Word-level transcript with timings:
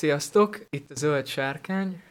Sziasztok, 0.00 0.66
itt 0.70 0.90
a 0.90 0.94
Zöld 0.94 1.26
Sárkány. 1.26 2.02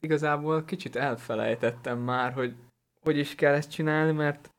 Igazából 0.00 0.64
kicsit 0.64 0.96
elfelejtettem 0.96 1.98
már, 1.98 2.32
hogy 2.32 2.54
hogy 3.00 3.18
is 3.18 3.34
kell 3.34 3.54
ezt 3.54 3.70
csinálni, 3.70 4.12
mert 4.12 4.50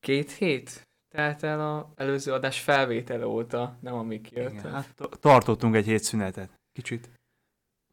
két 0.00 0.30
hét 0.30 0.88
telt 1.08 1.42
el 1.42 1.60
a 1.60 1.92
előző 1.94 2.32
adás 2.32 2.60
felvétele 2.60 3.26
óta, 3.26 3.78
nem 3.80 3.94
amíg 3.94 4.30
jött. 4.30 4.52
Igen, 4.52 4.72
hát 4.72 4.94
tartottunk 5.20 5.74
egy 5.74 5.84
hét 5.84 6.02
szünetet. 6.02 6.50
Kicsit 6.72 7.10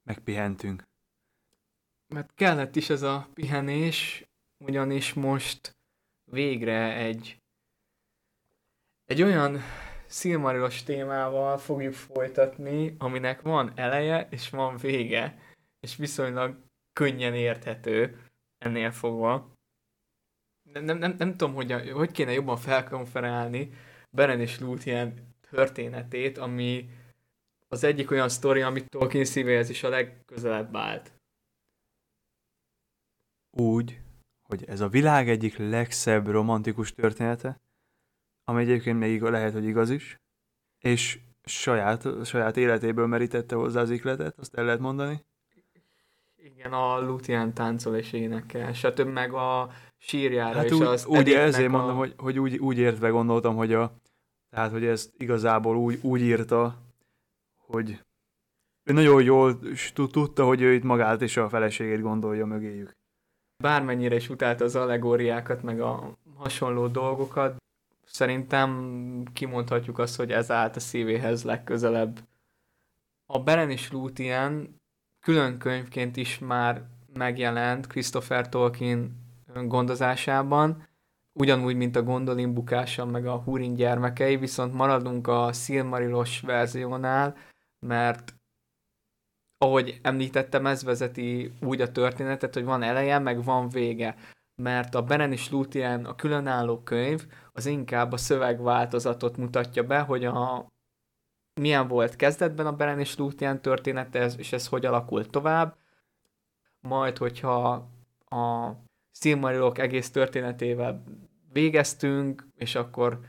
megpihentünk. 0.03 0.83
Mert 2.07 2.31
kellett 2.35 2.75
is 2.75 2.89
ez 2.89 3.01
a 3.01 3.27
pihenés, 3.33 4.25
ugyanis 4.57 5.13
most 5.13 5.75
végre 6.31 6.93
egy 6.95 7.37
egy 9.05 9.21
olyan 9.21 9.59
szilmarilos 10.13 10.83
témával 10.83 11.57
fogjuk 11.57 11.93
folytatni, 11.93 12.95
aminek 12.97 13.41
van 13.41 13.71
eleje 13.75 14.27
és 14.29 14.49
van 14.49 14.77
vége, 14.77 15.39
és 15.79 15.95
viszonylag 15.95 16.57
könnyen 16.93 17.33
érthető 17.33 18.21
ennél 18.57 18.91
fogva. 18.91 19.51
Nem, 20.71 20.83
nem, 20.83 20.97
nem, 20.97 21.15
nem 21.17 21.31
tudom, 21.31 21.53
hogy, 21.53 21.91
hogy 21.91 22.11
kéne 22.11 22.31
jobban 22.31 22.57
felkonferálni 22.57 23.69
Beren 24.09 24.39
és 24.39 24.59
Lúthien 24.59 25.35
történetét, 25.49 26.37
ami 26.37 26.89
az 27.67 27.83
egyik 27.83 28.11
olyan 28.11 28.29
sztori, 28.29 28.61
amit 28.61 28.89
Tolkien 28.89 29.25
szívéhez 29.25 29.69
is 29.69 29.83
a 29.83 29.89
legközelebb 29.89 30.75
állt. 30.75 31.11
Úgy, 33.57 33.99
hogy 34.43 34.63
ez 34.65 34.79
a 34.79 34.87
világ 34.87 35.29
egyik 35.29 35.57
legszebb 35.57 36.27
romantikus 36.27 36.93
története, 36.93 37.62
ami 38.43 38.61
egyébként 38.61 38.99
még 38.99 39.21
lehet, 39.21 39.53
hogy 39.53 39.65
igaz 39.65 39.89
is, 39.89 40.21
és 40.79 41.19
saját, 41.45 42.07
saját 42.25 42.57
életéből 42.57 43.07
merítette 43.07 43.55
hozzá 43.55 43.81
az 43.81 43.89
ikletet, 43.89 44.37
azt 44.37 44.55
el 44.55 44.65
lehet 44.65 44.79
mondani. 44.79 45.25
Igen, 46.35 46.73
a 46.73 46.99
Luthien 46.99 47.53
táncol 47.53 47.95
és 47.95 48.13
énekel, 48.13 48.73
stb. 48.73 49.07
meg 49.07 49.33
a 49.33 49.69
sírjára 49.97 50.55
hát 50.55 50.65
is 50.65 50.71
úgy, 50.71 50.81
az 50.81 51.05
úgy 51.05 51.31
ezért 51.31 51.67
a... 51.67 51.71
mondom, 51.71 51.95
hogy, 51.95 52.13
hogy 52.17 52.39
úgy, 52.39 52.57
úgy 52.57 52.77
értve 52.77 53.09
gondoltam, 53.09 53.55
hogy 53.55 53.73
a, 53.73 53.93
tehát, 54.49 54.71
hogy 54.71 54.85
ezt 54.85 55.11
igazából 55.17 55.77
úgy, 55.77 55.99
úgy 56.01 56.21
írta, 56.21 56.81
hogy 57.57 57.99
ő 58.83 58.93
nagyon 58.93 59.23
jól 59.23 59.59
tudta, 59.93 60.45
hogy 60.45 60.61
ő 60.61 60.73
itt 60.73 60.83
magát 60.83 61.21
és 61.21 61.37
a 61.37 61.49
feleségét 61.49 62.01
gondolja 62.01 62.45
mögéjük. 62.45 62.91
Bármennyire 63.63 64.15
is 64.15 64.29
utálta 64.29 64.63
az 64.63 64.75
allegóriákat, 64.75 65.63
meg 65.63 65.81
a 65.81 66.17
hasonló 66.35 66.87
dolgokat, 66.87 67.62
szerintem 68.13 69.23
kimondhatjuk 69.33 69.99
azt, 69.99 70.15
hogy 70.15 70.31
ez 70.31 70.51
állt 70.51 70.75
a 70.75 70.79
szívéhez 70.79 71.43
legközelebb. 71.43 72.19
A 73.25 73.43
Beren 73.43 73.69
és 73.69 73.91
Lúthien 73.91 74.81
külön 75.19 75.57
könyvként 75.57 76.17
is 76.17 76.39
már 76.39 76.83
megjelent 77.13 77.87
Christopher 77.87 78.49
Tolkien 78.49 79.21
gondozásában, 79.53 80.87
ugyanúgy, 81.31 81.75
mint 81.75 81.95
a 81.95 82.03
Gondolin 82.03 82.53
bukása, 82.53 83.05
meg 83.05 83.25
a 83.25 83.37
Húrin 83.37 83.75
gyermekei, 83.75 84.37
viszont 84.37 84.73
maradunk 84.73 85.27
a 85.27 85.53
Silmarilos 85.53 86.39
verziónál, 86.39 87.35
mert 87.79 88.33
ahogy 89.57 89.99
említettem, 90.01 90.65
ez 90.65 90.83
vezeti 90.83 91.51
úgy 91.61 91.81
a 91.81 91.91
történetet, 91.91 92.53
hogy 92.53 92.63
van 92.63 92.83
eleje, 92.83 93.19
meg 93.19 93.43
van 93.43 93.69
vége. 93.69 94.15
Mert 94.55 94.95
a 94.95 95.01
Beren 95.01 95.31
és 95.31 95.51
Lúthien 95.51 96.05
a 96.05 96.15
különálló 96.15 96.83
könyv, 96.83 97.25
az 97.51 97.65
inkább 97.65 98.11
a 98.11 98.17
szövegváltozatot 98.17 99.37
mutatja 99.37 99.83
be, 99.83 99.99
hogy 99.99 100.25
a, 100.25 100.67
milyen 101.61 101.87
volt 101.87 102.15
kezdetben 102.15 102.65
a 102.65 102.75
Beren 102.75 102.99
és 102.99 103.17
Lúthien 103.17 103.61
története, 103.61 104.25
és 104.37 104.53
ez 104.53 104.67
hogy 104.67 104.85
alakult 104.85 105.29
tovább. 105.29 105.77
Majd, 106.79 107.17
hogyha 107.17 107.71
a 108.25 108.71
Silmarilok 109.11 109.77
egész 109.77 110.11
történetével 110.11 111.03
végeztünk, 111.51 112.47
és 112.55 112.75
akkor 112.75 113.19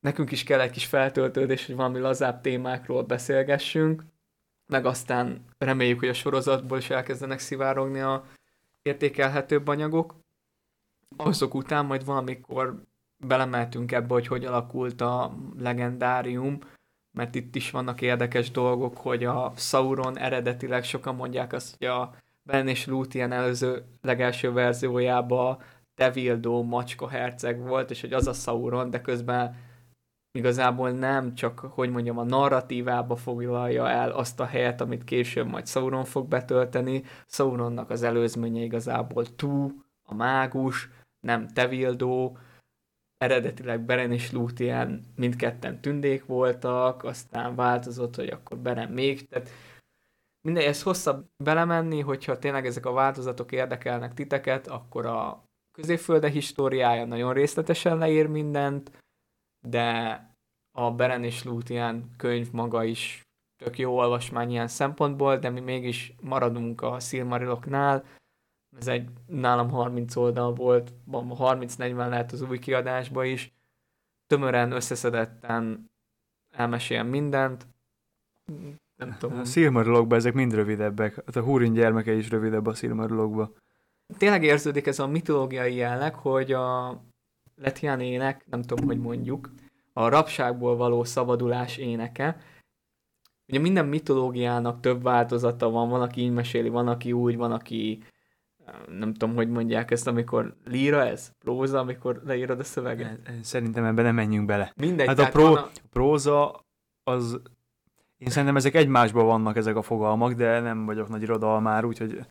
nekünk 0.00 0.30
is 0.30 0.44
kell 0.44 0.60
egy 0.60 0.70
kis 0.70 0.86
feltöltődés, 0.86 1.66
hogy 1.66 1.76
valami 1.76 1.98
lazább 1.98 2.40
témákról 2.40 3.02
beszélgessünk, 3.02 4.04
meg 4.66 4.86
aztán 4.86 5.44
reméljük, 5.58 5.98
hogy 5.98 6.08
a 6.08 6.12
sorozatból 6.14 6.78
is 6.78 6.90
elkezdenek 6.90 7.38
szivárogni 7.38 8.00
a 8.00 8.24
értékelhetőbb 8.82 9.68
anyagok. 9.68 10.14
Azok 11.16 11.54
után 11.54 11.86
majd 11.86 12.04
valamikor 12.04 12.82
belemeltünk 13.26 13.92
ebbe, 13.92 14.12
hogy 14.12 14.26
hogy 14.26 14.44
alakult 14.44 15.00
a 15.00 15.36
legendárium, 15.58 16.58
mert 17.12 17.34
itt 17.34 17.54
is 17.54 17.70
vannak 17.70 18.00
érdekes 18.00 18.50
dolgok, 18.50 18.96
hogy 18.96 19.24
a 19.24 19.52
Sauron 19.56 20.18
eredetileg 20.18 20.84
sokan 20.84 21.14
mondják 21.14 21.52
azt, 21.52 21.76
hogy 21.78 21.86
a 21.86 22.14
Ben 22.42 22.68
és 22.68 22.86
Lúthien 22.86 23.32
előző 23.32 23.84
legelső 24.00 24.52
verziójában 24.52 25.58
Tevildó 25.94 26.62
macska 26.62 27.08
herceg 27.08 27.60
volt, 27.60 27.90
és 27.90 28.00
hogy 28.00 28.12
az 28.12 28.26
a 28.26 28.32
Sauron, 28.32 28.90
de 28.90 29.00
közben 29.00 29.56
igazából 30.32 30.90
nem 30.90 31.34
csak, 31.34 31.58
hogy 31.58 31.90
mondjam, 31.90 32.18
a 32.18 32.24
narratívába 32.24 33.16
foglalja 33.16 33.88
el 33.88 34.10
azt 34.10 34.40
a 34.40 34.44
helyet, 34.44 34.80
amit 34.80 35.04
később 35.04 35.46
majd 35.46 35.66
Sauron 35.66 36.04
fog 36.04 36.28
betölteni. 36.28 37.02
Sauronnak 37.26 37.90
az 37.90 38.02
előzménye 38.02 38.60
igazából 38.60 39.34
Tú, 39.36 39.70
a 40.02 40.14
mágus, 40.14 40.90
nem 41.20 41.48
Tevildó, 41.48 42.38
eredetileg 43.18 43.80
Beren 43.80 44.12
és 44.12 44.32
Lúthien 44.32 45.04
mindketten 45.16 45.80
tündék 45.80 46.26
voltak, 46.26 47.04
aztán 47.04 47.54
változott, 47.54 48.16
hogy 48.16 48.28
akkor 48.28 48.58
Beren 48.58 48.90
még, 48.90 49.28
tehát 49.28 49.50
minden, 50.40 50.66
ez 50.66 50.82
hosszabb 50.82 51.26
belemenni, 51.36 52.00
hogyha 52.00 52.38
tényleg 52.38 52.66
ezek 52.66 52.86
a 52.86 52.92
változatok 52.92 53.52
érdekelnek 53.52 54.14
titeket, 54.14 54.66
akkor 54.66 55.06
a 55.06 55.44
középfölde 55.72 56.28
históriája 56.28 57.04
nagyon 57.04 57.32
részletesen 57.32 57.98
leír 57.98 58.26
mindent, 58.26 59.01
de 59.68 60.20
a 60.72 60.90
Beren 60.90 61.24
és 61.24 61.44
Lúthien 61.44 62.10
könyv 62.16 62.52
maga 62.52 62.84
is 62.84 63.22
tök 63.64 63.78
jó 63.78 63.96
olvasmány 63.96 64.50
ilyen 64.50 64.68
szempontból, 64.68 65.36
de 65.36 65.50
mi 65.50 65.60
mégis 65.60 66.14
maradunk 66.20 66.80
a 66.80 67.00
Silmariloknál, 67.00 68.04
ez 68.78 68.88
egy 68.88 69.08
nálam 69.26 69.70
30 69.70 70.16
oldal 70.16 70.52
volt, 70.52 70.92
30-40 71.12 72.08
lehet 72.08 72.32
az 72.32 72.42
új 72.42 72.58
kiadásba 72.58 73.24
is, 73.24 73.52
tömören, 74.26 74.72
összeszedetten 74.72 75.90
elmesél 76.50 77.02
mindent, 77.02 77.66
nem 78.96 79.16
tudom. 79.18 79.38
A 79.38 79.44
Silmarilokban 79.44 80.18
ezek 80.18 80.34
mind 80.34 80.54
rövidebbek, 80.54 81.14
hát 81.14 81.36
a 81.36 81.42
Húrin 81.42 81.72
gyermeke 81.72 82.12
is 82.12 82.30
rövidebb 82.30 82.66
a 82.66 82.74
Silmarilokban. 82.74 83.54
Tényleg 84.18 84.42
érződik 84.42 84.86
ez 84.86 84.98
a 84.98 85.06
mitológiai 85.06 85.74
jelleg, 85.74 86.14
hogy 86.14 86.52
a 86.52 87.00
Letian 87.62 88.00
ének, 88.00 88.44
nem 88.50 88.62
tudom, 88.62 88.86
hogy 88.86 88.98
mondjuk, 88.98 89.50
a 89.92 90.08
rabságból 90.08 90.76
való 90.76 91.04
szabadulás 91.04 91.76
éneke. 91.76 92.36
Ugye 93.48 93.58
minden 93.58 93.86
mitológiának 93.86 94.80
több 94.80 95.02
változata 95.02 95.70
van, 95.70 95.88
van, 95.88 96.02
aki 96.02 96.20
így 96.20 96.32
meséli, 96.32 96.68
van, 96.68 96.88
aki 96.88 97.12
úgy, 97.12 97.36
van, 97.36 97.52
aki 97.52 98.02
nem 98.88 99.12
tudom, 99.12 99.34
hogy 99.34 99.48
mondják 99.48 99.90
ezt, 99.90 100.06
amikor 100.06 100.56
líra 100.64 101.04
ez? 101.04 101.32
Próza, 101.38 101.78
amikor 101.78 102.20
leírod 102.24 102.58
a 102.60 102.64
szöveget? 102.64 103.30
Szerintem 103.42 103.84
ebben 103.84 104.04
nem 104.04 104.14
menjünk 104.14 104.46
bele. 104.46 104.72
Mindegy. 104.76 105.06
Hát 105.06 105.18
a, 105.18 105.28
pró- 105.28 105.54
a... 105.54 105.70
próza 105.90 106.64
az... 107.04 107.40
Én 108.18 108.28
szerintem 108.28 108.56
ezek 108.56 108.74
egymásban 108.74 109.26
vannak 109.26 109.56
ezek 109.56 109.76
a 109.76 109.82
fogalmak, 109.82 110.32
de 110.32 110.60
nem 110.60 110.86
vagyok 110.86 111.08
nagy 111.08 111.22
irodalmár, 111.22 111.84
úgyhogy 111.84 112.26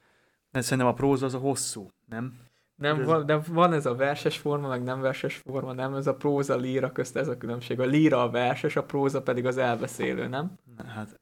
szerintem 0.52 0.88
a 0.88 0.94
próza 0.94 1.26
az 1.26 1.34
a 1.34 1.38
hosszú, 1.38 1.92
nem? 2.06 2.34
Nem, 2.82 3.00
ez... 3.00 3.06
van, 3.06 3.26
de 3.26 3.38
van 3.48 3.74
ez 3.74 3.86
a 3.86 3.96
verses 3.96 4.38
forma, 4.38 4.68
meg 4.68 4.84
nem 4.84 5.02
verses 5.02 5.36
forma, 5.36 5.74
nem? 5.74 5.96
Ez 5.96 6.08
a 6.08 6.16
próza, 6.16 6.56
líra 6.56 6.92
közt 6.92 7.16
ez 7.16 7.28
a 7.28 7.38
különbség. 7.38 7.80
A 7.80 7.86
líra 7.86 8.24
a 8.24 8.30
verses, 8.30 8.76
a 8.76 8.84
próza 8.84 9.22
pedig 9.22 9.46
az 9.46 9.58
elbeszélő, 9.58 10.28
nem? 10.28 10.58
Hát 10.88 11.20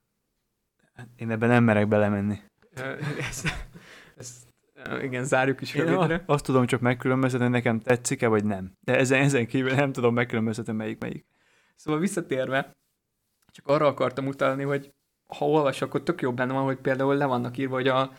én 1.15 1.31
ebben 1.31 1.50
nem 1.50 1.63
merek 1.63 1.88
belemenni. 1.88 2.39
ezt, 3.29 3.47
ezt 4.17 4.47
igen, 5.01 5.23
zárjuk 5.23 5.61
is 5.61 5.75
rövidre. 5.75 6.23
Azt 6.25 6.45
tudom 6.45 6.65
csak 6.65 6.79
megkülönböztetni, 6.79 7.47
nekem 7.47 7.79
tetszik-e, 7.79 8.27
vagy 8.27 8.45
nem. 8.45 8.71
De 8.79 8.97
ezen, 8.97 9.21
ezen 9.21 9.47
kívül 9.47 9.73
nem 9.73 9.91
tudom 9.91 10.13
megkülönböztetni, 10.13 10.73
melyik 10.73 11.00
melyik. 11.00 11.25
Szóval 11.75 12.00
visszatérve, 12.00 12.71
csak 13.51 13.67
arra 13.67 13.88
akartam 13.88 14.27
utalni, 14.27 14.63
hogy 14.63 14.94
ha 15.38 15.45
olvas, 15.45 15.81
akkor 15.81 16.03
tök 16.03 16.21
jó 16.21 16.33
benne 16.33 16.53
van, 16.53 16.63
hogy 16.63 16.77
például 16.77 17.15
le 17.15 17.25
vannak 17.25 17.57
írva, 17.57 17.75
hogy 17.75 17.88
a 17.88 18.11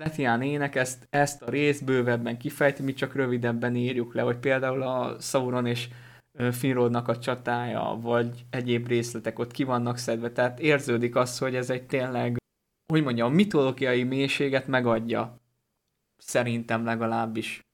Letián 0.00 0.42
ének 0.42 0.74
ezt, 0.74 1.06
ezt 1.10 1.42
a 1.42 1.50
részt 1.50 1.84
bővebben 1.84 2.38
kifejti, 2.38 2.82
mi 2.82 2.92
csak 2.92 3.14
rövidebben 3.14 3.76
írjuk 3.76 4.14
le, 4.14 4.22
hogy 4.22 4.36
például 4.36 4.82
a 4.82 5.20
Sauron 5.20 5.66
és 5.66 5.88
Finrodnak 6.50 7.08
a 7.08 7.18
csatája, 7.18 7.98
vagy 8.00 8.44
egyéb 8.50 8.86
részletek 8.86 9.38
ott 9.38 9.50
ki 9.50 9.64
vannak 9.64 9.96
szedve, 9.96 10.32
tehát 10.32 10.60
érződik 10.60 11.16
az, 11.16 11.38
hogy 11.38 11.54
ez 11.54 11.70
egy 11.70 11.86
tényleg, 11.86 12.36
hogy 12.92 13.02
mondjam, 13.02 13.32
a 13.32 13.34
mitológiai 13.34 14.02
mélységet 14.02 14.66
megadja 14.66 15.40
Szerintem 16.20 16.84
legalábbis. 16.84 17.66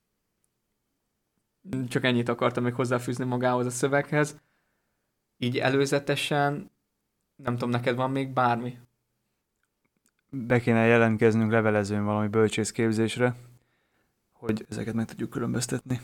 Csak 1.89 2.05
ennyit 2.05 2.29
akartam 2.29 2.63
még 2.63 2.75
hozzáfűzni 2.75 3.25
magához 3.25 3.67
a 3.67 3.71
szöveghez. 3.71 4.41
Így 5.37 5.59
előzetesen, 5.59 6.71
nem 7.43 7.53
tudom, 7.53 7.71
neked 7.71 7.97
van 7.97 8.11
még 8.11 8.33
bármi? 8.33 8.79
Be 10.47 10.61
kéne 10.61 10.87
jelentkeznünk 10.87 11.51
levelezőn 11.51 12.05
valami 12.05 12.29
bölcsészképzésre, 12.29 13.35
hogy 14.33 14.67
ezeket 14.69 14.95
meg 14.95 15.05
tudjuk 15.05 15.31
különböztetni. 15.31 16.01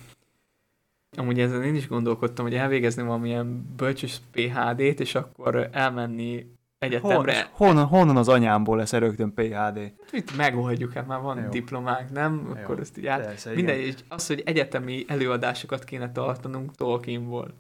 Amúgy 1.17 1.41
ezen 1.41 1.63
én 1.63 1.75
is 1.75 1.89
gondolkodtam, 1.89 2.45
hogy 2.45 2.55
elvégezni 2.55 3.03
valamilyen 3.03 3.75
bölcsös 3.77 4.21
PHD-t, 4.31 5.01
és 5.01 5.15
akkor 5.15 5.69
elmenni 5.73 6.47
egyetemre. 6.79 7.49
Hon, 7.53 7.67
honnan, 7.69 7.87
honnan 7.87 8.17
az 8.17 8.29
anyámból 8.29 8.77
lesz 8.77 8.93
rögtön 8.93 9.35
PHD? 9.35 9.93
Itt 10.11 10.37
megoldjuk, 10.37 10.93
hát 10.93 11.07
már 11.07 11.21
van 11.21 11.43
Jó. 11.43 11.49
diplománk, 11.49 12.11
nem? 12.11 12.43
Jó. 12.47 12.51
Akkor 12.51 12.81
ezt 12.81 12.99
így 12.99 13.07
át... 13.07 13.25
Persze, 13.25 13.53
igen. 13.53 13.65
Mindegy, 13.65 13.87
és 13.87 13.95
az, 14.09 14.27
hogy 14.27 14.43
egyetemi 14.47 15.05
előadásokat 15.09 15.85
kéne 15.85 16.13
tartanunk 16.13 16.75
Tolkienból. 16.75 17.55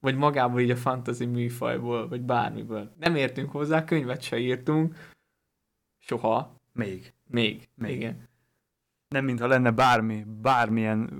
Vagy 0.00 0.16
magából 0.16 0.60
így 0.60 0.70
a 0.70 0.76
fantasy 0.76 1.24
műfajból, 1.24 2.08
vagy 2.08 2.20
bármiből. 2.20 2.90
Nem 2.98 3.16
értünk 3.16 3.50
hozzá, 3.50 3.84
könyvet 3.84 4.22
se 4.22 4.38
írtunk. 4.38 4.94
Soha. 6.10 6.54
Még. 6.72 7.12
Még. 7.26 7.68
Még. 7.74 7.96
Igen. 7.96 8.28
Nem 9.08 9.24
mintha 9.24 9.46
lenne 9.46 9.70
bármi, 9.70 10.24
bármilyen 10.24 11.10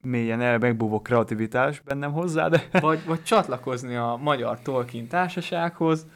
mélyen 0.00 0.40
el 0.40 0.58
megbúvó 0.58 1.02
kreativitás 1.02 1.80
bennem 1.80 2.12
hozzá, 2.12 2.48
de 2.48 2.68
Vagy, 2.80 3.04
vagy 3.04 3.22
csatlakozni 3.22 3.94
a 3.94 4.16
Magyar 4.16 4.60
Tolkien 4.60 5.06
Társasághoz. 5.06 6.06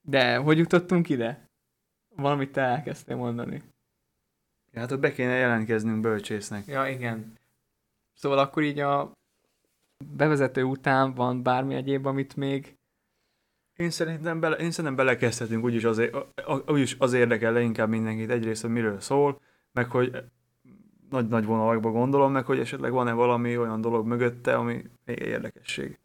De 0.00 0.36
hogy 0.36 0.58
jutottunk 0.58 1.08
ide? 1.08 1.44
Valamit 2.16 2.52
te 2.52 2.60
elkezdtél 2.60 3.16
mondani. 3.16 3.62
hát 4.74 4.92
ott 4.92 5.00
be 5.00 5.12
kéne 5.12 5.34
jelentkeznünk 5.34 6.00
bölcsésznek. 6.00 6.66
Ja, 6.66 6.86
igen. 6.86 7.38
Szóval 8.14 8.38
akkor 8.38 8.62
így 8.62 8.78
a 8.78 9.12
bevezető 10.16 10.62
után 10.62 11.14
van 11.14 11.42
bármi 11.42 11.74
egyéb, 11.74 12.06
amit 12.06 12.36
még... 12.36 12.76
Én 13.82 13.90
szerintem, 13.90 14.40
bele, 14.40 14.56
én 14.56 14.70
szerintem 14.70 14.96
belekezdhetünk, 14.96 15.64
úgyis 15.64 15.84
az, 15.84 16.02
úgyis 16.66 16.96
az 16.98 17.12
érdekel 17.12 17.52
leginkább 17.52 17.88
mindenkit 17.88 18.30
egyrészt, 18.30 18.62
hogy 18.62 18.70
miről 18.70 19.00
szól, 19.00 19.40
meg 19.72 19.90
hogy 19.90 20.24
nagy-nagy 21.10 21.44
vonalakban 21.44 21.92
gondolom, 21.92 22.32
meg 22.32 22.44
hogy 22.44 22.58
esetleg 22.58 22.92
van-e 22.92 23.12
valami 23.12 23.56
olyan 23.56 23.80
dolog 23.80 24.06
mögötte, 24.06 24.54
ami 24.54 24.84
még 25.04 25.18
érdekesség. 25.18 25.98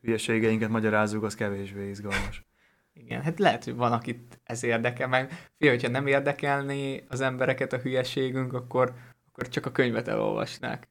Hülyeségeinket 0.00 0.68
magyarázzuk, 0.68 1.22
az 1.22 1.34
kevésbé 1.34 1.88
izgalmas. 1.88 2.44
Igen, 2.92 3.22
hát 3.22 3.38
lehet, 3.38 3.64
hogy 3.64 3.74
van, 3.74 3.92
akit 3.92 4.40
ez 4.44 4.62
érdekel, 4.62 5.08
meg 5.08 5.50
fél, 5.58 5.70
hogyha 5.70 5.88
nem 5.88 6.06
érdekelné 6.06 7.04
az 7.08 7.20
embereket 7.20 7.72
a 7.72 7.78
hülyeségünk, 7.78 8.52
akkor, 8.52 8.94
akkor 9.28 9.48
csak 9.48 9.66
a 9.66 9.72
könyvet 9.72 10.08
elolvasnák. 10.08 10.88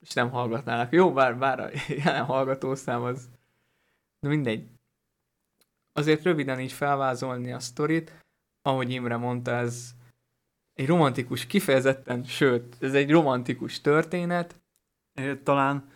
És 0.00 0.12
nem 0.12 0.30
hallgatnának. 0.30 0.92
Jó, 0.92 1.12
bár, 1.12 1.38
bár 1.38 1.60
a 1.60 1.70
jelen 2.04 2.24
hallgatószám 2.24 3.02
az... 3.02 3.28
De 4.20 4.28
mindegy. 4.28 4.73
Azért 5.96 6.22
röviden 6.22 6.60
így 6.60 6.72
felvázolni 6.72 7.52
a 7.52 7.58
sztorit, 7.60 8.18
ahogy 8.62 8.90
Imre 8.90 9.16
mondta, 9.16 9.50
ez 9.50 9.90
egy 10.72 10.86
romantikus, 10.86 11.46
kifejezetten, 11.46 12.24
sőt, 12.24 12.76
ez 12.80 12.94
egy 12.94 13.10
romantikus 13.10 13.80
történet, 13.80 14.58
Talán 15.42 15.88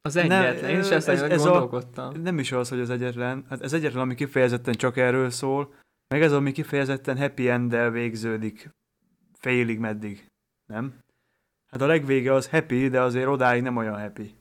az 0.00 0.14
Nem, 0.14 0.30
egyetlen, 0.30 0.70
én 0.70 0.78
is 0.78 0.88
ezt 0.90 1.08
ez- 1.08 1.22
ez, 1.22 1.30
ez 1.30 1.44
a- 1.44 1.48
gondolkodtam. 1.50 2.20
nem 2.22 2.38
is 2.38 2.52
az, 2.52 2.68
hogy 2.68 2.80
az 2.80 2.90
egyetlen, 2.90 3.44
hát 3.48 3.60
ez 3.60 3.72
egyetlen, 3.72 4.02
ami 4.02 4.14
kifejezetten 4.14 4.74
csak 4.74 4.96
erről 4.96 5.30
szól, 5.30 5.74
meg 6.08 6.22
ez, 6.22 6.32
ami 6.32 6.52
kifejezetten 6.52 7.18
happy 7.18 7.48
end 7.48 7.90
végződik 7.90 8.70
félig 9.38 9.78
meddig, 9.78 10.26
nem? 10.66 10.98
Hát 11.70 11.80
a 11.80 11.86
legvége 11.86 12.32
az 12.32 12.48
happy, 12.48 12.88
de 12.88 13.00
azért 13.00 13.26
odáig 13.26 13.62
nem 13.62 13.76
olyan 13.76 14.00
happy. 14.00 14.36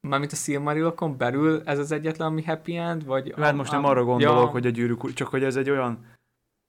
Mármint 0.00 0.32
a 0.32 0.36
Silmarillokon 0.36 1.16
belül 1.16 1.62
ez 1.64 1.78
az 1.78 1.92
egyetlen, 1.92 2.28
ami 2.28 2.42
happy 2.42 2.76
end, 2.76 3.04
vagy... 3.04 3.34
Hát 3.36 3.54
most 3.54 3.72
nem 3.72 3.84
arra 3.84 4.04
gondolok, 4.04 4.50
hogy 4.50 4.66
a 4.66 4.70
gyűrűk, 4.70 5.12
csak 5.12 5.28
hogy 5.28 5.44
ez 5.44 5.56
egy 5.56 5.70
olyan... 5.70 6.06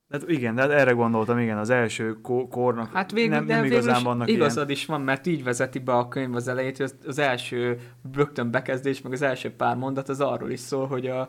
Hát 0.09 0.29
igen, 0.29 0.55
de 0.55 0.61
hát 0.61 0.71
erre 0.71 0.91
gondoltam, 0.91 1.37
igen, 1.37 1.57
az 1.57 1.69
első 1.69 2.21
ko- 2.21 2.49
kornak 2.49 2.91
Hát 2.93 3.11
végül, 3.11 3.35
nem, 3.35 3.45
nem 3.45 3.61
végül 3.61 3.77
igazán 3.77 4.03
vannak 4.03 4.27
igazad 4.27 4.69
ilyen. 4.69 4.79
is 4.79 4.85
van, 4.85 5.01
mert 5.01 5.27
így 5.27 5.43
vezeti 5.43 5.79
be 5.79 5.93
a 5.93 6.07
könyv 6.07 6.35
az 6.35 6.47
elejét, 6.47 6.77
hogy 6.77 6.85
az, 6.85 6.95
az 7.07 7.19
első 7.19 7.79
rögtön 8.13 8.51
bekezdés, 8.51 9.01
meg 9.01 9.11
az 9.11 9.21
első 9.21 9.55
pár 9.55 9.75
mondat 9.75 10.09
az 10.09 10.21
arról 10.21 10.49
is 10.49 10.59
szól, 10.59 10.87
hogy 10.87 11.07
a, 11.07 11.27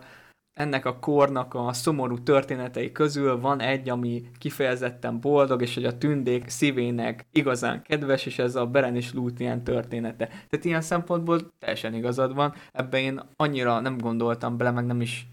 ennek 0.60 0.84
a 0.84 0.98
kornak 0.98 1.54
a 1.54 1.72
szomorú 1.72 2.22
történetei 2.22 2.92
közül 2.92 3.40
van 3.40 3.60
egy, 3.60 3.88
ami 3.88 4.22
kifejezetten 4.38 5.20
boldog, 5.20 5.62
és 5.62 5.74
hogy 5.74 5.84
a 5.84 5.98
tündék 5.98 6.48
szívének 6.48 7.26
igazán 7.32 7.82
kedves, 7.82 8.26
és 8.26 8.38
ez 8.38 8.54
a 8.54 8.66
Beren 8.66 8.96
és 8.96 9.12
Lúthien 9.12 9.64
története. 9.64 10.26
Tehát 10.26 10.64
ilyen 10.64 10.80
szempontból 10.80 11.38
teljesen 11.58 11.94
igazad 11.94 12.34
van, 12.34 12.54
ebbe 12.72 13.00
én 13.00 13.20
annyira 13.36 13.80
nem 13.80 13.98
gondoltam 13.98 14.56
bele, 14.56 14.70
meg 14.70 14.86
nem 14.86 15.00
is 15.00 15.26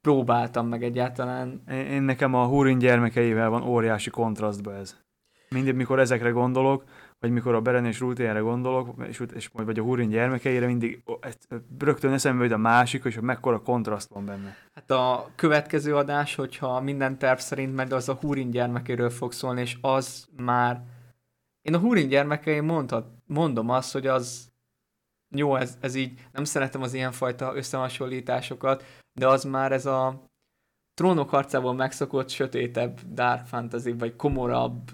próbáltam 0.00 0.66
meg 0.66 0.82
egyáltalán. 0.82 1.62
Én 1.70 2.02
nekem 2.02 2.34
a 2.34 2.46
Húrin 2.46 2.78
gyermekeivel 2.78 3.48
van 3.50 3.62
óriási 3.62 4.10
kontrasztba 4.10 4.74
ez. 4.74 4.96
Mindig, 5.50 5.74
mikor 5.74 5.98
ezekre 5.98 6.30
gondolok, 6.30 6.84
vagy 7.20 7.30
mikor 7.30 7.54
a 7.54 7.60
Beren 7.60 7.86
és 7.86 7.98
gondolok, 7.98 9.06
és, 9.06 9.22
és 9.34 9.50
majd 9.50 9.66
vagy 9.66 9.78
a 9.78 9.82
Húrin 9.82 10.08
gyermekeire, 10.08 10.66
mindig 10.66 11.02
rögtön 11.78 12.12
eszembe 12.12 12.44
jut 12.44 12.52
a 12.52 12.56
másik, 12.56 13.04
és 13.04 13.14
hogy 13.14 13.24
mekkora 13.24 13.62
kontraszt 13.62 14.08
van 14.08 14.24
benne. 14.24 14.56
Hát 14.74 14.90
a 14.90 15.30
következő 15.34 15.96
adás, 15.96 16.34
hogyha 16.34 16.80
minden 16.80 17.18
terv 17.18 17.38
szerint 17.38 17.74
megy, 17.74 17.92
az 17.92 18.08
a 18.08 18.14
Húrin 18.14 18.50
gyermekéről 18.50 19.10
fog 19.10 19.32
szólni, 19.32 19.60
és 19.60 19.76
az 19.80 20.28
már... 20.36 20.82
Én 21.62 21.74
a 21.74 21.78
Húrin 21.78 22.08
gyermekei 22.08 22.60
mondhat, 22.60 23.06
mondom 23.26 23.70
azt, 23.70 23.92
hogy 23.92 24.06
az 24.06 24.50
jó, 25.36 25.56
ez, 25.56 25.78
ez 25.80 25.94
így, 25.94 26.28
nem 26.32 26.44
szeretem 26.44 26.82
az 26.82 26.94
ilyenfajta 26.94 27.56
összehasonlításokat, 27.56 28.84
de 29.12 29.28
az 29.28 29.44
már 29.44 29.72
ez 29.72 29.86
a 29.86 30.28
trónok 30.94 31.30
harcából 31.30 31.74
megszokott 31.74 32.28
sötétebb 32.28 33.00
dark 33.12 33.46
fantasy, 33.46 33.92
vagy 33.92 34.16
komorabb, 34.16 34.90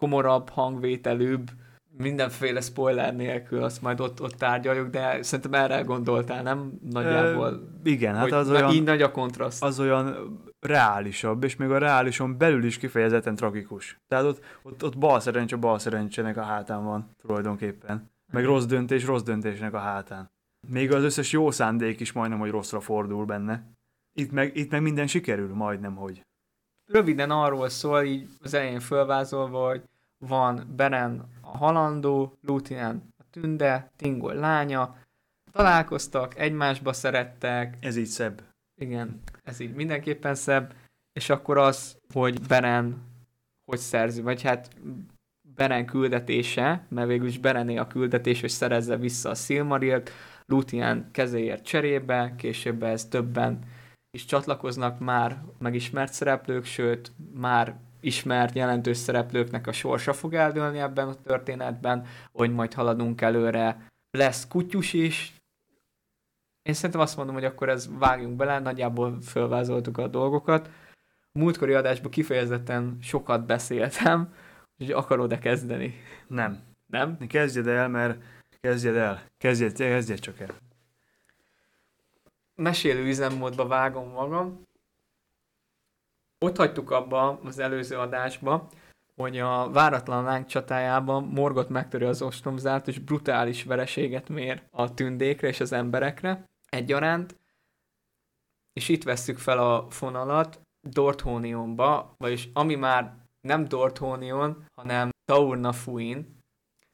komorabb 0.00 0.48
hangvételűbb, 0.48 1.50
mindenféle 1.96 2.60
spoiler 2.60 3.16
nélkül, 3.16 3.62
azt 3.62 3.82
majd 3.82 4.00
ott, 4.00 4.22
ott 4.22 4.34
tárgyaljuk, 4.34 4.88
de 4.88 5.22
szerintem 5.22 5.54
erre 5.54 5.80
gondoltál, 5.80 6.42
nem? 6.42 6.72
Nagyjából. 6.90 7.48
Ö, 7.48 7.88
igen, 7.88 8.14
hát 8.14 8.32
az 8.32 8.50
olyan, 8.50 8.72
így 8.72 8.82
nagy 8.82 9.02
a 9.02 9.10
kontraszt. 9.10 9.62
az 9.62 9.80
olyan 9.80 10.16
reálisabb, 10.60 11.44
és 11.44 11.56
még 11.56 11.70
a 11.70 11.78
reálison 11.78 12.38
belül 12.38 12.64
is 12.64 12.78
kifejezetten 12.78 13.34
tragikus. 13.34 13.96
Tehát 14.08 14.24
ott, 14.24 14.44
ott, 14.62 14.84
ott 14.84 14.98
bal 14.98 15.20
szerencse, 15.20 15.56
bal 15.56 15.78
szerencsének 15.78 16.36
a 16.36 16.42
hátán 16.42 16.84
van 16.84 17.10
tulajdonképpen. 17.22 18.10
Meg 18.32 18.44
rossz 18.44 18.64
döntés, 18.64 19.04
rossz 19.04 19.22
döntésnek 19.22 19.74
a 19.74 19.78
hátán. 19.78 20.30
Még 20.68 20.92
az 20.92 21.02
összes 21.02 21.32
jó 21.32 21.50
szándék 21.50 22.00
is 22.00 22.12
majdnem, 22.12 22.38
hogy 22.38 22.50
rosszra 22.50 22.80
fordul 22.80 23.24
benne. 23.24 23.64
Itt 24.12 24.30
meg, 24.30 24.56
itt 24.56 24.70
meg 24.70 24.82
minden 24.82 25.06
sikerül, 25.06 25.54
majdnem, 25.54 25.94
hogy. 25.94 26.22
Röviden 26.92 27.30
arról 27.30 27.68
szól, 27.68 28.02
így 28.02 28.28
az 28.42 28.54
elején 28.54 28.80
fölvázolva, 28.80 29.68
hogy 29.68 29.82
van 30.18 30.72
Beren 30.76 31.28
a 31.40 31.56
halandó, 31.56 32.38
Lúthien 32.42 33.14
a 33.18 33.22
tünde, 33.30 33.90
Tingol 33.96 34.34
lánya, 34.34 34.96
találkoztak, 35.52 36.38
egymásba 36.38 36.92
szerettek, 36.92 37.76
Ez 37.80 37.96
így 37.96 38.06
szebb. 38.06 38.42
igen, 38.80 39.20
ez 39.44 39.60
így 39.60 39.74
mindenképpen 39.74 40.34
szebb, 40.34 40.74
és 41.12 41.30
akkor 41.30 41.58
az, 41.58 41.98
hogy 42.12 42.40
Beren 42.40 43.08
hogy 43.64 43.78
szerzi, 43.78 44.20
vagy 44.20 44.42
hát 44.42 44.70
Beren 45.54 45.86
küldetése, 45.86 46.86
mert 46.88 47.08
végül 47.08 47.26
is 47.26 47.38
Berené 47.38 47.76
a 47.76 47.86
küldetés, 47.86 48.40
hogy 48.40 48.50
szerezze 48.50 48.96
vissza 48.96 49.30
a 49.30 49.34
Silmarilt, 49.34 50.10
Lúthien 50.46 51.08
kezéért 51.12 51.64
cserébe, 51.64 52.34
később 52.36 52.82
ez 52.82 53.04
többen 53.04 53.58
is 54.10 54.24
csatlakoznak 54.24 54.98
már 54.98 55.42
megismert 55.58 56.12
szereplők, 56.12 56.64
sőt, 56.64 57.12
már 57.34 57.76
ismert 58.00 58.54
jelentős 58.54 58.96
szereplőknek 58.96 59.66
a 59.66 59.72
sorsa 59.72 60.12
fog 60.12 60.34
eldőlni 60.34 60.78
ebben 60.78 61.08
a 61.08 61.14
történetben, 61.14 62.06
hogy 62.32 62.52
majd 62.52 62.74
haladunk 62.74 63.20
előre. 63.20 63.88
Lesz 64.10 64.48
kutyus 64.48 64.92
is. 64.92 65.34
Én 66.62 66.74
szerintem 66.74 67.00
azt 67.00 67.16
mondom, 67.16 67.34
hogy 67.34 67.44
akkor 67.44 67.68
ez 67.68 67.88
vágjunk 67.98 68.36
bele, 68.36 68.58
nagyjából 68.58 69.20
fölvázoltuk 69.20 69.98
a 69.98 70.08
dolgokat. 70.08 70.70
A 71.32 71.38
múltkori 71.38 71.72
adásban 71.72 72.10
kifejezetten 72.10 72.98
sokat 73.00 73.46
beszéltem, 73.46 74.34
hogy 74.76 74.90
akarod-e 74.90 75.38
kezdeni? 75.38 75.94
Nem. 76.26 76.62
Nem? 76.86 77.16
Kezdjed 77.26 77.66
el, 77.66 77.88
mert 77.88 78.22
kezdjed 78.60 78.96
el. 78.96 79.22
Kezdjed, 79.38 79.72
kezdjed 79.72 80.18
csak 80.18 80.40
el. 80.40 80.69
Mesélő 82.60 83.06
üzemmódba 83.06 83.66
vágom 83.66 84.08
magam. 84.08 84.66
Ott 86.38 86.56
hagytuk 86.56 86.90
abba 86.90 87.40
az 87.44 87.58
előző 87.58 87.96
adásba, 87.96 88.68
hogy 89.16 89.38
a 89.38 89.70
váratlan 89.70 90.24
láng 90.24 90.46
csatájában 90.46 91.24
Morgot 91.24 91.68
megtöri 91.68 92.04
az 92.04 92.22
ostromzát, 92.22 92.88
és 92.88 92.98
brutális 92.98 93.64
vereséget 93.64 94.28
mér 94.28 94.62
a 94.70 94.94
tündékre 94.94 95.48
és 95.48 95.60
az 95.60 95.72
emberekre 95.72 96.48
egyaránt, 96.68 97.38
és 98.72 98.88
itt 98.88 99.02
vesszük 99.02 99.38
fel 99.38 99.58
a 99.58 99.90
fonalat 99.90 100.60
Dorthonionba, 100.80 102.14
vagyis 102.18 102.48
ami 102.52 102.74
már 102.74 103.14
nem 103.40 103.64
Dorthonion, 103.68 104.64
hanem 104.74 105.10
Taurnafuin. 105.24 106.38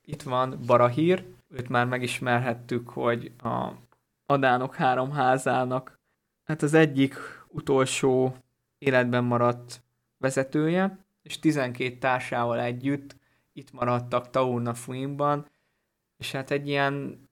Itt 0.03 0.23
van 0.23 0.59
Barahír, 0.67 1.27
őt 1.49 1.69
már 1.69 1.87
megismerhettük, 1.87 2.89
hogy 2.89 3.33
a 3.43 3.73
Adánok 4.27 4.75
három 4.75 5.11
házának. 5.11 5.99
Hát 6.45 6.63
az 6.63 6.75
egyik 6.75 7.15
utolsó 7.49 8.37
életben 8.79 9.25
maradt 9.25 9.83
vezetője, 10.19 11.05
és 11.23 11.39
12 11.39 11.99
társával 11.99 12.61
együtt 12.61 13.17
itt 13.53 13.73
maradtak 13.73 14.31
Taurna 14.31 14.75
Fuimban, 14.75 15.49
és 16.17 16.33
hát 16.33 16.51
egy 16.51 16.69
ilyen 16.69 17.25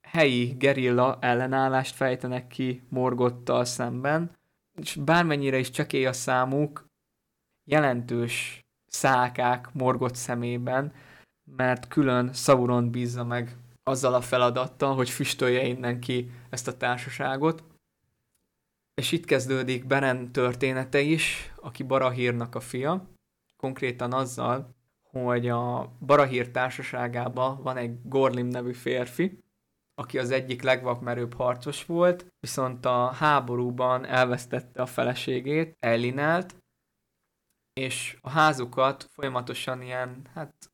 helyi 0.00 0.54
gerilla 0.58 1.18
ellenállást 1.20 1.94
fejtenek 1.94 2.46
ki 2.46 2.82
Morgottal 2.88 3.64
szemben, 3.64 4.36
és 4.80 4.94
bármennyire 4.94 5.58
is 5.58 5.70
csekély 5.70 6.06
a 6.06 6.12
számuk, 6.12 6.86
jelentős 7.64 8.64
szálkák 8.86 9.72
Morgott 9.72 10.14
szemében, 10.14 10.92
mert 11.44 11.88
külön 11.88 12.32
Sauron 12.32 12.90
bízza 12.90 13.24
meg 13.24 13.56
azzal 13.88 14.14
a 14.14 14.20
feladattal, 14.20 14.94
hogy 14.94 15.10
füstölje 15.10 15.62
innen 15.62 16.00
ki 16.00 16.30
ezt 16.50 16.68
a 16.68 16.76
társaságot. 16.76 17.64
És 18.94 19.12
itt 19.12 19.24
kezdődik 19.24 19.86
Beren 19.86 20.32
története 20.32 21.00
is, 21.00 21.52
aki 21.56 21.82
Barahírnak 21.82 22.54
a 22.54 22.60
fia, 22.60 23.08
konkrétan 23.56 24.12
azzal, 24.12 24.74
hogy 25.10 25.48
a 25.48 25.92
Barahír 26.00 26.50
társaságában 26.50 27.62
van 27.62 27.76
egy 27.76 27.98
Gorlim 28.04 28.46
nevű 28.46 28.72
férfi, 28.72 29.44
aki 29.94 30.18
az 30.18 30.30
egyik 30.30 30.62
legvakmerőbb 30.62 31.34
harcos 31.34 31.84
volt, 31.84 32.26
viszont 32.40 32.84
a 32.86 33.06
háborúban 33.06 34.04
elvesztette 34.04 34.82
a 34.82 34.86
feleségét, 34.86 35.76
Ellinelt, 35.80 36.56
és 37.72 38.18
a 38.20 38.30
házukat 38.30 39.08
folyamatosan 39.10 39.82
ilyen, 39.82 40.22
hát 40.34 40.70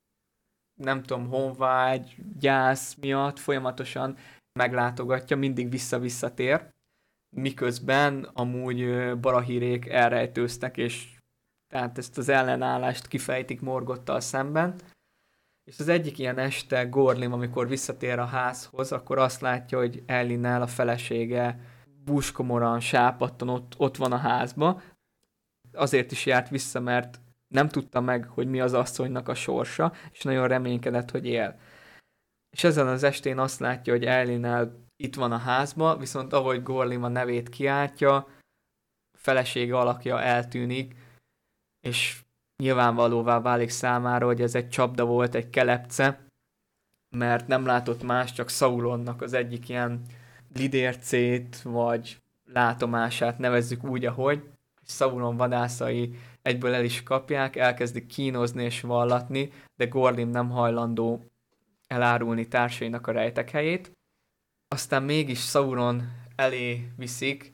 nem 0.82 1.02
tudom, 1.02 1.28
honvágy, 1.28 2.16
gyász 2.38 2.94
miatt 2.94 3.38
folyamatosan 3.38 4.16
meglátogatja, 4.52 5.36
mindig 5.36 5.70
vissza-visszatér, 5.70 6.68
miközben 7.36 8.28
amúgy 8.32 9.10
barahírék 9.20 9.88
elrejtőztek, 9.88 10.76
és 10.76 11.08
tehát 11.68 11.98
ezt 11.98 12.18
az 12.18 12.28
ellenállást 12.28 13.08
kifejtik 13.08 13.60
Morgottal 13.60 14.20
szemben. 14.20 14.74
És 15.64 15.78
az 15.78 15.88
egyik 15.88 16.18
ilyen 16.18 16.38
este 16.38 16.84
Gorlim, 16.84 17.32
amikor 17.32 17.68
visszatér 17.68 18.18
a 18.18 18.24
házhoz, 18.24 18.92
akkor 18.92 19.18
azt 19.18 19.40
látja, 19.40 19.78
hogy 19.78 20.02
Ellinel 20.06 20.62
a 20.62 20.66
felesége 20.66 21.60
búskomoran, 22.04 22.80
sápatton 22.80 23.48
ott, 23.48 23.74
ott 23.76 23.96
van 23.96 24.12
a 24.12 24.16
házba. 24.16 24.82
Azért 25.72 26.12
is 26.12 26.26
járt 26.26 26.48
vissza, 26.48 26.80
mert 26.80 27.20
nem 27.52 27.68
tudta 27.68 28.00
meg, 28.00 28.28
hogy 28.28 28.48
mi 28.48 28.60
az 28.60 28.72
asszonynak 28.72 29.28
a 29.28 29.34
sorsa, 29.34 29.92
és 30.12 30.22
nagyon 30.22 30.48
reménykedett, 30.48 31.10
hogy 31.10 31.26
él. 31.26 31.58
És 32.50 32.64
ezen 32.64 32.86
az 32.86 33.02
estén 33.02 33.38
azt 33.38 33.60
látja, 33.60 33.92
hogy 33.92 34.04
Ellinel 34.04 34.80
itt 34.96 35.14
van 35.14 35.32
a 35.32 35.36
házba, 35.36 35.96
viszont 35.96 36.32
ahogy 36.32 36.62
Gorlim 36.62 37.02
a 37.02 37.08
nevét 37.08 37.48
kiáltja, 37.48 38.28
felesége 39.18 39.78
alakja 39.78 40.20
eltűnik, 40.20 40.94
és 41.80 42.22
nyilvánvalóvá 42.62 43.40
válik 43.40 43.70
számára, 43.70 44.26
hogy 44.26 44.42
ez 44.42 44.54
egy 44.54 44.68
csapda 44.68 45.04
volt, 45.04 45.34
egy 45.34 45.50
kelepce, 45.50 46.26
mert 47.16 47.46
nem 47.46 47.66
látott 47.66 48.02
más, 48.02 48.32
csak 48.32 48.48
Saulonnak 48.48 49.22
az 49.22 49.32
egyik 49.32 49.68
ilyen 49.68 50.02
lidércét, 50.54 51.62
vagy 51.62 52.22
látomását 52.52 53.38
nevezzük 53.38 53.84
úgy, 53.84 54.04
ahogy, 54.04 54.42
és 54.82 54.92
Saulon 54.92 55.36
vadászai 55.36 56.14
egyből 56.42 56.74
el 56.74 56.84
is 56.84 57.02
kapják, 57.02 57.56
elkezdik 57.56 58.06
kínozni 58.06 58.64
és 58.64 58.80
vallatni, 58.80 59.52
de 59.76 59.86
Gorlim 59.86 60.28
nem 60.28 60.50
hajlandó 60.50 61.24
elárulni 61.86 62.48
társainak 62.48 63.06
a 63.06 63.12
rejtek 63.12 63.50
helyét. 63.50 63.92
Aztán 64.68 65.02
mégis 65.02 65.40
Sauron 65.40 66.02
elé 66.36 66.92
viszik, 66.96 67.52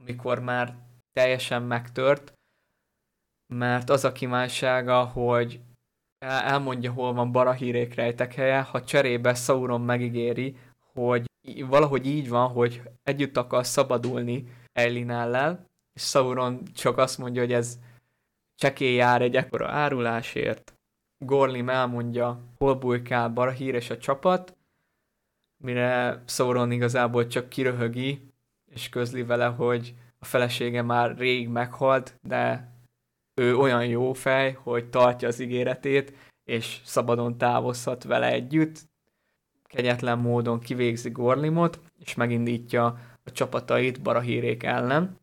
amikor 0.00 0.40
már 0.40 0.76
teljesen 1.12 1.62
megtört, 1.62 2.32
mert 3.54 3.90
az 3.90 4.04
a 4.04 4.12
kívánsága, 4.12 5.04
hogy 5.04 5.60
elmondja, 6.26 6.92
hol 6.92 7.12
van 7.12 7.32
Barahírék 7.32 7.94
rejtek 7.94 8.34
helye, 8.34 8.60
ha 8.60 8.84
cserébe 8.84 9.34
Sauron 9.34 9.80
megígéri, 9.80 10.56
hogy 10.92 11.26
valahogy 11.66 12.06
így 12.06 12.28
van, 12.28 12.48
hogy 12.48 12.82
együtt 13.02 13.36
akar 13.36 13.66
szabadulni 13.66 14.44
Eilinellel, 14.72 15.66
és 15.92 16.02
Sauron 16.02 16.62
csak 16.74 16.98
azt 16.98 17.18
mondja, 17.18 17.42
hogy 17.42 17.52
ez 17.52 17.78
csekély 18.58 18.94
jár 18.94 19.22
egy 19.22 19.36
ekkora 19.36 19.68
árulásért. 19.68 20.74
Gorlim 21.18 21.68
elmondja, 21.68 22.40
hol 22.58 22.74
bujkál 22.74 23.28
Barahír 23.28 23.74
és 23.74 23.90
a 23.90 23.98
csapat, 23.98 24.56
mire 25.56 26.22
Sauron 26.26 26.70
igazából 26.70 27.26
csak 27.26 27.48
kiröhögi, 27.48 28.32
és 28.70 28.88
közli 28.88 29.22
vele, 29.22 29.46
hogy 29.46 29.94
a 30.18 30.24
felesége 30.24 30.82
már 30.82 31.16
rég 31.16 31.48
meghalt, 31.48 32.14
de 32.22 32.72
ő 33.34 33.56
olyan 33.56 33.86
jó 33.86 34.12
fej, 34.12 34.52
hogy 34.52 34.90
tartja 34.90 35.28
az 35.28 35.40
ígéretét, 35.40 36.12
és 36.44 36.80
szabadon 36.84 37.38
távozhat 37.38 38.04
vele 38.04 38.32
együtt. 38.32 38.80
Kegyetlen 39.64 40.18
módon 40.18 40.60
kivégzi 40.60 41.10
Gorlimot, 41.10 41.80
és 41.98 42.14
megindítja 42.14 42.84
a 43.24 43.32
csapatait 43.32 44.02
Barahírék 44.02 44.62
ellen. 44.62 45.18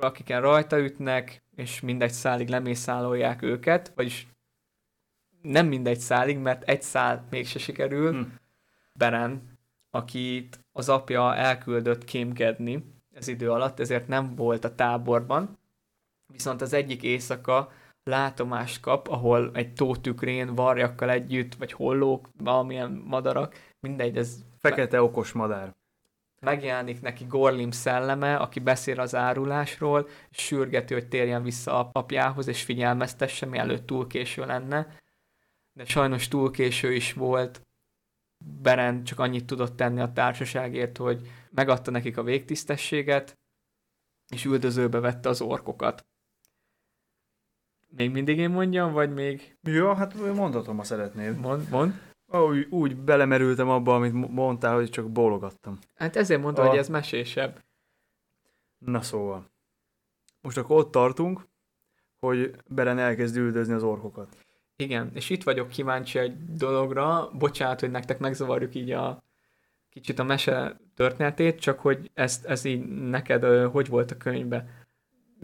Akiken 0.00 0.40
rajta 0.40 0.78
ütnek, 0.78 1.42
és 1.58 1.80
mindegy 1.80 2.12
szálig 2.12 2.48
lemészálolják 2.48 3.42
őket, 3.42 3.92
vagyis 3.94 4.26
nem 5.42 5.66
mindegy 5.66 5.98
szálig, 5.98 6.38
mert 6.38 6.62
egy 6.62 6.82
szál 6.82 7.26
mégse 7.30 7.58
sikerül. 7.58 8.12
Hm. 8.12 8.20
Beren, 8.92 9.58
akit 9.90 10.60
az 10.72 10.88
apja 10.88 11.34
elküldött 11.34 12.04
kémkedni 12.04 12.84
ez 13.12 13.28
idő 13.28 13.50
alatt, 13.50 13.80
ezért 13.80 14.08
nem 14.08 14.34
volt 14.34 14.64
a 14.64 14.74
táborban, 14.74 15.58
viszont 16.32 16.60
az 16.60 16.72
egyik 16.72 17.02
éjszaka 17.02 17.72
látomást 18.04 18.80
kap, 18.80 19.08
ahol 19.08 19.50
egy 19.54 19.74
tó 19.74 19.96
tükrén 19.96 20.54
varjakkal 20.54 21.10
együtt, 21.10 21.54
vagy 21.54 21.72
hollók, 21.72 22.28
valamilyen 22.36 23.02
madarak, 23.06 23.54
mindegy, 23.80 24.16
ez... 24.16 24.46
Fekete 24.58 25.02
okos 25.02 25.32
madár. 25.32 25.74
Megjelenik 26.40 27.00
neki 27.00 27.24
Gorlim 27.24 27.70
szelleme, 27.70 28.36
aki 28.36 28.60
beszél 28.60 29.00
az 29.00 29.14
árulásról, 29.14 30.08
és 30.30 30.38
sürgeti, 30.38 30.94
hogy 30.94 31.08
térjen 31.08 31.42
vissza 31.42 31.90
apjához, 31.92 32.46
és 32.46 32.62
figyelmeztesse, 32.62 33.46
mielőtt 33.46 33.86
túl 33.86 34.06
késő 34.06 34.44
lenne. 34.46 34.96
De 35.72 35.84
sajnos 35.84 36.28
túl 36.28 36.50
késő 36.50 36.92
is 36.92 37.12
volt, 37.12 37.62
Beren 38.44 39.04
csak 39.04 39.18
annyit 39.18 39.46
tudott 39.46 39.76
tenni 39.76 40.00
a 40.00 40.12
társaságért, 40.12 40.96
hogy 40.96 41.28
megadta 41.50 41.90
nekik 41.90 42.16
a 42.16 42.22
végtisztességet, 42.22 43.38
és 44.28 44.44
üldözőbe 44.44 45.00
vette 45.00 45.28
az 45.28 45.40
orkokat. 45.40 46.06
Még 47.88 48.10
mindig 48.10 48.38
én 48.38 48.50
mondjam, 48.50 48.92
vagy 48.92 49.12
még... 49.12 49.56
Ja, 49.62 49.94
hát 49.94 50.14
mondhatom, 50.34 50.76
ha 50.76 50.82
szeretnéd. 50.82 51.38
Mond, 51.38 51.68
mond. 51.68 52.07
Úgy, 52.32 52.66
úgy 52.70 52.96
belemerültem 52.96 53.68
abba, 53.68 53.94
amit 53.94 54.12
mondtál, 54.30 54.74
hogy 54.74 54.90
csak 54.90 55.10
bólogattam. 55.10 55.78
Hát 55.94 56.16
ezért 56.16 56.40
mondtam, 56.40 56.64
a... 56.64 56.68
hogy 56.68 56.78
ez 56.78 56.88
mesésebb. 56.88 57.64
Na 58.78 59.02
szóval. 59.02 59.50
Most 60.40 60.56
akkor 60.56 60.76
ott 60.76 60.90
tartunk, 60.90 61.46
hogy 62.18 62.54
Beren 62.66 62.98
elkezd 62.98 63.36
üldözni 63.36 63.74
az 63.74 63.82
orkokat. 63.82 64.36
Igen, 64.76 65.10
és 65.14 65.30
itt 65.30 65.42
vagyok 65.42 65.68
kíváncsi 65.68 66.18
egy 66.18 66.54
dologra. 66.54 67.30
Bocsánat, 67.32 67.80
hogy 67.80 67.90
nektek 67.90 68.18
megzavarjuk 68.18 68.74
így 68.74 68.90
a 68.90 69.22
kicsit 69.90 70.18
a 70.18 70.24
mese 70.24 70.80
történetét, 70.94 71.60
csak 71.60 71.80
hogy 71.80 72.10
ezt, 72.14 72.44
ez 72.44 72.64
így 72.64 72.84
neked 72.88 73.70
hogy 73.70 73.88
volt 73.88 74.10
a 74.10 74.16
könyvbe? 74.16 74.86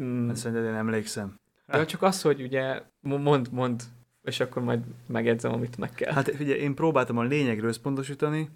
Mm. 0.03 0.29
Ezt 0.31 0.47
én 0.47 0.57
emlékszem. 0.57 1.41
Ja, 1.67 1.87
csak 1.87 2.03
az, 2.03 2.23
hogy 2.23 2.43
ugye 2.43 2.83
mond, 3.01 3.53
mond, 3.53 3.83
és 4.25 4.41
akkor 4.41 4.63
majd 4.63 4.81
megjegyzem, 5.07 5.53
amit 5.53 5.77
meg 5.77 5.95
kell. 5.95 6.13
Hát 6.13 6.31
figyelj, 6.37 6.61
én 6.61 6.75
próbáltam 6.75 7.19
a 7.19 7.23
lényegről 7.23 7.69
összpontosítani. 7.69 8.51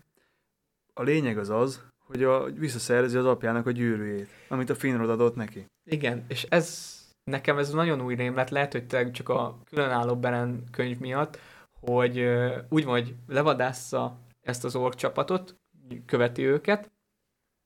A 0.94 1.02
lényeg 1.02 1.38
az 1.38 1.50
az, 1.50 1.87
hogy 1.98 2.22
a, 2.22 2.44
visszaszerzi 2.44 3.16
az 3.16 3.25
apjának 3.25 3.66
a 3.66 3.70
gyűrűjét, 3.70 4.28
amit 4.48 4.70
a 4.70 4.75
Finrod 4.75 5.10
adott 5.10 5.34
neki. 5.34 5.66
Igen, 5.84 6.25
és 6.28 6.46
ez 6.48 6.96
nekem 7.25 7.58
ez 7.58 7.72
nagyon 7.72 8.00
új 8.00 8.14
rémlet, 8.14 8.50
lehet, 8.50 8.72
hogy 8.72 8.87
te 8.87 9.10
csak 9.10 9.28
a 9.28 9.58
különálló 9.64 10.16
Beren 10.16 10.64
könyv 10.70 10.98
miatt, 10.98 11.38
hogy 11.80 12.28
úgy 12.68 12.84
van, 12.84 12.92
hogy 13.00 13.14
levadásza 13.26 14.18
ezt 14.40 14.64
az 14.64 14.76
ork 14.76 14.94
csapatot, 14.94 15.54
követi 16.06 16.42
őket, 16.42 16.90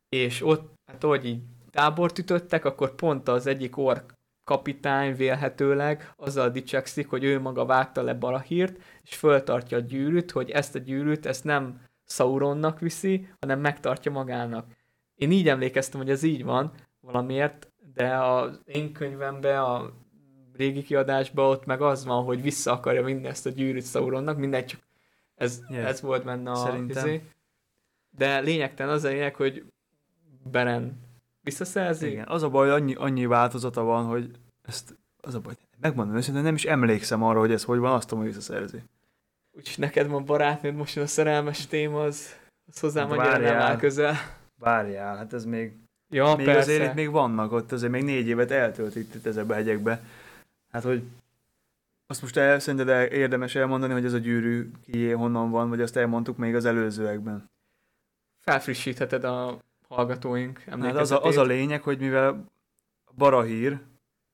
és 0.08 0.42
ott, 0.42 0.72
hát 0.90 1.04
ahogy 1.04 1.24
így 1.24 1.42
tábort 1.70 2.18
ütöttek, 2.18 2.64
akkor 2.64 2.94
pont 2.94 3.28
az 3.28 3.46
egyik 3.46 3.76
ork 3.76 4.12
kapitány 4.52 5.16
vélhetőleg 5.16 6.12
azzal 6.16 6.50
dicsekszik, 6.50 7.08
hogy 7.08 7.24
ő 7.24 7.40
maga 7.40 7.64
vágta 7.64 8.02
le 8.02 8.14
Barahírt, 8.14 8.82
és 9.02 9.14
föltartja 9.14 9.76
a 9.76 9.80
gyűrűt, 9.80 10.30
hogy 10.30 10.50
ezt 10.50 10.74
a 10.74 10.78
gyűrűt, 10.78 11.26
ezt 11.26 11.44
nem 11.44 11.80
Sauronnak 12.04 12.80
viszi, 12.80 13.28
hanem 13.40 13.60
megtartja 13.60 14.10
magának. 14.10 14.66
Én 15.14 15.30
így 15.30 15.48
emlékeztem, 15.48 16.00
hogy 16.00 16.10
ez 16.10 16.22
így 16.22 16.44
van 16.44 16.72
valamiért, 17.00 17.72
de 17.94 18.16
az 18.16 18.60
én 18.64 18.92
könyvemben, 18.92 19.58
a 19.58 19.90
régi 20.56 20.82
kiadásban 20.82 21.50
ott 21.50 21.64
meg 21.64 21.82
az 21.82 22.04
van, 22.04 22.24
hogy 22.24 22.42
vissza 22.42 22.72
akarja 22.72 23.02
vinni 23.02 23.26
ezt 23.26 23.46
a 23.46 23.50
gyűrűt 23.50 23.86
Sauronnak, 23.86 24.38
mindegy, 24.38 24.66
csak 24.66 24.80
ez, 25.34 25.60
yeah. 25.68 25.88
ez 25.88 26.00
volt 26.00 26.24
benne 26.24 26.50
a 26.50 26.54
Szerintem. 26.54 27.06
Izé. 27.06 27.22
De 28.10 28.38
lényegtelen 28.40 28.92
az 28.92 29.04
a 29.04 29.08
lényeg, 29.08 29.34
hogy 29.34 29.64
Beren 30.50 31.10
visszaszerzi. 31.42 32.10
Igen, 32.10 32.28
az 32.28 32.42
a 32.42 32.48
baj, 32.48 32.70
annyi, 32.70 32.94
annyi 32.94 33.26
változata 33.26 33.82
van, 33.82 34.04
hogy 34.04 34.30
ezt, 34.62 34.96
az 35.20 35.34
a 35.34 35.40
baj, 35.40 35.54
megmondom 35.80 36.16
őszintén, 36.16 36.42
nem 36.42 36.54
is 36.54 36.64
emlékszem 36.64 37.22
arra, 37.22 37.38
hogy 37.38 37.52
ez 37.52 37.64
hogy 37.64 37.78
van, 37.78 37.92
azt 37.92 38.08
tudom, 38.08 38.24
hogy 38.24 38.34
visszaszerzi. 38.34 38.82
Úgyhogy 39.52 39.84
neked 39.84 40.08
van 40.08 40.24
barátnőd, 40.24 40.74
most 40.74 40.94
jön 40.94 41.04
a 41.04 41.08
szerelmes 41.08 41.66
téma, 41.66 42.02
az, 42.02 42.36
az 42.66 42.80
hozzám 42.80 43.10
annyira 43.10 43.38
nem 43.38 43.56
áll 43.56 43.76
közel. 43.76 44.14
Várjál, 44.58 45.16
hát 45.16 45.32
ez 45.32 45.44
még, 45.44 45.72
Ja, 46.12 46.34
még 46.36 46.46
persze. 46.46 46.60
azért 46.60 46.88
itt 46.88 46.94
még 46.94 47.10
vannak 47.10 47.52
ott, 47.52 47.72
azért 47.72 47.92
még 47.92 48.02
négy 48.02 48.26
évet 48.26 48.50
eltölt 48.50 48.96
itt, 48.96 49.14
itt 49.14 49.26
ezekbe 49.26 49.52
a 49.52 49.56
hegyekbe. 49.56 50.02
Hát, 50.70 50.82
hogy 50.82 51.02
azt 52.06 52.22
most 52.22 52.36
el, 52.36 52.58
szerinted 52.58 52.88
el, 52.88 53.04
érdemes 53.04 53.54
elmondani, 53.54 53.92
hogy 53.92 54.04
ez 54.04 54.12
a 54.12 54.18
gyűrű 54.18 54.70
kié 54.84 55.10
honnan 55.10 55.50
van, 55.50 55.68
vagy 55.68 55.80
azt 55.80 55.96
elmondtuk 55.96 56.36
még 56.36 56.54
az 56.54 56.64
előzőekben. 56.64 57.50
Felfrissítheted 58.40 59.24
a 59.24 59.58
hallgatóink 59.94 60.58
Hát 60.58 60.68
emlékezetét. 60.74 61.00
az 61.02 61.10
a, 61.10 61.24
az 61.24 61.36
a 61.36 61.42
lényeg, 61.42 61.82
hogy 61.82 61.98
mivel 61.98 62.44
Barahír 63.16 63.78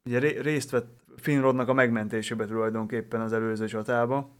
ugye 0.04 0.18
ré- 0.18 0.40
részt 0.40 0.70
vett 0.70 0.96
Finrodnak 1.16 1.68
a 1.68 1.72
megmentésébe 1.72 2.46
tulajdonképpen 2.46 3.20
az 3.20 3.32
előző 3.32 3.66
csatába, 3.66 4.30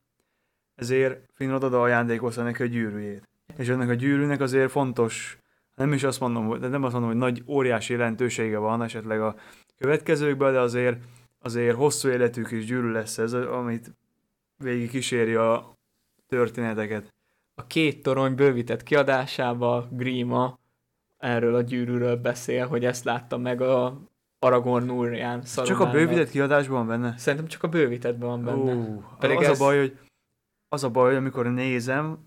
ezért 0.74 1.30
Finrod 1.34 1.64
oda 1.64 1.82
ajándékozta 1.82 2.42
neki 2.42 2.62
a 2.62 2.66
gyűrűjét. 2.66 3.28
És 3.56 3.68
ennek 3.68 3.88
a 3.88 3.94
gyűrűnek 3.94 4.40
azért 4.40 4.70
fontos, 4.70 5.38
nem 5.74 5.92
is 5.92 6.02
azt 6.02 6.20
mondom, 6.20 6.46
hogy- 6.46 6.60
de 6.60 6.68
nem 6.68 6.82
azt 6.82 6.92
mondom, 6.92 7.10
hogy 7.10 7.18
nagy 7.20 7.42
óriási 7.46 7.92
jelentősége 7.92 8.58
van 8.58 8.82
esetleg 8.82 9.20
a 9.20 9.34
következőkben, 9.78 10.52
de 10.52 10.60
azért, 10.60 11.02
azért 11.38 11.76
hosszú 11.76 12.08
életű 12.08 12.42
kis 12.42 12.64
gyűrű 12.64 12.90
lesz 12.90 13.18
ez, 13.18 13.32
amit 13.32 13.90
végig 14.56 14.90
kíséri 14.90 15.34
a 15.34 15.72
történeteket. 16.26 17.14
A 17.54 17.66
két 17.66 18.02
torony 18.02 18.34
bővített 18.34 18.82
kiadásába 18.82 19.88
Grima 19.90 20.58
erről 21.18 21.54
a 21.54 21.60
gyűrűről 21.60 22.16
beszél, 22.16 22.66
hogy 22.66 22.84
ezt 22.84 23.04
látta 23.04 23.36
meg 23.38 23.60
a 23.60 24.00
Aragorn 24.38 24.90
úrján. 24.90 25.42
Csak 25.64 25.80
a 25.80 25.90
bővített 25.90 26.30
kiadásban 26.30 26.76
van 26.76 26.86
benne? 26.86 27.16
Szerintem 27.16 27.48
csak 27.48 27.62
a 27.62 27.68
bővítettben 27.68 28.28
van 28.28 28.44
benne. 28.44 28.74
Ó, 28.74 29.02
Pedig 29.18 29.36
az 29.36 29.44
ez- 29.44 29.60
a 29.60 29.64
baj, 29.64 29.78
hogy 29.78 29.98
az 30.68 30.84
a 30.84 30.90
baj, 30.90 31.06
hogy 31.06 31.16
amikor 31.16 31.46
nézem, 31.52 32.18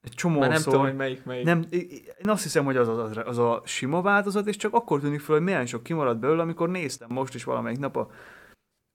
egy 0.00 0.12
csomó 0.12 0.38
Már 0.38 0.48
nem 0.48 0.58
szó, 0.58 0.70
tudom, 0.70 0.86
hogy 0.86 0.96
melyik 0.96 1.24
melyik. 1.24 1.44
nem, 1.44 1.64
én 1.70 2.28
azt 2.28 2.42
hiszem, 2.42 2.64
hogy 2.64 2.76
az, 2.76 2.88
az, 2.88 3.16
az 3.24 3.38
a 3.38 3.62
sima 3.64 4.02
változat, 4.02 4.46
és 4.46 4.56
csak 4.56 4.74
akkor 4.74 5.00
tűnik 5.00 5.20
fel, 5.20 5.34
hogy 5.34 5.44
milyen 5.44 5.66
sok 5.66 5.82
kimaradt 5.82 6.18
belőle, 6.18 6.42
amikor 6.42 6.68
néztem 6.68 7.08
most 7.10 7.34
is 7.34 7.44
valamelyik 7.44 7.78
nap 7.78 7.96
a, 7.96 8.10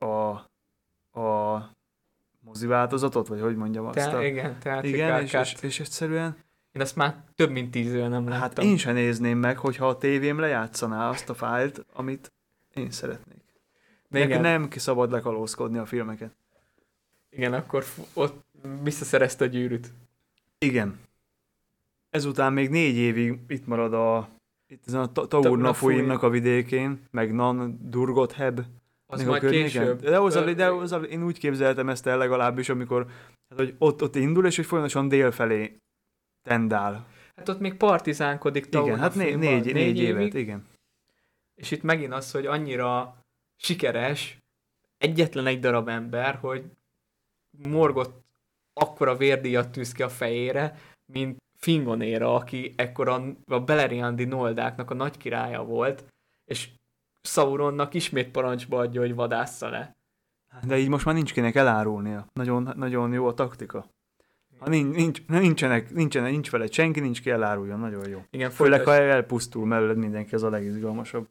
a, 0.05 0.29
a 1.19 1.69
mozi 2.39 2.67
változatot, 2.67 3.27
vagy 3.27 3.41
hogy 3.41 3.55
mondjam 3.55 3.85
azt. 3.85 3.97
Te, 3.97 4.17
a, 4.17 4.23
igen, 4.23 4.59
tehát 4.59 4.83
igen, 4.83 5.21
és, 5.21 5.33
és, 5.33 5.55
és 5.61 5.79
egyszerűen, 5.79 6.37
Én 6.73 6.81
azt 6.81 6.95
már 6.95 7.23
több 7.35 7.51
mint 7.51 7.71
tíz 7.71 7.93
éve 7.93 8.07
nem 8.07 8.27
hát 8.27 8.39
láttam. 8.39 8.65
én 8.65 8.77
sem 8.77 8.93
nézném 8.93 9.37
meg, 9.37 9.57
hogyha 9.57 9.87
a 9.87 9.97
tévém 9.97 10.39
lejátszaná 10.39 11.09
azt 11.09 11.29
a 11.29 11.33
fájlt, 11.33 11.85
amit 11.93 12.31
én 12.73 12.91
szeretnék. 12.91 13.43
De 14.09 14.19
Neki 14.19 14.31
igen, 14.31 14.41
nem 14.41 14.67
ki 14.67 14.79
szabad 14.79 15.11
lekalózkodni 15.11 15.77
a 15.77 15.85
filmeket. 15.85 16.35
igen, 17.29 17.53
akkor 17.53 17.83
ott 18.13 18.45
visszaszerezte 18.83 19.45
a 19.45 19.47
gyűrűt. 19.47 19.93
Igen. 20.57 20.99
Ezután 22.09 22.53
még 22.53 22.69
négy 22.69 22.95
évig 22.95 23.39
itt 23.47 23.67
marad 23.67 23.93
a 23.93 24.29
itt 24.67 24.83
ezen 24.87 24.99
a 25.01 25.11
Ta- 25.11 25.27
Taur 25.27 25.43
Taur 25.43 25.57
Nafuinnak 25.57 26.23
a 26.23 26.29
vidékén, 26.29 27.01
meg 27.11 27.33
Nan 27.33 27.79
Durgotheb. 27.81 28.59
Az 29.05 29.23
majd 29.23 29.49
később. 29.49 30.01
De, 30.01 30.19
az 30.19 30.53
de 30.55 30.71
az 30.71 30.95
én 31.09 31.23
úgy 31.23 31.39
képzeltem 31.39 31.89
ezt 31.89 32.07
el 32.07 32.17
legalábbis, 32.17 32.69
amikor 32.69 33.07
hát, 33.49 33.59
hogy 33.59 33.75
ott, 33.77 34.01
ott 34.01 34.15
indul, 34.15 34.45
és 34.45 34.55
hogy 34.55 34.65
folyamatosan 34.65 35.07
dél 35.07 35.31
felé 35.31 35.82
tendál. 36.43 37.05
Hát 37.35 37.49
ott 37.49 37.59
még 37.59 37.73
partizánkodik 37.73 38.65
Igen, 38.65 38.81
Taurna 38.81 39.01
hát 39.01 39.15
né, 39.15 39.23
filmban 39.23 39.49
négy, 39.49 39.73
négy, 39.73 39.99
évet, 39.99 40.21
évig, 40.21 40.33
igen. 40.33 40.65
És 41.55 41.71
itt 41.71 41.83
megint 41.83 42.13
az, 42.13 42.31
hogy 42.31 42.45
annyira 42.45 43.17
sikeres 43.55 44.37
egyetlen 44.97 45.45
egy 45.45 45.59
darab 45.59 45.87
ember, 45.87 46.35
hogy 46.35 46.63
Morgot 47.69 48.23
akkora 48.73 49.15
vérdíjat 49.15 49.71
tűz 49.71 49.91
ki 49.91 50.03
a 50.03 50.09
fejére, 50.09 50.79
mint 51.05 51.37
Fingonéra, 51.57 52.35
aki 52.35 52.73
ekkora 52.75 53.23
a 53.45 53.59
Beleriandi 53.59 54.23
noldáknak 54.23 54.91
a 54.91 54.93
nagy 54.93 55.17
királya 55.17 55.63
volt, 55.63 56.05
és 56.45 56.69
Sauronnak 57.21 57.93
ismét 57.93 58.31
parancsba 58.31 58.77
adja, 58.77 59.01
hogy 59.01 59.15
vadássza 59.15 59.69
le. 59.69 59.95
De 60.63 60.77
így 60.77 60.89
most 60.89 61.05
már 61.05 61.15
nincs 61.15 61.33
kinek 61.33 61.55
elárulnia. 61.55 62.27
Nagyon, 62.33 62.73
nagyon 62.75 63.13
jó 63.13 63.27
a 63.27 63.33
taktika. 63.33 63.85
Ha 64.63 64.69
nincs, 64.69 64.95
nincs, 64.95 65.25
nincsenek, 65.27 65.93
nincsenek, 65.93 66.31
nincs 66.31 66.51
vele 66.51 66.67
senki, 66.71 66.99
nincs 66.99 67.21
ki 67.21 67.29
eláruljon, 67.29 67.79
nagyon 67.79 68.09
jó. 68.09 68.23
Igen, 68.29 68.49
Főleg, 68.49 68.81
folytas- 68.83 69.05
ha 69.05 69.11
elpusztul 69.13 69.65
mellett 69.65 69.95
mindenki, 69.97 70.33
ez 70.33 70.41
a 70.43 70.49
legizgalmasabb. 70.49 71.27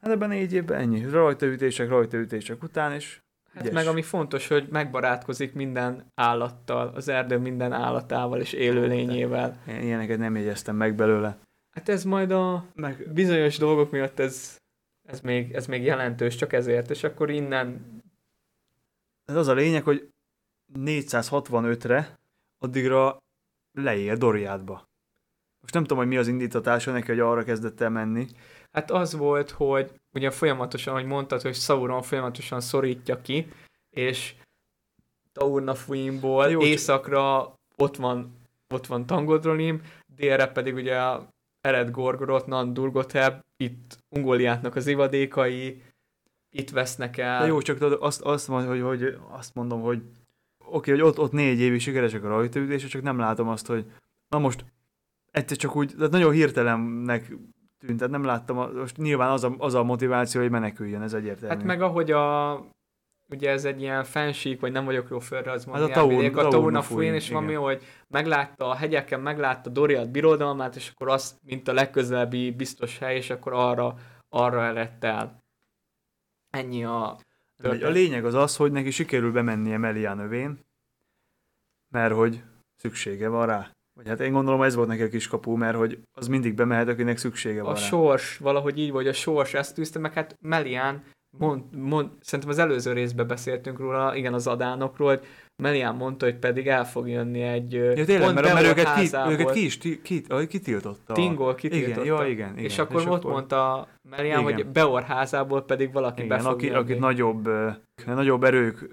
Hát 0.00 0.12
ebben 0.12 0.28
négy 0.28 0.52
évben 0.52 0.80
ennyi. 0.80 1.04
Rajtaütések, 1.10 1.88
rajtaütések 1.88 2.62
után, 2.62 2.92
és 2.92 3.22
Hát 3.54 3.72
meg 3.72 3.86
ami 3.86 4.02
fontos, 4.02 4.48
hogy 4.48 4.68
megbarátkozik 4.70 5.52
minden 5.52 6.12
állattal, 6.14 6.92
az 6.94 7.08
erdő 7.08 7.38
minden 7.38 7.72
állatával 7.72 8.40
és 8.40 8.52
élőlényével. 8.52 9.62
Én 9.68 9.80
ilyeneket 9.80 10.18
nem 10.18 10.36
jegyeztem 10.36 10.76
meg 10.76 10.94
belőle. 10.94 11.38
Hát 11.70 11.88
ez 11.88 12.04
majd 12.04 12.30
a 12.30 12.64
Meg, 12.74 13.12
bizonyos 13.12 13.58
dolgok 13.58 13.90
miatt 13.90 14.18
ez, 14.18 14.58
ez, 15.02 15.20
még, 15.20 15.52
ez 15.52 15.66
még 15.66 15.82
jelentős, 15.82 16.36
csak 16.36 16.52
ezért, 16.52 16.90
és 16.90 17.04
akkor 17.04 17.30
innen, 17.30 17.84
ez 19.24 19.36
az 19.36 19.48
a 19.48 19.54
lényeg, 19.54 19.82
hogy 19.82 20.08
465-re 20.78 22.18
addigra 22.64 23.18
leér 23.72 24.18
Doriádba. 24.18 24.88
Most 25.60 25.74
nem 25.74 25.82
tudom, 25.82 25.98
hogy 25.98 26.06
mi 26.06 26.16
az 26.16 26.28
indítatása 26.28 26.92
neki, 26.92 27.06
hogy 27.06 27.20
arra 27.20 27.44
kezdett 27.44 27.80
el 27.80 27.90
menni. 27.90 28.26
hát 28.72 28.90
az 28.90 29.14
volt, 29.14 29.50
hogy 29.50 29.92
ugye 30.12 30.30
folyamatosan, 30.30 30.94
ahogy 30.94 31.06
mondtad, 31.06 31.42
hogy 31.42 31.54
Sauron 31.54 32.02
folyamatosan 32.02 32.60
szorítja 32.60 33.20
ki, 33.20 33.48
és 33.90 34.34
Taurnafuimból 35.32 36.50
Jó, 36.50 36.62
északra 36.62 37.54
ott 37.76 37.96
van, 37.96 38.36
ott 38.74 38.86
van 38.86 39.06
Tangodrolim, 39.06 39.82
délre 40.06 40.46
pedig 40.46 40.74
ugye 40.74 41.00
a 41.00 41.28
Ered 41.60 41.90
Gorgoroth, 41.90 42.46
Nandurgotheb, 42.46 43.40
itt 43.56 43.98
Ungoliátnak 44.08 44.76
az 44.76 44.86
ivadékai, 44.86 45.82
itt 46.50 46.70
vesznek 46.70 47.16
el. 47.16 47.40
De 47.40 47.46
jó, 47.46 47.60
csak 47.60 48.00
azt, 48.00 48.20
azt, 48.20 48.48
mond, 48.48 48.66
hogy, 48.66 48.80
hogy, 48.80 49.18
azt 49.30 49.54
mondom, 49.54 49.80
hogy 49.80 50.02
oké, 50.70 50.90
hogy 50.90 51.00
ott, 51.00 51.18
ott 51.18 51.32
négy 51.32 51.60
évig 51.60 51.80
sikeresek 51.80 52.24
a 52.24 52.28
rajtaütések, 52.28 52.90
csak 52.90 53.02
nem 53.02 53.18
látom 53.18 53.48
azt, 53.48 53.66
hogy 53.66 53.86
na 54.28 54.38
most 54.38 54.64
egyszer 55.30 55.56
csak 55.56 55.76
úgy, 55.76 55.92
tehát 55.96 56.10
nagyon 56.10 56.32
hirtelennek 56.32 57.32
tűnt, 57.78 57.98
tehát 57.98 58.12
nem 58.12 58.24
láttam, 58.24 58.56
most 58.72 58.96
nyilván 58.96 59.30
az 59.30 59.44
a, 59.44 59.54
az 59.58 59.74
a 59.74 59.82
motiváció, 59.82 60.40
hogy 60.40 60.50
meneküljön, 60.50 61.02
ez 61.02 61.12
egyértelmű. 61.12 61.54
Hát 61.54 61.64
meg 61.64 61.82
ahogy 61.82 62.10
a 62.10 62.54
ugye 63.28 63.50
ez 63.50 63.64
egy 63.64 63.80
ilyen 63.80 64.04
fensík, 64.04 64.60
vagy 64.60 64.72
nem 64.72 64.84
vagyok 64.84 65.08
jó 65.10 65.18
fölrajzolni, 65.18 65.80
Hát 65.80 65.88
a 65.88 65.92
hát 65.94 66.04
a, 66.04 66.08
vidék, 66.08 66.36
a 66.36 66.50
fújn, 66.50 66.82
fújn, 66.82 67.14
és 67.14 67.30
valami, 67.30 67.52
hogy 67.54 67.82
meglátta 68.08 68.68
a 68.68 68.74
hegyeken, 68.74 69.20
meglátta 69.20 69.70
Doriath 69.70 70.10
birodalmát, 70.10 70.76
és 70.76 70.90
akkor 70.90 71.08
azt, 71.08 71.36
mint 71.42 71.68
a 71.68 71.72
legközelebbi 71.72 72.50
biztos 72.50 72.98
hely, 72.98 73.16
és 73.16 73.30
akkor 73.30 73.52
arra, 73.52 73.94
arra 74.28 74.64
eredt 74.64 75.04
el. 75.04 75.42
Ennyi 76.50 76.84
a 76.84 77.18
De 77.68 77.86
A 77.86 77.90
lényeg 77.90 78.24
az 78.24 78.34
az, 78.34 78.56
hogy 78.56 78.72
neki 78.72 78.90
sikerül 78.90 79.32
bemennie 79.32 79.78
Melián 79.78 80.18
övén, 80.18 80.58
mert 81.94 82.14
hogy 82.14 82.42
szüksége 82.76 83.28
van 83.28 83.46
rá. 83.46 83.70
Vagy 83.96 84.08
hát 84.08 84.20
én 84.20 84.32
gondolom 84.32 84.62
ez 84.62 84.74
volt 84.74 84.88
neki 84.88 85.02
a 85.02 85.08
kiskapu, 85.08 85.56
mert 85.56 85.76
hogy 85.76 86.02
az 86.18 86.28
mindig 86.28 86.54
bemehet, 86.54 86.88
akinek 86.88 87.16
szüksége 87.18 87.62
van 87.62 87.70
A 87.70 87.74
rá. 87.74 87.80
sors, 87.80 88.38
valahogy 88.38 88.78
így 88.78 88.90
vagy 88.90 89.08
a 89.08 89.12
sors 89.12 89.54
ezt 89.54 89.74
tűzte, 89.74 89.98
meg 89.98 90.12
hát 90.12 90.36
Melián, 90.40 91.04
mond, 91.38 91.62
mond, 91.76 92.10
szerintem 92.20 92.50
az 92.50 92.58
előző 92.58 92.92
részben 92.92 93.26
beszéltünk 93.26 93.78
róla, 93.78 94.16
igen, 94.16 94.34
az 94.34 94.46
adánokról, 94.46 95.08
hogy 95.08 95.26
Melián 95.56 95.94
mondta, 95.94 96.24
hogy 96.24 96.36
pedig 96.36 96.68
el 96.68 96.86
fog 96.86 97.08
jönni 97.08 97.42
egy 97.42 97.72
Ja, 97.72 98.04
tényleg, 98.04 98.34
mert, 98.34 98.52
mert 98.52 98.62
Beor 98.62 98.64
őket, 98.64 98.94
ki, 98.94 99.16
őket 99.28 99.50
ki 99.52 99.64
is 99.64 99.78
ti, 99.78 100.02
ki, 100.02 100.24
kitiltotta. 100.48 101.12
Tingol 101.12 101.54
kitiltotta. 101.54 102.02
Igen, 102.02 102.04
ja, 102.04 102.26
igen, 102.26 102.52
igen. 102.52 102.64
És 102.64 102.78
akkor 102.78 103.00
és 103.00 103.06
ott 103.06 103.24
mondta 103.24 103.88
Melián, 104.10 104.42
hogy 104.42 104.66
Beor 104.66 105.02
házából 105.02 105.62
pedig 105.62 105.92
valaki 105.92 106.20
be 106.20 106.26
igen, 106.26 106.40
fog 106.40 106.52
aki, 106.52 106.66
jönni. 106.66 106.78
akit 106.78 106.98
nagyobb, 106.98 107.48
nagyobb 108.06 108.44
erők 108.44 108.88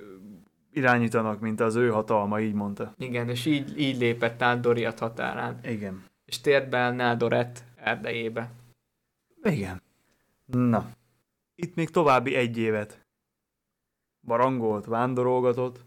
irányítanak, 0.74 1.40
mint 1.40 1.60
az 1.60 1.76
ő 1.76 1.90
hatalma, 1.90 2.40
így 2.40 2.54
mondta. 2.54 2.94
Igen, 2.98 3.30
és 3.30 3.46
így, 3.46 3.80
így 3.80 3.98
lépett 3.98 4.42
át 4.42 4.60
Doriath 4.60 5.00
határán. 5.00 5.60
Igen. 5.64 6.04
És 6.26 6.42
tért 6.42 6.70
be 6.70 6.78
el 6.78 6.92
Náldoret 6.92 7.64
erdejébe. 7.76 8.52
Igen. 9.44 9.82
Na. 10.46 10.86
Itt 11.62 11.76
még 11.76 11.90
további 11.90 12.36
egy 12.36 12.58
évet 12.58 13.06
barangolt, 14.26 14.86
vándorolgatott, 14.86 15.86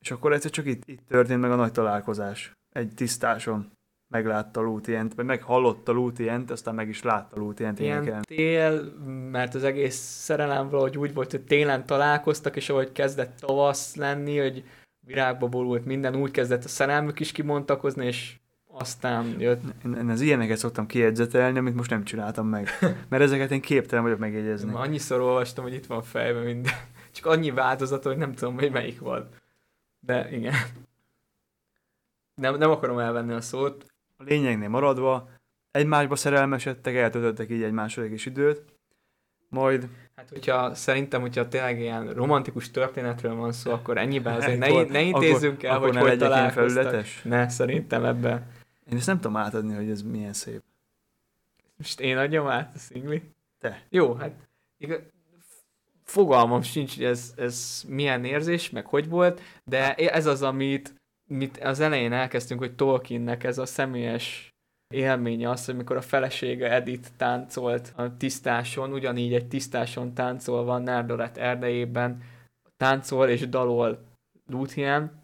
és 0.00 0.10
akkor 0.10 0.32
egyszer 0.32 0.50
csak 0.50 0.66
itt, 0.66 0.82
itt 0.86 1.06
történt 1.06 1.40
meg 1.40 1.50
a 1.50 1.54
nagy 1.54 1.72
találkozás. 1.72 2.52
Egy 2.74 2.94
tisztáson 2.94 3.72
meglátta 4.08 4.60
Lútient, 4.60 5.14
vagy 5.14 5.24
meghallotta 5.24 5.92
Lútient, 5.92 6.50
aztán 6.50 6.74
meg 6.74 6.88
is 6.88 7.02
látta 7.02 7.38
Lútient 7.38 7.78
Ilyen 7.78 7.96
énekelni. 7.96 8.24
tél, 8.24 8.92
mert 9.30 9.54
az 9.54 9.64
egész 9.64 9.96
szerelem 9.96 10.68
valahogy 10.68 10.98
úgy 10.98 11.14
volt, 11.14 11.30
hogy 11.30 11.44
télen 11.44 11.86
találkoztak, 11.86 12.56
és 12.56 12.68
ahogy 12.68 12.92
kezdett 12.92 13.38
tavasz 13.38 13.94
lenni, 13.96 14.38
hogy 14.38 14.64
virágba 15.06 15.48
borult 15.48 15.84
minden, 15.84 16.16
úgy 16.16 16.30
kezdett 16.30 16.64
a 16.64 16.68
szerelmük 16.68 17.20
is 17.20 17.32
kimontakozni, 17.32 18.06
és 18.06 18.38
aztán 18.80 19.40
jött... 19.40 19.62
Én, 19.84 19.94
én 19.94 20.08
az 20.08 20.20
ilyeneket 20.20 20.58
szoktam 20.58 20.86
kiedzetelni, 20.86 21.58
amit 21.58 21.74
most 21.74 21.90
nem 21.90 22.04
csináltam 22.04 22.46
meg. 22.46 22.68
Mert 23.08 23.22
ezeket 23.22 23.50
én 23.50 23.60
képtelen 23.60 24.04
vagyok 24.04 24.18
megjegyezni. 24.18 24.72
Annyiszor 24.74 25.20
olvastam, 25.20 25.64
hogy 25.64 25.74
itt 25.74 25.86
van 25.86 26.02
fejben 26.02 26.42
minden. 26.42 26.72
Csak 27.12 27.26
annyi 27.26 27.50
változat, 27.50 28.02
hogy 28.02 28.16
nem 28.16 28.34
tudom, 28.34 28.54
hogy 28.54 28.70
melyik 28.70 29.00
van. 29.00 29.28
De 30.00 30.30
igen. 30.30 30.54
Nem, 32.34 32.56
nem 32.56 32.70
akarom 32.70 32.98
elvenni 32.98 33.32
a 33.32 33.40
szót. 33.40 33.84
A 34.16 34.22
lényegnél 34.22 34.68
maradva, 34.68 35.28
egymásba 35.70 36.16
szerelmesedtek, 36.16 36.94
eltöltöttek 36.94 37.50
így 37.50 37.62
egymásra 37.62 38.02
egy 38.02 38.10
kis 38.10 38.26
időt, 38.26 38.64
majd... 39.48 39.88
Hát, 40.16 40.28
hogyha 40.28 40.74
szerintem, 40.74 41.20
hogyha 41.20 41.48
tényleg 41.48 41.80
ilyen 41.80 42.12
romantikus 42.12 42.70
történetről 42.70 43.34
van 43.34 43.52
szó, 43.52 43.72
akkor 43.72 43.98
ennyiben 43.98 44.34
azért 44.34 44.58
ne, 44.58 44.82
ne 44.82 45.00
intézzünk 45.00 45.62
el, 45.62 45.74
akkor 45.74 45.86
hogy 45.86 45.94
ne 45.94 46.00
hogy 46.00 46.18
találkoztak. 46.18 46.82
felületes? 46.82 47.22
Ne, 47.22 47.48
szerintem 47.48 48.04
ebben. 48.04 48.46
Én 48.90 48.96
ezt 48.96 49.06
nem 49.06 49.20
tudom 49.20 49.36
átadni, 49.36 49.74
hogy 49.74 49.90
ez 49.90 50.02
milyen 50.02 50.32
szép. 50.32 50.62
Most 51.76 52.00
én 52.00 52.16
adjam 52.16 52.46
át 52.46 52.74
a 52.74 52.78
szingli? 52.78 53.22
Te. 53.58 53.86
Jó, 53.88 54.14
hát 54.14 54.48
igaz, 54.78 55.00
fogalmam 56.04 56.62
sincs, 56.62 56.94
hogy 56.94 57.04
ez, 57.04 57.32
ez 57.36 57.84
milyen 57.88 58.24
érzés, 58.24 58.70
meg 58.70 58.86
hogy 58.86 59.08
volt, 59.08 59.40
de 59.64 59.94
ez 59.94 60.26
az, 60.26 60.42
amit 60.42 60.94
mit 61.26 61.58
az 61.58 61.80
elején 61.80 62.12
elkezdtünk, 62.12 62.60
hogy 62.60 62.74
Tolkiennek 62.74 63.44
ez 63.44 63.58
a 63.58 63.66
személyes 63.66 64.52
élménye 64.94 65.50
az, 65.50 65.64
hogy 65.64 65.76
mikor 65.76 65.96
a 65.96 66.00
felesége 66.00 66.72
Edith 66.72 67.08
táncolt 67.16 67.92
a 67.96 68.16
tisztáson, 68.16 68.92
ugyanígy 68.92 69.34
egy 69.34 69.48
tisztáson 69.48 70.14
táncolva 70.14 70.78
Nerdoret 70.78 71.38
erdejében, 71.38 72.22
táncol 72.76 73.28
és 73.28 73.48
dalol 73.48 74.06
Lúthien, 74.46 75.20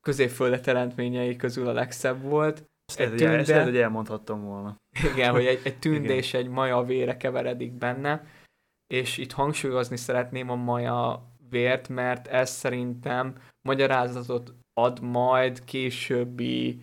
középföldet 0.00 0.62
teremtményei 0.62 1.36
közül 1.36 1.68
a 1.68 1.72
legszebb 1.72 2.22
volt. 2.22 2.64
Ezt 2.86 3.00
Egy 3.00 3.06
lehet, 3.06 3.20
ezt 3.20 3.20
tünde- 3.20 3.48
lehet, 3.48 3.64
hogy 3.64 3.76
elmondhattam 3.76 4.42
volna. 4.44 4.76
Igen, 5.12 5.32
hogy 5.32 5.46
egy, 5.46 5.60
egy 5.64 5.78
tünde 5.78 5.98
Igen. 6.04 6.16
és 6.16 6.34
egy 6.34 6.48
maja 6.48 6.82
vére 6.82 7.16
keveredik 7.16 7.72
benne, 7.72 8.26
és 8.86 9.18
itt 9.18 9.32
hangsúlyozni 9.32 9.96
szeretném 9.96 10.50
a 10.50 10.54
maja 10.54 11.30
vért, 11.50 11.88
mert 11.88 12.26
ez 12.26 12.50
szerintem 12.50 13.34
magyarázatot 13.62 14.54
ad 14.74 15.00
majd 15.00 15.64
későbbi 15.64 16.82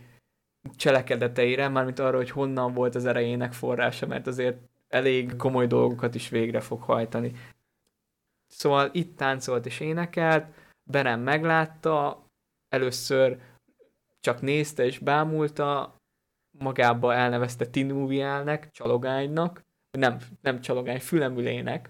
cselekedeteire, 0.75 1.67
mármint 1.67 1.99
arra, 1.99 2.17
hogy 2.17 2.29
honnan 2.29 2.73
volt 2.73 2.95
az 2.95 3.05
erejének 3.05 3.53
forrása, 3.53 4.07
mert 4.07 4.27
azért 4.27 4.57
elég 4.87 5.35
komoly 5.35 5.67
dolgokat 5.67 6.15
is 6.15 6.29
végre 6.29 6.59
fog 6.59 6.81
hajtani. 6.81 7.31
Szóval 8.47 8.89
itt 8.91 9.17
táncolt 9.17 9.65
és 9.65 9.79
énekelt, 9.79 10.45
Beren 10.89 11.19
meglátta, 11.19 12.25
először 12.69 13.37
csak 14.23 14.41
nézte 14.41 14.85
és 14.85 14.99
bámulta, 14.99 15.95
magába 16.59 17.13
elnevezte 17.13 17.65
Tinúvielnek, 17.65 18.71
csalogánynak, 18.71 19.61
nem, 19.97 20.17
nem 20.41 20.61
csalogány, 20.61 20.99
fülemülének. 20.99 21.89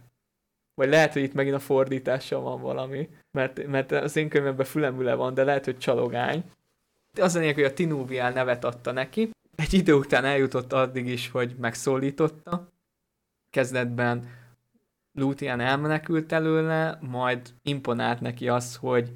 Vagy 0.74 0.90
lehet, 0.90 1.14
hogy 1.14 1.22
itt 1.22 1.34
megint 1.34 1.56
a 1.56 1.60
fordítással 1.60 2.42
van 2.42 2.62
valami, 2.62 3.10
mert, 3.32 3.68
mert 3.68 3.92
az 3.92 4.16
én 4.16 4.30
könyvemben 4.30 4.66
fülemüle 4.66 5.14
van, 5.14 5.34
de 5.34 5.44
lehet, 5.44 5.66
hogy 5.66 5.78
csalogány. 5.78 6.52
Az 7.22 7.36
a 7.36 7.40
lényeg, 7.40 7.56
hogy 7.56 7.64
a 7.64 7.74
Tinúviel 7.74 8.32
nevet 8.32 8.64
adta 8.64 8.92
neki. 8.92 9.30
Egy 9.56 9.74
idő 9.74 9.94
után 9.94 10.26
eljutott 10.26 10.74
addig 10.74 11.08
is, 11.08 11.30
hogy 11.30 11.56
megszólította. 11.58 12.68
Kezdetben 13.50 14.30
Lúthien 15.12 15.60
elmenekült 15.60 16.32
előle, 16.32 16.98
majd 17.02 17.54
imponált 17.62 18.20
neki 18.20 18.48
az, 18.48 18.76
hogy 18.76 19.12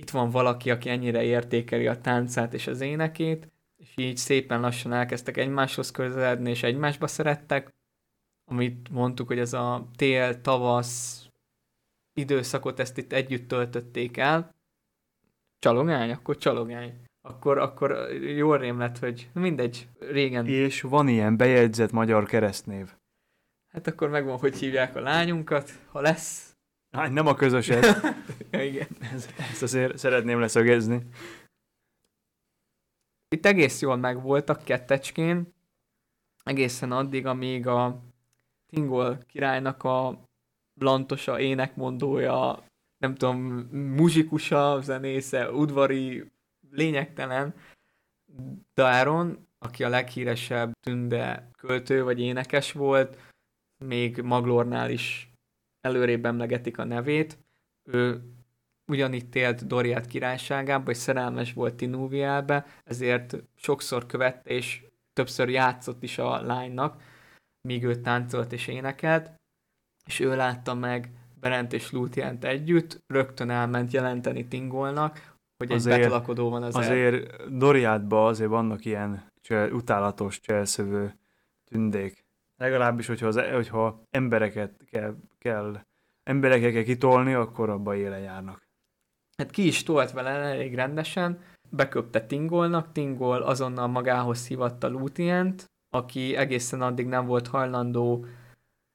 itt 0.00 0.10
van 0.10 0.30
valaki, 0.30 0.70
aki 0.70 0.88
ennyire 0.88 1.22
értékeli 1.22 1.86
a 1.86 2.00
táncát 2.00 2.54
és 2.54 2.66
az 2.66 2.80
énekét, 2.80 3.48
és 3.76 3.92
így 3.96 4.16
szépen 4.16 4.60
lassan 4.60 4.92
elkezdtek 4.92 5.36
egymáshoz 5.36 5.90
közeledni, 5.90 6.50
és 6.50 6.62
egymásba 6.62 7.06
szerettek, 7.06 7.74
amit 8.44 8.88
mondtuk, 8.90 9.26
hogy 9.26 9.38
ez 9.38 9.52
a 9.52 9.88
tél-tavasz 9.96 11.26
időszakot 12.14 12.80
ezt 12.80 12.98
itt 12.98 13.12
együtt 13.12 13.48
töltötték 13.48 14.16
el. 14.16 14.54
Csalogány? 15.58 16.10
Akkor 16.10 16.36
csalogány. 16.36 16.94
Akkor, 17.22 17.58
akkor 17.58 18.12
jól 18.12 18.58
rém 18.58 18.78
lett, 18.78 18.98
hogy 18.98 19.30
mindegy, 19.32 19.88
régen. 19.98 20.46
És 20.46 20.80
van 20.80 21.08
ilyen 21.08 21.36
bejegyzett 21.36 21.90
magyar 21.90 22.24
keresztnév. 22.24 22.92
Hát 23.68 23.86
akkor 23.86 24.08
megvan, 24.08 24.38
hogy 24.38 24.56
hívják 24.58 24.96
a 24.96 25.00
lányunkat, 25.00 25.70
ha 25.90 26.00
lesz. 26.00 26.47
Hát 26.98 27.12
nem 27.12 27.26
a 27.26 27.34
közöset. 27.34 27.84
Ja, 28.50 28.64
igen. 28.64 28.86
Ez- 29.00 29.28
Ezt 29.38 29.62
azért 29.62 29.98
szeretném 29.98 30.40
leszögezni. 30.40 31.02
Itt 33.28 33.46
egész 33.46 33.80
jól 33.80 33.96
megvoltak 33.96 34.64
kettecskén, 34.64 35.54
egészen 36.44 36.92
addig, 36.92 37.26
amíg 37.26 37.66
a 37.66 38.02
Tingol 38.66 39.18
királynak 39.26 39.82
a 39.82 40.22
lantosa, 40.80 41.40
énekmondója, 41.40 42.64
nem 42.98 43.14
tudom, 43.14 43.36
muzsikusa, 43.72 44.80
zenésze, 44.80 45.50
udvari, 45.52 46.30
lényegtelen 46.70 47.54
Daron, 48.74 49.46
aki 49.58 49.84
a 49.84 49.88
leghíresebb 49.88 50.72
tünde 50.80 51.50
költő 51.58 52.02
vagy 52.02 52.20
énekes 52.20 52.72
volt, 52.72 53.18
még 53.84 54.20
Maglornál 54.20 54.90
is 54.90 55.27
előrébb 55.80 56.24
emlegetik 56.24 56.78
a 56.78 56.84
nevét. 56.84 57.38
Ő 57.82 58.22
ugyanitt 58.86 59.34
élt 59.34 59.66
Doriát 59.66 60.06
királyságába, 60.06 60.90
és 60.90 60.96
szerelmes 60.96 61.52
volt 61.52 61.74
Tinúvielbe, 61.74 62.66
ezért 62.84 63.36
sokszor 63.56 64.06
követte, 64.06 64.50
és 64.50 64.82
többször 65.12 65.48
játszott 65.48 66.02
is 66.02 66.18
a 66.18 66.42
lánynak, 66.42 67.02
míg 67.68 67.84
ő 67.84 67.94
táncolt 67.94 68.52
és 68.52 68.66
énekelt, 68.66 69.30
és 70.06 70.20
ő 70.20 70.36
látta 70.36 70.74
meg 70.74 71.10
Berent 71.40 71.72
és 71.72 71.92
Lúthient 71.92 72.44
együtt, 72.44 73.02
rögtön 73.06 73.50
elment 73.50 73.92
jelenteni 73.92 74.46
Tingolnak, 74.48 75.34
hogy 75.56 75.70
egy 75.70 75.76
Azért- 75.76 76.00
betolakodó 76.00 76.50
van 76.50 76.62
az 76.62 76.74
el- 76.76 76.82
Azért 76.82 77.48
Doriátban 77.56 78.26
azért 78.26 78.50
vannak 78.50 78.84
ilyen 78.84 79.32
csel, 79.40 79.72
utálatos 79.72 80.40
cselszövő 80.40 81.18
tündék. 81.64 82.24
Legalábbis, 82.56 83.06
hogyha, 83.06 83.26
az, 83.26 83.40
hogyha 83.52 84.02
embereket 84.10 84.84
kell, 84.90 85.14
kell, 85.48 85.80
embereket 86.22 86.72
kell 86.72 86.82
kitolni, 86.82 87.32
akkor 87.32 87.70
abba 87.70 87.94
éle 87.94 88.18
járnak. 88.18 88.68
Hát 89.36 89.50
ki 89.50 89.66
is 89.66 89.82
tolt 89.82 90.10
vele 90.10 90.30
elég 90.30 90.74
rendesen, 90.74 91.38
beköpte 91.70 92.26
Tingolnak, 92.26 92.92
Tingol 92.92 93.42
azonnal 93.42 93.86
magához 93.86 94.46
hívatta 94.46 94.88
Lúthient, 94.88 95.64
aki 95.90 96.36
egészen 96.36 96.82
addig 96.82 97.06
nem 97.06 97.26
volt 97.26 97.46
hajlandó 97.46 98.26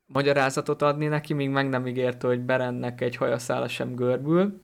magyarázatot 0.05 0.81
adni 0.81 1.07
neki, 1.07 1.33
míg 1.33 1.49
meg 1.49 1.69
nem 1.69 1.87
ígérte, 1.87 2.27
hogy 2.27 2.41
Berennek 2.41 3.01
egy 3.01 3.15
hajaszála 3.15 3.67
sem 3.67 3.95
görbül. 3.95 4.61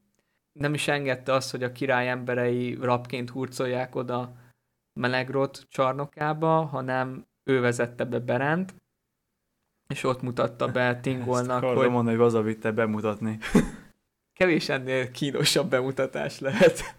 Nem 0.52 0.73
is 0.73 0.88
engedte 0.88 1.34
azt, 1.34 1.52
hogy 1.52 1.63
a 1.63 1.71
király 1.71 2.10
emberei 2.10 2.78
rabként 2.82 3.30
hurcolják 3.30 3.95
oda 3.95 4.32
Melegrot 4.93 5.65
csarnokába, 5.69 6.65
hanem 6.65 7.25
ő 7.43 7.62
vezette 7.62 8.06
be 8.06 8.19
Berent, 8.19 8.73
és 9.89 10.04
ott 10.04 10.21
mutatta 10.21 10.67
be 10.67 10.82
Ezt 10.82 11.02
Tingolnak, 11.02 11.58
akartam 11.58 11.78
hogy 11.78 11.89
mondani, 11.89 12.15
hogy 12.15 12.25
hazavitte 12.25 12.71
bemutatni. 12.71 13.38
kevés 14.39 14.69
ennél 14.69 15.12
kínosabb 15.12 15.69
bemutatás 15.69 16.39
lehet. 16.39 16.95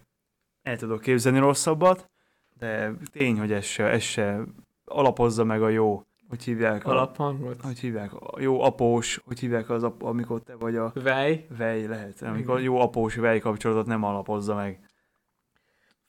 El 0.62 0.76
tudok 0.76 1.00
képzelni 1.00 1.38
rosszabbat, 1.38 2.10
de 2.58 2.92
tény, 3.12 3.38
hogy 3.38 3.52
ez 3.52 3.64
se, 3.64 3.84
ez 3.84 4.02
se 4.02 4.40
alapozza 4.84 5.44
meg 5.44 5.62
a 5.62 5.68
jó, 5.68 6.04
hogy 6.28 6.42
hívják, 6.42 6.86
a, 6.86 6.90
Alaphangot. 6.90 7.60
hogy 7.62 7.78
hívják, 7.78 8.12
a 8.14 8.40
jó 8.40 8.62
após, 8.62 9.20
hogy 9.24 9.38
hívják 9.38 9.70
az, 9.70 9.82
ap, 9.82 10.02
amikor 10.02 10.42
te 10.42 10.54
vagy 10.54 10.76
a 10.76 10.92
Vej. 10.94 11.46
vej 11.56 11.86
lehet, 11.86 12.22
amikor 12.22 12.54
Igen. 12.54 12.70
jó 12.70 12.80
após 12.80 13.14
vej 13.14 13.38
kapcsolatot 13.38 13.86
nem 13.86 14.04
alapozza 14.04 14.54
meg. 14.54 14.80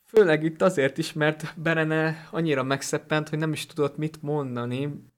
Főleg 0.06 0.44
itt 0.44 0.62
azért 0.62 0.98
is, 0.98 1.14
mert 1.14 1.54
Berene 1.58 2.28
annyira 2.32 2.64
megszeppent, 2.64 3.30
hogy 3.30 3.40
nem 3.40 3.52
is 3.52 3.66
tudott 3.66 3.98
mit 3.98 4.22
mondani. 4.22 5.11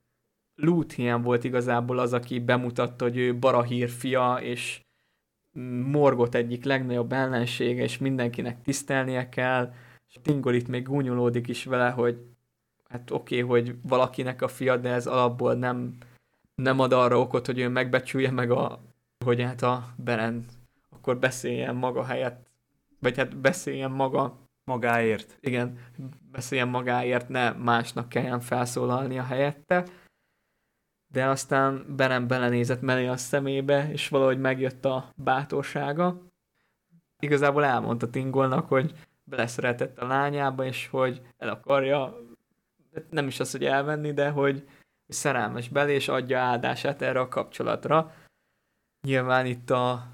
Lúthien 0.55 1.21
volt 1.21 1.43
igazából 1.43 1.99
az, 1.99 2.13
aki 2.13 2.39
bemutatta, 2.39 3.03
hogy 3.03 3.17
ő 3.17 3.37
Barahír 3.37 3.89
fia, 3.89 4.37
és 4.41 4.81
Morgot 5.91 6.35
egyik 6.35 6.63
legnagyobb 6.63 7.11
ellensége, 7.11 7.83
és 7.83 7.97
mindenkinek 7.97 8.61
tisztelnie 8.61 9.29
kell. 9.29 9.73
És 10.07 10.19
Tingol 10.21 10.53
itt 10.53 10.67
még 10.67 10.83
gúnyolódik 10.83 11.47
is 11.47 11.63
vele, 11.63 11.89
hogy 11.89 12.17
hát 12.89 13.11
oké, 13.11 13.41
okay, 13.41 13.61
hogy 13.61 13.75
valakinek 13.81 14.41
a 14.41 14.47
fia, 14.47 14.77
de 14.77 14.89
ez 14.89 15.07
alapból 15.07 15.53
nem, 15.53 15.97
nem 16.55 16.79
ad 16.79 16.93
arra 16.93 17.19
okot, 17.19 17.45
hogy 17.45 17.59
ő 17.59 17.69
megbecsülje 17.69 18.31
meg 18.31 18.51
a, 18.51 18.79
hogy 19.25 19.41
hát 19.41 19.61
a 19.61 19.93
Beren 19.97 20.45
akkor 20.89 21.17
beszéljen 21.17 21.75
maga 21.75 22.03
helyett, 22.03 22.49
vagy 22.99 23.17
hát 23.17 23.37
beszéljen 23.37 23.91
maga 23.91 24.41
Magáért. 24.65 25.37
igen, 25.39 25.77
beszéljen 26.31 26.67
magáért, 26.67 27.29
ne 27.29 27.51
másnak 27.51 28.09
kelljen 28.09 28.39
felszólalnia 28.39 29.23
helyette. 29.23 29.85
De 31.13 31.25
aztán 31.25 31.85
Beren 31.95 32.27
belenézett 32.27 32.81
mellé 32.81 33.07
a 33.07 33.17
szemébe, 33.17 33.91
és 33.91 34.07
valahogy 34.07 34.39
megjött 34.39 34.85
a 34.85 35.09
bátorsága. 35.15 36.21
Igazából 37.19 37.65
elmondta 37.65 38.09
Tingolnak, 38.09 38.67
hogy 38.67 38.93
beleszeretett 39.23 39.99
a 39.99 40.07
lányába, 40.07 40.65
és 40.65 40.87
hogy 40.87 41.21
el 41.37 41.49
akarja 41.49 42.17
nem 43.09 43.27
is 43.27 43.39
az, 43.39 43.51
hogy 43.51 43.65
elvenni, 43.65 44.13
de 44.13 44.29
hogy 44.29 44.67
szerelmes 45.07 45.69
belé, 45.69 45.93
és 45.93 46.07
adja 46.07 46.39
áldását 46.39 47.01
erre 47.01 47.19
a 47.19 47.27
kapcsolatra. 47.27 48.13
Nyilván 49.07 49.45
itt 49.45 49.69
a 49.69 50.07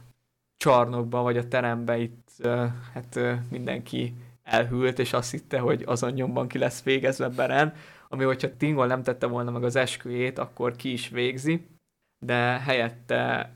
csarnokban, 0.58 1.24
vagy 1.24 1.38
a 1.38 1.48
teremben 1.48 2.00
itt 2.00 2.48
hát 2.94 3.20
mindenki 3.50 4.14
elhűlt, 4.44 5.00
és 5.00 5.14
azt 5.14 5.32
hitte, 5.32 5.60
hogy 5.60 5.84
azon 5.86 6.12
nyomban 6.12 6.48
ki 6.48 6.58
lesz 6.58 6.84
végezve 6.84 7.30
Beren, 7.30 7.74
ami 8.12 8.24
hogyha 8.24 8.58
Tingol 8.58 8.88
nem 8.88 9.04
tette 9.04 9.28
volna 9.28 9.52
meg 9.52 9.64
az 9.64 9.76
esküjét, 9.76 10.40
akkor 10.40 10.76
ki 10.76 10.92
is 10.92 11.10
végzi, 11.10 11.68
de 12.26 12.60
helyette 12.60 13.54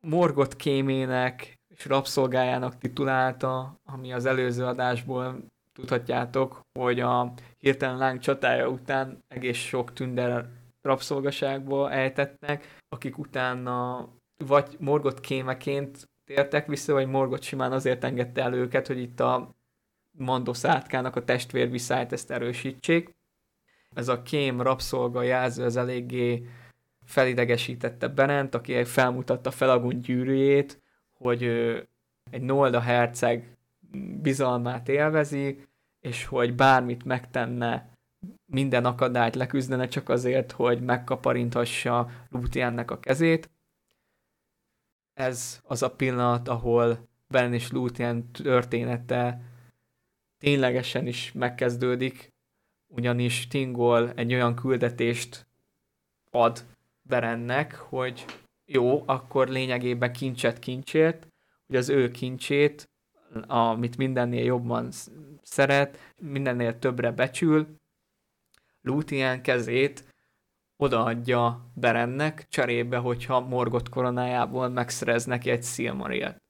Morgot 0.00 0.56
kémének 0.56 1.58
és 1.68 1.86
rabszolgájának 1.86 2.78
titulálta, 2.78 3.80
ami 3.84 4.12
az 4.12 4.26
előző 4.26 4.64
adásból 4.64 5.44
tudhatjátok, 5.72 6.60
hogy 6.78 7.00
a 7.00 7.32
hirtelen 7.58 7.98
láng 7.98 8.20
csatája 8.20 8.68
után 8.68 9.24
egész 9.28 9.56
sok 9.56 9.92
tünder 9.92 10.48
rabszolgaságba 10.82 11.90
ejtettek, 11.90 12.78
akik 12.88 13.18
utána 13.18 14.08
vagy 14.44 14.76
Morgot 14.78 15.20
kémeként 15.20 16.08
tértek 16.24 16.66
vissza, 16.66 16.92
vagy 16.92 17.06
Morgot 17.06 17.42
simán 17.42 17.72
azért 17.72 18.04
engedte 18.04 18.42
el 18.42 18.54
őket, 18.54 18.86
hogy 18.86 18.98
itt 18.98 19.20
a 19.20 19.54
Mandos 20.18 20.64
átkának 20.64 21.16
a 21.16 21.24
testvér 21.24 21.70
visszájt 21.70 22.12
ezt 22.12 22.30
erősítsék. 22.30 23.15
Ez 23.94 24.08
a 24.08 24.22
kém 24.22 24.60
rabszolga 24.60 25.22
jelző 25.22 25.64
az 25.64 25.76
eléggé 25.76 26.46
felidegesítette 27.04 28.08
Benent, 28.08 28.54
aki 28.54 28.84
felmutatta 28.84 29.50
Felagun 29.50 30.00
gyűrűjét, 30.00 30.82
hogy 31.12 31.42
egy 32.30 32.42
Nolda 32.42 32.80
herceg 32.80 33.56
bizalmát 34.22 34.88
élvezi, 34.88 35.66
és 36.00 36.24
hogy 36.24 36.54
bármit 36.54 37.04
megtenne, 37.04 37.96
minden 38.46 38.84
akadályt 38.84 39.34
leküzdene 39.34 39.88
csak 39.88 40.08
azért, 40.08 40.52
hogy 40.52 40.80
megkaparinthassa 40.80 42.10
Lútiennek 42.30 42.90
a 42.90 43.00
kezét. 43.00 43.50
Ez 45.14 45.60
az 45.64 45.82
a 45.82 45.90
pillanat, 45.90 46.48
ahol 46.48 47.08
Ben 47.28 47.54
és 47.54 47.70
Lútien 47.70 48.30
története 48.32 49.40
ténylegesen 50.38 51.06
is 51.06 51.32
megkezdődik, 51.32 52.34
ugyanis 52.86 53.46
Tingol 53.46 54.12
egy 54.12 54.34
olyan 54.34 54.54
küldetést 54.54 55.46
ad 56.30 56.64
Berennek, 57.02 57.74
hogy 57.74 58.24
jó, 58.64 59.02
akkor 59.06 59.48
lényegében 59.48 60.12
kincset 60.12 60.58
kincsért, 60.58 61.26
hogy 61.66 61.76
az 61.76 61.88
ő 61.88 62.10
kincsét, 62.10 62.90
amit 63.46 63.96
mindennél 63.96 64.44
jobban 64.44 64.90
szeret, 65.42 66.14
mindennél 66.20 66.78
többre 66.78 67.10
becsül, 67.10 67.76
Lútien 68.80 69.42
kezét 69.42 70.14
odaadja 70.76 71.70
Berennek, 71.74 72.48
cserébe, 72.48 72.96
hogyha 72.96 73.40
Morgot 73.40 73.88
koronájából 73.88 74.68
megszerez 74.68 75.24
neki 75.24 75.50
egy 75.50 75.64
Silmarilt. 75.64 76.42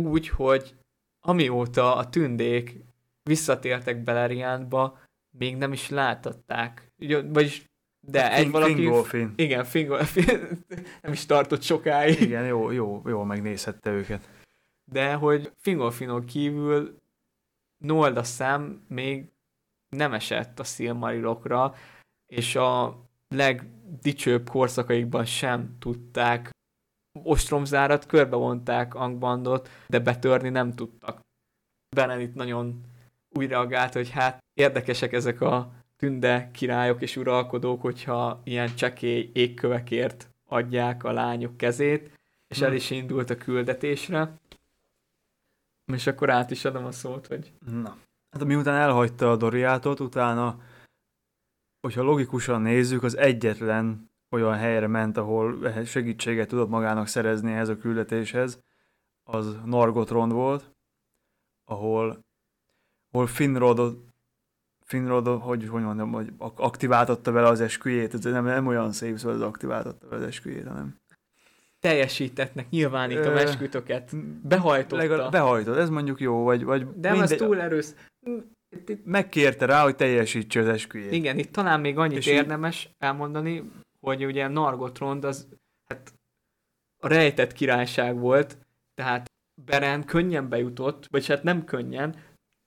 Úgy, 0.00 0.28
hogy 0.28 0.74
amióta 1.20 1.96
a 1.96 2.08
tündék 2.08 2.84
visszatértek 3.28 4.02
Beleriandba, 4.02 4.98
még 5.38 5.56
nem 5.56 5.72
is 5.72 5.88
látották. 5.88 6.92
Vagyis, 7.26 7.64
de 8.06 8.22
hát 8.22 8.38
egy 8.38 8.50
valaki... 8.50 8.74
Fingolfin. 8.74 9.32
Igen, 9.36 9.64
Fingolfin. 9.64 10.64
nem 11.02 11.12
is 11.12 11.26
tartott 11.26 11.62
sokáig. 11.62 12.20
Igen, 12.20 12.46
jó, 12.46 12.70
jó, 12.70 13.02
jó 13.06 13.22
megnézhette 13.22 13.90
őket. 13.90 14.28
De 14.90 15.14
hogy 15.14 15.52
Fingolfinon 15.56 16.24
kívül 16.24 17.02
Nolda 17.84 18.22
szám 18.22 18.84
még 18.88 19.32
nem 19.96 20.12
esett 20.12 20.60
a 20.60 20.64
Silmarilokra, 20.64 21.74
és 22.26 22.56
a 22.56 23.02
legdicsőbb 23.28 24.48
korszakaikban 24.48 25.24
sem 25.24 25.76
tudták 25.78 26.50
ostromzárat, 27.22 28.06
körbevonták 28.06 28.94
Angbandot, 28.94 29.68
de 29.88 29.98
betörni 29.98 30.48
nem 30.48 30.72
tudtak. 30.72 31.20
Benedikt 31.96 32.34
nagyon 32.34 32.80
úgy 33.34 33.48
reagált, 33.48 33.92
hogy 33.92 34.10
hát 34.10 34.44
érdekesek 34.54 35.12
ezek 35.12 35.40
a 35.40 35.72
tünde 35.96 36.50
királyok 36.52 37.02
és 37.02 37.16
uralkodók, 37.16 37.80
hogyha 37.80 38.40
ilyen 38.44 38.74
csekély 38.74 39.30
égkövekért 39.32 40.28
adják 40.48 41.04
a 41.04 41.12
lányok 41.12 41.56
kezét, 41.56 42.10
és 42.48 42.60
el 42.60 42.68
hm. 42.68 42.74
is 42.74 42.90
indult 42.90 43.30
a 43.30 43.36
küldetésre. 43.36 44.38
És 45.92 46.06
akkor 46.06 46.30
át 46.30 46.50
is 46.50 46.64
adom 46.64 46.84
a 46.84 46.92
szót, 46.92 47.26
hogy... 47.26 47.52
Na, 47.66 47.96
hát 48.30 48.44
miután 48.44 48.80
elhagyta 48.80 49.30
a 49.30 49.36
Doriátot, 49.36 50.00
utána, 50.00 50.58
hogyha 51.80 52.02
logikusan 52.02 52.62
nézzük, 52.62 53.02
az 53.02 53.16
egyetlen 53.16 54.10
olyan 54.30 54.54
helyre 54.54 54.86
ment, 54.86 55.16
ahol 55.16 55.72
segítséget 55.84 56.48
tudott 56.48 56.68
magának 56.68 57.06
szerezni 57.06 57.52
ehhez 57.52 57.68
a 57.68 57.76
küldetéshez, 57.76 58.60
az 59.30 59.56
Nargotrond 59.64 60.32
volt, 60.32 60.70
ahol, 61.64 62.24
ahol 63.14 63.26
Finrod, 63.26 63.98
Finrod, 64.84 65.26
hogy, 65.26 65.68
hogy 65.68 65.82
mondjam, 65.82 66.12
hogy 66.12 66.32
aktiváltatta 66.38 67.32
vele 67.32 67.46
az 67.46 67.60
esküjét, 67.60 68.14
ez 68.14 68.24
nem, 68.24 68.44
nem 68.44 68.66
olyan 68.66 68.92
szép 68.92 69.18
szó, 69.18 69.30
hogy 69.30 69.42
aktiváltatta 69.42 70.08
vele 70.08 70.22
az 70.22 70.28
esküjét, 70.28 70.66
hanem 70.66 70.96
teljesítetnek, 71.80 72.70
nyilvánítom 72.70 73.36
eskütöket. 73.36 74.10
Behajtotta. 74.42 74.96
Legalább 74.96 75.30
behajtott, 75.30 75.76
ez 75.76 75.88
mondjuk 75.88 76.20
jó, 76.20 76.42
vagy... 76.42 76.64
vagy 76.64 76.86
De 76.96 77.10
mindegy... 77.10 77.32
ez 77.32 77.38
túl 77.38 77.60
erős. 77.60 77.86
Megkérte 79.04 79.66
rá, 79.66 79.82
hogy 79.82 79.96
teljesítse 79.96 80.60
az 80.60 80.66
esküjét. 80.66 81.12
Igen, 81.12 81.38
itt 81.38 81.52
talán 81.52 81.80
még 81.80 81.98
annyit 81.98 82.18
És 82.18 82.26
érdemes 82.26 82.90
elmondani, 82.98 83.70
hogy 84.00 84.24
ugye 84.24 84.48
Nargotrond 84.48 85.24
az 85.24 85.48
hát 85.86 86.12
a 87.02 87.08
rejtett 87.08 87.52
királyság 87.52 88.18
volt, 88.18 88.58
tehát 88.94 89.30
Beren 89.64 90.04
könnyen 90.04 90.48
bejutott, 90.48 91.06
vagy 91.10 91.26
hát 91.26 91.42
nem 91.42 91.64
könnyen, 91.64 92.14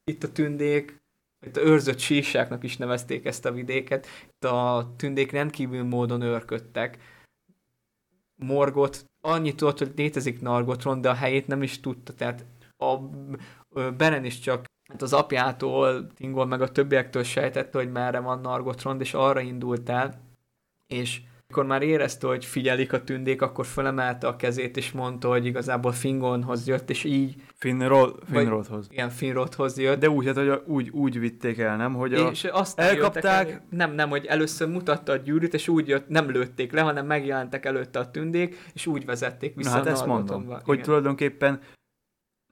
itt 0.10 0.24
a 0.24 0.32
tündék, 0.32 1.02
itt 1.46 1.58
a 1.58 1.62
őrzött 1.62 2.00
sísáknak 2.00 2.64
is 2.64 2.78
nevezték 2.78 3.26
ezt 3.26 3.46
a 3.46 3.52
vidéket, 3.52 4.08
itt 4.28 4.44
a 4.44 4.94
tündék 4.98 5.32
rendkívül 5.32 5.84
módon 5.84 6.22
őrködtek. 6.22 6.98
Morgot 8.36 9.06
annyit 9.22 9.56
tudott, 9.56 9.78
hogy 9.78 9.92
létezik 9.96 10.42
Nargotron, 10.42 11.02
de 11.02 11.10
a 11.10 11.14
helyét 11.14 11.48
nem 11.48 11.64
is 11.64 11.80
tudta, 11.80 12.14
tehát 12.14 12.46
a 12.78 12.98
Beren 13.98 14.26
is 14.26 14.40
csak 14.40 14.66
hát 14.90 15.02
az 15.02 15.14
apjától, 15.14 16.08
Tingol 16.14 16.46
meg 16.46 16.62
a 16.62 16.72
többiektől 16.72 17.24
sejtette, 17.24 17.78
hogy 17.78 17.92
merre 17.92 18.20
van 18.20 18.40
Nargotron, 18.40 19.02
és 19.02 19.14
arra 19.14 19.40
indult 19.40 19.90
el, 19.90 20.22
és 20.88 21.22
amikor 21.50 21.66
már 21.66 21.82
érezte, 21.82 22.28
hogy 22.28 22.46
figyelik 22.46 22.94
a 22.94 23.04
tündék, 23.04 23.42
akkor 23.42 23.66
fölemelte 23.66 24.28
a 24.28 24.36
kezét, 24.36 24.78
és 24.78 24.92
mondta, 24.92 25.28
hogy 25.28 25.46
igazából 25.46 25.92
Fingonhoz 25.92 26.68
jött, 26.68 26.90
és 26.90 27.04
így... 27.04 27.36
Finrod, 27.56 28.20
Finrodhoz. 28.32 28.88
Igen, 28.92 29.10
Finrodhoz 29.10 29.78
jött. 29.78 30.00
De 30.00 30.10
úgy, 30.10 30.26
hát, 30.26 30.36
hogy 30.36 30.62
úgy, 30.66 30.90
úgy 30.90 31.20
vitték 31.20 31.58
el, 31.58 31.78
nem? 31.78 31.94
Hogy 31.94 32.14
a... 32.14 32.30
És 32.30 32.44
azt 32.44 32.80
elkapták... 32.80 33.50
El, 33.50 33.66
nem, 33.70 33.92
nem, 33.92 34.10
hogy 34.10 34.26
először 34.26 34.68
mutatta 34.68 35.12
a 35.12 35.16
gyűrűt, 35.16 35.54
és 35.54 35.68
úgy 35.68 35.88
jött, 35.88 36.08
nem 36.08 36.30
lőtték 36.30 36.72
le, 36.72 36.82
hanem 36.82 37.06
megjelentek 37.06 37.66
előtte 37.66 38.00
a 38.00 38.12
tündék, 38.12 38.58
és 38.74 38.86
úgy 38.86 39.06
vezették 39.06 39.56
vissza 39.56 39.70
Na, 39.70 39.76
hát 39.76 39.88
ezt 39.88 40.06
mondom, 40.06 40.44
Igen. 40.44 40.62
hogy 40.64 40.82
tulajdonképpen 40.82 41.60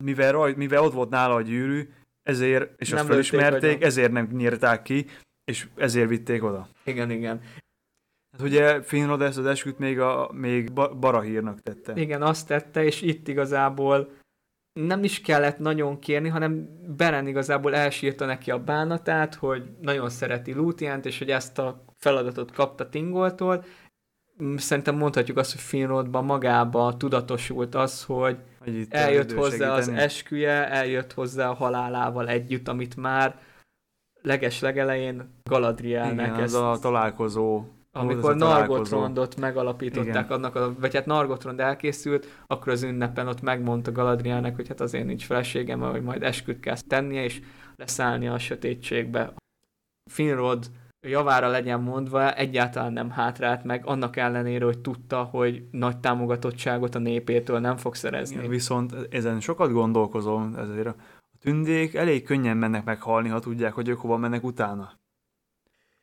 mivel, 0.03 0.31
raj, 0.31 0.53
mivel 0.57 0.83
ott 0.83 0.93
volt 0.93 1.09
nála 1.09 1.35
a 1.35 1.41
gyűrű, 1.41 1.89
ezért, 2.23 2.81
és 2.81 2.89
nem 2.89 2.99
azt 2.99 3.07
felismerték, 3.07 3.83
ezért 3.83 4.11
nem 4.11 4.29
nyírták 4.31 4.81
ki, 4.81 5.05
és 5.51 5.67
ezért 5.75 6.09
vitték 6.09 6.43
oda. 6.43 6.69
Igen, 6.83 7.11
igen. 7.11 7.41
Hát 8.37 8.47
ugye 8.47 8.81
Finrod 8.81 9.21
ezt 9.21 9.37
az 9.37 9.45
esküt 9.45 9.79
még, 9.79 9.99
a, 9.99 10.29
még 10.33 10.73
Barahírnak 10.73 11.61
tette. 11.61 11.93
Igen, 11.95 12.21
azt 12.21 12.47
tette, 12.47 12.83
és 12.83 13.01
itt 13.01 13.27
igazából 13.27 14.09
nem 14.79 15.03
is 15.03 15.21
kellett 15.21 15.57
nagyon 15.57 15.99
kérni, 15.99 16.29
hanem 16.29 16.69
Beren 16.97 17.27
igazából 17.27 17.75
elsírta 17.75 18.25
neki 18.25 18.51
a 18.51 18.63
bánatát, 18.63 19.35
hogy 19.35 19.63
nagyon 19.81 20.09
szereti 20.09 20.53
Lútiánt, 20.53 21.05
és 21.05 21.17
hogy 21.17 21.29
ezt 21.29 21.59
a 21.59 21.85
feladatot 21.97 22.51
kapta 22.51 22.89
Tingoltól. 22.89 23.63
Szerintem 24.55 24.95
mondhatjuk 24.95 25.37
azt, 25.37 25.51
hogy 25.51 25.61
Finrodban 25.61 26.25
magába 26.25 26.97
tudatosult 26.97 27.75
az, 27.75 28.03
hogy, 28.03 28.37
hogy 28.59 28.85
eljött 28.89 29.31
hozzá 29.31 29.73
az 29.73 29.87
esküje, 29.87 30.69
eljött 30.69 31.13
hozzá 31.13 31.49
a 31.49 31.53
halálával 31.53 32.27
együtt, 32.27 32.67
amit 32.67 32.95
már 32.95 33.39
leges 34.21 34.59
legelején 34.59 35.29
Galadrielnek 35.43 36.27
Igen, 36.27 36.39
ezt... 36.39 36.55
a 36.55 36.77
találkozó 36.81 37.63
amikor 37.95 38.35
Nargotrondot 38.35 39.35
megalapították, 39.35 40.25
Igen. 40.25 40.37
annak 40.37 40.55
a, 40.55 40.75
vagy 40.79 40.93
hát 40.93 41.05
Nargotrond 41.05 41.59
elkészült, 41.59 42.27
akkor 42.47 42.71
az 42.71 42.83
ünnepen 42.83 43.27
ott 43.27 43.41
megmondta 43.41 43.91
Galadrielnek, 43.91 44.55
hogy 44.55 44.67
hát 44.67 44.81
azért 44.81 45.05
nincs 45.05 45.25
feleségem, 45.25 45.79
hogy 45.79 46.03
majd 46.03 46.23
esküt 46.23 46.59
kell 46.59 46.75
tennie, 46.87 47.23
és 47.23 47.41
leszállnia 47.75 48.33
a 48.33 48.39
sötétségbe. 48.39 49.33
Finrod 50.11 50.71
javára 51.07 51.47
legyen 51.47 51.81
mondva, 51.81 52.33
egyáltalán 52.33 52.93
nem 52.93 53.09
hátrált 53.09 53.63
meg, 53.63 53.85
annak 53.85 54.15
ellenére, 54.15 54.65
hogy 54.65 54.79
tudta, 54.79 55.23
hogy 55.23 55.63
nagy 55.71 55.97
támogatottságot 55.97 56.95
a 56.95 56.99
népétől 56.99 57.59
nem 57.59 57.77
fog 57.77 57.95
szerezni. 57.95 58.35
Igen, 58.35 58.49
viszont 58.49 58.95
ezen 59.09 59.39
sokat 59.39 59.71
gondolkozom, 59.71 60.55
ezért 60.55 60.87
a 60.87 60.95
tündék 61.39 61.93
elég 61.93 62.23
könnyen 62.23 62.57
mennek 62.57 62.83
meghalni, 62.83 63.29
ha 63.29 63.39
tudják, 63.39 63.73
hogy 63.73 63.87
ők 63.87 63.99
hova 63.99 64.17
mennek 64.17 64.43
utána. 64.43 64.93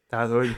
Tehát, 0.07 0.31
hogy 0.31 0.57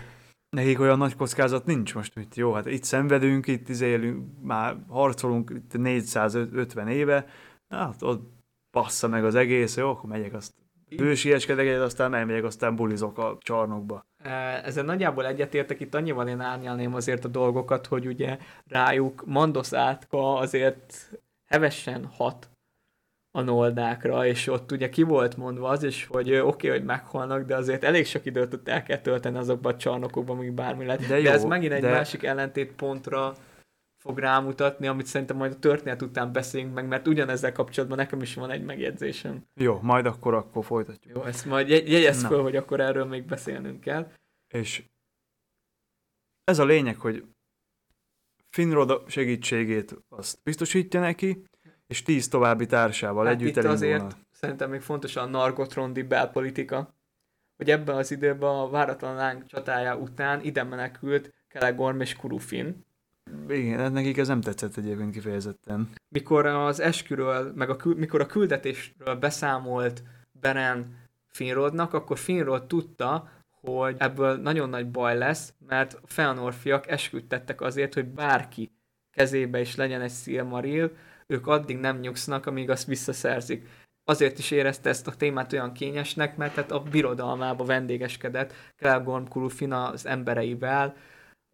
nekik 0.54 0.80
olyan 0.80 0.98
nagy 0.98 1.16
kockázat 1.16 1.66
nincs 1.66 1.94
most, 1.94 2.14
mit 2.14 2.34
jó, 2.34 2.52
hát 2.52 2.66
itt 2.66 2.84
szenvedünk, 2.84 3.46
itt 3.46 3.68
élünk, 3.68 4.26
már 4.42 4.76
harcolunk 4.88 5.50
itt 5.54 5.78
450 5.78 6.88
éve, 6.88 7.26
hát 7.68 8.02
ott 8.02 8.32
passza 8.70 9.08
meg 9.08 9.24
az 9.24 9.34
egész, 9.34 9.76
jó, 9.76 9.90
akkor 9.90 10.10
megyek 10.10 10.34
azt 10.34 10.52
bősieskedek 10.96 11.66
egyet, 11.66 11.80
aztán 11.80 12.14
elmegyek, 12.14 12.44
aztán 12.44 12.76
bulizok 12.76 13.18
a 13.18 13.38
csarnokba. 13.40 14.06
Ezzel 14.62 14.84
nagyjából 14.84 15.26
egyetértek, 15.26 15.80
itt 15.80 15.94
annyival 15.94 16.28
én 16.28 16.40
árnyalném 16.40 16.94
azért 16.94 17.24
a 17.24 17.28
dolgokat, 17.28 17.86
hogy 17.86 18.06
ugye 18.06 18.38
rájuk 18.66 19.22
Mandos 19.26 19.72
átka 19.72 20.36
azért 20.36 21.10
hevesen 21.46 22.04
hat 22.04 22.48
a 23.36 23.40
noldákra, 23.40 24.26
és 24.26 24.46
ott 24.46 24.72
ugye 24.72 24.88
ki 24.88 25.02
volt 25.02 25.36
mondva 25.36 25.68
az 25.68 25.82
is, 25.82 26.06
hogy 26.06 26.34
oké, 26.34 26.40
okay, 26.40 26.70
hogy 26.70 26.84
meghalnak, 26.84 27.44
de 27.44 27.56
azért 27.56 27.84
elég 27.84 28.06
sok 28.06 28.24
időt 28.24 28.54
ott 28.54 28.68
el 28.68 28.82
kell 28.82 28.98
tölteni 28.98 29.36
azokban 29.36 29.72
a 29.72 29.76
csarnokokban, 29.76 30.36
míg 30.36 30.52
bármi 30.52 30.84
lett. 30.84 31.06
De, 31.06 31.16
jó, 31.16 31.22
de 31.22 31.32
ez 31.32 31.44
megint 31.44 31.72
egy 31.72 31.80
de... 31.80 31.90
másik 31.90 32.22
ellentétpontra 32.22 33.34
fog 34.02 34.18
rámutatni, 34.18 34.86
amit 34.86 35.06
szerintem 35.06 35.36
majd 35.36 35.52
a 35.52 35.58
történet 35.58 36.02
után 36.02 36.32
beszélünk 36.32 36.74
meg, 36.74 36.86
mert 36.86 37.08
ugyanezzel 37.08 37.52
kapcsolatban 37.52 37.98
nekem 37.98 38.20
is 38.20 38.34
van 38.34 38.50
egy 38.50 38.64
megjegyzésem. 38.64 39.46
Jó, 39.60 39.78
majd 39.82 40.06
akkor 40.06 40.34
akkor 40.34 40.64
folytatjuk. 40.64 41.16
Jó, 41.16 41.24
ezt 41.24 41.46
majd 41.46 41.68
jegyez 41.68 42.24
föl, 42.24 42.42
hogy 42.42 42.56
akkor 42.56 42.80
erről 42.80 43.04
még 43.04 43.24
beszélnünk 43.24 43.80
kell. 43.80 44.12
És 44.54 44.84
ez 46.44 46.58
a 46.58 46.64
lényeg, 46.64 46.96
hogy 46.96 47.24
Finrod 48.50 49.10
segítségét 49.10 49.96
azt 50.08 50.38
biztosítja 50.42 51.00
neki, 51.00 51.44
és 51.94 52.02
tíz 52.02 52.28
további 52.28 52.66
társával 52.66 53.24
hát 53.24 53.34
együtt 53.34 53.56
itt 53.56 53.64
azért 53.64 54.16
szerintem 54.32 54.70
még 54.70 54.80
fontos 54.80 55.16
a 55.16 55.26
Nargotrondi 55.26 56.02
belpolitika, 56.02 56.94
hogy 57.56 57.70
ebben 57.70 57.96
az 57.96 58.10
időben 58.10 58.48
a 58.48 58.68
váratlan 58.68 59.14
láng 59.14 59.46
csatája 59.46 59.96
után 59.96 60.40
ide 60.42 60.62
menekült 60.62 61.32
Kelegorm 61.48 62.00
és 62.00 62.16
Kurufin, 62.16 62.84
igen, 63.48 63.78
hát 63.78 63.92
nekik 63.92 64.16
ez 64.16 64.28
nem 64.28 64.40
tetszett 64.40 64.76
egyébként 64.76 65.12
kifejezetten. 65.12 65.88
Mikor 66.08 66.46
az 66.46 66.80
esküről, 66.80 67.52
meg 67.54 67.70
a, 67.70 67.76
mikor 67.96 68.20
a 68.20 68.26
küldetésről 68.26 69.14
beszámolt 69.14 70.02
Beren 70.40 70.96
Finrodnak, 71.28 71.92
akkor 71.92 72.18
Finrod 72.18 72.66
tudta, 72.66 73.28
hogy 73.60 73.96
ebből 73.98 74.36
nagyon 74.36 74.68
nagy 74.68 74.90
baj 74.90 75.18
lesz, 75.18 75.54
mert 75.66 75.94
a 75.94 76.06
Feanor 76.06 76.54
fiak 76.54 76.88
esküdtettek 76.88 77.60
azért, 77.60 77.94
hogy 77.94 78.06
bárki 78.06 78.70
kezébe 79.10 79.60
is 79.60 79.76
legyen 79.76 80.00
egy 80.00 80.12
Silmaril, 80.12 80.96
ők 81.26 81.46
addig 81.46 81.78
nem 81.78 81.98
nyugsznak, 81.98 82.46
amíg 82.46 82.70
azt 82.70 82.86
visszaszerzik. 82.86 83.68
Azért 84.04 84.38
is 84.38 84.50
érezte 84.50 84.88
ezt 84.88 85.06
a 85.06 85.14
témát 85.14 85.52
olyan 85.52 85.72
kényesnek, 85.72 86.36
mert 86.36 86.54
hát 86.54 86.70
a 86.70 86.82
birodalmába 86.82 87.64
vendégeskedett 87.64 88.52
Kelgorm 88.76 89.24
Kurufin 89.24 89.72
az 89.72 90.06
embereivel, 90.06 90.96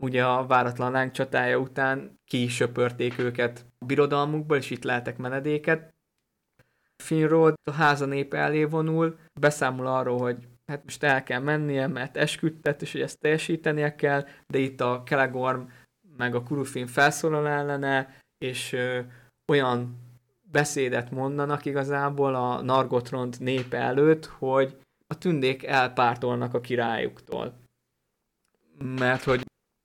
ugye 0.02 0.24
a 0.24 0.46
váratlan 0.46 0.92
láng 0.92 1.10
csatája 1.10 1.58
után 1.58 2.18
kisöpörték 2.24 3.18
őket 3.18 3.66
a 3.78 3.84
birodalmukból, 3.84 4.56
és 4.56 4.70
itt 4.70 4.84
lehetek 4.84 5.16
menedéket. 5.16 5.94
Finrod 7.02 7.54
a 7.70 7.72
háza 7.72 8.06
népe 8.06 8.38
elé 8.38 8.64
vonul, 8.64 9.18
beszámol 9.40 9.86
arról, 9.86 10.18
hogy 10.18 10.48
hát 10.66 10.84
most 10.84 11.02
el 11.02 11.22
kell 11.22 11.40
mennie, 11.40 11.86
mert 11.86 12.16
esküdtet, 12.16 12.82
és 12.82 12.92
hogy 12.92 13.00
ezt 13.00 13.18
teljesítenie 13.18 13.94
kell, 13.94 14.26
de 14.46 14.58
itt 14.58 14.80
a 14.80 15.02
Kelegorm 15.02 15.62
meg 16.16 16.34
a 16.34 16.42
Kurufin 16.42 16.86
felszólal 16.86 17.48
ellene, 17.48 18.16
és 18.38 18.76
olyan 19.50 19.96
beszédet 20.50 21.10
mondanak 21.10 21.64
igazából 21.64 22.34
a 22.34 22.62
Nargotrond 22.62 23.36
népe 23.38 23.76
előtt, 23.76 24.26
hogy 24.26 24.76
a 25.06 25.18
tündék 25.18 25.64
elpártolnak 25.64 26.54
a 26.54 26.60
királyuktól. 26.60 27.58
Mert 28.78 29.22
hogy 29.22 29.42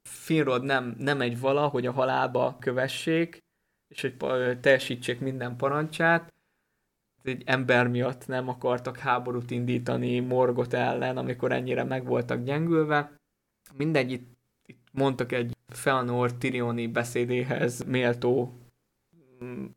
Finrod 0.09 0.63
nem, 0.63 0.95
nem 0.97 1.21
egy 1.21 1.39
vala, 1.39 1.67
hogy 1.67 1.85
a 1.85 1.91
halálba 1.91 2.57
kövessék, 2.59 3.37
és 3.87 4.01
hogy 4.01 4.15
teljesítsék 4.59 5.19
minden 5.19 5.55
parancsát. 5.55 6.33
Egy 7.23 7.43
ember 7.45 7.87
miatt 7.87 8.27
nem 8.27 8.49
akartak 8.49 8.97
háborút 8.97 9.51
indítani 9.51 10.19
Morgot 10.19 10.73
ellen, 10.73 11.17
amikor 11.17 11.51
ennyire 11.51 11.83
meg 11.83 12.05
voltak 12.05 12.43
gyengülve. 12.43 13.11
Mindegy, 13.73 14.11
itt, 14.11 14.37
itt 14.65 14.87
mondtak 14.91 15.31
egy 15.31 15.55
Feanor 15.67 16.33
Tirioni 16.33 16.87
beszédéhez 16.87 17.83
méltó 17.83 18.64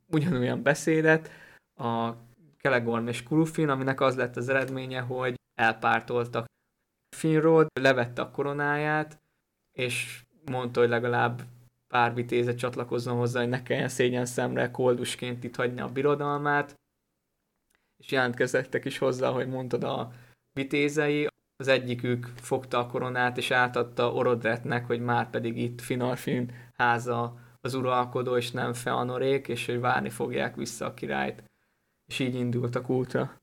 ugyanolyan 0.07 0.63
beszédet, 0.63 1.31
a 1.77 2.13
Kelegorn 2.59 3.09
és 3.09 3.23
Kurufin, 3.23 3.69
aminek 3.69 4.01
az 4.01 4.17
lett 4.17 4.37
az 4.37 4.49
eredménye, 4.49 5.01
hogy 5.01 5.35
elpártoltak. 5.55 6.47
Finrod 7.17 7.67
levette 7.81 8.23
a 8.23 8.31
koronáját, 8.31 9.19
és 9.73 10.23
mondta, 10.51 10.81
hogy 10.81 10.89
legalább 10.89 11.43
pár 11.89 12.15
vitéze 12.15 12.55
csatlakozzon 12.55 13.17
hozzá, 13.17 13.41
hogy 13.41 13.49
ne 13.49 13.63
kelljen 13.63 13.89
szégyen 13.89 14.27
szemre 14.27 14.71
koldusként 14.71 15.45
itt 15.45 15.57
hagyni 15.57 15.81
a 15.81 15.93
birodalmát, 15.93 16.75
és 17.97 18.11
jelentkezettek 18.11 18.85
is 18.85 18.99
hozzá, 18.99 19.31
hogy 19.31 19.49
mondtad 19.49 19.85
a 19.85 20.13
vitézei, 20.53 21.29
az 21.57 21.69
egyikük 21.69 22.33
fogta 22.37 22.79
a 22.79 22.87
koronát, 22.87 23.37
és 23.37 23.51
átadta 23.51 24.13
Orodretnek, 24.13 24.87
hogy 24.87 25.01
már 25.01 25.31
pedig 25.31 25.59
itt 25.59 25.81
Finarfin 25.81 26.53
háza 26.75 27.39
az 27.69 27.75
uralkodó, 27.75 28.37
és 28.37 28.51
nem 28.51 28.73
Feanorék, 28.73 29.49
és 29.49 29.67
hogy 29.67 29.81
várni 29.81 30.11
fogják 30.11 30.57
vissza 30.57 30.87
a 30.87 30.95
királyt. 30.95 31.43
És 32.07 32.19
így 32.19 32.35
indultak 32.35 32.89
útra. 32.89 33.41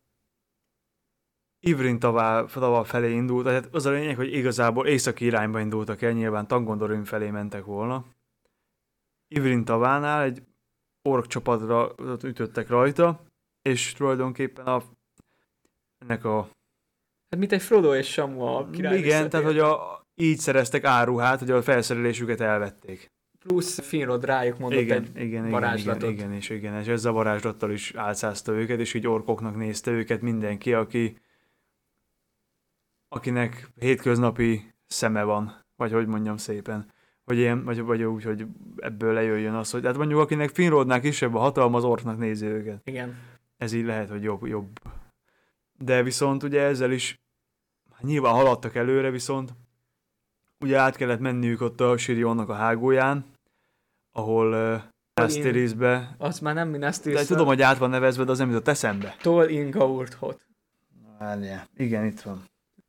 Ivrin 1.60 2.00
tavá, 2.00 2.46
felé 2.84 3.14
indult, 3.14 3.46
tehát 3.46 3.68
az 3.72 3.86
a 3.86 3.92
lényeg, 3.92 4.16
hogy 4.16 4.34
igazából 4.34 4.88
északi 4.88 5.26
irányba 5.26 5.60
indultak 5.60 6.02
el, 6.02 6.12
nyilván 6.12 6.48
Tangondorin 6.48 7.04
felé 7.04 7.30
mentek 7.30 7.66
volna. 7.66 8.06
Ivrin 9.28 9.66
tavánál 9.66 10.24
egy 10.24 10.44
ork 11.02 11.28
csapatra 11.28 11.96
ütöttek 12.24 12.68
rajta, 12.68 13.26
és 13.62 13.94
tulajdonképpen 13.94 14.66
a, 14.66 14.84
ennek 15.98 16.26
a... 16.26 16.42
Hát 17.30 17.40
mint 17.40 17.52
egy 17.52 17.62
Frodo 17.62 17.96
és 17.96 18.12
Samu 18.12 18.42
a 18.42 18.70
király 18.70 18.98
Igen, 18.98 19.30
tehát 19.30 19.46
hogy 19.46 19.60
a, 19.60 20.04
így 20.16 20.38
szereztek 20.38 20.84
áruhát, 20.84 21.40
hogy 21.40 21.52
a 21.52 21.62
felszerelésüket 21.62 22.42
elvették. 22.42 23.15
Plusz 23.48 23.80
Finrod 23.80 24.26
rájuk 24.26 24.58
mondott 24.58 24.80
igen, 24.80 25.06
egy 25.14 25.24
igen, 25.24 25.50
varázslatot. 25.50 26.10
Igen, 26.10 26.26
igen, 26.26 26.32
és 26.32 26.50
igen, 26.50 26.80
és 26.80 26.88
ezzel 26.88 27.12
a 27.12 27.16
varázslattal 27.16 27.72
is 27.72 27.94
álcázta 27.96 28.52
őket, 28.52 28.80
és 28.80 28.94
így 28.94 29.08
orkoknak 29.08 29.56
nézte 29.56 29.92
őket 29.92 30.22
mindenki, 30.22 30.74
aki 30.74 31.18
akinek 33.10 33.72
hétköznapi 33.80 34.74
szeme 34.88 35.24
van, 35.24 35.66
vagy 35.76 35.92
hogy 35.92 36.08
mondjam 36.08 36.38
szépen, 36.38 36.92
vagy, 37.24 37.38
ilyen, 37.38 37.64
vagy, 37.64 37.82
vagy 37.82 38.04
úgy, 38.04 38.24
hogy 38.24 38.46
ebből 38.78 39.14
lejöjjön 39.14 39.54
az, 39.54 39.72
hogy 39.72 39.86
hát 39.86 39.98
mondjuk 39.98 40.20
akinek 40.20 40.50
Finrodnál 40.50 41.00
kisebb 41.00 41.36
a 41.36 41.40
hatalma, 41.40 41.78
az 41.78 41.84
orknak 41.84 42.18
nézi 42.18 42.46
őket. 42.46 42.82
Igen. 42.84 43.16
Ez 43.58 43.74
így 43.74 43.86
lehet, 43.86 44.10
hogy 44.10 44.24
jobb, 44.24 44.46
jobb. 44.46 44.80
De 45.78 46.04
viszont 46.04 46.44
ugye 46.44 46.62
ezzel 46.62 46.92
is 46.92 47.20
nyilván 48.02 48.34
haladtak 48.34 48.76
előre, 48.76 49.10
viszont 49.10 49.54
ugye 50.60 50.78
át 50.78 50.96
kellett 50.96 51.20
menniük 51.20 51.62
ott 51.62 51.82
a 51.82 51.98
Sirionnak 51.98 52.50
a 52.50 52.54
hágóján, 52.54 53.26
ahol 54.16 54.54
uh, 54.54 54.82
Asterisbe... 55.14 56.16
Az 56.18 56.40
már 56.40 56.54
nem 56.54 56.70
Minasteris. 56.70 57.20
De 57.20 57.26
tudom, 57.26 57.46
hogy 57.46 57.62
át 57.62 57.78
van 57.78 57.90
nevezve, 57.90 58.24
de 58.24 58.32
az 58.32 58.38
nem 58.38 58.50
jutott 58.50 58.68
eszembe. 58.68 59.16
Tol 59.22 59.50
Ingaurthot. 59.50 60.46
Várjál. 61.20 61.68
Igen, 61.76 62.06
itt 62.06 62.22
van. 62.22 62.44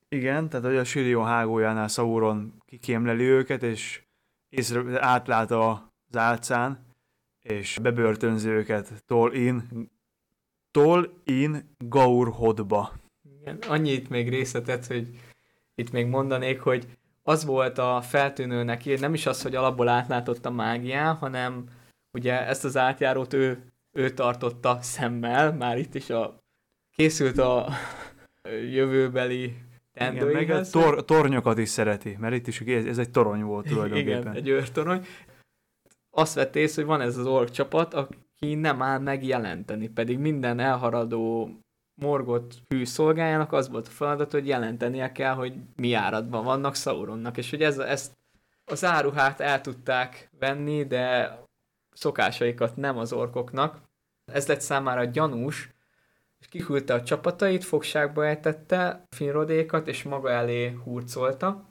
Igen, 0.09 0.49
tehát 0.49 0.66
hogy 0.66 0.77
a 0.77 0.85
Sirion 0.85 1.27
hágójánál 1.27 1.89
Sauron 1.89 2.62
kikémleli 2.64 3.24
őket, 3.24 3.62
és 3.62 4.03
észre, 4.49 5.05
átlát 5.05 5.51
az 5.51 6.16
álcán, 6.16 6.87
és 7.43 7.79
bebörtönzi 7.83 8.49
őket 8.49 9.05
Tol 9.07 9.35
in, 9.35 9.91
Tol 10.70 11.20
in 11.24 11.74
Gaurhodba. 11.79 12.93
Igen, 13.41 13.59
annyit 13.68 14.09
még 14.09 14.29
részletet, 14.29 14.87
hogy 14.87 15.09
itt 15.74 15.91
még 15.91 16.07
mondanék, 16.07 16.61
hogy 16.61 16.87
az 17.27 17.45
volt 17.45 17.79
a 17.79 18.01
feltűnő 18.01 18.62
neki, 18.62 18.95
nem 18.95 19.14
is 19.14 19.27
az, 19.27 19.43
hogy 19.43 19.55
alapból 19.55 19.89
átlátott 19.89 20.47
a 20.47 20.51
mágián, 20.51 21.14
hanem 21.14 21.64
ugye 22.12 22.47
ezt 22.47 22.64
az 22.64 22.77
átjárót 22.77 23.33
ő, 23.33 23.72
ő 23.93 24.11
tartotta 24.11 24.79
szemmel, 24.81 25.53
már 25.53 25.79
itt 25.79 25.95
is 25.95 26.11
a 26.11 26.43
készült 26.97 27.39
a 27.39 27.68
jövőbeli 28.77 29.57
igen, 29.95 30.27
meg 30.27 30.51
a 30.51 30.61
tor- 30.61 31.05
tornyokat 31.05 31.59
is 31.59 31.68
szereti, 31.68 32.16
mert 32.20 32.35
itt 32.35 32.47
is 32.47 32.61
ez 32.61 32.99
egy 32.99 33.11
torony 33.11 33.43
volt 33.43 33.66
tulajdonképpen. 33.66 34.20
Igen, 34.20 34.35
egy 34.35 34.49
őrtorony. 34.49 35.05
Azt 36.11 36.35
vett 36.35 36.57
észre, 36.57 36.83
hogy 36.83 36.91
van 36.91 37.01
ez 37.01 37.16
az 37.16 37.27
ork 37.27 37.51
csapat, 37.51 37.95
aki 37.95 38.55
nem 38.55 38.83
áll 38.83 38.99
meg 38.99 39.24
jelenteni, 39.24 39.89
pedig 39.89 40.18
minden 40.18 40.59
elharadó 40.59 41.51
morgott 41.97 42.62
hű 42.68 42.84
szolgájának 42.84 43.53
az 43.53 43.68
volt 43.68 43.86
a 43.86 43.90
feladat, 43.90 44.32
hogy 44.32 44.47
jelentenie 44.47 45.12
kell, 45.12 45.34
hogy 45.34 45.55
mi 45.76 45.92
áradban 45.92 46.44
vannak 46.44 46.74
Sauronnak, 46.74 47.36
és 47.36 47.51
hogy 47.51 47.62
ez, 47.62 47.78
ezt 47.78 48.12
az 48.64 48.84
áruhát 48.84 49.40
el 49.40 49.61
tudták 49.61 50.30
venni, 50.38 50.86
de 50.86 51.38
szokásaikat 51.90 52.76
nem 52.76 52.99
az 52.99 53.12
orkoknak. 53.12 53.80
Ez 54.32 54.47
lett 54.47 54.61
számára 54.61 55.05
gyanús, 55.05 55.70
és 56.38 56.49
kiküldte 56.49 56.94
a 56.94 57.03
csapatait, 57.03 57.64
fogságba 57.64 58.26
ejtette 58.26 59.07
Finrodékat, 59.09 59.88
és 59.88 60.03
maga 60.03 60.30
elé 60.30 60.70
hurcolta, 60.70 61.68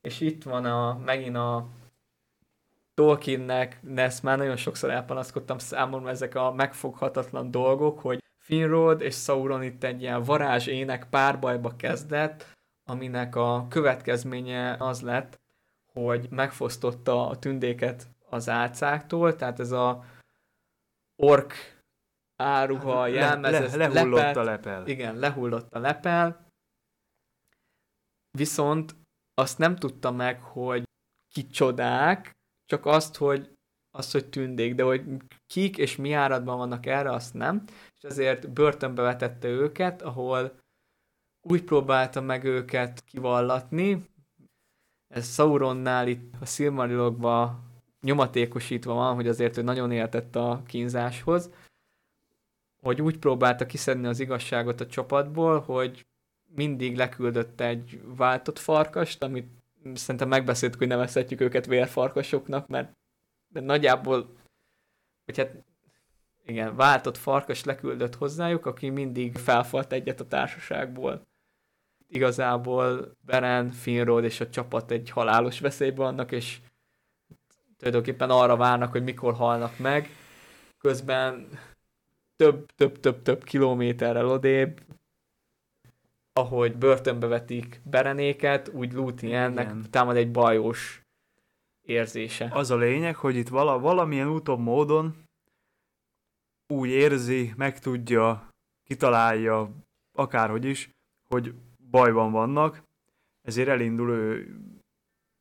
és 0.00 0.20
itt 0.20 0.42
van 0.42 0.64
a, 0.64 0.98
megint 1.04 1.36
a 1.36 1.68
Tolkiennek, 2.94 3.78
de 3.82 4.02
ezt 4.02 4.22
már 4.22 4.38
nagyon 4.38 4.56
sokszor 4.56 4.90
elpanaszkodtam 4.90 5.58
számomra 5.58 6.10
ezek 6.10 6.34
a 6.34 6.52
megfoghatatlan 6.52 7.50
dolgok, 7.50 8.00
hogy 8.00 8.22
Finrod 8.48 9.00
és 9.00 9.14
Sauron 9.14 9.62
itt 9.62 9.84
egy 9.84 10.00
ilyen 10.02 10.22
varázs 10.22 10.66
ének 10.66 11.08
párbajba 11.08 11.76
kezdett, 11.76 12.56
aminek 12.84 13.36
a 13.36 13.66
következménye 13.68 14.76
az 14.78 15.00
lett, 15.00 15.40
hogy 15.92 16.26
megfosztotta 16.30 17.28
a 17.28 17.38
tündéket 17.38 18.08
az 18.28 18.48
álcáktól, 18.48 19.36
tehát 19.36 19.60
ez 19.60 19.70
a 19.70 20.04
ork 21.16 21.82
áruha, 22.36 23.00
Hát, 23.00 23.10
jelmez, 23.10 23.74
le, 23.74 23.86
lehullott 23.88 24.18
lepelt, 24.18 24.36
a 24.36 24.42
lepel. 24.42 24.86
igen, 24.86 25.16
lehullott 25.16 25.74
a 25.74 25.78
lepel, 25.78 26.46
viszont 28.30 28.96
azt 29.34 29.58
nem 29.58 29.76
tudta 29.76 30.10
meg, 30.10 30.42
hogy 30.42 30.82
kicsodák, 31.34 32.36
csak 32.64 32.86
azt, 32.86 33.16
hogy 33.16 33.56
azt, 33.90 34.12
hogy 34.12 34.28
tündék, 34.28 34.74
de 34.74 34.82
hogy 34.82 35.02
kik 35.48 35.78
és 35.78 35.96
mi 35.96 36.12
áradban 36.12 36.58
vannak 36.58 36.86
erre, 36.86 37.10
azt 37.10 37.34
nem, 37.34 37.64
és 37.96 38.02
ezért 38.02 38.50
börtönbe 38.50 39.02
vetette 39.02 39.48
őket, 39.48 40.02
ahol 40.02 40.58
úgy 41.40 41.64
próbálta 41.64 42.20
meg 42.20 42.44
őket 42.44 43.04
kivallatni, 43.04 44.08
ez 45.08 45.34
Sauronnál 45.34 46.08
itt 46.08 46.34
a 46.40 46.46
Silmarilokban 46.46 47.66
nyomatékosítva 48.00 48.94
van, 48.94 49.14
hogy 49.14 49.28
azért 49.28 49.56
ő 49.56 49.62
nagyon 49.62 49.92
értett 49.92 50.36
a 50.36 50.62
kínzáshoz, 50.66 51.50
hogy 52.82 53.02
úgy 53.02 53.18
próbálta 53.18 53.66
kiszedni 53.66 54.06
az 54.06 54.20
igazságot 54.20 54.80
a 54.80 54.86
csapatból, 54.86 55.60
hogy 55.60 56.06
mindig 56.54 56.96
leküldött 56.96 57.60
egy 57.60 58.00
váltott 58.16 58.58
farkast, 58.58 59.22
amit 59.22 59.48
szerintem 59.94 60.28
megbeszéltük, 60.28 60.78
hogy 60.78 60.88
nevezhetjük 60.88 61.40
őket 61.40 61.66
vérfarkasoknak, 61.66 62.68
mert, 62.68 62.92
mert 63.52 63.66
nagyjából, 63.66 64.36
hogy 65.28 65.36
hát 65.36 65.64
igen, 66.44 66.76
váltott 66.76 67.16
farkas 67.16 67.64
leküldött 67.64 68.14
hozzájuk, 68.14 68.66
aki 68.66 68.88
mindig 68.88 69.36
felfalt 69.36 69.92
egyet 69.92 70.20
a 70.20 70.26
társaságból. 70.26 71.26
Igazából 72.06 73.16
Beren, 73.20 73.70
Finrod 73.70 74.24
és 74.24 74.40
a 74.40 74.48
csapat 74.48 74.90
egy 74.90 75.10
halálos 75.10 75.60
veszélyben 75.60 76.06
vannak, 76.06 76.32
és 76.32 76.58
tulajdonképpen 77.76 78.30
arra 78.30 78.56
várnak, 78.56 78.92
hogy 78.92 79.02
mikor 79.02 79.34
halnak 79.34 79.78
meg. 79.78 80.08
Közben 80.78 81.48
több-több-több 82.76 83.44
kilométerrel 83.44 84.28
odébb, 84.28 84.80
ahogy 86.32 86.76
börtönbe 86.76 87.26
vetik 87.26 87.80
Berenéket, 87.84 88.68
úgy 88.68 88.92
Lúthiennek 88.92 89.64
Igen. 89.64 89.90
támad 89.90 90.16
egy 90.16 90.30
bajós 90.30 91.07
érzése. 91.88 92.48
Az 92.52 92.70
a 92.70 92.76
lényeg, 92.76 93.16
hogy 93.16 93.36
itt 93.36 93.48
vala, 93.48 93.78
valamilyen 93.78 94.28
úton, 94.28 94.60
módon 94.60 95.14
úgy 96.72 96.88
érzi, 96.88 97.52
megtudja, 97.56 98.48
kitalálja, 98.84 99.70
akárhogy 100.18 100.64
is, 100.64 100.90
hogy 101.28 101.54
bajban 101.90 102.32
vannak, 102.32 102.82
ezért 103.42 103.68
elindul 103.68 104.10
ő, 104.10 104.56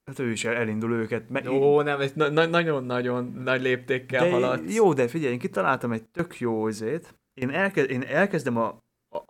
hát 0.05 0.19
ő 0.19 0.31
is 0.31 0.45
elindul 0.45 0.91
őket. 0.91 1.29
Me- 1.29 1.47
Ó, 1.47 1.81
nem, 1.81 2.01
ez 2.01 2.13
na- 2.13 2.29
na- 2.29 2.45
nagyon-nagyon 2.45 3.25
nagy 3.33 3.61
léptékkel 3.61 4.23
de 4.23 4.31
haladsz. 4.31 4.75
Jó, 4.75 4.93
de 4.93 5.07
figyelj, 5.07 5.33
én 5.33 5.39
kitaláltam 5.39 5.91
egy 5.91 6.09
tök 6.09 6.39
jó 6.39 6.67
izét. 6.67 7.15
Én, 7.33 7.49
elke, 7.49 7.83
én 7.83 8.01
elkezdem 8.03 8.57
a, 8.57 8.67
a 9.09 9.23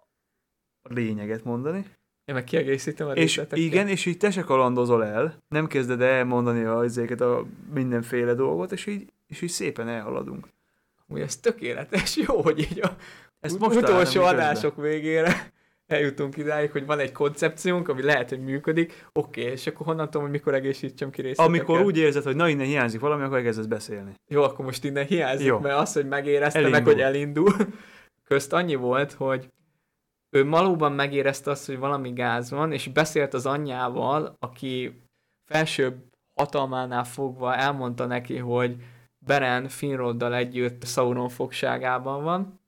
lényeget 0.93 1.43
mondani, 1.43 1.85
Én 2.27 2.35
meg 2.35 2.43
kiegészítem 2.43 3.07
a 3.07 3.11
és 3.11 3.41
igen, 3.51 3.87
és 3.87 4.05
így 4.05 4.17
te 4.17 4.31
se 4.31 4.41
kalandozol 4.41 5.05
el, 5.05 5.43
nem 5.49 5.67
kezded 5.67 6.01
elmondani 6.01 6.63
a, 6.63 6.83
izéket, 6.83 7.21
a 7.21 7.45
mindenféle 7.73 8.33
dolgot, 8.33 8.71
és 8.71 8.85
így, 8.85 9.13
és 9.27 9.41
így 9.41 9.49
szépen 9.49 9.87
elhaladunk. 9.87 10.47
Úgy 11.07 11.19
ez 11.19 11.37
tökéletes, 11.37 12.17
jó, 12.27 12.41
hogy 12.41 12.59
így 12.59 12.79
a 12.83 12.95
Ezt 13.39 13.59
most 13.59 13.75
utolsó 13.75 13.99
így 13.99 14.03
közben. 14.03 14.33
adások 14.33 14.81
végére 14.81 15.51
eljutunk 15.87 16.37
idáig, 16.37 16.71
hogy 16.71 16.85
van 16.85 16.99
egy 16.99 17.11
koncepciónk, 17.11 17.87
ami 17.87 18.01
lehet, 18.01 18.29
hogy 18.29 18.39
működik, 18.43 19.07
oké, 19.13 19.41
és 19.41 19.67
akkor 19.67 19.85
honnan 19.85 20.05
tudom, 20.05 20.21
hogy 20.21 20.31
mikor 20.31 20.53
egészítsem 20.53 21.09
ki 21.09 21.21
részleteket? 21.21 21.61
Amikor 21.61 21.85
úgy 21.85 21.97
érzed, 21.97 22.23
hogy 22.23 22.35
na 22.35 22.49
innen 22.49 22.65
hiányzik 22.65 22.99
valami, 22.99 23.23
akkor 23.23 23.37
elkezdesz 23.37 23.65
beszélni. 23.65 24.11
Jó, 24.27 24.43
akkor 24.43 24.65
most 24.65 24.83
innen 24.83 25.05
hiányzik, 25.05 25.47
Jó. 25.47 25.59
mert 25.59 25.79
az, 25.79 25.93
hogy 25.93 26.07
megérezte 26.07 26.59
Elindul. 26.59 26.79
meg, 26.79 26.93
hogy 26.93 27.01
elindul. 27.01 27.53
Közt 28.27 28.53
annyi 28.53 28.75
volt, 28.75 29.11
hogy 29.13 29.49
ő 30.37 30.45
valóban 30.49 30.91
megérezte 30.91 31.51
azt, 31.51 31.65
hogy 31.65 31.77
valami 31.77 32.13
gáz 32.13 32.49
van, 32.49 32.71
és 32.71 32.87
beszélt 32.87 33.33
az 33.33 33.45
anyjával, 33.45 34.35
aki 34.39 35.01
felsőbb 35.45 36.03
hatalmánál 36.35 37.03
fogva 37.03 37.55
elmondta 37.55 38.05
neki, 38.05 38.37
hogy 38.37 38.75
Beren 39.25 39.67
Finroddal 39.67 40.35
együtt 40.35 40.85
Sauron 40.85 41.29
fogságában 41.29 42.23
van, 42.23 42.59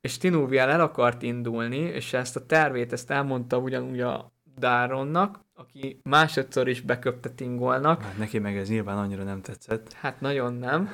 és 0.00 0.18
Tinúviel 0.18 0.70
el 0.70 0.80
akart 0.80 1.22
indulni, 1.22 1.76
és 1.76 2.12
ezt 2.12 2.36
a 2.36 2.46
tervét, 2.46 2.92
ezt 2.92 3.10
elmondta 3.10 3.58
ugyanúgy 3.58 4.00
a 4.00 4.32
Daronnak, 4.58 5.40
aki 5.54 6.00
másodszor 6.02 6.68
is 6.68 6.80
beköpte 6.80 7.30
Tingolnak, 7.30 8.02
Hát 8.02 8.18
neki 8.18 8.38
meg 8.38 8.56
ez 8.56 8.68
nyilván 8.68 8.98
annyira 8.98 9.22
nem 9.22 9.42
tetszett. 9.42 9.92
Hát 9.92 10.20
nagyon 10.20 10.54
nem. 10.54 10.86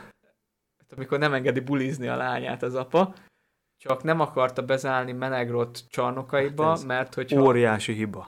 Hát 0.78 0.92
amikor 0.96 1.18
nem 1.18 1.34
engedi 1.34 1.60
bulizni 1.60 2.08
a 2.08 2.16
lányát 2.16 2.62
az 2.62 2.74
apa, 2.74 3.14
csak 3.82 4.02
nem 4.02 4.20
akarta 4.20 4.62
bezárni 4.62 5.12
Menegrot 5.12 5.88
csarnokaiba, 5.88 6.68
Hát 6.68 6.84
mert 6.84 7.14
hogyha... 7.14 7.42
Óriási 7.42 7.92
hiba. 7.92 8.20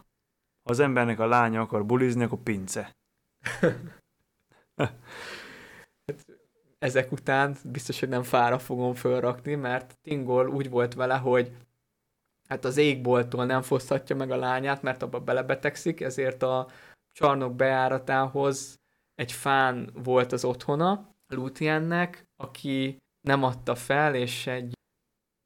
Ha 0.63 0.71
az 0.71 0.79
embernek 0.79 1.19
a 1.19 1.27
lánya 1.27 1.61
akar 1.61 1.87
bulizni, 1.87 2.23
akkor 2.23 2.39
pince. 2.39 2.97
ezek 6.79 7.13
után 7.13 7.57
biztos, 7.65 8.01
hogy 8.01 8.09
nem 8.09 8.23
fára 8.23 8.59
fogom 8.59 8.95
fölrakni, 8.95 9.55
mert 9.55 9.99
Tingol 10.03 10.49
úgy 10.49 10.71
volt 10.71 10.95
vele, 10.95 11.17
hogy 11.17 11.53
hát 12.49 12.65
az 12.65 12.77
égbolttól 12.77 13.45
nem 13.45 13.63
foszthatja 13.63 14.17
meg 14.17 14.31
a 14.31 14.37
lányát, 14.37 14.83
mert 14.83 15.03
abba 15.03 15.21
belebetegszik, 15.21 16.01
ezért 16.01 16.43
a 16.43 16.69
csarnok 17.13 17.55
bejáratához 17.55 18.81
egy 19.15 19.33
fán 19.33 19.91
volt 19.95 20.33
az 20.33 20.45
otthona 20.45 21.15
Lúthiennek, 21.27 22.27
aki 22.37 22.99
nem 23.21 23.43
adta 23.43 23.75
fel, 23.75 24.15
és 24.15 24.47
egy 24.47 24.75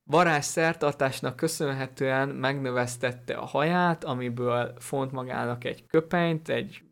varázs 0.08 0.44
szertartásnak 0.44 1.36
köszönhetően 1.36 2.28
megnövesztette 2.28 3.34
a 3.34 3.44
haját, 3.44 4.04
amiből 4.04 4.74
font 4.78 5.12
magának 5.12 5.64
egy 5.64 5.86
köpenyt, 5.86 6.48
egy 6.48 6.82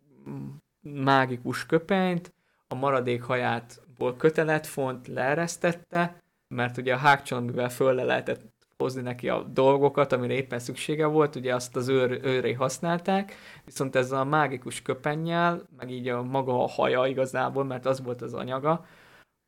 mágikus 0.80 1.66
köpenyt, 1.66 2.34
a 2.68 2.74
maradék 2.74 3.22
hajátból 3.22 4.16
kötelet 4.16 4.66
font 4.66 5.06
leeresztette, 5.06 6.22
mert 6.48 6.76
ugye 6.76 6.94
a 6.94 6.98
hágcsontbivel 6.98 7.68
föl 7.68 7.94
le 7.94 8.04
lehetett 8.04 8.54
hozni 8.76 9.02
neki 9.02 9.28
a 9.28 9.42
dolgokat, 9.42 10.12
amire 10.12 10.34
éppen 10.34 10.58
szüksége 10.58 11.06
volt, 11.06 11.36
ugye 11.36 11.54
azt 11.54 11.76
az 11.76 11.88
őr, 11.88 12.20
őré 12.22 12.52
használták, 12.52 13.34
viszont 13.64 13.96
ezzel 13.96 14.20
a 14.20 14.24
mágikus 14.24 14.82
köpennyel, 14.82 15.62
meg 15.76 15.90
így 15.90 16.08
a 16.08 16.22
maga 16.22 16.62
a 16.62 16.68
haja 16.68 17.06
igazából, 17.06 17.64
mert 17.64 17.86
az 17.86 18.02
volt 18.02 18.22
az 18.22 18.34
anyaga, 18.34 18.86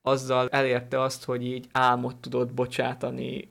azzal 0.03 0.49
elérte 0.49 1.01
azt, 1.01 1.25
hogy 1.25 1.45
így 1.45 1.67
álmot 1.73 2.17
tudott 2.17 2.55
bocsátani 2.55 3.49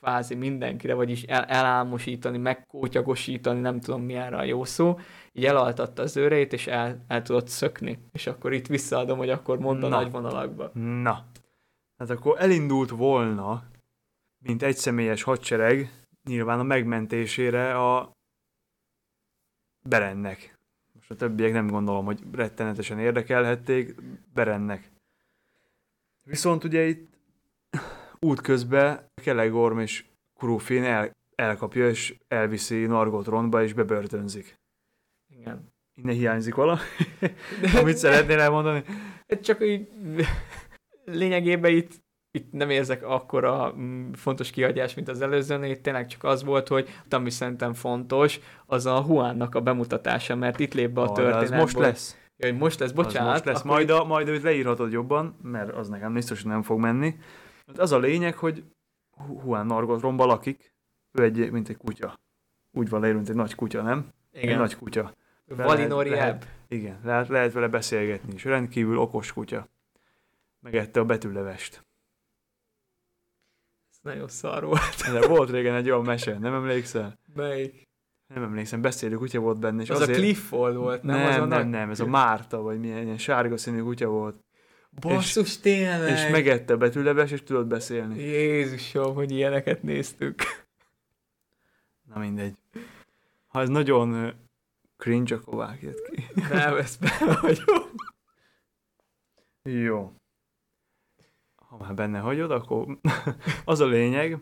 kvázi 0.00 0.34
mindenkire, 0.34 0.94
vagyis 0.94 1.22
el, 1.22 1.44
elálmosítani, 1.44 2.38
megkótyagosítani, 2.38 3.60
nem 3.60 3.80
tudom 3.80 4.02
mi 4.02 4.14
erre 4.14 4.36
a 4.36 4.44
jó 4.44 4.64
szó, 4.64 4.98
így 5.32 5.44
elaltatta 5.44 6.02
az 6.02 6.16
őreit, 6.16 6.52
és 6.52 6.66
el, 6.66 7.04
el 7.08 7.22
tudott 7.22 7.48
szökni. 7.48 7.98
És 8.12 8.26
akkor 8.26 8.52
itt 8.52 8.66
visszaadom, 8.66 9.18
hogy 9.18 9.30
akkor 9.30 9.58
mondd 9.58 9.82
a 9.82 9.88
Na. 9.88 9.96
nagy 9.96 10.10
vonalakba. 10.10 10.70
Na, 10.74 11.24
hát 11.96 12.10
akkor 12.10 12.36
elindult 12.38 12.90
volna, 12.90 13.62
mint 14.38 14.62
egyszemélyes 14.62 15.22
hadsereg, 15.22 15.90
nyilván 16.24 16.58
a 16.58 16.62
megmentésére 16.62 17.78
a 17.78 18.10
Berennek. 19.88 20.58
Most 20.94 21.10
a 21.10 21.16
többiek 21.16 21.52
nem 21.52 21.66
gondolom, 21.66 22.04
hogy 22.04 22.20
rettenetesen 22.32 22.98
érdekelhették 22.98 23.94
Berennek. 24.34 24.90
Viszont 26.22 26.64
ugye 26.64 26.86
itt 26.86 27.09
útközben 28.26 29.06
Kelegorm 29.22 29.78
és 29.78 30.04
Kurufin 30.38 30.84
el, 30.84 31.10
elkapja 31.34 31.88
és 31.88 32.16
elviszi 32.28 32.86
Nargot 32.86 33.26
Rondba 33.26 33.62
és 33.62 33.72
bebörtönzik. 33.72 34.58
Igen. 35.36 35.68
Innen 35.94 36.14
hiányzik 36.14 36.54
valami, 36.54 36.80
amit 37.80 37.96
szeretnél 37.96 38.38
elmondani? 38.38 38.84
Csak 39.40 39.66
így 39.66 39.88
lényegében 41.04 41.72
itt, 41.72 41.92
itt 42.30 42.52
nem 42.52 42.70
érzek 42.70 43.02
akkora 43.02 43.74
mm, 43.76 44.12
fontos 44.12 44.50
kihagyás, 44.50 44.94
mint 44.94 45.08
az 45.08 45.20
előzőnél, 45.20 45.70
itt 45.70 45.82
tényleg 45.82 46.06
csak 46.06 46.24
az 46.24 46.44
volt, 46.44 46.68
hogy 46.68 46.88
ami 47.10 47.30
szerintem 47.30 47.74
fontos, 47.74 48.40
az 48.66 48.86
a 48.86 49.02
Huánnak 49.02 49.54
a 49.54 49.60
bemutatása, 49.60 50.36
mert 50.36 50.60
itt 50.60 50.74
lép 50.74 50.90
be 50.90 51.00
a 51.00 51.12
történet. 51.12 51.42
Az 51.42 51.50
most 51.50 51.78
lesz. 51.78 52.18
Ja, 52.36 52.48
hogy 52.50 52.58
most 52.58 52.80
lesz, 52.80 52.90
bocsánat. 52.90 53.28
az 53.28 53.32
most 53.32 53.44
lesz. 53.44 53.62
Majd, 53.62 53.90
a, 53.90 54.04
majd 54.04 54.28
őt 54.28 54.42
leírhatod 54.42 54.92
jobban, 54.92 55.36
mert 55.42 55.74
az 55.74 55.88
nekem 55.88 56.12
biztos, 56.12 56.42
hogy 56.42 56.50
nem 56.50 56.62
fog 56.62 56.78
menni. 56.78 57.14
Hát 57.70 57.78
Az 57.78 57.92
a 57.92 57.98
lényeg, 57.98 58.36
hogy 58.36 58.64
Juan 59.44 59.66
Nargot 59.66 60.00
romba 60.00 60.24
lakik, 60.24 60.72
ő 61.12 61.22
egy, 61.22 61.50
mint 61.50 61.68
egy 61.68 61.76
kutya. 61.76 62.20
Úgy 62.72 62.88
van 62.88 63.00
leírva, 63.00 63.18
mint 63.18 63.30
egy 63.30 63.36
nagy 63.36 63.54
kutya, 63.54 63.82
nem? 63.82 64.12
Egy 64.32 64.42
Igen. 64.42 64.58
nagy 64.58 64.76
kutya. 64.76 65.14
Valinor 65.46 66.06
lehet, 66.06 66.42
Jeb. 66.42 66.80
igen, 66.80 67.00
lehet, 67.04 67.28
lehet 67.28 67.52
vele 67.52 67.68
beszélgetni 67.68 68.32
is. 68.34 68.44
Rendkívül 68.44 68.98
okos 68.98 69.32
kutya. 69.32 69.68
Megette 70.60 71.00
a 71.00 71.04
betűlevest. 71.04 71.84
Ez 73.90 73.98
nagyon 74.02 74.28
szar 74.28 74.64
volt. 74.64 75.12
De 75.12 75.26
volt 75.26 75.50
régen 75.50 75.74
egy 75.74 75.90
olyan 75.90 76.04
mese, 76.04 76.38
nem 76.38 76.54
emlékszel? 76.54 77.18
Melyik? 77.34 77.88
Nem 78.26 78.42
emlékszem, 78.42 78.80
beszélő 78.80 79.16
kutya 79.16 79.40
volt 79.40 79.58
benne. 79.58 79.82
És 79.82 79.90
az 79.90 80.00
azért... 80.00 80.18
a 80.18 80.20
Clifford 80.20 80.76
volt, 80.76 81.02
nem? 81.02 81.16
Nem, 81.16 81.28
az 81.28 81.36
a 81.36 81.44
nem, 81.44 81.68
nem, 81.68 81.90
ez 81.90 82.00
a 82.00 82.06
Márta, 82.06 82.60
vagy 82.60 82.80
milyen 82.80 83.02
ilyen 83.02 83.18
sárga 83.18 83.56
színű 83.56 83.82
kutya 83.82 84.08
volt. 84.08 84.44
Basszus, 84.90 85.58
tényleg. 85.58 86.10
És 86.10 86.30
megette 86.30 86.76
betűleves, 86.76 87.30
és 87.30 87.42
tudott 87.42 87.66
beszélni. 87.66 88.22
Jézusom, 88.22 89.14
hogy 89.14 89.30
ilyeneket 89.30 89.82
néztük. 89.82 90.42
Na 92.14 92.18
mindegy. 92.18 92.56
Ha 93.46 93.60
ez 93.60 93.68
nagyon 93.68 94.34
cringe, 94.96 95.34
akkor 95.34 95.54
vágjad 95.54 96.02
ki. 96.10 96.26
Nem, 96.34 96.76
ezt 96.76 97.00
benne 97.00 97.40
vagyok. 97.40 97.90
Jó. 99.62 100.12
Ha 101.54 101.76
már 101.76 101.94
benne 101.94 102.18
hagyod, 102.18 102.50
akkor 102.50 102.98
az 103.64 103.80
a 103.80 103.86
lényeg, 103.86 104.38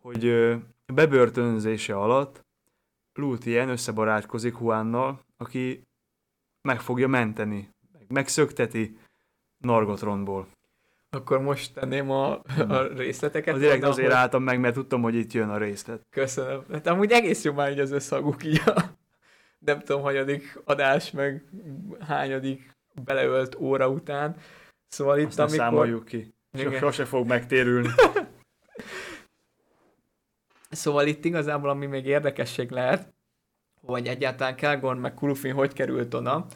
hogy 0.00 0.54
bebörtönzése 0.86 1.96
alatt 1.96 2.44
Lúthien 3.12 3.68
összebarátkozik 3.68 4.56
Juannal, 4.60 5.24
aki 5.36 5.82
meg 6.68 6.80
fogja 6.80 7.08
menteni, 7.08 7.70
meg 7.92 8.04
megszökteti 8.08 8.98
Nargothrondból. 9.64 10.46
Akkor 11.10 11.40
most 11.40 11.74
tenném 11.74 12.10
a, 12.10 12.32
a 12.68 12.82
részleteket. 12.96 13.54
Az 13.54 13.60
direkt 13.60 13.78
onnan, 13.78 13.90
azért 13.90 14.06
hogy- 14.06 14.16
álltam 14.16 14.42
meg, 14.42 14.60
mert 14.60 14.74
tudtam, 14.74 15.02
hogy 15.02 15.14
itt 15.14 15.32
jön 15.32 15.48
a 15.48 15.56
részlet. 15.58 16.00
Köszönöm. 16.10 16.64
Hát 16.72 16.86
amúgy 16.86 17.10
egész 17.10 17.44
jó 17.44 17.52
már 17.52 17.70
így 17.70 17.78
az 17.78 17.90
összhanguk 17.90 18.44
így 18.44 18.62
a 18.66 18.82
nem 19.58 19.78
tudom, 19.80 20.02
hanyadik 20.02 20.60
adás, 20.64 21.10
meg 21.10 21.44
hányadik 22.00 22.76
beleölt 23.04 23.54
óra 23.54 23.88
után. 23.88 24.36
Szóval 24.88 25.18
itt, 25.18 25.26
Aztán 25.26 25.46
amikor... 25.46 25.64
számoljuk 25.64 26.04
ki. 26.04 26.34
Igen. 26.52 26.70
So- 26.70 26.78
Sose 26.78 27.04
fog 27.04 27.26
megtérülni. 27.26 27.88
Szóval 30.70 31.06
itt 31.06 31.24
igazából, 31.24 31.70
ami 31.70 31.86
még 31.86 32.06
érdekesség 32.06 32.70
lehet, 32.70 33.14
hogy 33.86 34.06
egyáltalán 34.06 34.56
Kelgorn 34.56 34.98
meg 34.98 35.14
Kulufin 35.14 35.52
hogy 35.52 35.72
került 35.72 36.14
oda. 36.14 36.46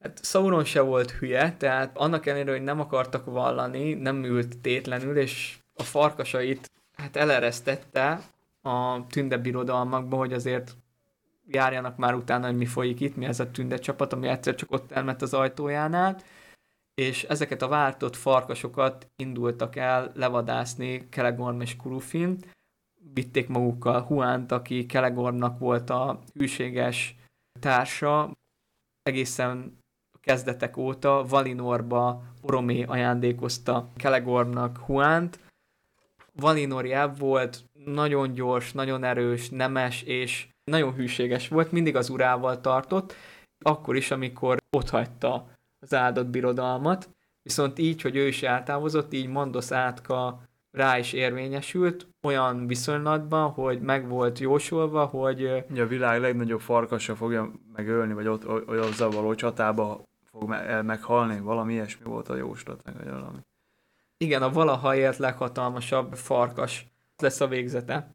Hát 0.00 0.24
Sauron 0.24 0.64
se 0.64 0.80
volt 0.80 1.10
hülye, 1.10 1.56
tehát 1.56 1.98
annak 1.98 2.26
ellenére, 2.26 2.50
hogy 2.50 2.62
nem 2.62 2.80
akartak 2.80 3.24
vallani, 3.24 3.94
nem 3.94 4.24
ült 4.24 4.58
tétlenül, 4.58 5.16
és 5.16 5.58
a 5.74 5.82
farkasait 5.82 6.70
hát 6.92 7.16
eleresztette 7.16 8.20
a 8.62 9.06
tünde 9.06 9.38
birodalmakba, 9.38 10.16
hogy 10.16 10.32
azért 10.32 10.76
járjanak 11.46 11.96
már 11.96 12.14
utána, 12.14 12.46
hogy 12.46 12.56
mi 12.56 12.66
folyik 12.66 13.00
itt, 13.00 13.16
mi 13.16 13.24
ez 13.24 13.40
a 13.40 13.50
tünde 13.50 13.78
csapat, 13.78 14.12
ami 14.12 14.28
egyszer 14.28 14.54
csak 14.54 14.70
ott 14.70 14.90
elment 14.92 15.22
az 15.22 15.34
ajtójánál, 15.34 16.20
és 16.94 17.24
ezeket 17.24 17.62
a 17.62 17.68
váltott 17.68 18.16
farkasokat 18.16 19.10
indultak 19.16 19.76
el 19.76 20.12
levadászni 20.14 21.08
Kelegorm 21.08 21.60
és 21.60 21.76
Kulufin, 21.76 22.38
vitték 23.12 23.48
magukkal 23.48 24.00
Huánt, 24.00 24.52
aki 24.52 24.86
Kelegormnak 24.86 25.58
volt 25.58 25.90
a 25.90 26.20
hűséges 26.34 27.14
társa, 27.60 28.32
egészen 29.02 29.79
kezdetek 30.20 30.76
óta 30.76 31.24
Valinorba 31.28 32.22
Oromé 32.42 32.82
ajándékozta 32.82 33.88
Kelegormnak 33.96 34.78
Huánt. 34.78 35.38
Valinor 36.32 36.86
Jeb 36.86 37.18
volt, 37.18 37.64
nagyon 37.84 38.32
gyors, 38.32 38.72
nagyon 38.72 39.04
erős, 39.04 39.48
nemes 39.48 40.02
és 40.02 40.48
nagyon 40.64 40.94
hűséges 40.94 41.48
volt, 41.48 41.72
mindig 41.72 41.96
az 41.96 42.08
urával 42.08 42.60
tartott, 42.60 43.14
akkor 43.64 43.96
is, 43.96 44.10
amikor 44.10 44.56
otthagyta 44.76 45.46
az 45.80 45.94
áldott 45.94 46.26
birodalmat, 46.26 47.08
viszont 47.42 47.78
így, 47.78 48.02
hogy 48.02 48.16
ő 48.16 48.26
is 48.26 48.42
eltávozott, 48.42 49.12
így 49.12 49.28
Mandos 49.28 49.70
átka 49.72 50.42
rá 50.70 50.98
is 50.98 51.12
érvényesült, 51.12 52.08
olyan 52.22 52.66
viszonylatban, 52.66 53.50
hogy 53.50 53.80
meg 53.80 54.08
volt 54.08 54.38
jósolva, 54.38 55.04
hogy 55.04 55.46
a 55.76 55.86
világ 55.86 56.20
legnagyobb 56.20 56.60
farkasa 56.60 57.14
fogja 57.14 57.50
megölni, 57.72 58.12
vagy 58.12 58.26
ott 58.26 58.68
olyan 58.68 58.90
való 59.10 59.34
csatába 59.34 60.02
fog 60.30 60.48
me- 60.48 60.66
el 60.66 60.82
meghalni, 60.82 61.40
valami 61.40 61.72
ilyesmi 61.72 62.04
volt 62.04 62.28
a 62.28 62.34
jóslat, 62.36 62.84
meg 62.84 62.96
vagy 62.96 63.08
valami. 63.08 63.38
igen, 64.16 64.42
a 64.42 64.50
valaha 64.50 64.94
élt 64.96 65.16
leghatalmasabb 65.16 66.14
farkas 66.14 66.86
lesz 67.16 67.40
a 67.40 67.48
végzete 67.48 68.14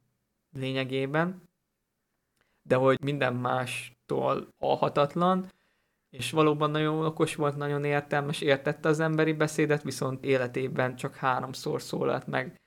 lényegében, 0.51 1.41
de 2.61 2.75
hogy 2.75 3.03
minden 3.03 3.35
mástól 3.35 4.47
halhatatlan, 4.59 5.51
és 6.09 6.31
valóban 6.31 6.71
nagyon 6.71 7.05
okos 7.05 7.35
volt, 7.35 7.55
nagyon 7.55 7.83
értelmes, 7.83 8.41
értette 8.41 8.89
az 8.89 8.99
emberi 8.99 9.33
beszédet, 9.33 9.83
viszont 9.83 10.23
életében 10.23 10.95
csak 10.95 11.15
háromszor 11.15 11.81
szólalt 11.81 12.27
meg. 12.27 12.61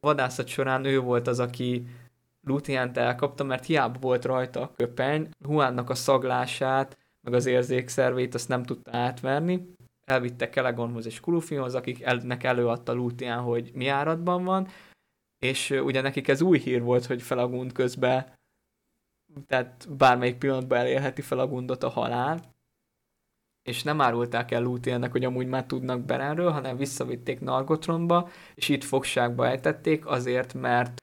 Vadászat 0.00 0.46
során 0.46 0.84
ő 0.84 1.00
volt 1.00 1.26
az, 1.26 1.38
aki 1.38 1.86
Luthient 2.42 2.96
elkapta, 2.96 3.44
mert 3.44 3.64
hiába 3.64 3.98
volt 3.98 4.24
rajta 4.24 4.60
a 4.60 4.72
köpeny, 4.76 5.28
Huánnak 5.44 5.90
a 5.90 5.94
szaglását, 5.94 6.98
meg 7.20 7.34
az 7.34 7.46
érzékszervét 7.46 8.34
azt 8.34 8.48
nem 8.48 8.62
tudta 8.62 8.96
átverni. 8.96 9.74
Elvitte 10.04 10.48
Kelegonhoz 10.48 11.06
és 11.06 11.20
Kulufinhoz, 11.20 11.74
akiknek 11.74 12.44
előadta 12.44 12.92
Luthien, 12.92 13.40
hogy 13.40 13.70
mi 13.74 13.86
áradban 13.86 14.44
van, 14.44 14.68
és 15.38 15.70
ugye 15.70 16.00
nekik 16.00 16.28
ez 16.28 16.42
új 16.42 16.58
hír 16.58 16.82
volt, 16.82 17.06
hogy 17.06 17.22
Felagund 17.22 17.72
közben 17.72 18.38
tehát 19.46 19.96
bármelyik 19.96 20.38
pillanatban 20.38 20.78
elérheti 20.78 21.22
fel 21.22 21.38
a 21.38 21.88
halál, 21.88 22.54
és 23.62 23.82
nem 23.82 24.00
árulták 24.00 24.50
el 24.50 24.62
Lúthiennek, 24.62 25.10
hogy 25.12 25.24
amúgy 25.24 25.46
már 25.46 25.66
tudnak 25.66 26.04
Berenről, 26.04 26.50
hanem 26.50 26.76
visszavitték 26.76 27.40
Nargothrondba, 27.40 28.28
és 28.54 28.68
itt 28.68 28.84
fogságba 28.84 29.46
ejtették 29.46 30.06
azért, 30.06 30.54
mert 30.54 31.02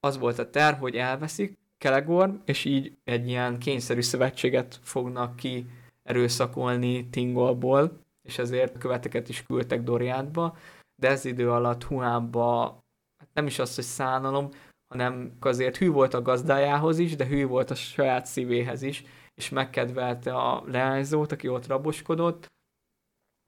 az 0.00 0.18
volt 0.18 0.38
a 0.38 0.50
terv, 0.50 0.78
hogy 0.78 0.96
elveszik 0.96 1.58
Kelegorm, 1.84 2.34
és 2.44 2.64
így 2.64 2.96
egy 3.04 3.28
ilyen 3.28 3.58
kényszerű 3.58 4.00
szövetséget 4.00 4.80
fognak 4.82 5.36
ki 5.36 5.66
erőszakolni 6.02 7.08
Tingolból, 7.08 8.00
és 8.22 8.38
ezért 8.38 8.78
követeket 8.78 9.28
is 9.28 9.42
küldtek 9.42 9.82
Doriátba, 9.82 10.56
de 10.96 11.08
ez 11.08 11.24
idő 11.24 11.50
alatt 11.50 11.84
Huánba, 11.84 12.78
hát 13.18 13.28
nem 13.32 13.46
is 13.46 13.58
az, 13.58 13.74
hogy 13.74 13.84
szánalom, 13.84 14.48
hanem 14.88 15.36
azért 15.40 15.76
hű 15.76 15.90
volt 15.90 16.14
a 16.14 16.22
gazdájához 16.22 16.98
is, 16.98 17.16
de 17.16 17.26
hű 17.26 17.46
volt 17.46 17.70
a 17.70 17.74
saját 17.74 18.26
szívéhez 18.26 18.82
is, 18.82 19.04
és 19.34 19.48
megkedvelte 19.48 20.34
a 20.34 20.62
leányzót, 20.66 21.32
aki 21.32 21.48
ott 21.48 21.66
raboskodott, 21.66 22.52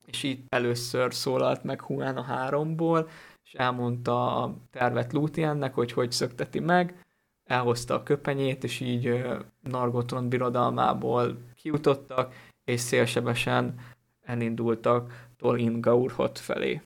és 0.06 0.22
itt 0.22 0.46
először 0.48 1.14
szólalt 1.14 1.62
meg 1.64 1.82
Huán 1.82 2.16
a 2.16 2.22
háromból, 2.22 3.08
és 3.44 3.52
elmondta 3.52 4.42
a 4.42 4.56
tervet 4.70 5.12
Lúthiennek, 5.12 5.74
hogy 5.74 5.92
hogy 5.92 6.12
szökteti 6.12 6.58
meg, 6.60 7.04
elhozta 7.46 7.94
a 7.94 8.02
köpenyét, 8.02 8.64
és 8.64 8.80
így 8.80 9.06
ö, 9.06 9.38
Nargothrond 9.60 10.28
birodalmából 10.28 11.36
kijutottak, 11.54 12.34
és 12.64 12.80
szélsebesen 12.80 13.74
elindultak 14.22 15.28
Tolin 15.36 15.80
Gaurhot 15.80 16.38
felé. 16.38 16.82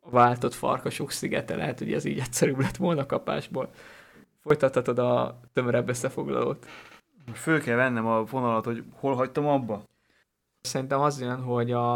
A 0.00 0.10
váltott 0.10 0.54
farkasok 0.54 1.10
szigete, 1.10 1.56
lehet, 1.56 1.78
hogy 1.78 1.92
ez 1.92 2.04
így 2.04 2.18
egyszerűbb 2.18 2.60
lett 2.60 2.76
volna 2.76 3.06
kapásból. 3.06 3.70
Folytathatod 4.40 4.98
a 4.98 5.40
tömörebb 5.52 5.88
összefoglalót. 5.88 6.66
Most 7.26 7.40
föl 7.40 7.60
kell 7.60 7.76
vennem 7.76 8.06
a 8.06 8.24
vonalat, 8.24 8.64
hogy 8.64 8.84
hol 8.92 9.14
hagytam 9.14 9.46
abba? 9.46 9.84
Szerintem 10.60 11.00
az 11.00 11.20
jön, 11.20 11.42
hogy 11.42 11.72
a, 11.72 11.94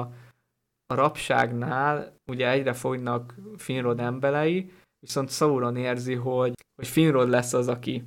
a 0.86 0.94
rabságnál 0.94 2.20
ugye 2.26 2.50
egyre 2.50 2.72
fognak 2.72 3.34
Finrod 3.56 4.00
emberei, 4.00 4.72
viszont 5.06 5.30
Sauron 5.30 5.76
érzi, 5.76 6.14
hogy, 6.14 6.52
hogy 6.76 6.86
Finrod 6.88 7.28
lesz 7.28 7.52
az, 7.52 7.68
aki, 7.68 8.04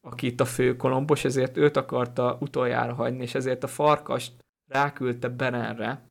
aki 0.00 0.26
itt 0.26 0.40
a 0.40 0.44
fő 0.44 0.76
kolombos, 0.76 1.24
ezért 1.24 1.56
őt 1.56 1.76
akarta 1.76 2.36
utoljára 2.40 2.94
hagyni, 2.94 3.22
és 3.22 3.34
ezért 3.34 3.62
a 3.62 3.66
farkast 3.66 4.32
ráküldte 4.68 5.28
Berenre. 5.28 6.02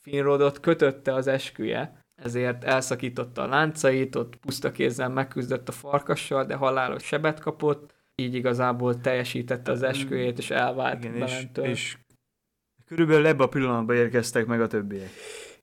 Finrodot 0.00 0.60
kötötte 0.60 1.14
az 1.14 1.26
esküje, 1.26 2.04
ezért 2.22 2.64
elszakította 2.64 3.42
a 3.42 3.46
láncait, 3.46 4.16
ott 4.16 4.36
puszta 4.36 4.72
kézzel 4.72 5.08
megküzdött 5.08 5.68
a 5.68 5.72
farkassal, 5.72 6.44
de 6.44 6.54
halálos 6.54 7.02
sebet 7.02 7.40
kapott, 7.40 7.94
így 8.14 8.34
igazából 8.34 9.00
teljesítette 9.00 9.72
az 9.72 9.82
esküjét, 9.82 10.38
és 10.38 10.50
elvált 10.50 11.04
Igen, 11.04 11.16
és, 11.16 11.46
és 11.62 11.98
körülbelül 12.84 13.26
ebbe 13.26 13.42
a 13.42 13.48
pillanatban 13.48 13.96
érkeztek 13.96 14.46
meg 14.46 14.60
a 14.60 14.66
többiek. 14.66 15.10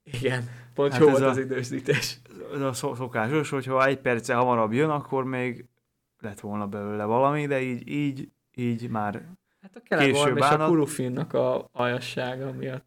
Igen, 0.03 0.49
pont 0.81 0.91
Hát 0.93 1.01
jó 1.01 1.07
ez 1.07 1.11
volt 1.13 1.23
a- 1.23 1.29
az 1.29 1.37
időzítés. 1.37 2.17
Ez 2.53 2.61
a 2.61 2.73
szokásos, 2.73 3.49
hogyha 3.49 3.85
egy 3.85 3.99
perce 3.99 4.33
hamarabb 4.33 4.73
jön, 4.73 4.89
akkor 4.89 5.23
még 5.23 5.65
lett 6.19 6.39
volna 6.39 6.67
belőle 6.67 7.03
valami, 7.03 7.47
de 7.47 7.61
így, 7.61 7.87
így, 7.87 8.29
így 8.55 8.89
már 8.89 9.25
Hát 9.61 9.75
a 9.75 9.79
Kelegorm 9.79 10.33
Késő 10.33 10.45
és 10.45 10.49
a. 10.51 10.65
Kurufinnak 10.67 11.33
a 11.33 11.67
aljassága 11.71 12.51
miatt. 12.51 12.85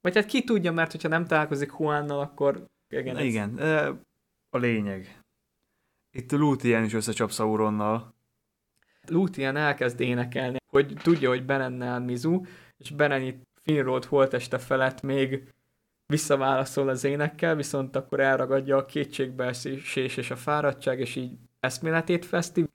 Vagy 0.00 0.14
hát 0.14 0.26
ki 0.26 0.44
tudja, 0.44 0.72
mert 0.72 0.90
hogyha 0.92 1.08
nem 1.08 1.26
találkozik 1.26 1.72
Juannal, 1.78 2.20
akkor 2.20 2.64
igen, 2.88 3.16
ez- 3.16 3.24
Igen, 3.24 3.58
a 4.50 4.56
lényeg. 4.58 5.20
Itt 6.10 6.32
Lúthien 6.32 6.84
is 6.84 6.92
összecsap 6.94 7.30
Sauronnal. 7.30 8.14
Lúthien 9.06 9.56
elkezd 9.56 10.00
énekelni, 10.00 10.56
hogy 10.70 10.94
tudja, 11.02 11.28
hogy 11.28 11.44
Berennel 11.44 12.00
Mizu, 12.00 12.40
és 12.76 12.90
Beren 12.90 13.22
itt 13.22 13.42
Finrod 13.62 14.04
holteste 14.04 14.58
felett 14.58 15.02
még 15.02 15.52
visszaválaszol 16.12 16.88
az 16.88 17.04
énekkel, 17.04 17.54
viszont 17.54 17.96
akkor 17.96 18.20
elragadja 18.20 18.76
a 18.76 18.84
kétségbeesés 18.84 19.96
és 19.96 20.30
a 20.30 20.36
fáradtság, 20.36 21.00
és 21.00 21.16
így 21.16 21.32
eszméletét 21.60 22.24
feszti. 22.24 22.68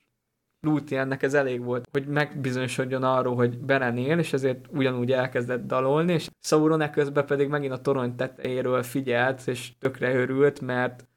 Lúthiennek 0.59 1.23
ez 1.23 1.33
elég 1.33 1.63
volt, 1.63 1.87
hogy 1.91 2.07
megbizonyosodjon 2.07 3.03
arról, 3.03 3.35
hogy 3.35 3.59
Beren 3.59 3.97
él, 3.97 4.19
és 4.19 4.33
ezért 4.33 4.65
ugyanúgy 4.71 5.11
elkezdett 5.11 5.65
dalolni, 5.65 6.13
és 6.13 6.29
Sauron 6.39 6.81
eközben 6.81 7.25
pedig 7.25 7.47
megint 7.47 7.73
a 7.73 7.81
torony 7.81 8.15
tetejéről 8.15 8.83
figyelt, 8.83 9.47
és 9.47 9.77
tökre 9.79 10.13
örült, 10.13 10.61
mert 10.61 11.07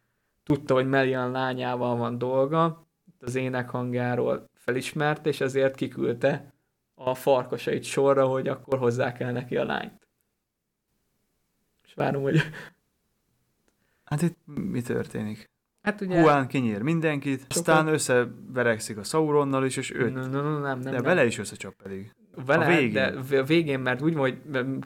tudta, 0.43 0.75
hogy 0.75 0.89
Melian 0.89 1.31
lányával 1.31 1.97
van 1.97 2.19
dolga, 2.19 2.87
az 3.21 3.35
ének 3.35 3.71
hangjáról 3.71 4.51
felismerte, 4.55 5.29
és 5.29 5.41
ezért 5.41 5.75
kiküldte 5.75 6.55
a 6.95 7.15
farkasait 7.15 7.85
sorra, 7.85 8.27
hogy 8.27 8.49
akkor 8.49 8.79
hozzá 8.79 9.13
kell 9.13 9.33
neki 9.33 9.57
a 9.57 9.65
lányt. 9.65 10.10
És 11.91 11.97
várom, 11.97 12.23
hogy... 12.23 12.41
Hát 14.05 14.23
itt 14.23 14.37
mi 14.45 14.83
történik? 14.83 15.51
Hát 15.83 16.01
ugye... 16.01 16.21
Huán 16.21 16.47
kinyír 16.47 16.83
mindenkit, 16.83 17.41
Sokan... 17.41 17.57
aztán 17.57 17.87
összeverekszik 17.87 18.97
a 18.97 19.03
Sauronnal 19.03 19.65
is, 19.65 19.77
és 19.77 19.95
őt. 19.95 20.15
No, 20.15 20.27
no, 20.27 20.43
no, 20.43 20.51
nem, 20.51 20.61
nem, 20.61 20.81
de 20.81 20.91
nem. 20.91 21.03
vele 21.03 21.27
is 21.27 21.39
összecsap 21.39 21.75
pedig. 21.83 22.15
Vele, 22.47 22.65
a 22.65 22.69
végén. 22.69 22.93
de 22.93 23.39
a 23.39 23.43
végén, 23.43 23.81
mert 23.81 24.03
úgy 24.03 24.15
hogy 24.15 24.39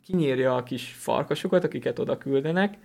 kinyírja 0.03 0.57
a 0.57 0.63
kis 0.63 0.93
farkasokat, 0.93 1.65
akiket 1.65 1.99
oda 1.99 2.19
küldenek, 2.19 2.79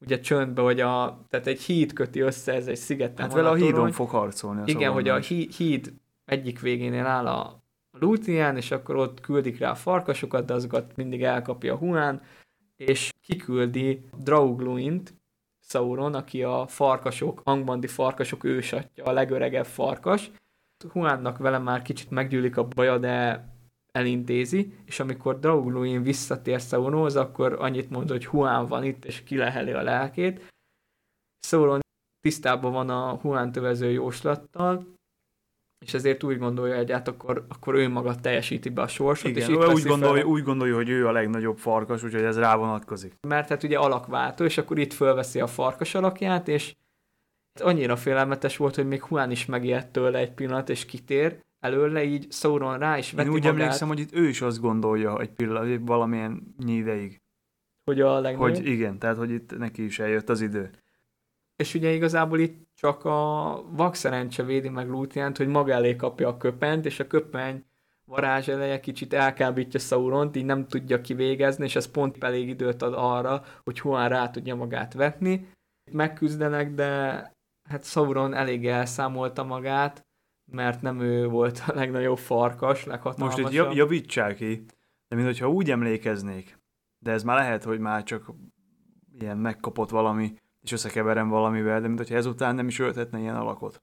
ugye 0.00 0.20
csöndbe, 0.20 0.62
hogy 0.62 0.80
a, 0.80 1.24
tehát 1.28 1.46
egy 1.46 1.60
híd 1.60 1.92
köti 1.92 2.20
össze, 2.20 2.52
ez 2.52 2.66
egy 2.66 2.76
szigeten 2.76 3.24
Hát 3.24 3.34
vele 3.34 3.48
a 3.48 3.54
hídon 3.54 3.92
fog 3.92 4.08
harcolni. 4.08 4.60
A 4.60 4.64
Igen, 4.66 4.92
hogy 4.92 5.08
a 5.08 5.16
hí, 5.16 5.48
híd 5.56 5.92
egyik 6.24 6.60
végénél 6.60 7.06
áll 7.06 7.26
a 7.26 7.62
Lúthien, 7.90 8.56
és 8.56 8.70
akkor 8.70 8.96
ott 8.96 9.20
küldik 9.20 9.58
rá 9.58 9.70
a 9.70 9.74
farkasokat, 9.74 10.44
de 10.44 10.54
azokat 10.54 10.96
mindig 10.96 11.22
elkapja 11.22 11.74
a 11.74 11.76
Huán, 11.76 12.22
és 12.76 13.12
kiküldi 13.26 14.08
Draugluint, 14.18 15.14
Sauron, 15.60 16.14
aki 16.14 16.42
a 16.42 16.66
farkasok, 16.66 17.40
hangbandi 17.44 17.86
farkasok 17.86 18.44
ősatja, 18.44 19.04
a 19.04 19.12
legöregebb 19.12 19.66
farkas. 19.66 20.30
Huánnak 20.92 21.38
vele 21.38 21.58
már 21.58 21.82
kicsit 21.82 22.10
meggyűlik 22.10 22.56
a 22.56 22.68
baja, 22.68 22.98
de 22.98 23.48
elintézi, 23.92 24.72
és 24.84 25.00
amikor 25.00 25.38
Draugluin 25.38 26.02
visszatér 26.02 26.60
Sauronhoz, 26.60 27.16
akkor 27.16 27.52
annyit 27.52 27.90
mond, 27.90 28.10
hogy 28.10 28.26
Huán 28.26 28.66
van 28.66 28.84
itt, 28.84 29.04
és 29.04 29.22
kileheli 29.22 29.72
a 29.72 29.82
lelkét. 29.82 30.52
Sauron 31.46 31.80
tisztában 32.20 32.72
van 32.72 32.90
a 32.90 33.14
Huán 33.14 33.52
tövező 33.52 33.90
jóslattal, 33.90 34.95
és 35.78 35.94
ezért 35.94 36.22
úgy 36.22 36.38
gondolja, 36.38 36.76
hogy 36.76 36.90
hát 36.90 37.08
akkor, 37.08 37.44
akkor 37.48 37.74
ő 37.74 37.88
maga 37.88 38.14
teljesíti 38.14 38.68
be 38.68 38.82
a 38.82 38.88
sorsot. 38.88 39.30
Igen, 39.30 39.42
és 39.42 39.48
itt 39.48 39.72
úgy, 39.72 39.82
gondolja, 39.82 40.22
fel, 40.22 40.30
úgy 40.30 40.42
gondolja, 40.42 40.74
hogy 40.74 40.88
ő 40.88 41.06
a 41.06 41.12
legnagyobb 41.12 41.58
farkas, 41.58 42.02
úgyhogy 42.02 42.22
ez 42.22 42.38
rá 42.38 42.56
vonatkozik. 42.56 43.14
mert 43.28 43.48
hát 43.48 43.62
ugye 43.62 43.78
alakváltó, 43.78 44.44
és 44.44 44.58
akkor 44.58 44.78
itt 44.78 44.92
fölveszi 44.92 45.40
a 45.40 45.46
farkas 45.46 45.94
alakját, 45.94 46.48
és 46.48 46.74
annyira 47.60 47.96
félelmetes 47.96 48.56
volt, 48.56 48.74
hogy 48.74 48.86
még 48.86 49.02
Huán 49.02 49.30
is 49.30 49.46
megijedt 49.46 49.92
tőle 49.92 50.18
egy 50.18 50.32
pillanat, 50.32 50.68
és 50.68 50.84
kitér 50.84 51.44
előle, 51.60 52.04
így 52.04 52.32
Sauron 52.32 52.78
rá 52.78 52.98
is 52.98 53.10
Én 53.10 53.16
veti 53.16 53.28
úgy 53.28 53.34
magát, 53.34 53.52
emlékszem, 53.52 53.88
hogy 53.88 53.98
itt 53.98 54.14
ő 54.14 54.28
is 54.28 54.40
azt 54.40 54.60
gondolja 54.60 55.20
egy 55.20 55.30
pillanat, 55.30 55.80
valamilyen 55.80 56.54
ideig, 56.66 57.20
hogy 57.84 58.00
a 58.00 58.20
legnagyobb. 58.20 58.56
hogy 58.56 58.66
igen, 58.66 58.98
tehát 58.98 59.16
hogy 59.16 59.30
itt 59.30 59.58
neki 59.58 59.84
is 59.84 59.98
eljött 59.98 60.28
az 60.28 60.40
idő. 60.40 60.70
És 61.56 61.74
ugye 61.74 61.90
igazából 61.90 62.38
itt 62.38 62.68
csak 62.74 63.04
a 63.04 63.62
vakszerencse 63.70 64.42
védi 64.42 64.68
meg 64.68 64.88
Lúthiánt, 64.88 65.36
hogy 65.36 65.48
maga 65.48 65.72
elé 65.72 65.96
kapja 65.96 66.28
a 66.28 66.36
köpent, 66.36 66.86
és 66.86 67.00
a 67.00 67.06
köpeny 67.06 67.64
varázs 68.04 68.48
eleje 68.48 68.80
kicsit 68.80 69.12
elkábítja 69.12 69.80
Sauront, 69.80 70.36
így 70.36 70.44
nem 70.44 70.66
tudja 70.66 71.00
kivégezni, 71.00 71.64
és 71.64 71.76
ez 71.76 71.90
pont 71.90 72.24
elég 72.24 72.48
időt 72.48 72.82
ad 72.82 72.94
arra, 72.96 73.44
hogy 73.64 73.80
Huán 73.80 74.08
rá 74.08 74.30
tudja 74.30 74.54
magát 74.54 74.94
vetni. 74.94 75.48
Megküzdenek, 75.92 76.74
de 76.74 77.22
hát 77.68 77.84
Sauron 77.84 78.34
elég 78.34 78.66
elszámolta 78.66 79.44
magát, 79.44 80.06
mert 80.52 80.82
nem 80.82 81.00
ő 81.00 81.26
volt 81.26 81.62
a 81.66 81.74
legnagyobb 81.74 82.18
farkas, 82.18 82.76
Most 82.76 82.86
leghatalmasabb. 82.86 83.46
itt 83.46 83.52
jav, 83.52 83.74
javítsák 83.74 84.36
ki, 84.36 84.64
de 85.08 85.16
mintha 85.16 85.50
úgy 85.50 85.70
emlékeznék, 85.70 86.58
de 86.98 87.10
ez 87.10 87.22
már 87.22 87.36
lehet, 87.36 87.64
hogy 87.64 87.78
már 87.78 88.02
csak 88.02 88.30
ilyen 89.18 89.38
megkapott 89.38 89.90
valami, 89.90 90.34
és 90.66 90.72
összekeverem 90.72 91.28
valamivel, 91.28 91.80
de 91.80 91.88
mintha 91.88 92.14
ezután 92.14 92.54
nem 92.54 92.68
is 92.68 92.78
öltetne 92.78 93.18
ilyen 93.18 93.36
alakot. 93.36 93.82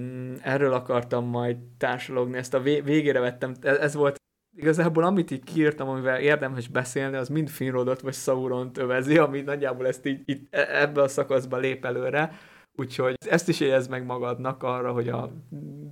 Mm, 0.00 0.34
erről 0.42 0.72
akartam 0.72 1.24
majd 1.24 1.56
társalogni, 1.78 2.36
ezt 2.36 2.54
a 2.54 2.60
vé- 2.60 2.84
végére 2.84 3.20
vettem, 3.20 3.54
ez, 3.60 3.76
ez 3.76 3.94
volt 3.94 4.16
igazából 4.56 5.04
amit 5.04 5.30
így 5.30 5.44
kiírtam, 5.44 5.88
amivel 5.88 6.20
érdemes 6.20 6.68
beszélni, 6.68 7.16
az 7.16 7.28
mind 7.28 7.48
Finrodot 7.48 8.00
vagy 8.00 8.14
Sauront 8.14 8.78
övezi, 8.78 9.18
ami 9.18 9.40
nagyjából 9.40 9.86
ezt 9.86 10.06
így, 10.06 10.22
így 10.24 10.46
e- 10.50 10.80
ebbe 10.80 11.02
a 11.02 11.08
szakaszba 11.08 11.56
lép 11.56 11.84
előre, 11.84 12.32
úgyhogy 12.74 13.14
ezt 13.28 13.48
is 13.48 13.60
érezd 13.60 13.90
meg 13.90 14.04
magadnak 14.04 14.62
arra, 14.62 14.92
hogy 14.92 15.08
a 15.08 15.32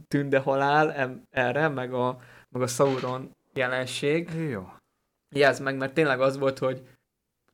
tünde 0.09 0.38
halál 0.38 0.92
em- 0.92 1.22
erre, 1.30 1.68
meg 1.68 1.92
a, 1.92 2.18
meg 2.48 2.62
a 2.62 2.66
Sauron 2.66 3.30
jelenség, 3.52 4.30
Jó. 4.50 4.68
Jelzd 5.34 5.62
meg, 5.62 5.76
mert 5.76 5.94
tényleg 5.94 6.20
az 6.20 6.38
volt, 6.38 6.59
hogy 6.59 6.82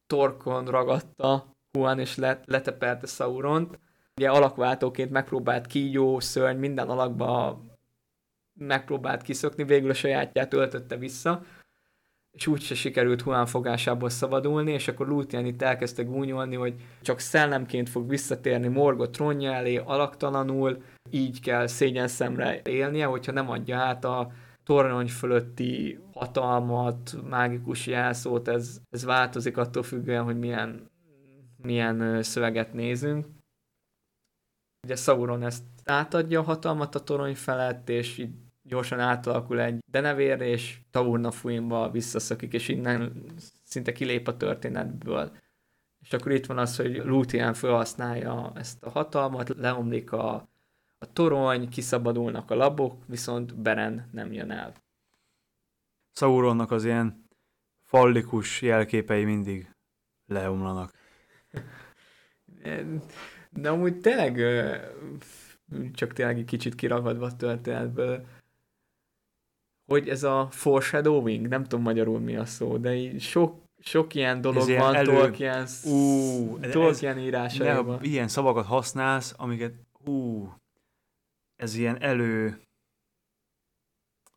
torkon 0.06 0.64
ragadta 0.64 1.49
Huan 1.72 1.98
és 1.98 2.16
let, 2.16 2.44
leteperte 2.46 3.06
Sauront. 3.06 3.78
Ugye 4.16 4.30
alakváltóként 4.30 5.10
megpróbált 5.10 5.66
kígyó, 5.66 6.20
szörny, 6.20 6.58
minden 6.58 6.88
alakba 6.88 7.60
megpróbált 8.54 9.22
kiszökni, 9.22 9.64
végül 9.64 9.90
a 9.90 9.94
sajátját 9.94 10.54
öltötte 10.54 10.96
vissza, 10.96 11.42
és 12.30 12.46
úgy 12.46 12.60
se 12.60 12.74
sikerült 12.74 13.22
Huan 13.22 13.46
fogásából 13.46 14.08
szabadulni, 14.08 14.72
és 14.72 14.88
akkor 14.88 15.08
Lúthien 15.08 15.46
itt 15.46 15.62
elkezdte 15.62 16.02
gúnyolni, 16.02 16.56
hogy 16.56 16.74
csak 17.02 17.18
szellemként 17.18 17.88
fog 17.88 18.08
visszatérni 18.08 18.68
Morgot 18.68 19.12
trónja 19.12 19.52
elé, 19.52 19.76
alaktalanul, 19.76 20.82
így 21.10 21.40
kell 21.40 21.66
szégyen 21.66 22.08
szemre 22.08 22.60
élnie, 22.64 23.06
hogyha 23.06 23.32
nem 23.32 23.50
adja 23.50 23.78
át 23.78 24.04
a 24.04 24.32
torony 24.64 25.08
fölötti 25.08 25.98
hatalmat, 26.14 27.16
mágikus 27.28 27.86
jelszót, 27.86 28.48
ez, 28.48 28.80
ez 28.90 29.04
változik 29.04 29.56
attól 29.56 29.82
függően, 29.82 30.24
hogy 30.24 30.38
milyen, 30.38 30.89
milyen 31.62 32.22
szöveget 32.22 32.72
nézünk. 32.72 33.26
Ugye 34.82 34.96
Sauron 34.96 35.42
ezt 35.42 35.64
átadja 35.84 36.40
a 36.40 36.44
hatalmat 36.44 36.94
a 36.94 37.00
torony 37.00 37.34
felett, 37.34 37.88
és 37.88 38.18
így 38.18 38.34
gyorsan 38.62 39.00
átalakul 39.00 39.60
egy 39.60 39.78
denevérre, 39.90 40.46
és 40.46 40.80
Taurnafuinba 40.90 41.90
visszaszökik, 41.90 42.52
és 42.52 42.68
innen 42.68 43.24
szinte 43.62 43.92
kilép 43.92 44.28
a 44.28 44.36
történetből. 44.36 45.36
És 46.00 46.12
akkor 46.12 46.32
itt 46.32 46.46
van 46.46 46.58
az, 46.58 46.76
hogy 46.76 46.96
Lúthien 46.96 47.54
felhasználja 47.54 48.52
ezt 48.54 48.82
a 48.82 48.90
hatalmat, 48.90 49.48
leomlik 49.48 50.12
a, 50.12 50.34
a 50.98 51.12
torony, 51.12 51.68
kiszabadulnak 51.68 52.50
a 52.50 52.54
labok, 52.54 53.02
viszont 53.06 53.56
Beren 53.56 54.08
nem 54.12 54.32
jön 54.32 54.50
el. 54.50 54.74
Sauronnak 56.12 56.70
az 56.70 56.84
ilyen 56.84 57.28
fallikus 57.84 58.62
jelképei 58.62 59.24
mindig 59.24 59.74
leomlanak. 60.26 60.99
De 63.50 63.68
amúgy 63.70 64.00
tényleg 64.00 64.36
csak 65.92 66.12
tényleg 66.12 66.38
egy 66.38 66.44
kicsit 66.44 66.74
kiragadva 66.74 67.26
a 67.26 67.36
történetből, 67.36 68.26
hogy 69.86 70.08
ez 70.08 70.22
a 70.22 70.48
foreshadowing, 70.50 71.48
nem 71.48 71.62
tudom 71.62 71.82
magyarul 71.82 72.20
mi 72.20 72.36
a 72.36 72.44
szó, 72.44 72.76
de 72.76 72.94
így 72.94 73.20
sok, 73.20 73.62
sok 73.78 74.14
ilyen 74.14 74.40
dolog 74.40 74.68
ilyen 74.68 74.80
van 74.80 74.94
elő- 74.94 75.12
Tolkien, 75.16 75.66
Ú, 75.84 76.58
Tolkien 76.60 77.14
Ne, 77.16 77.22
írásaiban. 77.22 77.98
ha 77.98 78.04
ilyen 78.04 78.28
szavakat 78.28 78.66
használsz, 78.66 79.34
amiket, 79.36 79.74
ú, 80.06 80.48
ez 81.56 81.74
ilyen 81.74 82.02
elő, 82.02 82.60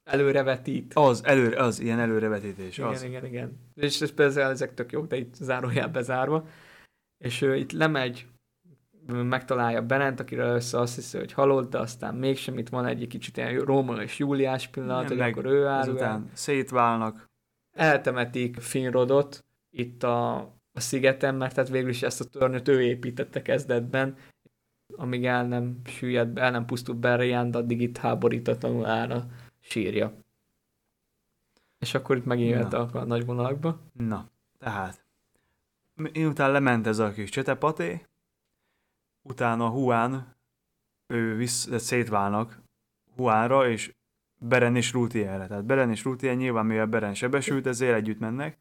Előrevetít. 0.04 0.94
az, 0.94 1.24
elő, 1.26 1.52
az, 1.54 1.80
ilyen 1.80 2.00
előrevetítés, 2.00 2.78
Igen, 2.78 2.90
az. 2.90 3.04
igen, 3.04 3.26
igen. 3.26 3.60
És 3.76 4.02
ez 4.02 4.12
persze 4.14 4.42
ezek 4.44 4.74
tök 4.74 4.92
jók, 4.92 5.08
de 5.08 5.16
itt 5.18 5.36
zárójel 5.36 5.88
bezárva. 5.88 6.48
És 7.24 7.42
ő 7.42 7.56
itt 7.56 7.72
lemegy, 7.72 8.28
megtalálja 9.08 9.82
Berent, 9.82 10.20
akire 10.20 10.44
először 10.44 10.82
azt 10.82 10.96
hiszi, 10.96 11.18
hogy 11.18 11.34
halott, 11.34 11.70
de 11.70 11.78
aztán 11.78 12.16
mégsem 12.16 12.58
itt 12.58 12.70
van 12.70 12.86
egy 12.86 13.08
kicsit 13.08 13.38
ilyen 13.38 13.60
Róma 13.60 13.96
és 13.96 14.20
Júliás 14.20 14.68
pillanat, 14.68 15.10
Nem, 15.10 15.18
hogy 15.18 15.30
akkor 15.30 15.46
ő 15.46 15.66
árul 15.66 15.70
el. 15.70 15.80
Ezután 15.80 16.30
szétválnak, 16.34 17.30
eltemetik 17.72 18.60
Finrodot 18.60 19.46
itt 19.70 20.04
a, 20.04 20.36
a 20.72 20.80
szigeten, 20.80 21.36
mert 21.36 21.56
tehát 21.56 21.70
végül 21.70 21.90
is 21.90 22.04
ezt 22.04 22.22
a 22.22 22.26
tornyot 22.26 22.68
ő 22.68 22.82
építette 22.82 23.42
kezdetben, 23.42 24.16
amíg 24.96 25.26
el 25.26 25.48
nem 25.48 25.82
süllyed, 25.86 26.38
el 26.38 26.52
nem 26.52 26.66
pusztul 26.66 26.96
Beriand, 26.96 27.56
addig 27.56 27.82
itt 27.82 27.98
háborítatlanul 27.98 28.86
áll 28.86 29.12
a 29.12 29.26
sírja. 29.60 30.14
És 31.80 31.94
akkor 31.94 32.18
itt 32.18 32.26
megint 32.26 32.50
jöttek 32.50 32.96
a 32.96 33.04
nagy 33.06 33.26
vonalakba. 33.26 33.80
Na, 33.94 34.30
tehát, 34.58 35.03
miután 35.96 36.52
lement 36.52 36.88
ez 36.88 37.00
a 37.00 37.12
kis 37.12 37.30
csetepaté, 37.30 38.06
utána 39.22 39.70
Huán, 39.70 40.36
ő 41.08 41.36
vissz, 41.36 41.80
szétválnak, 41.80 42.62
Juanra, 43.18 43.70
és 43.70 43.94
Beren 44.40 44.76
és 44.76 44.94
Lúthienre. 44.94 45.48
Tehát 45.48 45.66
Beren 45.66 45.90
és 45.90 46.04
Lúthien 46.04 46.36
nyilván, 46.36 46.66
mivel 46.66 46.86
Beren 46.86 47.14
sebesült, 47.14 47.66
ezért 47.66 47.96
együtt 47.96 48.20
mennek. 48.20 48.58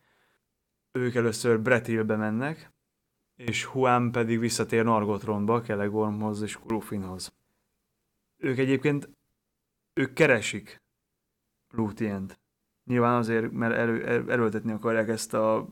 Ők 0.92 1.14
először 1.14 1.60
Bretilbe 1.60 2.16
mennek, 2.16 2.72
és 3.36 3.68
Juan 3.74 4.12
pedig 4.12 4.38
visszatér 4.38 4.84
Nargothrondba, 4.84 5.60
Kelegormhoz 5.60 6.42
és 6.42 6.56
Kurufinhoz. 6.56 7.34
Ők 8.36 8.58
egyébként, 8.58 9.10
ők 9.92 10.12
keresik 10.12 10.82
Lúthient. 11.70 12.40
Nyilván 12.84 13.14
azért, 13.14 13.50
mert 13.50 13.74
elő, 13.74 14.06
el, 14.06 14.30
erőltetni 14.30 14.72
akarják 14.72 15.08
ezt 15.08 15.34
a 15.34 15.68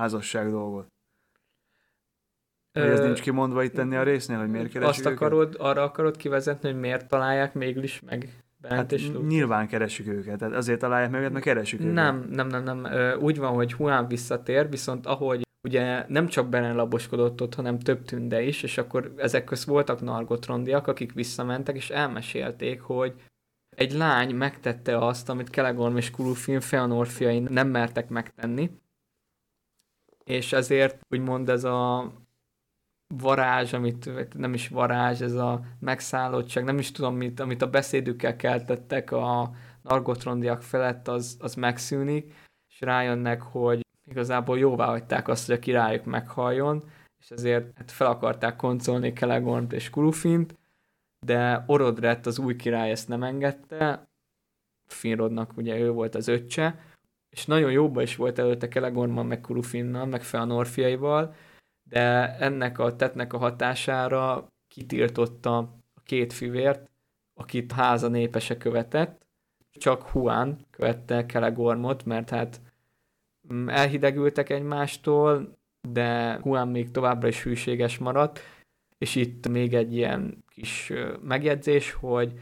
házasság 0.00 0.50
dolgot. 0.50 0.86
Vagy 2.72 2.88
ez 2.88 3.00
nincs 3.00 3.20
kimondva 3.20 3.62
itt 3.62 3.74
tenni 3.74 3.96
a 3.96 4.02
résznél, 4.02 4.38
hogy 4.38 4.50
miért 4.50 4.72
keresik 4.72 5.06
Azt 5.06 5.14
akarod, 5.14 5.48
őket? 5.48 5.60
arra 5.60 5.82
akarod 5.82 6.16
kivezetni, 6.16 6.70
hogy 6.70 6.80
miért 6.80 7.08
találják 7.08 7.54
mégis 7.54 8.00
meg 8.00 8.44
Bent 8.60 8.74
hát 8.74 8.92
és 8.92 9.10
nyilván 9.26 9.68
keresik 9.68 10.06
őket, 10.06 10.38
tehát 10.38 10.54
azért 10.54 10.78
találják 10.78 11.10
meg 11.10 11.20
őket, 11.20 11.32
mert 11.32 11.44
keresik 11.44 11.80
őket. 11.80 11.92
Nem, 11.92 12.26
nem, 12.30 12.46
nem, 12.46 12.62
nem. 12.62 12.86
Úgy 13.20 13.38
van, 13.38 13.52
hogy 13.54 13.74
Juan 13.78 14.06
visszatér, 14.06 14.68
viszont 14.68 15.06
ahogy 15.06 15.46
ugye 15.62 16.04
nem 16.08 16.26
csak 16.26 16.48
Beren 16.48 16.76
laboskodott 16.76 17.42
ott, 17.42 17.54
hanem 17.54 17.78
több 17.78 18.04
tünde 18.04 18.42
is, 18.42 18.62
és 18.62 18.78
akkor 18.78 19.12
ezek 19.16 19.44
közt 19.44 19.64
voltak 19.64 20.00
nargotrondiak, 20.00 20.86
akik 20.86 21.12
visszamentek, 21.12 21.76
és 21.76 21.90
elmesélték, 21.90 22.80
hogy 22.80 23.14
egy 23.76 23.92
lány 23.92 24.34
megtette 24.34 24.98
azt, 24.98 25.28
amit 25.28 25.50
Kelegorm 25.50 25.96
és 25.96 26.10
Kulufin 26.10 26.60
Feanor 26.60 27.08
nem 27.48 27.68
mertek 27.68 28.08
megtenni, 28.08 28.70
és 30.30 30.52
ezért 30.52 31.00
úgymond 31.08 31.48
ez 31.48 31.64
a 31.64 32.12
varázs, 33.14 33.72
amit 33.72 34.34
nem 34.34 34.54
is 34.54 34.68
varázs, 34.68 35.20
ez 35.20 35.34
a 35.34 35.60
megszállottság, 35.78 36.64
nem 36.64 36.78
is 36.78 36.92
tudom, 36.92 37.16
mit, 37.16 37.40
amit 37.40 37.62
a 37.62 37.70
beszédükkel 37.70 38.36
keltettek 38.36 39.12
a 39.12 39.50
nargotrondiak 39.82 40.62
felett, 40.62 41.08
az, 41.08 41.36
az 41.40 41.54
megszűnik, 41.54 42.34
és 42.68 42.80
rájönnek, 42.80 43.42
hogy 43.42 43.80
igazából 44.10 44.58
jóvá 44.58 44.86
hagyták 44.86 45.28
azt, 45.28 45.46
hogy 45.46 45.54
a 45.54 45.58
királyuk 45.58 46.04
meghalljon, 46.04 46.84
és 47.18 47.30
ezért 47.30 47.78
hát 47.78 47.90
fel 47.90 48.06
akarták 48.06 48.56
koncolni 48.56 49.12
Kelegornt 49.12 49.72
és 49.72 49.90
Kulufint, 49.90 50.58
de 51.26 51.64
Orodrett, 51.66 52.26
az 52.26 52.38
új 52.38 52.56
király 52.56 52.90
ezt 52.90 53.08
nem 53.08 53.22
engedte, 53.22 54.08
Finrodnak 54.86 55.56
ugye 55.56 55.78
ő 55.78 55.90
volt 55.90 56.14
az 56.14 56.28
öccse, 56.28 56.89
és 57.30 57.46
nagyon 57.46 57.70
jóba 57.70 58.02
is 58.02 58.16
volt 58.16 58.38
előtte 58.38 58.68
Kelegornban, 58.68 59.26
meg 59.26 59.40
Kulufinnal, 59.40 60.06
meg 60.06 60.22
Feanorfiaival, 60.22 61.34
de 61.88 62.36
ennek 62.38 62.78
a 62.78 62.96
tettnek 62.96 63.32
a 63.32 63.38
hatására 63.38 64.48
kitiltotta 64.68 65.56
a 65.94 66.00
két 66.04 66.32
fivért, 66.32 66.90
akit 67.34 67.72
háza 67.72 68.08
népese 68.08 68.56
követett, 68.56 69.26
csak 69.78 70.10
Juan 70.14 70.66
követte 70.70 71.26
Kelegormot, 71.26 72.04
mert 72.04 72.30
hát 72.30 72.60
mm, 73.52 73.68
elhidegültek 73.68 74.50
egymástól, 74.50 75.58
de 75.88 76.40
Juan 76.44 76.68
még 76.68 76.90
továbbra 76.90 77.28
is 77.28 77.42
hűséges 77.42 77.98
maradt, 77.98 78.40
és 78.98 79.14
itt 79.14 79.48
még 79.48 79.74
egy 79.74 79.94
ilyen 79.94 80.44
kis 80.48 80.92
megjegyzés, 81.22 81.92
hogy 81.92 82.40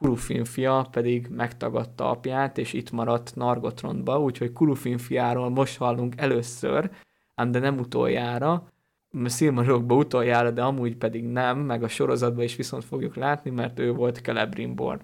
Kurufin 0.00 0.44
fia 0.44 0.88
pedig 0.90 1.26
megtagadta 1.28 2.10
apját, 2.10 2.58
és 2.58 2.72
itt 2.72 2.90
maradt 2.90 3.34
Nargotrondba, 3.34 4.20
úgyhogy 4.20 4.52
Kurufin 4.52 4.98
fiáról 4.98 5.48
most 5.48 5.78
hallunk 5.78 6.14
először, 6.16 6.90
ám 7.34 7.50
de 7.50 7.58
nem 7.58 7.78
utoljára, 7.78 8.68
Szilmarokba 9.24 9.94
utoljára, 9.94 10.50
de 10.50 10.62
amúgy 10.62 10.96
pedig 10.96 11.24
nem, 11.24 11.58
meg 11.58 11.82
a 11.82 11.88
sorozatban 11.88 12.44
is 12.44 12.56
viszont 12.56 12.84
fogjuk 12.84 13.16
látni, 13.16 13.50
mert 13.50 13.78
ő 13.78 13.92
volt 13.92 14.20
Celebrimbor. 14.22 15.02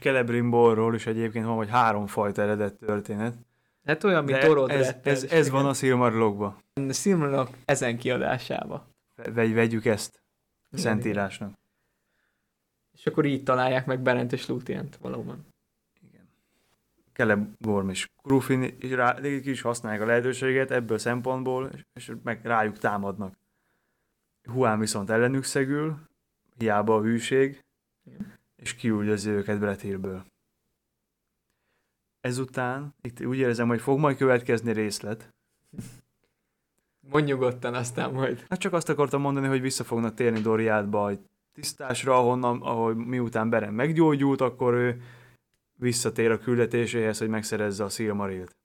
Celebrimborról 0.00 0.94
is 0.94 1.06
egyébként 1.06 1.44
van, 1.44 1.56
hogy 1.56 1.70
háromfajta 1.70 2.42
eredet 2.42 2.74
történet. 2.74 3.34
Hát 3.84 4.04
olyan, 4.04 4.24
mint 4.24 4.36
ez, 4.70 4.94
ez, 5.02 5.24
ez, 5.24 5.50
van 5.50 5.66
a 5.66 5.74
Szilmarlokban. 5.74 6.56
A 6.88 6.92
Szilmarlok 6.92 7.48
ezen 7.64 7.98
kiadásába. 7.98 8.86
Vegy, 9.32 9.54
vegyük 9.54 9.84
ezt 9.84 10.22
Szentírásnak. 10.72 11.62
És 13.04 13.10
akkor 13.10 13.24
így 13.24 13.42
találják 13.42 13.86
meg 13.86 14.00
Berent 14.00 14.32
és 14.32 14.48
Lúthient 14.48 14.96
valóban. 14.96 15.46
Celeborn 17.12 17.88
és 17.88 18.10
Grufin 18.22 18.76
rá, 18.80 19.18
is 19.22 19.60
használják 19.60 20.02
a 20.02 20.06
lehetőséget 20.06 20.70
ebből 20.70 20.96
a 20.96 21.00
szempontból, 21.00 21.70
és, 21.72 21.84
és 21.94 22.12
meg 22.22 22.44
rájuk 22.44 22.78
támadnak. 22.78 23.36
Huán 24.42 24.78
viszont 24.78 25.10
ellenük 25.10 25.44
szegül, 25.44 25.98
hiába 26.58 26.96
a 26.96 27.02
hűség, 27.02 27.64
Igen. 28.04 28.38
és 28.56 28.74
kiüldözi 28.74 29.30
őket 29.30 29.58
Brethilből. 29.58 30.24
Ezután, 32.20 32.94
itt 33.02 33.24
úgy 33.24 33.38
érzem, 33.38 33.68
hogy 33.68 33.80
fog 33.80 33.98
majd 33.98 34.16
következni 34.16 34.72
részlet. 34.72 35.34
Mondj 37.00 37.30
nyugodtan, 37.30 37.74
aztán 37.74 38.12
majd. 38.12 38.44
Hát 38.48 38.58
csak 38.58 38.72
azt 38.72 38.88
akartam 38.88 39.20
mondani, 39.20 39.46
hogy 39.46 39.60
vissza 39.60 39.84
fognak 39.84 40.14
térni 40.14 40.40
Doriádba 40.40 41.08
egy 41.08 41.20
tisztásra, 41.54 42.18
ahonnan, 42.18 42.62
ahol 42.62 42.94
miután 42.94 43.50
Beren 43.50 43.74
meggyógyult, 43.74 44.40
akkor 44.40 44.74
ő 44.74 45.02
visszatér 45.74 46.30
a 46.30 46.38
küldetéséhez, 46.38 47.18
hogy 47.18 47.28
megszerezze 47.28 47.84
a 47.84 47.88
Silmarilt. 47.88 48.56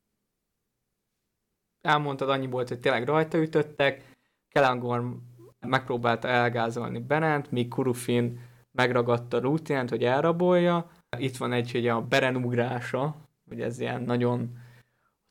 Elmondtad, 1.81 2.29
annyi 2.29 2.47
volt, 2.47 2.67
hogy 2.67 2.79
tényleg 2.79 3.05
rajta 3.05 3.37
ütöttek, 3.37 4.17
Kelangorn 4.49 5.15
megpróbálta 5.59 6.27
elgázolni 6.27 6.99
Berent, 6.99 7.51
míg 7.51 7.67
Kurufin 7.67 8.39
megragadta 8.71 9.39
Lúthient, 9.39 9.89
hogy 9.89 10.03
elrabolja. 10.03 10.91
Itt 11.17 11.37
van 11.37 11.51
egy, 11.51 11.71
hogy 11.71 11.87
a 11.87 12.01
Beren 12.01 12.35
ugrása, 12.35 13.15
hogy 13.47 13.61
ez 13.61 13.79
ilyen 13.79 14.01
nagyon 14.01 14.57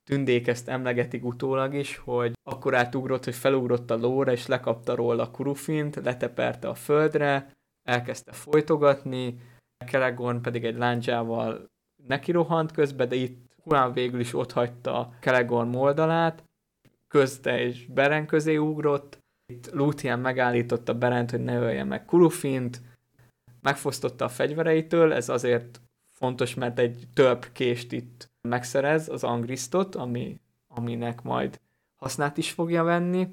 tündék 0.08 0.46
ezt 0.46 0.68
emlegetik 0.68 1.24
utólag 1.24 1.74
is, 1.74 1.96
hogy 1.96 2.32
akkor 2.42 2.74
átugrott, 2.74 3.24
hogy 3.24 3.34
felugrott 3.34 3.90
a 3.90 3.96
lóra, 3.96 4.32
és 4.32 4.46
lekapta 4.46 4.94
róla 4.94 5.30
Kurufint, 5.30 5.96
leteperte 5.96 6.68
a 6.68 6.74
földre, 6.74 7.52
elkezdte 7.88 8.32
folytogatni, 8.32 9.40
Kelegorn 9.86 10.40
pedig 10.40 10.64
egy 10.64 10.76
láncsával 10.76 11.64
nekirohant 12.06 12.72
közbe, 12.72 13.06
de 13.06 13.14
itt 13.14 13.56
Juan 13.64 13.92
végül 13.92 14.20
is 14.20 14.34
ott 14.34 14.52
hagyta 14.52 15.12
Kelegorn 15.20 15.74
oldalát, 15.74 16.44
közte 17.08 17.60
és 17.60 17.86
Beren 17.86 18.26
közé 18.26 18.56
ugrott, 18.56 19.18
itt 19.52 19.70
Luthien 19.70 20.18
megállította 20.18 20.94
Berent, 20.94 21.30
hogy 21.30 21.44
ne 21.44 21.58
ölje 21.58 21.84
meg 21.84 22.04
Kulufint, 22.04 22.80
megfosztotta 23.60 24.24
a 24.24 24.28
fegyvereitől, 24.28 25.12
ez 25.12 25.28
azért 25.28 25.80
fontos, 26.18 26.54
mert 26.54 26.78
egy 26.78 27.08
több 27.14 27.46
kést 27.52 27.92
itt 27.92 28.27
megszerez, 28.40 29.08
az 29.08 29.24
Angristot, 29.24 29.94
ami, 29.94 30.40
aminek 30.68 31.22
majd 31.22 31.60
hasznát 31.96 32.36
is 32.36 32.50
fogja 32.50 32.82
venni, 32.82 33.28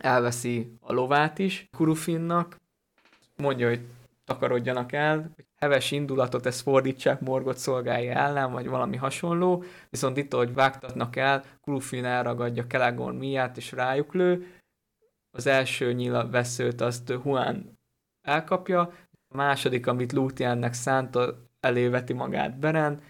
elveszi 0.00 0.76
a 0.80 0.92
lovát 0.92 1.38
is 1.38 1.68
Kurufinnak, 1.76 2.56
mondja, 3.36 3.68
hogy 3.68 3.80
takarodjanak 4.24 4.92
el, 4.92 5.32
hogy 5.34 5.46
heves 5.56 5.90
indulatot 5.90 6.46
ezt 6.46 6.60
fordítsák 6.60 7.20
Morgot 7.20 7.56
szolgálja 7.56 8.12
ellen, 8.12 8.52
vagy 8.52 8.68
valami 8.68 8.96
hasonló, 8.96 9.64
viszont 9.90 10.16
itt, 10.16 10.34
ahogy 10.34 10.54
vágtatnak 10.54 11.16
el, 11.16 11.44
Kulufin 11.60 12.04
elragadja 12.04 12.66
Kelegorn 12.66 13.16
miát 13.16 13.56
és 13.56 13.72
rájuk 13.72 14.14
lő, 14.14 14.46
az 15.30 15.46
első 15.46 15.92
nyila 15.92 16.30
veszőt 16.30 16.80
azt 16.80 17.08
Juan 17.24 17.78
elkapja, 18.22 18.80
a 19.28 19.36
második, 19.36 19.86
amit 19.86 20.12
Lúthiennek 20.12 20.72
szánt, 20.72 21.18
eléveti 21.60 22.12
magát 22.12 22.58
Beren, 22.58 23.00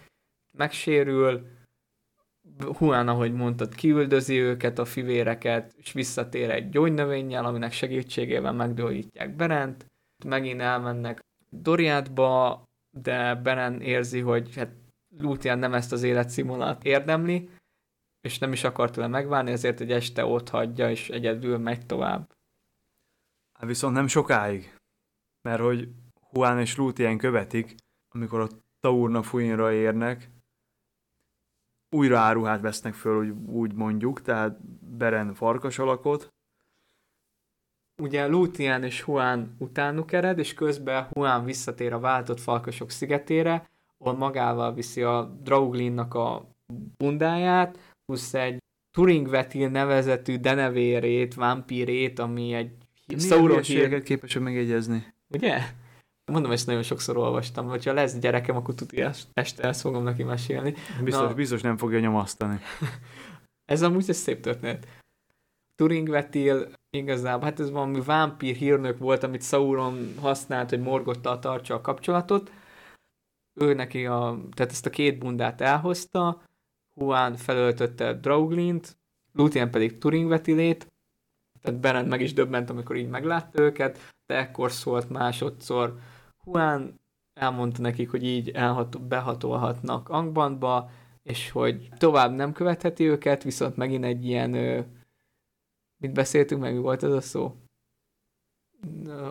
megsérül, 0.59 1.47
Juan, 2.79 3.07
ahogy 3.07 3.33
mondtad, 3.33 3.75
kiüldözi 3.75 4.39
őket, 4.39 4.79
a 4.79 4.85
fivéreket, 4.85 5.73
és 5.77 5.91
visszatér 5.91 6.49
egy 6.49 6.69
gyógynövényjel, 6.69 7.45
aminek 7.45 7.71
segítségével 7.71 8.53
meggyógyítják 8.53 9.35
Berent, 9.35 9.85
megint 10.25 10.61
elmennek 10.61 11.19
Doriátba, 11.49 12.63
de 12.97 13.35
Beren 13.35 13.81
érzi, 13.81 14.19
hogy 14.19 14.55
hát 14.55 14.71
Luthien 15.17 15.59
nem 15.59 15.73
ezt 15.73 15.91
az 15.91 16.03
életszínvonalat 16.03 16.83
érdemli, 16.83 17.49
és 18.21 18.37
nem 18.37 18.51
is 18.51 18.63
akar 18.63 18.91
tőle 18.91 19.07
megválni, 19.07 19.51
ezért 19.51 19.79
egy 19.79 19.91
este 19.91 20.25
ott 20.25 20.49
hagyja, 20.49 20.89
és 20.89 21.09
egyedül 21.09 21.57
megy 21.57 21.85
tovább. 21.85 22.31
Hát 23.59 23.67
viszont 23.67 23.93
nem 23.93 24.07
sokáig, 24.07 24.75
mert 25.41 25.61
hogy 25.61 25.89
Juan 26.33 26.59
és 26.59 26.77
Luthien 26.77 27.17
követik, 27.17 27.75
amikor 28.09 28.39
a 28.39 28.47
Taurna 28.79 29.23
fújinra 29.23 29.71
érnek, 29.71 30.29
újra 31.89 32.19
áruhát 32.19 32.61
vesznek 32.61 32.93
föl, 32.93 33.17
úgy, 33.17 33.33
úgy 33.45 33.73
mondjuk, 33.73 34.21
tehát 34.21 34.57
Beren 34.97 35.33
farkas 35.33 35.79
alakot, 35.79 36.33
ugye 37.99 38.27
Luthien 38.27 38.83
és 38.83 39.03
Juan 39.07 39.55
utánuk 39.57 40.11
ered, 40.11 40.39
és 40.39 40.53
közben 40.53 41.07
Juan 41.11 41.45
visszatér 41.45 41.93
a 41.93 41.99
váltott 41.99 42.39
falkosok 42.39 42.89
szigetére, 42.89 43.69
ahol 43.97 44.13
magával 44.17 44.73
viszi 44.73 45.01
a 45.01 45.37
Drauglinnak 45.43 46.13
a 46.13 46.49
bundáját, 46.97 47.79
plusz 48.05 48.33
egy 48.33 48.57
Turingvetil 48.91 49.69
nevezetű 49.69 50.37
denevérét, 50.37 51.33
vampírét, 51.33 52.19
ami 52.19 52.53
egy 52.53 52.71
Sauron 53.17 53.61
képes 54.03 54.37
megjegyezni. 54.37 55.13
Ugye? 55.27 55.59
Mondom, 56.29 56.51
ezt 56.51 56.67
nagyon 56.67 56.83
sokszor 56.83 57.17
olvastam, 57.17 57.67
hogyha 57.67 57.93
lesz 57.93 58.17
gyerekem, 58.17 58.55
akkor 58.55 58.73
tudja, 58.75 59.11
este 59.33 59.63
ezt 59.63 59.81
fogom 59.81 60.03
neki 60.03 60.23
mesélni. 60.23 60.73
Biztos, 61.03 61.27
Na, 61.27 61.33
biztos 61.33 61.61
nem 61.61 61.77
fogja 61.77 61.99
nyomasztani. 61.99 62.59
ez 63.71 63.81
amúgy 63.81 64.05
egy 64.07 64.15
szép 64.15 64.41
történet. 64.41 64.87
Turing 65.75 66.09
Vetil 66.09 66.71
igazából, 66.89 67.43
hát 67.43 67.59
ez 67.59 67.71
valami 67.71 68.01
vámpír 68.01 68.55
hírnök 68.55 68.97
volt, 68.97 69.23
amit 69.23 69.43
Sauron 69.43 70.13
használt, 70.19 70.69
hogy 70.69 70.81
Morgottal 70.81 71.39
tartsa 71.39 71.73
a 71.73 71.81
kapcsolatot. 71.81 72.51
Ő 73.53 73.73
neki 73.73 74.05
a, 74.05 74.39
tehát 74.53 74.71
ezt 74.71 74.85
a 74.85 74.89
két 74.89 75.17
bundát 75.17 75.61
elhozta, 75.61 76.41
Huan 76.93 77.35
felöltötte 77.35 78.13
Drauglint, 78.13 78.97
Lúthien 79.33 79.71
pedig 79.71 79.97
Turing 79.97 80.27
Vetilét, 80.27 80.87
tehát 81.61 81.79
Berend 81.79 82.07
meg 82.07 82.21
is 82.21 82.33
döbbent, 82.33 82.69
amikor 82.69 82.95
így 82.95 83.09
meglátta 83.09 83.61
őket, 83.61 84.13
de 84.25 84.35
ekkor 84.35 84.71
szólt 84.71 85.09
másodszor. 85.09 85.99
Huan 86.43 86.99
elmondta 87.33 87.81
nekik, 87.81 88.09
hogy 88.09 88.23
így 88.23 88.49
elhat- 88.49 89.01
behatolhatnak 89.01 90.09
Angbandba, 90.09 90.89
és 91.23 91.49
hogy 91.49 91.89
tovább 91.97 92.35
nem 92.35 92.51
követheti 92.51 93.03
őket, 93.03 93.43
viszont 93.43 93.75
megint 93.75 94.03
egy 94.03 94.25
ilyen, 94.25 94.53
ö, 94.53 94.81
mit 95.97 96.13
beszéltünk 96.13 96.61
meg, 96.61 96.73
mi 96.73 96.79
volt 96.79 97.03
ez 97.03 97.11
a 97.11 97.21
szó? 97.21 97.55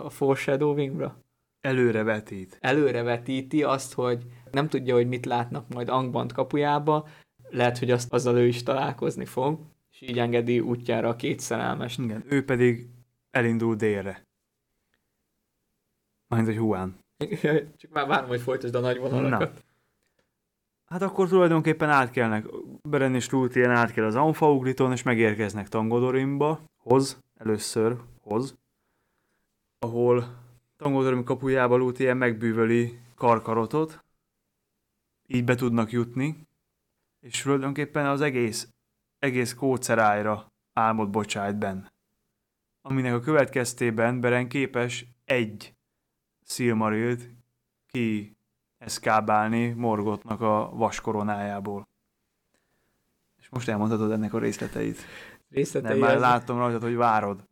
A 0.03 0.11
foreshadowingra? 0.11 1.23
Előrevetít. 1.61 2.59
Előrevetíti 2.61 3.63
azt, 3.63 3.93
hogy 3.93 4.27
nem 4.51 4.69
tudja, 4.69 4.95
hogy 4.95 5.09
mit 5.09 5.27
látnak 5.27 5.69
majd 5.69 5.89
Angband 5.89 6.33
kapujába, 6.33 7.09
lehet, 7.49 7.79
hogy 7.79 7.91
azt, 7.91 8.13
azzal 8.13 8.37
ő 8.37 8.47
is 8.47 8.63
találkozni 8.63 9.25
fog, 9.25 9.59
és 9.91 10.01
így 10.01 10.19
engedi 10.19 10.61
útjára 10.61 11.09
a 11.09 11.17
két 11.17 11.41
szerelmes. 11.41 11.99
Igen, 11.99 12.25
ő 12.29 12.45
pedig 12.45 12.89
elindul 13.31 13.75
délre. 13.75 14.28
Majd, 16.29 16.45
hogy 16.45 16.57
Huán. 16.57 16.99
Csak 17.76 17.91
már 17.91 18.07
várom, 18.07 18.29
hogy 18.29 18.41
folytasd 18.41 18.74
a 18.74 18.81
nagy 18.81 18.99
vonalakat. 18.99 19.55
Na. 19.55 19.61
Hát 20.85 21.03
akkor 21.03 21.29
tulajdonképpen 21.29 21.91
átkelnek, 21.91 22.47
Beren 22.83 23.14
és 23.14 23.31
Lúthien 23.31 23.70
átkel 23.70 24.05
az 24.05 24.14
Anfaugliton, 24.14 24.93
és 24.93 25.03
megérkeznek 25.03 25.68
Tangodorimba, 25.68 26.61
hoz, 26.76 27.22
először 27.37 27.97
hoz, 28.20 28.59
ahol 29.79 30.37
Tangodorim 30.76 31.24
kapujába 31.24 31.76
Lúthien 31.76 32.16
megbűvöli 32.16 32.99
Karkarotot, 33.14 34.05
így 35.26 35.45
be 35.45 35.55
tudnak 35.55 35.93
jutni, 35.93 36.49
és 37.20 37.43
tulajdonképpen 37.43 38.07
az 38.07 38.20
egész, 38.20 38.68
egész 39.18 39.55
kócerájra 39.55 40.53
álmod 40.72 41.11
bocsájt 41.11 41.59
benne. 41.59 41.93
Aminek 42.83 43.14
a 43.14 43.20
következtében 43.20 44.20
Beren 44.20 44.49
képes 44.49 45.07
egy 45.24 45.74
Silmarilt 46.49 47.28
ki 47.86 48.36
eszkábálni 48.78 49.68
Morgotnak 49.68 50.40
a 50.40 50.70
vaskoronájából. 50.72 51.88
És 53.40 53.49
most 53.49 53.68
elmondhatod 53.68 54.11
ennek 54.11 54.34
a 54.34 54.38
részleteit. 54.38 54.99
Részletei 55.51 55.90
Nem, 55.90 56.09
már 56.09 56.18
látom 56.18 56.59
rajtad, 56.59 56.82
hogy 56.82 56.96
várod. 56.96 57.46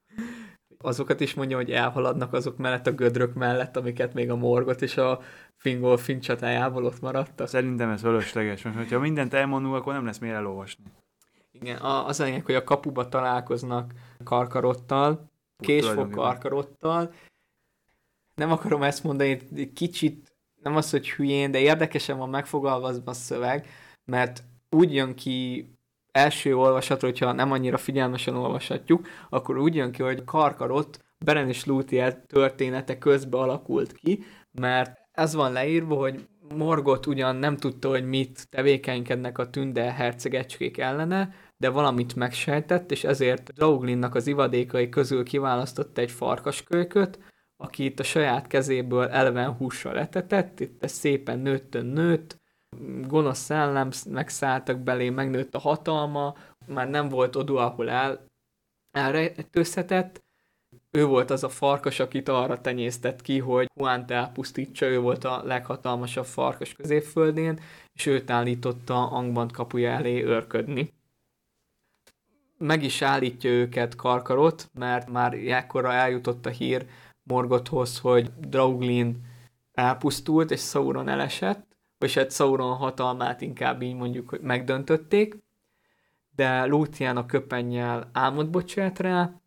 Azokat 0.79 1.21
is 1.21 1.35
mondja, 1.35 1.57
hogy 1.57 1.71
elhaladnak 1.71 2.33
azok 2.33 2.57
mellett 2.57 2.87
a 2.87 2.93
gödrök 2.93 3.35
mellett, 3.35 3.77
amiket 3.77 4.15
még 4.15 4.31
a 4.31 4.37
Morgot 4.37 4.83
és 4.83 4.97
a 4.97 5.21
Fingolfin 5.57 6.21
csatájából 6.21 6.85
ott 6.85 7.01
maradtak. 7.01 7.49
Szerintem 7.49 7.91
ez 7.91 8.01
fölösleges. 8.01 8.63
Most, 8.63 8.91
ha 8.91 8.99
mindent 8.99 9.35
elmondunk, 9.35 9.75
akkor 9.75 9.93
nem 9.93 10.05
lesz 10.05 10.19
miért 10.19 10.37
elolvasni. 10.37 10.85
Igen, 11.53 11.81
az 11.81 12.21
a 12.21 12.25
lényeg, 12.25 12.45
hogy 12.45 12.55
a 12.55 12.65
kapuba 12.65 13.09
találkoznak 13.09 13.93
karkarottal, 14.25 15.31
késfog 15.59 16.11
karkarottal. 16.11 17.13
Nem 18.37 18.51
akarom 18.51 18.83
ezt 18.83 19.05
mondani, 19.05 19.39
kicsit 19.75 20.37
nem 20.63 20.77
az, 20.77 20.91
hogy 20.91 21.11
hülyén, 21.11 21.51
de 21.51 21.59
érdekesen 21.59 22.19
van 22.19 22.29
megfogalmazva 22.29 23.11
a 23.11 23.15
szöveg, 23.15 23.67
mert 24.05 24.43
úgy 24.71 24.95
jön 24.95 25.15
ki 25.15 25.67
első 26.13 26.57
olvasatra, 26.57 27.09
hogyha 27.09 27.33
nem 27.33 27.53
annyira 27.53 27.77
figyelmesen 27.77 28.37
olvashatjuk, 28.37 29.09
akkor 29.29 29.59
úgy 29.59 29.75
jön 29.75 29.93
ki, 29.93 30.03
hogy 30.03 30.25
Karkarot 30.25 31.05
Beren 31.25 31.49
és 31.49 31.65
Lúthien 31.65 32.27
története 32.27 32.99
közbe 32.99 33.39
alakult 33.39 33.93
ki, 33.93 34.25
mert 34.53 34.99
ez 35.13 35.35
van 35.35 35.53
leírva, 35.53 35.95
hogy 35.97 36.29
Morgot 36.55 37.07
ugyan 37.07 37.37
nem 37.37 37.57
tudta, 37.57 37.89
hogy 37.89 38.09
mit 38.09 38.49
tevékenykednek 38.49 39.39
a 39.39 39.51
tünde 39.51 39.93
hercegecskék 39.93 40.79
ellene, 40.79 41.35
de 41.57 41.69
valamit 41.69 42.15
megsejtett, 42.15 42.91
és 42.91 43.05
ezért 43.05 43.53
Drauglinnak 43.53 44.15
az 44.15 44.27
ivadékai 44.27 44.89
közül 44.89 45.25
kiválasztotta 45.25 46.01
egy 46.01 46.11
farkaskölyköt, 46.11 47.19
aki 47.57 47.85
itt 47.85 48.01
a 48.01 48.05
saját 48.05 48.47
kezéből 48.47 49.09
eleven 49.09 49.53
hússal 49.53 49.93
letetett, 49.93 50.61
itt 50.61 50.89
szépen 50.89 51.39
nőttön 51.39 51.87
nőtt, 51.87 52.41
gonosz 53.07 53.39
szellem 53.39 53.91
megszálltak 54.11 54.79
belé, 54.79 55.11
megnőtt 55.11 55.55
a 55.55 55.59
hatalma, 55.59 56.35
már 56.67 56.91
nem 56.91 57.09
volt 57.09 57.37
oda, 57.37 57.67
ahol 57.67 57.91
el, 57.91 58.27
elrejtőzhetett, 58.91 60.25
ő 60.91 61.05
volt 61.05 61.31
az 61.31 61.45
a 61.45 61.49
farkas, 61.49 62.01
akit 62.01 62.29
arra 62.29 62.61
tenyésztett 62.61 63.23
ki, 63.23 63.39
hogy 63.39 63.71
Huánt 63.75 64.11
elpusztítsa, 64.11 64.87
ő 64.87 65.01
volt 65.01 65.25
a 65.25 65.43
leghatalmasabb 65.45 66.25
farkas 66.25 66.73
középföldén, 66.73 67.61
és 67.93 68.07
őt 68.07 68.31
állította 68.31 69.11
Angband 69.11 69.53
kapuja 69.53 69.91
elé 69.91 70.25
őrködni. 70.25 70.95
Meg 72.59 72.83
is 72.83 73.03
állítja 73.03 73.51
őket 73.51 73.95
Karkarot, 73.95 74.71
mert 74.75 75.11
már 75.11 75.35
ekkora 75.35 75.93
eljutott 75.93 76.47
a 76.47 76.51
hír 76.51 76.87
Morgothoz, 77.27 77.99
hogy 77.99 78.31
Drauglin 78.39 79.25
elpusztult, 79.73 80.51
és 80.51 80.61
Sauron 80.61 81.09
elesett, 81.09 81.67
vagy 81.99 82.15
hát 82.15 82.33
Sauron 82.33 82.77
hatalmát 82.77 83.41
inkább 83.41 83.83
így 83.83 83.95
mondjuk, 83.95 84.29
hogy 84.29 84.41
megdöntötték, 84.41 85.37
de 86.37 86.65
Lúthien 86.65 87.17
a 87.17 87.27
köpennyel 87.27 88.11
álmot 88.13 88.51
bocsát 88.51 88.99
rá, 88.99 89.41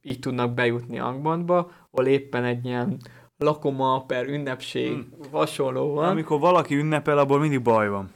így 0.00 0.18
tudnak 0.18 0.54
bejutni 0.54 0.98
Angbandba, 0.98 1.70
ahol 1.90 2.06
éppen 2.06 2.44
egy 2.44 2.64
ilyen 2.64 3.00
lakoma 3.36 4.04
per 4.04 4.28
ünnepség 4.28 4.92
hmm. 4.92 5.30
hasonló 5.30 5.94
van. 5.94 6.08
Amikor 6.08 6.40
valaki 6.40 6.74
ünnepel, 6.74 7.18
abból 7.18 7.38
mindig 7.38 7.62
baj 7.62 7.88
van. 7.88 8.12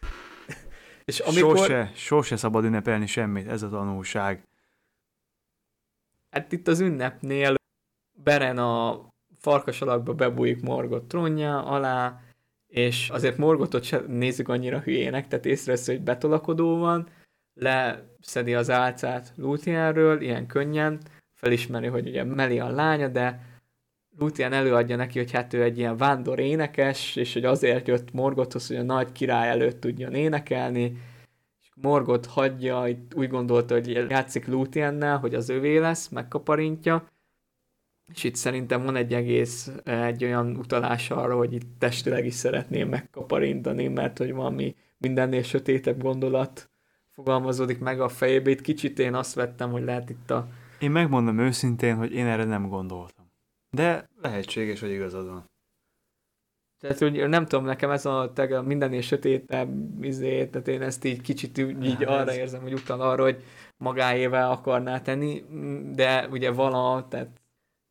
És 1.04 1.18
amikor... 1.18 1.56
Sose, 1.58 1.90
sose 1.94 2.36
szabad 2.36 2.64
ünnepelni 2.64 3.06
semmit, 3.06 3.48
ez 3.48 3.62
a 3.62 3.68
tanulság. 3.68 4.46
Hát 6.30 6.52
itt 6.52 6.68
az 6.68 6.80
ünnepnél 6.80 7.54
Beren 8.24 8.58
a 8.58 9.00
farkas 9.38 9.80
alakba 9.80 10.14
bebújik 10.14 10.62
Morgot 10.62 11.04
trónja 11.04 11.64
alá, 11.64 12.20
és 12.66 13.08
azért 13.10 13.36
Morgotot 13.36 13.82
se 13.82 14.02
nézzük 14.06 14.48
annyira 14.48 14.78
hülyének, 14.78 15.28
tehát 15.28 15.46
észrevesz, 15.46 15.86
hogy 15.86 16.00
betolakodó 16.00 16.78
van, 16.78 17.08
leszedi 17.54 18.54
az 18.54 18.70
álcát 18.70 19.32
Lúthienről, 19.36 20.20
ilyen 20.20 20.46
könnyen, 20.46 21.00
felismeri, 21.34 21.86
hogy 21.86 22.08
ugye 22.08 22.24
Meli 22.24 22.58
a 22.58 22.70
lánya, 22.70 23.08
de 23.08 23.50
Lúthien 24.18 24.52
előadja 24.52 24.96
neki, 24.96 25.18
hogy 25.18 25.30
hát 25.30 25.52
ő 25.52 25.62
egy 25.62 25.78
ilyen 25.78 25.96
vándor 25.96 26.38
énekes, 26.38 27.16
és 27.16 27.32
hogy 27.32 27.44
azért 27.44 27.88
jött 27.88 28.12
Morgothoz, 28.12 28.66
hogy 28.66 28.76
a 28.76 28.82
nagy 28.82 29.12
király 29.12 29.48
előtt 29.48 29.80
tudjon 29.80 30.14
énekelni, 30.14 30.82
és 31.60 31.68
Morgot 31.74 32.26
hagyja, 32.26 32.86
úgy 33.14 33.28
gondolta, 33.28 33.74
hogy 33.74 33.88
játszik 33.88 34.46
Lúthiennel, 34.46 35.18
hogy 35.18 35.34
az 35.34 35.48
övé 35.48 35.78
lesz, 35.78 36.08
megkaparintja, 36.08 37.06
és 38.14 38.24
itt 38.24 38.34
szerintem 38.34 38.84
van 38.84 38.96
egy 38.96 39.14
egész, 39.14 39.72
egy 39.84 40.24
olyan 40.24 40.56
utalás 40.56 41.10
arra, 41.10 41.36
hogy 41.36 41.52
itt 41.52 41.78
testileg 41.78 42.26
is 42.26 42.34
szeretném 42.34 42.88
megkaparintani, 42.88 43.88
mert 43.88 44.18
hogy 44.18 44.32
valami 44.32 44.76
mindennél 44.98 45.42
sötétebb 45.42 46.02
gondolat 46.02 46.70
fogalmazódik 47.10 47.78
meg 47.78 48.00
a 48.00 48.08
fejébe. 48.08 48.50
Itt 48.50 48.60
kicsit 48.60 48.98
én 48.98 49.14
azt 49.14 49.34
vettem, 49.34 49.70
hogy 49.70 49.82
lehet 49.82 50.10
itt 50.10 50.30
a... 50.30 50.48
Én 50.78 50.90
megmondom 50.90 51.38
őszintén, 51.38 51.96
hogy 51.96 52.12
én 52.12 52.26
erre 52.26 52.44
nem 52.44 52.68
gondoltam. 52.68 53.30
De 53.70 54.08
lehetséges, 54.22 54.80
hogy 54.80 54.90
igazad 54.90 55.28
van. 55.28 55.50
Tehát, 56.80 56.98
hogy 56.98 57.28
nem 57.28 57.46
tudom, 57.46 57.64
nekem 57.64 57.90
ez 57.90 58.06
a 58.06 58.30
tega 58.34 58.62
mindennél 58.62 59.00
sötétebb 59.00 60.04
izé, 60.04 60.46
tehát 60.46 60.68
én 60.68 60.82
ezt 60.82 61.04
így 61.04 61.20
kicsit 61.20 61.58
így 61.58 62.00
ja, 62.00 62.08
arra 62.08 62.30
ez... 62.30 62.36
érzem, 62.36 62.62
hogy 62.62 62.72
utal 62.72 63.00
arra, 63.00 63.22
hogy 63.22 63.42
magáével 63.76 64.50
akarná 64.50 65.00
tenni, 65.00 65.44
de 65.92 66.28
ugye 66.30 66.50
vala, 66.50 67.06
tehát 67.08 67.41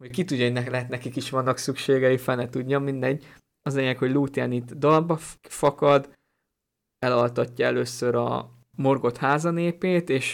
hogy 0.01 0.11
ki 0.11 0.23
tudja, 0.23 0.43
hogy 0.43 0.53
ne, 0.53 0.69
lehet 0.69 0.89
nekik 0.89 1.15
is 1.15 1.29
vannak 1.29 1.57
szükségei, 1.57 2.17
fene 2.17 2.49
tudja, 2.49 2.79
mindegy. 2.79 3.27
Az 3.61 3.75
lényeg, 3.75 3.97
hogy 3.97 4.11
Lúthien 4.11 4.51
itt 4.51 4.73
dalba 4.73 5.17
fakad, 5.41 6.13
elaltatja 6.99 7.65
először 7.65 8.15
a 8.15 8.49
morgott 8.77 9.17
házanépét, 9.17 10.09
és 10.09 10.33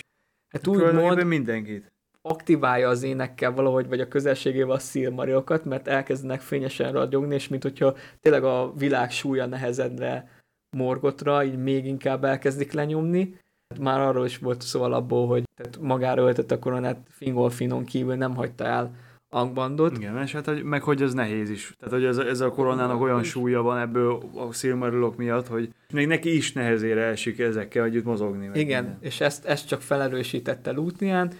hát 0.54 0.68
úgy 0.68 0.94
mond, 0.94 1.24
mindenkit. 1.24 1.92
aktiválja 2.22 2.90
az 2.90 3.04
énekkel 3.04 3.52
valahogy, 3.52 3.88
vagy 3.88 4.00
a 4.00 4.08
közelségével 4.08 4.76
a 4.76 4.80
szilmariokat, 4.80 5.66
mert 5.66 5.88
elkezdenek 5.88 6.42
fényesen 6.42 6.92
ragyogni, 6.92 7.36
és 7.36 7.48
mint 7.48 7.64
hogyha 7.64 7.96
tényleg 8.20 8.44
a 8.44 8.74
világ 8.78 9.12
súlya 9.12 9.46
nehezedre 9.46 10.42
morgotra, 10.78 11.44
így 11.44 11.58
még 11.58 11.86
inkább 11.86 12.24
elkezdik 12.24 12.72
lenyomni. 12.72 13.40
Már 13.80 14.00
arról 14.00 14.26
is 14.26 14.38
volt 14.38 14.62
szó 14.62 14.82
alapból, 14.82 15.28
hogy 15.28 15.44
tehát 15.56 15.78
magára 15.78 16.22
öltett 16.22 16.52
a 16.52 16.60
koronát 16.60 17.08
Fingolfinon 17.10 17.86
kívül 17.86 18.16
nem 18.16 18.36
hagyta 18.36 18.66
el 18.66 18.96
Angbandot. 19.30 19.98
Igen, 19.98 20.22
és 20.22 20.32
hát 20.32 20.46
hogy, 20.46 20.64
meg 20.64 20.84
hogy 20.84 21.02
ez 21.02 21.14
nehéz 21.14 21.50
is. 21.50 21.76
Tehát, 21.80 21.94
hogy 21.94 22.06
ez, 22.06 22.18
ez 22.18 22.40
a 22.40 22.50
koronának 22.50 23.02
olyan 23.02 23.24
súlya 23.24 23.62
van 23.62 23.78
ebből 23.78 24.22
a 24.36 24.54
Silmarillok 24.54 25.18
miatt, 25.18 25.48
hogy 25.48 25.74
még 25.94 26.08
neki 26.08 26.36
is 26.36 26.54
nehezére 26.54 27.04
esik 27.04 27.40
ezekkel 27.40 27.84
együtt 27.84 28.04
mozogni. 28.04 28.50
Igen, 28.54 28.84
minden. 28.84 28.98
és 29.02 29.22
ezt, 29.22 29.46
ezt 29.46 29.68
csak 29.68 29.82
felerősítette 29.82 30.72
Lútnián, 30.72 31.32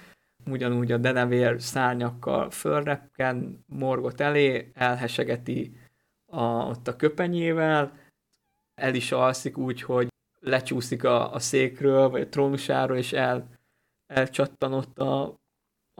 ugyanúgy 0.46 0.92
a 0.92 0.98
denevér 0.98 1.62
szárnyakkal 1.62 2.50
fölreppen 2.50 3.64
morgot 3.66 4.22
elé, 4.22 4.72
elhesegeti 4.74 5.78
a, 6.26 6.42
ott 6.44 6.88
a 6.88 6.96
köpenyével, 6.96 7.92
el 8.76 8.96
is 8.96 9.12
alszik 9.12 9.58
úgy, 9.58 9.82
hogy 9.82 10.08
lecsúszik 10.40 11.04
a, 11.04 11.34
a 11.34 11.40
székről, 11.40 12.10
vagy 12.10 12.22
a 12.22 12.30
trónusáról, 12.30 12.98
és 12.98 13.14
el, 13.14 13.50
elcsattanott 14.08 15.00
a 15.00 15.40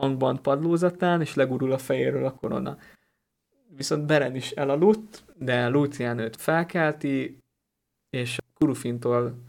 Angban 0.00 0.42
padlózatán, 0.42 1.20
és 1.20 1.34
legurul 1.34 1.72
a 1.72 1.78
fejéről 1.78 2.24
a 2.24 2.34
korona. 2.34 2.78
Viszont 3.76 4.06
Beren 4.06 4.34
is 4.34 4.50
elaludt, 4.50 5.24
de 5.38 5.68
Lucian 5.68 6.18
őt 6.18 6.36
felkelti, 6.36 7.38
és 8.10 8.38
Kurufintól 8.54 9.42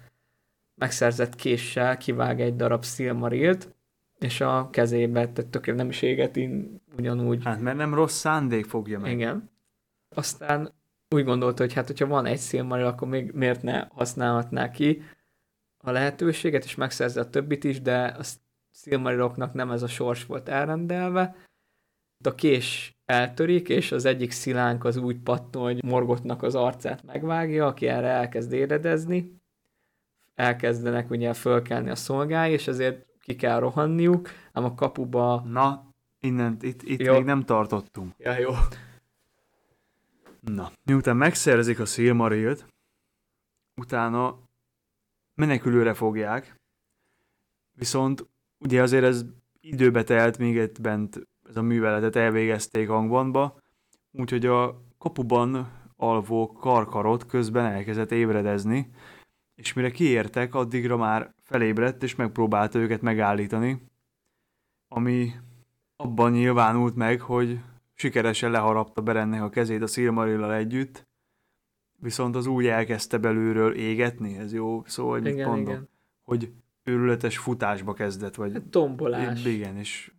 megszerzett 0.75 1.35
késsel 1.35 1.97
kivág 1.97 2.41
egy 2.41 2.55
darab 2.55 2.83
Silmarilt, 2.83 3.75
és 4.19 4.41
a 4.41 4.69
kezébe, 4.71 5.13
tehát 5.13 5.51
tökéletesen 5.51 5.75
nem 5.75 5.89
is 5.89 6.01
égeti, 6.01 6.69
ugyanúgy. 6.97 7.43
Hát 7.43 7.61
mert 7.61 7.77
nem 7.77 7.93
rossz 7.93 8.17
szándék 8.17 8.65
fogja 8.65 8.99
meg. 8.99 9.11
Igen. 9.11 9.49
Aztán 10.15 10.71
úgy 11.09 11.23
gondolta, 11.23 11.63
hogy 11.63 11.73
hát, 11.73 11.87
hogyha 11.87 12.07
van 12.07 12.25
egy 12.25 12.39
Silmaril, 12.39 12.85
akkor 12.85 13.07
még 13.07 13.31
miért 13.31 13.61
ne 13.61 13.87
használhatná 13.89 14.71
ki 14.71 15.01
a 15.77 15.91
lehetőséget, 15.91 16.63
és 16.63 16.75
megszerzi 16.75 17.19
a 17.19 17.29
többit 17.29 17.63
is, 17.63 17.81
de 17.81 18.03
a 18.03 18.23
Silmariloknak 18.81 19.53
nem 19.53 19.71
ez 19.71 19.83
a 19.83 19.87
sors 19.87 20.25
volt 20.25 20.49
elrendelve. 20.49 21.35
A 22.23 22.35
kés 22.35 22.97
eltörik, 23.05 23.69
és 23.69 23.91
az 23.91 24.05
egyik 24.05 24.31
szilánk 24.31 24.83
az 24.83 24.97
úgy 24.97 25.17
patton, 25.17 25.61
hogy 25.61 25.83
Morgotnak 25.83 26.43
az 26.43 26.55
arcát 26.55 27.03
megvágja, 27.03 27.65
aki 27.65 27.87
erre 27.87 28.07
elkezd 28.07 28.51
éredezni. 28.51 29.41
Elkezdenek 30.35 31.09
ugye 31.09 31.33
fölkelni 31.33 31.89
a 31.89 31.95
szolgái, 31.95 32.51
és 32.51 32.67
ezért 32.67 33.05
ki 33.19 33.35
kell 33.35 33.59
rohanniuk, 33.59 34.29
ám 34.53 34.63
a 34.63 34.75
kapuba... 34.75 35.43
Na, 35.47 35.93
innen, 36.19 36.57
itt, 36.61 36.81
itt 36.81 36.99
Jó. 36.99 37.13
még 37.13 37.23
nem 37.23 37.45
tartottunk. 37.45 38.13
Ja, 38.17 38.37
jó. 38.37 38.51
Na, 40.39 40.71
miután 40.83 41.17
megszerzik 41.17 41.79
a 41.79 41.85
Silmarilt, 41.85 42.65
utána 43.75 44.39
menekülőre 45.35 45.93
fogják, 45.93 46.55
viszont 47.71 48.27
ugye 48.59 48.81
azért 48.81 49.03
ez 49.03 49.25
időbe 49.61 50.03
telt, 50.03 50.37
még 50.37 50.55
itt 50.55 50.81
bent 50.81 51.27
ez 51.49 51.57
a 51.57 51.61
műveletet 51.61 52.15
elvégezték 52.15 52.87
hangbanba, 52.87 53.59
úgyhogy 54.11 54.45
a 54.45 54.81
kapuban 54.97 55.71
alvó 55.95 56.51
karkarot 56.51 57.25
közben 57.25 57.65
elkezdett 57.65 58.11
ébredezni, 58.11 58.89
és 59.55 59.73
mire 59.73 59.91
kiértek, 59.91 60.55
addigra 60.55 60.97
már 60.97 61.33
felébredt, 61.43 62.03
és 62.03 62.15
megpróbálta 62.15 62.79
őket 62.79 63.01
megállítani, 63.01 63.81
ami 64.87 65.31
abban 65.95 66.31
nyilvánult 66.31 66.95
meg, 66.95 67.21
hogy 67.21 67.59
sikeresen 67.93 68.51
leharapta 68.51 69.01
Berennek 69.01 69.41
a 69.41 69.49
kezét 69.49 69.81
a 69.81 69.87
Silmarillal 69.87 70.53
együtt, 70.53 71.07
viszont 71.95 72.35
az 72.35 72.45
úgy 72.45 72.67
elkezdte 72.67 73.17
belülről 73.17 73.75
égetni, 73.75 74.37
ez 74.37 74.53
jó 74.53 74.83
szó, 74.85 75.09
hogy 75.09 75.21
mit 75.21 75.33
Igen, 75.33 75.47
mondom, 75.47 75.73
igen. 75.73 75.89
hogy 76.23 76.51
őrületes 76.83 77.37
futásba 77.37 77.93
kezdett, 77.93 78.35
vagy 78.35 78.51
Hát 78.53 78.63
tombolás. 78.69 79.45
igen, 79.45 79.77
és 79.77 80.11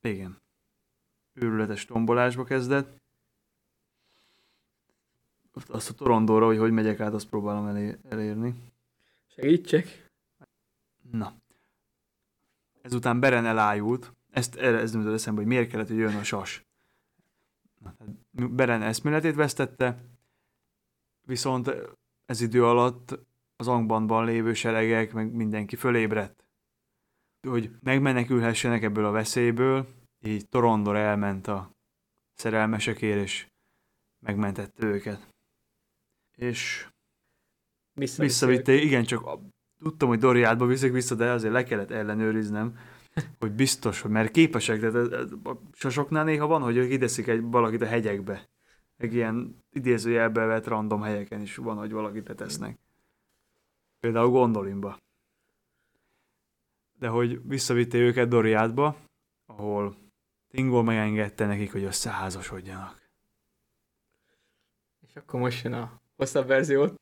igen, 0.00 0.42
őrületes 1.32 1.84
tombolásba 1.84 2.44
kezdett. 2.44 2.98
Azt 5.66 5.90
a 5.90 5.94
torondóra, 5.94 6.46
hogy 6.46 6.58
hogy 6.58 6.72
megyek 6.72 7.00
át, 7.00 7.12
azt 7.14 7.28
próbálom 7.28 7.66
elé- 7.66 7.98
elérni. 8.08 8.54
Segítsek. 9.26 10.10
Na. 11.10 11.34
Ezután 12.82 13.20
Beren 13.20 13.46
elájult. 13.46 14.12
Ezt, 14.30 14.56
ez 14.56 14.92
nem 14.92 15.08
eszembe, 15.08 15.40
hogy 15.40 15.48
miért 15.50 15.70
kellett, 15.70 15.88
hogy 15.88 15.96
jön 15.96 16.16
a 16.16 16.22
sas. 16.22 16.64
Na, 17.78 17.94
Beren 18.30 18.82
eszméletét 18.82 19.34
vesztette, 19.34 19.98
viszont 21.26 21.70
ez 22.26 22.40
idő 22.40 22.64
alatt 22.64 23.18
az 23.60 23.68
Angbandban 23.68 24.24
lévő 24.24 24.52
seregek, 24.54 25.12
meg 25.12 25.32
mindenki 25.32 25.76
fölébredt. 25.76 26.44
Hogy 27.48 27.70
megmenekülhessenek 27.82 28.82
ebből 28.82 29.04
a 29.04 29.10
veszélyből, 29.10 29.86
így 30.24 30.48
Torondor 30.48 30.96
elment 30.96 31.46
a 31.46 31.70
szerelmesekért, 32.34 33.22
és 33.22 33.46
megmentette 34.26 34.86
őket. 34.86 35.28
És 36.36 36.88
Vissza, 37.92 38.22
Visszavitte, 38.22 38.72
igen, 38.72 39.04
csak 39.04 39.26
a- 39.26 39.40
tudtam, 39.82 40.08
hogy 40.08 40.18
Doriátba 40.18 40.66
viszik 40.66 40.92
vissza, 40.92 41.14
de 41.14 41.30
azért 41.30 41.52
le 41.52 41.64
kellett 41.64 41.90
ellenőriznem, 41.90 42.78
hogy 43.38 43.52
biztos, 43.52 44.00
hogy 44.00 44.10
mert 44.10 44.30
képesek, 44.30 44.80
de 44.80 44.86
ez- 44.86 45.12
ez- 45.12 45.32
a 45.44 45.60
sasoknál 45.72 46.24
néha 46.24 46.46
van, 46.46 46.62
hogy 46.62 46.76
ők 46.76 46.92
ideszik 46.92 47.26
egy 47.26 47.42
valakit 47.42 47.82
a 47.82 47.86
hegyekbe. 47.86 48.48
Egy 48.96 49.14
ilyen 49.14 49.64
idézőjelbe 49.70 50.44
vett 50.44 50.66
random 50.66 51.02
helyeken 51.02 51.40
is 51.40 51.56
van, 51.56 51.76
hogy 51.76 51.92
valakit 51.92 52.28
letesznek. 52.28 52.78
Például 54.00 54.28
Gondolinba. 54.28 54.98
De 56.98 57.08
hogy 57.08 57.46
visszavitte 57.46 57.98
őket 57.98 58.28
Doriátba, 58.28 58.96
ahol 59.46 59.96
Tingol 60.50 60.82
megengedte 60.82 61.46
nekik, 61.46 61.72
hogy 61.72 61.82
összeházasodjanak. 61.82 63.10
És 65.00 65.16
akkor 65.16 65.40
most 65.40 65.64
jön 65.64 65.72
a 65.72 66.00
hosszabb 66.16 66.46
verziót. 66.46 66.94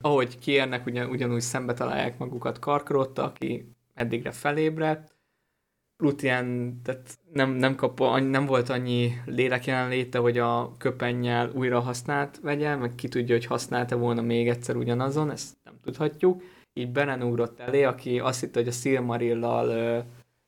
Ahogy 0.00 0.38
kiérnek, 0.38 0.86
ugyan, 0.86 1.10
ugyanúgy 1.10 1.40
szembe 1.40 1.74
találják 1.74 2.18
magukat 2.18 2.58
Karkarotta, 2.58 3.22
aki 3.24 3.68
eddigre 3.94 4.32
felébredt. 4.32 5.14
Lutien 5.96 6.78
tehát 6.82 7.18
nem, 7.32 7.50
nem, 7.50 7.74
kap, 7.74 7.98
nem 8.20 8.46
volt 8.46 8.68
annyi 8.68 9.12
lélek 9.24 9.64
jelenléte, 9.64 10.18
hogy 10.18 10.38
a 10.38 10.76
köpennyel 10.76 11.50
újra 11.50 11.80
használt 11.80 12.40
vegye, 12.40 12.76
meg 12.76 12.94
ki 12.94 13.08
tudja, 13.08 13.34
hogy 13.34 13.46
használta 13.46 13.96
volna 13.96 14.20
még 14.20 14.48
egyszer 14.48 14.76
ugyanazon, 14.76 15.30
ezt 15.30 15.56
tudhatjuk. 15.84 16.42
Így 16.72 16.92
Beren 16.92 17.22
ugrott 17.22 17.60
elé, 17.60 17.82
aki 17.82 18.18
azt 18.18 18.40
hitte, 18.40 18.58
hogy 18.58 18.68
a 18.68 18.72
Silmarillal 18.72 19.68
ö, 19.68 19.98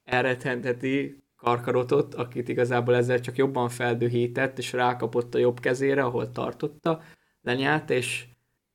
elrettenteti 0.04 1.24
Karkarotot, 1.36 2.14
akit 2.14 2.48
igazából 2.48 2.94
ezzel 2.94 3.20
csak 3.20 3.36
jobban 3.36 3.68
feldühített, 3.68 4.58
és 4.58 4.72
rákapott 4.72 5.34
a 5.34 5.38
jobb 5.38 5.60
kezére, 5.60 6.04
ahol 6.04 6.30
tartotta, 6.30 7.02
lenyált, 7.42 7.90
és 7.90 8.26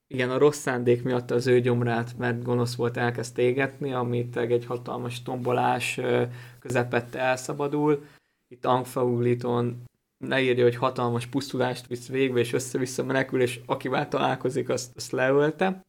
igen, 0.07 0.29
a 0.29 0.37
rossz 0.37 0.57
szándék 0.57 1.03
miatt 1.03 1.31
az 1.31 1.47
ő 1.47 1.59
gyomrát, 1.59 2.17
mert 2.17 2.43
gonosz 2.43 2.75
volt, 2.75 2.97
elkezd 2.97 3.37
égetni, 3.37 3.93
amit 3.93 4.37
egy 4.37 4.65
hatalmas 4.65 5.21
tombolás 5.21 5.99
közepette 6.59 7.19
elszabadul. 7.19 8.05
Itt 8.47 8.65
Angfaugliton 8.65 9.83
leírja, 10.17 10.63
hogy 10.63 10.75
hatalmas 10.75 11.25
pusztulást 11.25 11.87
visz 11.87 12.07
végbe, 12.07 12.39
és 12.39 12.53
össze-vissza 12.53 13.03
menekül, 13.03 13.41
és 13.41 13.59
akivel 13.65 14.07
találkozik, 14.07 14.69
azt, 14.69 14.95
azt 14.95 15.11
leölte. 15.11 15.81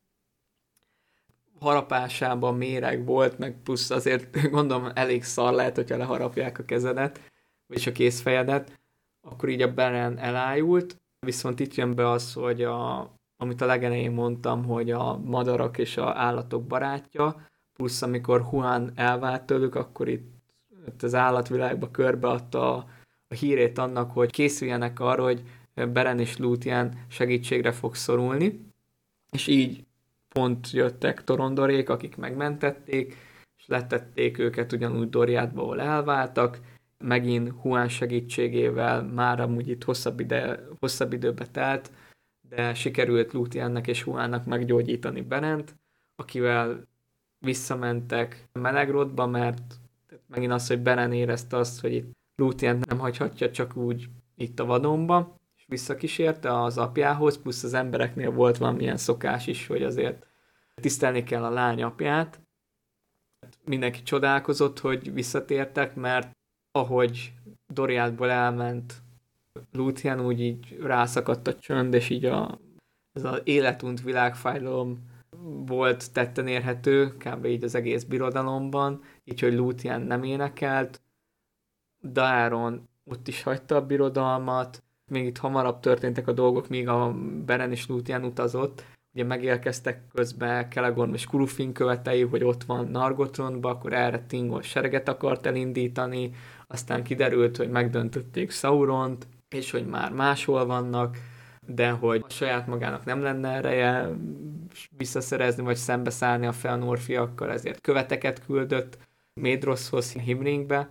Harapásában 1.62 2.56
méreg 2.56 3.04
volt, 3.04 3.38
meg 3.38 3.56
plusz 3.62 3.90
azért 3.90 4.40
gondolom 4.50 4.90
elég 4.94 5.24
szar 5.24 5.52
lehet, 5.52 5.76
hogyha 5.76 5.96
leharapják 5.96 6.58
a 6.58 6.64
kezedet, 6.64 7.20
vagyis 7.66 7.86
a 7.86 7.92
kézfejedet, 7.92 8.80
akkor 9.20 9.48
így 9.48 9.62
a 9.62 9.74
Beren 9.74 10.18
elájult, 10.18 10.96
viszont 11.26 11.60
itt 11.60 11.74
jön 11.74 11.94
be 11.94 12.10
az, 12.10 12.32
hogy 12.32 12.62
a, 12.62 13.10
amit 13.36 13.60
a 13.60 13.66
legelején 13.66 14.12
mondtam, 14.12 14.64
hogy 14.64 14.90
a 14.90 15.18
madarak 15.18 15.78
és 15.78 15.96
a 15.96 16.16
állatok 16.16 16.66
barátja, 16.66 17.48
plusz 17.72 18.02
amikor 18.02 18.48
Juan 18.52 18.92
elvált 18.94 19.42
tőlük, 19.42 19.74
akkor 19.74 20.08
itt, 20.08 20.32
itt 20.86 21.02
az 21.02 21.14
állatvilágba 21.14 21.90
körbeadta 21.90 22.76
a, 22.76 22.86
a 23.28 23.34
hírét 23.34 23.78
annak, 23.78 24.10
hogy 24.10 24.30
készüljenek 24.30 25.00
arra, 25.00 25.22
hogy 25.22 25.42
Beren 25.74 26.18
és 26.18 26.36
Lúthien 26.36 27.04
segítségre 27.08 27.72
fog 27.72 27.94
szorulni, 27.94 28.66
és 29.30 29.46
így 29.46 29.86
pont 30.33 30.70
jöttek 30.70 31.24
Torondorék, 31.24 31.89
akik 31.89 32.16
megmentették, 32.16 33.16
és 33.59 33.66
letették 33.66 34.39
őket 34.39 34.72
ugyanúgy 34.72 35.09
Doriátba, 35.09 35.62
ahol 35.62 35.80
elváltak, 35.80 36.61
megint 36.99 37.53
Juan 37.64 37.89
segítségével 37.89 39.03
már 39.03 39.41
amúgy 39.41 39.68
itt 39.68 39.85
hosszabb, 39.85 40.20
ide, 40.20 40.64
hosszabb 40.78 41.12
időbe 41.12 41.47
telt, 41.47 41.93
de 42.49 42.74
sikerült 42.74 43.33
Lúthiennek 43.33 43.87
és 43.87 44.05
Juannak 44.07 44.45
meggyógyítani 44.45 45.20
Berent, 45.20 45.76
akivel 46.16 46.89
visszamentek 47.39 48.49
Melegrodba, 48.53 49.26
mert 49.26 49.74
megint 50.26 50.53
az, 50.53 50.66
hogy 50.66 50.80
Beren 50.80 51.12
érezte 51.12 51.57
azt, 51.57 51.80
hogy 51.80 51.93
itt 51.93 52.11
Lúthien 52.37 52.80
nem 52.89 52.99
hagyhatja 52.99 53.51
csak 53.51 53.76
úgy 53.76 54.09
itt 54.37 54.61
a 54.61 54.64
vadonba, 54.64 55.41
visszakísérte 55.73 56.62
az 56.62 56.79
apjához, 56.79 57.43
plusz 57.43 57.62
az 57.62 57.75
embereknél 57.75 58.31
volt 58.31 58.57
valamilyen 58.57 58.97
szokás 58.97 59.47
is, 59.47 59.66
hogy 59.66 59.83
azért 59.83 60.27
tisztelni 60.75 61.23
kell 61.25 61.45
a 61.45 61.51
lány 61.51 61.83
apját. 61.83 62.41
Mindenki 63.64 64.03
csodálkozott, 64.03 64.79
hogy 64.79 65.12
visszatértek, 65.12 65.95
mert 65.95 66.31
ahogy 66.70 67.33
Doriátból 67.66 68.31
elment 68.31 69.03
Luthien, 69.73 70.20
úgy 70.20 70.41
így 70.41 70.79
rászakadt 70.81 71.47
a 71.47 71.59
csönd, 71.59 71.95
és 71.95 72.09
így 72.09 72.25
a, 72.25 72.61
ez 73.12 73.25
az 73.25 73.41
életunt 73.45 74.03
világfájdalom 74.03 75.11
volt 75.66 76.12
tetten 76.12 76.47
érhető, 76.47 77.16
kb. 77.16 77.45
így 77.45 77.64
az 77.64 77.75
egész 77.75 78.05
birodalomban, 78.05 79.03
így, 79.25 79.41
hogy 79.41 79.55
Luthien 79.55 80.01
nem 80.01 80.23
énekelt, 80.23 81.03
Daeron 82.03 82.89
ott 83.05 83.29
is 83.29 83.43
hagyta 83.43 83.77
a 83.77 83.87
birodalmat, 83.87 84.83
még 85.12 85.26
itt 85.26 85.38
hamarabb 85.38 85.80
történtek 85.80 86.28
a 86.28 86.32
dolgok, 86.32 86.68
míg 86.68 86.88
a 86.88 87.14
Beren 87.46 87.70
és 87.70 87.86
Luthien 87.86 88.24
utazott, 88.24 88.84
ugye 89.14 89.24
megérkeztek 89.24 90.02
közben 90.14 90.68
Kelegorn 90.68 91.12
és 91.12 91.26
Kurufin 91.26 91.72
követei, 91.72 92.22
hogy 92.22 92.44
ott 92.44 92.64
van 92.64 92.86
Nargothrondba, 92.86 93.68
akkor 93.68 93.92
erre 93.92 94.24
Tingol 94.26 94.62
sereget 94.62 95.08
akart 95.08 95.46
elindítani, 95.46 96.30
aztán 96.66 97.02
kiderült, 97.02 97.56
hogy 97.56 97.70
megdöntötték 97.70 98.50
Sauront, 98.50 99.26
és 99.48 99.70
hogy 99.70 99.86
már 99.86 100.12
máshol 100.12 100.66
vannak, 100.66 101.18
de 101.66 101.90
hogy 101.90 102.24
a 102.28 102.30
saját 102.30 102.66
magának 102.66 103.04
nem 103.04 103.22
lenne 103.22 103.48
ereje 103.48 104.08
visszaszerezni, 104.96 105.62
vagy 105.62 105.76
szembeszállni 105.76 106.46
a 106.46 106.52
Felnorfiakkal, 106.52 107.50
ezért 107.50 107.80
követeket 107.80 108.44
küldött 108.44 108.98
Médroszhoz, 109.40 110.12
Himringbe, 110.12 110.90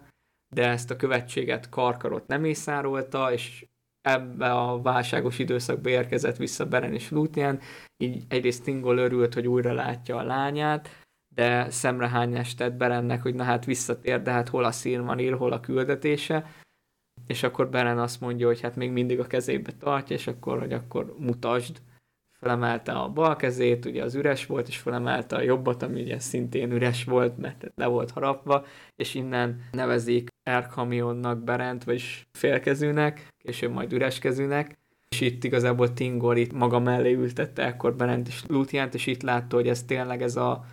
de 0.55 0.67
ezt 0.67 0.91
a 0.91 0.95
követséget 0.95 1.69
Karkarot 1.69 2.27
nem 2.27 2.45
észárolta, 2.45 3.33
és 3.33 3.65
ebbe 4.01 4.51
a 4.51 4.81
válságos 4.81 5.39
időszakba 5.39 5.89
érkezett 5.89 6.37
vissza 6.37 6.65
Beren 6.65 6.93
és 6.93 7.09
Lúthien, 7.09 7.59
így 7.97 8.23
egyrészt 8.27 8.63
Tingol 8.63 8.97
örült, 8.97 9.33
hogy 9.33 9.47
újra 9.47 9.73
látja 9.73 10.17
a 10.17 10.23
lányát, 10.23 10.89
de 11.35 11.69
szemrehányást 11.69 12.57
tett 12.57 12.73
Berennek, 12.73 13.21
hogy 13.21 13.35
na 13.35 13.43
hát 13.43 13.65
visszatér, 13.65 14.21
de 14.21 14.31
hát 14.31 14.49
hol 14.49 14.63
a 14.63 14.71
Silmaril, 14.71 15.37
hol 15.37 15.51
a 15.51 15.59
küldetése, 15.59 16.51
és 17.27 17.43
akkor 17.43 17.69
Beren 17.69 17.99
azt 17.99 18.21
mondja, 18.21 18.47
hogy 18.47 18.61
hát 18.61 18.75
még 18.75 18.91
mindig 18.91 19.19
a 19.19 19.27
kezébe 19.27 19.71
tartja, 19.71 20.15
és 20.15 20.27
akkor, 20.27 20.59
hogy 20.59 20.73
akkor 20.73 21.15
mutasd, 21.17 21.81
felemelte 22.41 22.91
a 22.91 23.09
bal 23.09 23.35
kezét, 23.35 23.85
ugye 23.85 24.03
az 24.03 24.15
üres 24.15 24.45
volt, 24.45 24.67
és 24.67 24.77
felemelte 24.77 25.35
a 25.35 25.41
jobbat, 25.41 25.83
ami 25.83 26.01
ugye 26.01 26.19
szintén 26.19 26.71
üres 26.71 27.03
volt, 27.03 27.37
mert 27.37 27.71
le 27.75 27.85
volt 27.85 28.11
harapva, 28.11 28.65
és 28.95 29.15
innen 29.15 29.61
nevezik 29.71 30.29
Erkamionnak 30.43 31.43
Berent, 31.43 31.83
vagyis 31.83 32.27
félkezűnek, 32.31 33.27
később 33.37 33.71
majd 33.71 33.93
üreskezűnek, 33.93 34.77
és 35.09 35.21
itt 35.21 35.43
igazából 35.43 35.93
Tingor 35.93 36.37
itt 36.37 36.53
maga 36.53 36.79
mellé 36.79 37.13
ültette 37.13 37.65
ekkor 37.65 37.95
Berent 37.95 38.27
és 38.27 38.43
Luthiant, 38.47 38.93
és 38.93 39.07
itt 39.07 39.21
látta, 39.21 39.55
hogy 39.55 39.67
ez 39.67 39.83
tényleg 39.83 40.21
ez 40.21 40.35
a 40.35 40.65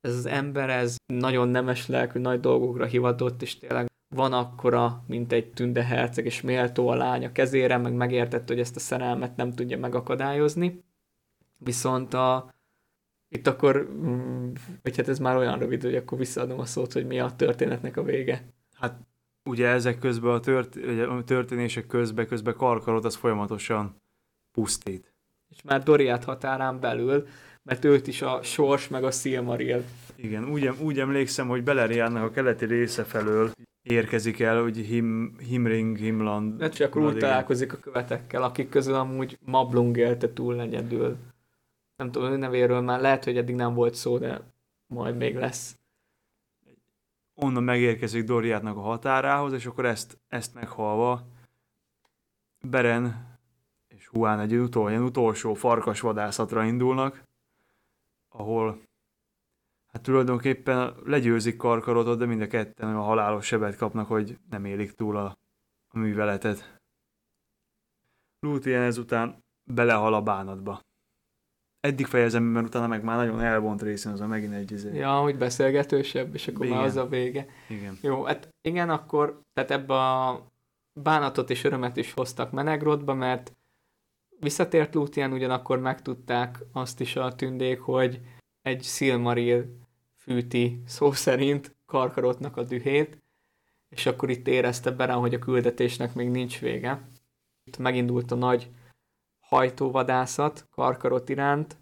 ez 0.00 0.14
az 0.14 0.26
ember, 0.26 0.70
ez 0.70 0.96
nagyon 1.06 1.48
nemes 1.48 1.86
lelkű, 1.86 2.20
nagy 2.20 2.40
dolgokra 2.40 2.84
hivatott, 2.84 3.42
és 3.42 3.58
tényleg 3.58 3.88
van 4.14 4.32
akkora, 4.32 5.04
mint 5.06 5.32
egy 5.32 5.52
tünde 5.52 5.84
herceg, 5.84 6.24
és 6.24 6.40
méltó 6.40 6.88
a 6.88 6.94
lánya 6.94 7.32
kezére, 7.32 7.76
meg 7.76 7.92
megértette, 7.92 8.52
hogy 8.52 8.62
ezt 8.62 8.76
a 8.76 8.80
szerelmet 8.80 9.36
nem 9.36 9.52
tudja 9.52 9.78
megakadályozni. 9.78 10.84
Viszont 11.56 12.14
a, 12.14 12.54
itt 13.28 13.46
akkor, 13.46 13.90
mm, 13.92 14.52
vagy 14.82 14.96
hát 14.96 15.08
ez 15.08 15.18
már 15.18 15.36
olyan 15.36 15.58
rövid, 15.58 15.82
hogy 15.82 15.94
akkor 15.94 16.18
visszaadom 16.18 16.58
a 16.58 16.64
szót, 16.64 16.92
hogy 16.92 17.06
mi 17.06 17.20
a 17.20 17.36
történetnek 17.36 17.96
a 17.96 18.02
vége. 18.02 18.44
Hát 18.74 18.98
ugye 19.44 19.66
ezek 19.66 19.98
közben 19.98 20.32
a, 20.32 20.40
tört, 20.40 20.76
a 21.08 21.24
történések 21.24 21.86
közben, 21.86 22.26
közben 22.26 22.56
Karkarot 22.56 23.04
az 23.04 23.16
folyamatosan 23.16 24.02
pusztít. 24.52 25.14
És 25.48 25.62
már 25.62 25.82
Doriát 25.82 26.24
határán 26.24 26.80
belül, 26.80 27.26
mert 27.62 27.84
őt 27.84 28.06
is 28.06 28.22
a 28.22 28.42
sors 28.42 28.88
meg 28.88 29.04
a 29.04 29.10
Silmaril. 29.10 29.84
Igen, 30.16 30.50
úgy, 30.50 30.68
úgy 30.68 30.98
emlékszem, 30.98 31.48
hogy 31.48 31.62
Beleriának 31.62 32.22
a 32.22 32.30
keleti 32.30 32.64
része 32.64 33.04
felől 33.04 33.52
érkezik 33.82 34.40
el, 34.40 34.62
hogy 34.62 34.76
Him, 34.76 35.36
Himring, 35.38 35.96
Himland. 35.96 36.58
De 36.58 36.68
csak 36.68 36.96
úgy 36.96 37.16
találkozik 37.16 37.72
a 37.72 37.76
követekkel, 37.76 38.42
akik 38.42 38.68
közül 38.68 38.94
amúgy 38.94 39.38
Mablung 39.44 39.96
élte 39.96 40.32
túl 40.32 40.60
egyedül. 40.60 41.16
Nem 41.96 42.10
tudom, 42.10 42.32
ő 42.32 42.36
nevéről 42.36 42.80
már 42.80 43.00
lehet, 43.00 43.24
hogy 43.24 43.36
eddig 43.36 43.54
nem 43.54 43.74
volt 43.74 43.94
szó, 43.94 44.18
de 44.18 44.40
majd 44.86 45.16
még 45.16 45.36
lesz. 45.36 45.78
Onnan 47.34 47.62
megérkezik 47.62 48.24
Doriátnak 48.24 48.76
a 48.76 48.80
határához, 48.80 49.52
és 49.52 49.66
akkor 49.66 49.84
ezt, 49.84 50.18
ezt 50.28 50.54
meghalva 50.54 51.26
Beren 52.60 53.28
és 53.88 54.06
Huán 54.06 54.40
egy 54.40 54.54
utol, 54.54 54.90
ilyen 54.90 55.02
utolsó 55.02 55.54
farkas 55.54 56.00
vadászatra 56.00 56.64
indulnak, 56.64 57.24
ahol 58.28 58.80
hát 59.92 60.02
tulajdonképpen 60.02 60.94
legyőzik 61.04 61.56
Karkarotot, 61.56 62.18
de 62.18 62.26
mind 62.26 62.40
a 62.40 62.46
ketten 62.46 62.96
a 62.96 63.02
halálos 63.02 63.46
sebet 63.46 63.76
kapnak, 63.76 64.06
hogy 64.06 64.38
nem 64.50 64.64
élik 64.64 64.92
túl 64.92 65.16
a, 65.16 65.38
a 65.88 65.98
műveletet. 65.98 66.78
Lúthien 68.40 68.82
ezután 68.82 69.44
belehal 69.64 70.14
a 70.14 70.22
bánatba. 70.22 70.80
Eddig 71.80 72.06
fejezem, 72.06 72.42
mert 72.42 72.66
utána 72.66 72.86
meg 72.86 73.04
már 73.04 73.16
nagyon 73.16 73.40
elvont 73.40 73.82
részén 73.82 74.12
az 74.12 74.20
a 74.20 74.26
megint 74.26 74.54
egy 74.54 74.72
izé. 74.72 74.96
Ja, 74.96 75.20
hogy 75.20 75.38
beszélgetősebb, 75.38 76.34
és 76.34 76.48
akkor 76.48 76.64
igen. 76.64 76.76
már 76.76 76.86
az 76.86 76.96
a 76.96 77.06
vége. 77.06 77.46
Igen. 77.68 77.98
Jó, 78.00 78.22
hát 78.22 78.48
igen, 78.60 78.90
akkor 78.90 79.40
tehát 79.52 79.70
ebbe 79.70 79.94
a 79.94 80.46
bánatot 80.92 81.50
és 81.50 81.64
örömet 81.64 81.96
is 81.96 82.12
hoztak 82.12 82.50
Menegrodba, 82.50 83.14
mert 83.14 83.52
visszatért 84.40 84.94
Lúthien, 84.94 85.32
ugyanakkor 85.32 85.78
megtudták 85.78 86.58
azt 86.72 87.00
is 87.00 87.16
a 87.16 87.34
tündék, 87.34 87.80
hogy 87.80 88.20
egy 88.62 88.82
Silmaril 88.82 89.79
fűti 90.20 90.82
szó 90.86 91.12
szerint 91.12 91.76
Karkarotnak 91.86 92.56
a 92.56 92.62
dühét, 92.62 93.22
és 93.88 94.06
akkor 94.06 94.30
itt 94.30 94.48
érezte 94.48 94.90
Beren, 94.90 95.18
hogy 95.18 95.34
a 95.34 95.38
küldetésnek 95.38 96.14
még 96.14 96.28
nincs 96.28 96.60
vége. 96.60 97.08
Itt 97.64 97.78
megindult 97.78 98.30
a 98.30 98.34
nagy 98.34 98.70
hajtóvadászat 99.40 100.66
Karkarot 100.70 101.28
iránt. 101.28 101.78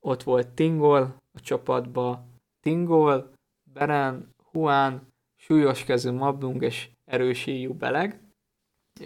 Ott 0.00 0.22
volt 0.22 0.48
Tingol 0.48 1.22
a 1.32 1.40
csapatba, 1.40 2.26
Tingol, 2.60 3.32
Beren, 3.62 4.34
Huán, 4.50 5.12
súlyos 5.36 5.84
kezű 5.84 6.10
Mablung 6.10 6.62
és 6.62 6.88
erősíjú 7.04 7.74
Beleg. 7.74 8.20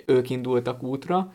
Ők 0.06 0.30
indultak 0.30 0.82
útra. 0.82 1.34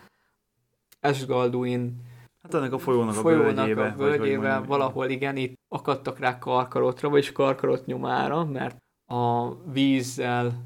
Esgalduin 0.99 2.04
Hát 2.45 2.53
ennek 2.53 2.73
a 2.73 2.77
folyónak, 2.77 3.13
folyónak 3.13 3.47
a 3.47 3.53
völgyébe. 3.53 3.87
A 3.87 3.95
völgyébe 3.95 4.59
valahol 4.59 5.09
igen, 5.09 5.35
itt 5.37 5.53
akadtak 5.67 6.19
rá 6.19 6.39
karkarotra, 6.39 7.09
vagyis 7.09 7.31
karkarot 7.31 7.85
nyomára, 7.85 8.45
mert 8.45 8.77
a 9.05 9.55
vízzel 9.71 10.65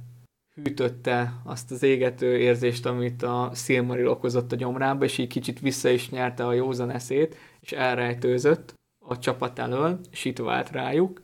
hűtötte 0.53 1.33
azt 1.43 1.71
az 1.71 1.83
égető 1.83 2.37
érzést, 2.37 2.85
amit 2.85 3.23
a 3.23 3.51
Silmaril 3.53 4.07
okozott 4.07 4.51
a 4.51 4.55
gyomrába, 4.55 5.03
és 5.03 5.17
így 5.17 5.27
kicsit 5.27 5.59
vissza 5.59 5.89
is 5.89 6.09
nyerte 6.09 6.45
a 6.45 6.53
józan 6.53 6.89
eszét, 6.89 7.35
és 7.59 7.71
elrejtőzött 7.71 8.73
a 9.05 9.19
csapat 9.19 9.59
elől, 9.59 9.99
és 10.11 10.25
itt 10.25 10.37
vált 10.37 10.71
rájuk. 10.71 11.21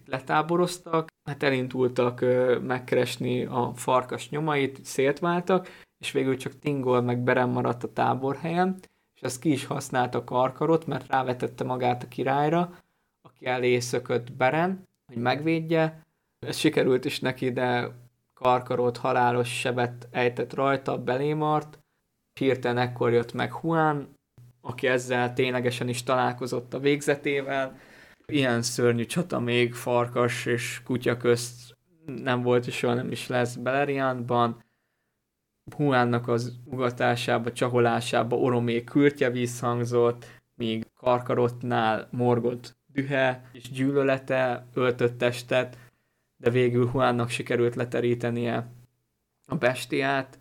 Itt 0.00 0.08
letáboroztak, 0.08 1.08
hát 1.28 1.42
elindultak 1.42 2.24
megkeresni 2.62 3.44
a 3.44 3.72
farkas 3.74 4.28
nyomait, 4.28 4.84
szétváltak, 4.84 5.68
és 5.98 6.12
végül 6.12 6.36
csak 6.36 6.58
Tingol 6.58 7.00
meg 7.00 7.22
Beren 7.22 7.48
maradt 7.48 7.84
a 7.84 7.92
táborhelyen, 7.92 8.80
és 9.18 9.24
ezt 9.24 9.40
ki 9.40 9.50
is 9.50 9.64
használta 9.64 10.24
karkarot, 10.24 10.86
mert 10.86 11.08
rávetette 11.08 11.64
magát 11.64 12.02
a 12.02 12.08
királyra, 12.08 12.78
aki 13.22 13.46
elé 13.46 13.78
szökött 13.78 14.32
Beren, 14.32 14.86
hogy 15.06 15.16
megvédje. 15.16 16.06
Ez 16.46 16.56
sikerült 16.56 17.04
is 17.04 17.20
neki, 17.20 17.52
de 17.52 17.88
karkarot 18.34 18.96
halálos 18.96 19.58
sebet 19.58 20.08
ejtett 20.10 20.54
rajta, 20.54 20.98
belémart. 20.98 21.78
Hirtelen 22.40 22.78
ekkor 22.78 23.12
jött 23.12 23.32
meg 23.32 23.52
Juan, 23.62 24.14
aki 24.60 24.86
ezzel 24.86 25.32
ténylegesen 25.32 25.88
is 25.88 26.02
találkozott 26.02 26.74
a 26.74 26.78
végzetével. 26.78 27.78
Ilyen 28.26 28.62
szörnyű 28.62 29.04
csata 29.04 29.40
még 29.40 29.74
farkas 29.74 30.46
és 30.46 30.82
kutya 30.84 31.16
közt 31.16 31.76
nem 32.06 32.42
volt, 32.42 32.66
és 32.66 32.76
soha 32.76 32.94
nem 32.94 33.10
is 33.10 33.26
lesz 33.26 33.54
Beleriandban. 33.54 34.62
Huánnak 35.74 36.28
az 36.28 36.58
ugatásába, 36.64 37.52
csaholásába 37.52 38.36
Oromé 38.36 38.84
kürtje 38.84 39.30
visszhangzott, 39.30 40.26
míg 40.54 40.86
Karkarotnál 40.94 42.08
morgott 42.10 42.76
dühe 42.86 43.50
és 43.52 43.70
gyűlölete 43.70 44.66
öltött 44.74 45.18
testet, 45.18 45.78
de 46.36 46.50
végül 46.50 46.86
Huánnak 46.86 47.28
sikerült 47.28 47.74
leterítenie 47.74 48.72
a 49.46 49.56
bestiát, 49.56 50.38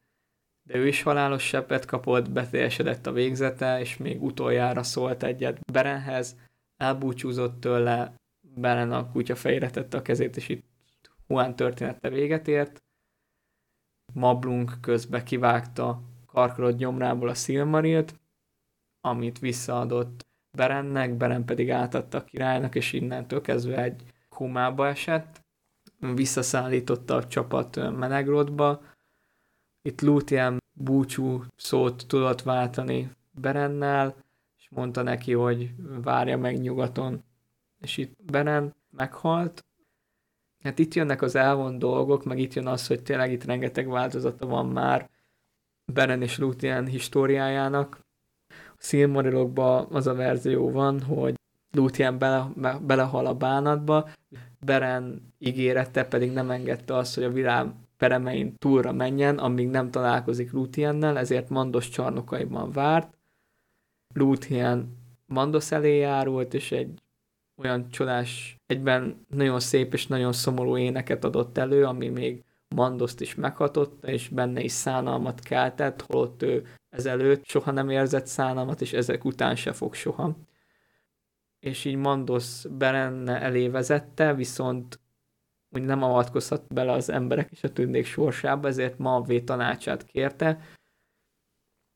de 0.64 0.78
ő 0.78 0.88
is 0.88 1.02
halálos 1.02 1.44
seppet 1.44 1.86
kapott, 1.86 2.32
beteljesedett 2.32 3.08
a 3.08 3.12
végzete, 3.12 3.80
és 3.80 3.98
még 3.98 4.24
utoljára 4.24 4.84
szólt 4.84 5.24
egyet 5.24 5.72
Berenhez, 5.72 6.36
elbúcsúzott 6.78 7.60
tőle, 7.60 8.14
Beren 8.56 8.92
a 8.92 9.12
kutya 9.12 9.36
fejre 9.36 9.70
tette 9.70 9.98
a 9.98 10.02
kezét, 10.02 10.38
és 10.38 10.50
itt 10.50 10.66
Huán 11.28 11.56
története 11.56 12.10
véget 12.10 12.48
ért. 12.48 12.84
Mablunk 14.14 14.78
közbe 14.82 15.24
kivágta 15.24 16.02
Karkarod 16.26 16.78
gyomrából 16.78 17.30
a 17.30 17.34
Silmarilt, 17.34 18.20
amit 19.02 19.40
visszaadott 19.40 20.26
Berennek, 20.52 21.14
Beren 21.14 21.46
pedig 21.46 21.72
átadta 21.72 22.18
a 22.18 22.24
királynak, 22.24 22.76
és 22.76 22.94
innentől 22.94 23.42
kezdve 23.42 23.84
egy 23.84 24.04
komába 24.30 24.88
esett. 24.88 25.46
visszaszállította 26.00 27.16
a 27.16 27.28
csapat 27.28 27.76
Menegrodba. 27.98 28.82
Itt 29.82 30.02
Lúthien 30.02 30.58
búcsú 30.74 31.44
szót 31.56 32.08
tudott 32.08 32.42
váltani 32.42 33.12
Berennel, 33.32 34.16
és 34.58 34.70
mondta 34.70 35.02
neki, 35.02 35.34
hogy 35.34 35.74
várja 36.02 36.38
meg 36.38 36.60
nyugaton. 36.60 37.24
És 37.80 37.98
itt 37.98 38.24
Beren 38.32 38.76
meghalt. 38.90 39.66
Hát 40.68 40.80
itt 40.80 40.94
jönnek 40.94 41.22
az 41.22 41.36
elvon 41.36 41.80
dolgok, 41.80 42.24
meg 42.24 42.40
itt 42.40 42.54
jön 42.54 42.68
az, 42.68 42.88
hogy 42.88 43.04
tényleg 43.04 43.32
itt 43.32 43.44
rengeteg 43.44 43.88
változata 43.88 44.48
van 44.48 44.66
már 44.66 45.10
Beren 45.94 46.22
és 46.22 46.38
Lúthien 46.38 46.86
históriájának. 46.86 48.00
A 48.50 48.78
Silmarillokban 48.78 49.88
az 49.92 50.08
a 50.08 50.14
verzió 50.14 50.72
van, 50.72 51.02
hogy 51.02 51.36
Lúthien 51.72 52.18
bele, 52.18 52.50
belehal 52.82 53.26
a 53.26 53.36
bánatba, 53.36 54.10
Beren 54.66 55.34
ígérete 55.38 56.06
pedig 56.06 56.32
nem 56.32 56.52
engedte 56.52 56.96
azt, 56.96 57.16
hogy 57.16 57.24
a 57.24 57.32
világ 57.32 57.68
peremein 57.98 58.56
túlra 58.58 58.92
menjen, 58.92 59.38
amíg 59.38 59.70
nem 59.70 59.92
találkozik 59.92 60.52
Lúthiennel, 60.52 61.18
ezért 61.18 61.50
Mandos 61.50 61.90
csarnokaiban 61.90 62.72
várt. 62.72 63.18
Lúthien 64.14 64.98
Mandos 65.26 65.72
elé 65.72 65.98
járult, 65.98 66.54
és 66.54 66.72
egy 66.72 67.02
olyan 67.56 67.90
csodás, 67.90 68.57
egyben 68.68 69.26
nagyon 69.30 69.60
szép 69.60 69.94
és 69.94 70.08
nagyon 70.08 70.34
szomorú 70.34 70.78
éneket 70.78 71.24
adott 71.24 71.58
elő, 71.58 71.84
ami 71.84 72.10
még 72.10 72.44
Mandoszt 72.76 73.22
is 73.22 73.36
meghatotta, 73.36 74.08
és 74.08 74.30
benne 74.30 74.62
is 74.62 74.72
szánalmat 74.72 75.40
keltett, 75.40 76.02
holott 76.02 76.42
ő 76.42 76.68
ezelőtt 76.90 77.46
soha 77.46 77.72
nem 77.72 77.90
érzett 77.90 78.28
szánalmat, 78.28 78.82
és 78.82 78.94
ezek 78.94 79.26
után 79.26 79.56
se 79.56 79.74
fog 79.74 79.94
soha. 79.94 80.38
És 81.60 81.86
így 81.86 81.96
Mandos 81.96 82.66
Berenne 82.70 83.42
elé 83.42 83.68
vezette, 83.68 84.34
viszont 84.34 85.00
úgy 85.70 85.82
nem 85.84 86.04
avatkozhat 86.04 86.74
bele 86.74 86.92
az 86.92 87.10
emberek 87.10 87.52
és 87.52 87.64
a 87.64 87.74
tündék 87.74 88.06
sorsába, 88.06 88.68
ezért 88.68 88.98
Manvé 88.98 89.42
tanácsát 89.42 90.06
kérte. 90.06 90.60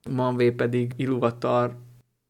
Manvé 0.10 0.52
pedig 0.52 0.94
Iluvatar 0.96 1.78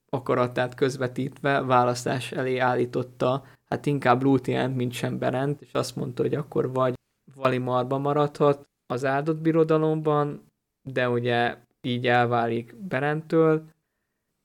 akaratát 0.10 0.76
közvetítve 0.76 1.62
választás 1.62 2.32
elé 2.32 2.58
állította, 2.58 3.44
hát 3.72 3.86
inkább 3.86 4.24
Lúthient, 4.24 4.76
mint 4.76 4.92
sem 4.92 5.18
Berent, 5.18 5.62
és 5.62 5.74
azt 5.74 5.96
mondta, 5.96 6.22
hogy 6.22 6.36
akkor 6.36 6.72
vagy 6.72 6.94
Valimarba 7.36 7.98
maradhat 7.98 8.70
az 8.86 9.06
áldott 9.06 9.38
birodalomban, 9.38 10.46
de 10.90 11.10
ugye 11.10 11.58
így 11.82 12.08
elválik 12.08 12.76
Berentől, 12.76 13.70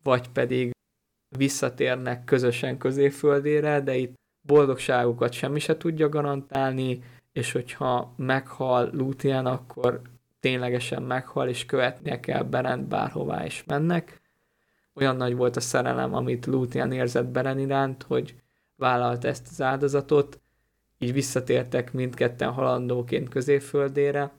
vagy 0.03 0.29
pedig 0.29 0.71
visszatérnek 1.37 2.25
közösen 2.25 2.79
középföldére, 2.79 3.81
de 3.81 3.97
itt 3.97 4.15
boldogságukat 4.47 5.33
semmi 5.33 5.59
se 5.59 5.77
tudja 5.77 6.09
garantálni, 6.09 7.03
és 7.33 7.53
hogyha 7.53 8.13
meghal 8.17 8.91
Lúthien, 8.93 9.47
akkor 9.47 10.01
ténylegesen 10.41 11.03
meghal, 11.03 11.49
és 11.49 11.65
követnie 11.65 12.21
kell 12.21 12.43
Berent 12.43 12.89
bárhová 12.89 13.45
is 13.45 13.65
mennek. 13.65 14.21
Olyan 14.95 15.17
nagy 15.17 15.37
volt 15.37 15.57
a 15.57 15.61
szerelem, 15.61 16.15
amit 16.15 16.47
Lúthien 16.47 16.93
érzett 16.93 17.27
Beren 17.27 17.59
iránt, 17.59 18.03
hogy 18.03 18.35
vállalt 18.77 19.25
ezt 19.25 19.47
az 19.51 19.63
áldozatot, 19.63 20.41
így 20.99 21.13
visszatértek 21.13 21.93
mindketten 21.93 22.53
halandóként 22.53 23.29
középföldére. 23.29 24.33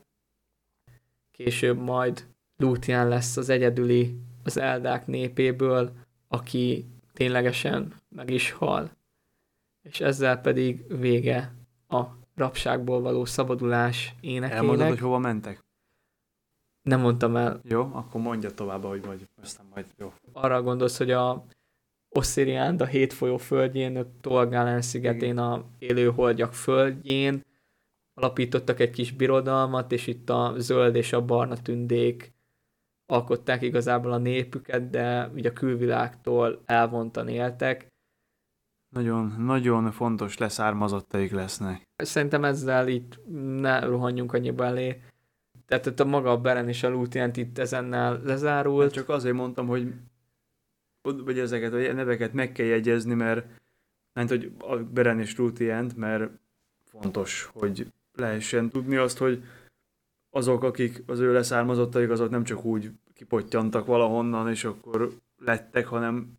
Később 1.30 1.78
majd 1.78 2.26
Lúthien 2.56 3.08
lesz 3.08 3.36
az 3.36 3.48
egyedüli 3.48 4.18
az 4.44 4.56
Eldák 4.56 5.06
népéből, 5.06 5.92
aki 6.28 6.86
ténylegesen 7.12 7.94
meg 8.08 8.30
is 8.30 8.50
hal. 8.50 8.90
És 9.82 10.00
ezzel 10.00 10.40
pedig 10.40 10.98
vége 10.98 11.54
a 11.88 12.04
rabságból 12.34 13.00
való 13.00 13.24
szabadulás 13.24 14.14
énekének. 14.20 14.52
Elmondod, 14.52 14.88
hogy 14.88 14.98
hova 14.98 15.18
mentek? 15.18 15.64
Nem 16.82 17.00
mondtam 17.00 17.36
el. 17.36 17.60
Jó, 17.62 17.90
akkor 17.92 18.20
mondja 18.20 18.50
tovább, 18.50 18.82
hogy 18.84 19.02
majd, 19.06 19.28
aztán 19.42 19.66
majd 19.74 19.86
jó. 19.96 20.12
Arra 20.32 20.62
gondolsz, 20.62 20.98
hogy 20.98 21.10
a 21.10 21.44
Oszirián, 22.08 22.76
a 22.76 22.84
hét 22.84 23.12
folyó 23.12 23.36
földjén, 23.36 23.96
a 23.96 24.06
Tolgálen 24.20 24.82
szigetén, 24.82 25.38
a 25.38 25.64
élőholdyak 25.78 26.52
földjén 26.52 27.46
alapítottak 28.14 28.80
egy 28.80 28.90
kis 28.90 29.12
birodalmat, 29.12 29.92
és 29.92 30.06
itt 30.06 30.30
a 30.30 30.54
zöld 30.56 30.94
és 30.94 31.12
a 31.12 31.24
barna 31.24 31.56
tündék 31.56 32.32
alkották 33.06 33.62
igazából 33.62 34.12
a 34.12 34.18
népüket, 34.18 34.90
de 34.90 35.30
ugye 35.34 35.48
a 35.48 35.52
külvilágtól 35.52 36.62
elvontan 36.64 37.28
éltek. 37.28 37.86
Nagyon, 38.88 39.34
nagyon 39.38 39.90
fontos 39.90 40.38
leszármazottaik 40.38 41.32
lesznek. 41.32 41.82
Szerintem 41.96 42.44
ezzel 42.44 42.88
itt 42.88 43.20
ne 43.60 43.80
rohanjunk 43.80 44.32
annyiba 44.32 44.64
elé. 44.64 45.02
Tehát 45.66 45.86
itt 45.86 46.00
a 46.00 46.04
maga 46.04 46.30
a 46.30 46.40
Beren 46.40 46.68
és 46.68 46.82
a 46.82 46.88
Lútient 46.88 47.36
itt 47.36 47.58
ezennel 47.58 48.20
lezárult. 48.24 48.82
Hát 48.82 48.92
csak 48.92 49.08
azért 49.08 49.34
mondtam, 49.34 49.66
hogy 49.66 49.94
vagy 51.02 51.38
ezeket 51.38 51.72
a 51.72 51.92
neveket 51.92 52.32
meg 52.32 52.52
kell 52.52 52.66
jegyezni, 52.66 53.14
mert 53.14 53.46
mert 54.12 54.28
hogy 54.28 54.52
a 54.58 54.76
Beren 54.76 55.20
és 55.20 55.36
Lútient, 55.36 55.96
mert 55.96 56.30
fontos, 56.84 57.50
hogy 57.52 57.92
lehessen 58.12 58.70
tudni 58.70 58.96
azt, 58.96 59.18
hogy 59.18 59.44
azok, 60.30 60.62
akik 60.62 61.02
az 61.06 61.18
ő 61.18 61.32
leszármazottaik, 61.32 62.10
azok 62.10 62.30
nem 62.30 62.44
csak 62.44 62.64
úgy 62.64 62.90
kipottyantak 63.14 63.86
valahonnan, 63.86 64.48
és 64.48 64.64
akkor 64.64 65.12
lettek, 65.38 65.86
hanem 65.86 66.38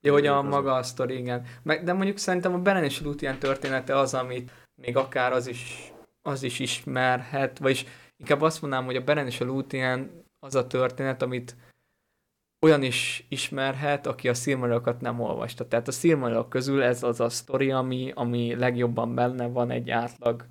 jó, 0.00 0.12
hogy 0.12 0.26
a 0.26 0.42
maga 0.42 0.74
a 0.74 0.82
sztori, 0.82 1.18
igen. 1.18 1.46
Meg, 1.62 1.84
de 1.84 1.92
mondjuk 1.92 2.18
szerintem 2.18 2.54
a 2.54 2.58
Beren 2.58 2.84
és 2.84 3.00
Lúthien 3.00 3.38
története 3.38 3.98
az, 3.98 4.14
amit 4.14 4.50
még 4.74 4.96
akár 4.96 5.32
az 5.32 5.46
is, 5.46 5.92
az 6.22 6.42
is 6.42 6.58
ismerhet, 6.58 7.58
vagyis 7.58 7.84
inkább 8.16 8.40
azt 8.40 8.60
mondanám, 8.60 8.84
hogy 8.84 8.96
a 8.96 9.04
Beren 9.04 9.26
és 9.26 9.40
a 9.40 9.44
Lúthien 9.44 10.24
az 10.38 10.54
a 10.54 10.66
történet, 10.66 11.22
amit 11.22 11.56
olyan 12.64 12.82
is 12.82 13.26
ismerhet, 13.28 14.06
aki 14.06 14.28
a 14.28 14.34
Silmarillokat 14.34 15.00
nem 15.00 15.20
olvasta. 15.20 15.68
Tehát 15.68 15.88
a 15.88 15.92
Silmarillok 15.92 16.48
közül 16.48 16.82
ez 16.82 17.02
az 17.02 17.20
a 17.20 17.28
sztori, 17.28 17.70
ami, 17.70 18.12
ami 18.14 18.54
legjobban 18.54 19.14
benne 19.14 19.46
van 19.46 19.70
egy 19.70 19.90
átlag 19.90 20.46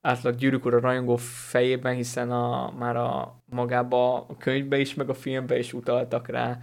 átlag 0.00 0.34
gyűrűk 0.34 0.64
a 0.64 0.80
rajongó 0.80 1.16
fejében, 1.16 1.94
hiszen 1.94 2.30
a, 2.30 2.70
már 2.78 2.96
a 2.96 3.42
magába 3.44 4.14
a 4.14 4.36
könyvbe 4.36 4.78
is, 4.78 4.94
meg 4.94 5.08
a 5.08 5.14
filmbe 5.14 5.58
is 5.58 5.72
utaltak 5.72 6.28
rá. 6.28 6.58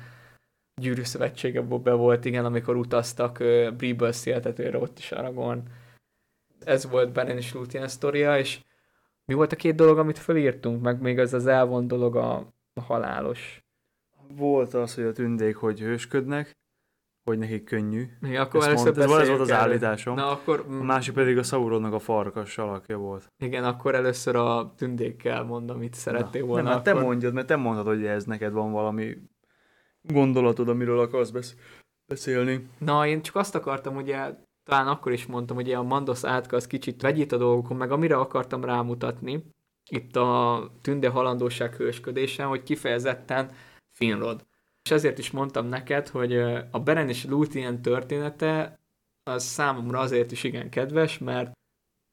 Gyűrű 0.82 1.04
szövetségeből 1.04 1.78
be 1.78 1.94
volt, 1.94 2.26
igen, 2.26 2.46
amikor 2.46 2.76
utaztak 2.76 3.38
uh, 3.40 3.72
Bribble 3.72 4.12
széltetőre, 4.12 4.78
ott 4.78 4.98
is 4.98 5.12
Aragorn. 5.12 5.64
Ez 6.66 6.90
volt 6.90 7.12
Beren 7.12 7.38
és 7.38 7.54
Lúthien 7.54 7.88
sztoria, 7.88 8.38
és 8.38 8.60
mi 9.26 9.34
volt 9.34 9.52
a 9.52 9.56
két 9.56 9.76
dolog, 9.76 9.98
amit 9.98 10.18
felírtunk, 10.18 10.82
meg 10.82 11.02
még 11.02 11.20
az 11.20 11.34
az 11.34 11.48
elvon 11.48 11.88
dolog 11.88 12.16
a, 12.16 12.36
a 12.74 12.82
halálos. 12.82 13.67
Volt 14.36 14.74
az, 14.74 14.96
hogy 14.96 15.04
a 15.04 15.12
tündék 15.12 15.56
hogy 15.56 15.80
hősködnek, 15.80 16.58
hogy 17.24 17.38
nekik 17.38 17.64
könnyű. 17.64 18.06
Igen, 18.22 18.42
akkor 18.42 18.60
Ezt 18.60 18.68
először 18.68 18.98
mondta, 18.98 19.22
ez 19.22 19.28
volt 19.28 19.40
az 19.40 19.52
állításom. 19.52 20.16
Na, 20.16 20.32
akkor... 20.32 20.66
A 20.68 20.84
másik 20.84 21.14
pedig 21.14 21.38
a 21.38 21.44
Sauronnak 21.44 21.94
a 21.94 22.00
farkas 22.00 22.58
alakja 22.58 22.98
volt. 22.98 23.28
Igen, 23.44 23.64
akkor 23.64 23.96
először 23.96 24.36
a 24.36 24.74
tündékkel 24.78 25.44
mondom, 25.44 25.76
amit 25.76 25.94
szerettél 25.94 26.42
Na, 26.42 26.48
volna. 26.48 26.64
Nem, 26.64 26.72
hát 26.72 26.88
akkor... 26.88 27.00
te 27.00 27.06
mondjad, 27.06 27.34
mert 27.34 27.48
te 27.48 27.56
mondtad, 27.56 27.86
hogy 27.86 28.06
ez 28.06 28.24
neked 28.24 28.54
van 28.54 28.72
valami 28.72 29.18
gondolatod, 30.02 30.70
amiről 30.70 31.00
akarsz 31.00 31.30
besz- 31.30 31.56
beszélni. 32.06 32.68
Na, 32.78 33.08
én 33.08 33.22
csak 33.22 33.36
azt 33.36 33.56
akartam, 33.56 33.96
ugye, 33.96 34.34
talán 34.64 34.88
akkor 34.88 35.12
is 35.12 35.26
mondtam, 35.26 35.56
hogy 35.56 35.72
a 35.72 35.84
Mandos 35.84 36.24
átka 36.24 36.56
az 36.56 36.68
kicsit 36.68 37.02
vegyít 37.02 37.32
a 37.32 37.38
dolgokon, 37.38 37.78
meg 37.78 37.92
amire 37.92 38.18
akartam 38.18 38.64
rámutatni, 38.64 39.44
itt 39.90 40.16
a 40.16 40.62
tünde 40.82 41.10
halandóság 41.10 41.76
hősködése, 41.76 42.44
hogy 42.44 42.64
kifejezetten 42.64 43.52
Finrod. 43.98 44.46
És 44.84 44.92
ezért 44.92 45.18
is 45.18 45.32
mondtam 45.32 45.68
neked, 45.68 46.08
hogy 46.08 46.38
a 46.72 46.80
Beren 46.84 47.10
és 47.10 47.26
Lúthien 47.26 47.82
története 47.82 48.80
az 49.24 49.44
számomra 49.44 50.00
azért 50.00 50.32
is 50.32 50.44
igen 50.44 50.70
kedves, 50.70 51.18
mert 51.18 51.52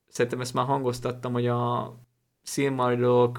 szerintem 0.06 0.40
ezt 0.40 0.54
már 0.54 0.66
hangoztattam, 0.66 1.32
hogy 1.32 1.46
a 1.46 1.94
Silmarillok 2.42 3.38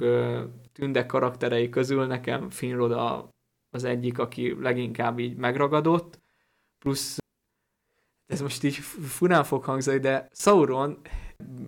tünde 0.73 1.05
karakterei 1.05 1.69
közül 1.69 2.05
nekem 2.05 2.49
Finrod 2.49 2.91
a, 2.91 3.29
az 3.69 3.83
egyik, 3.83 4.19
aki 4.19 4.55
leginkább 4.59 5.19
így 5.19 5.35
megragadott, 5.35 6.19
plusz 6.79 7.17
ez 8.25 8.41
most 8.41 8.63
így 8.63 8.75
furán 9.17 9.43
fog 9.43 9.63
hangzani, 9.63 9.99
de 9.99 10.27
Sauron 10.31 11.01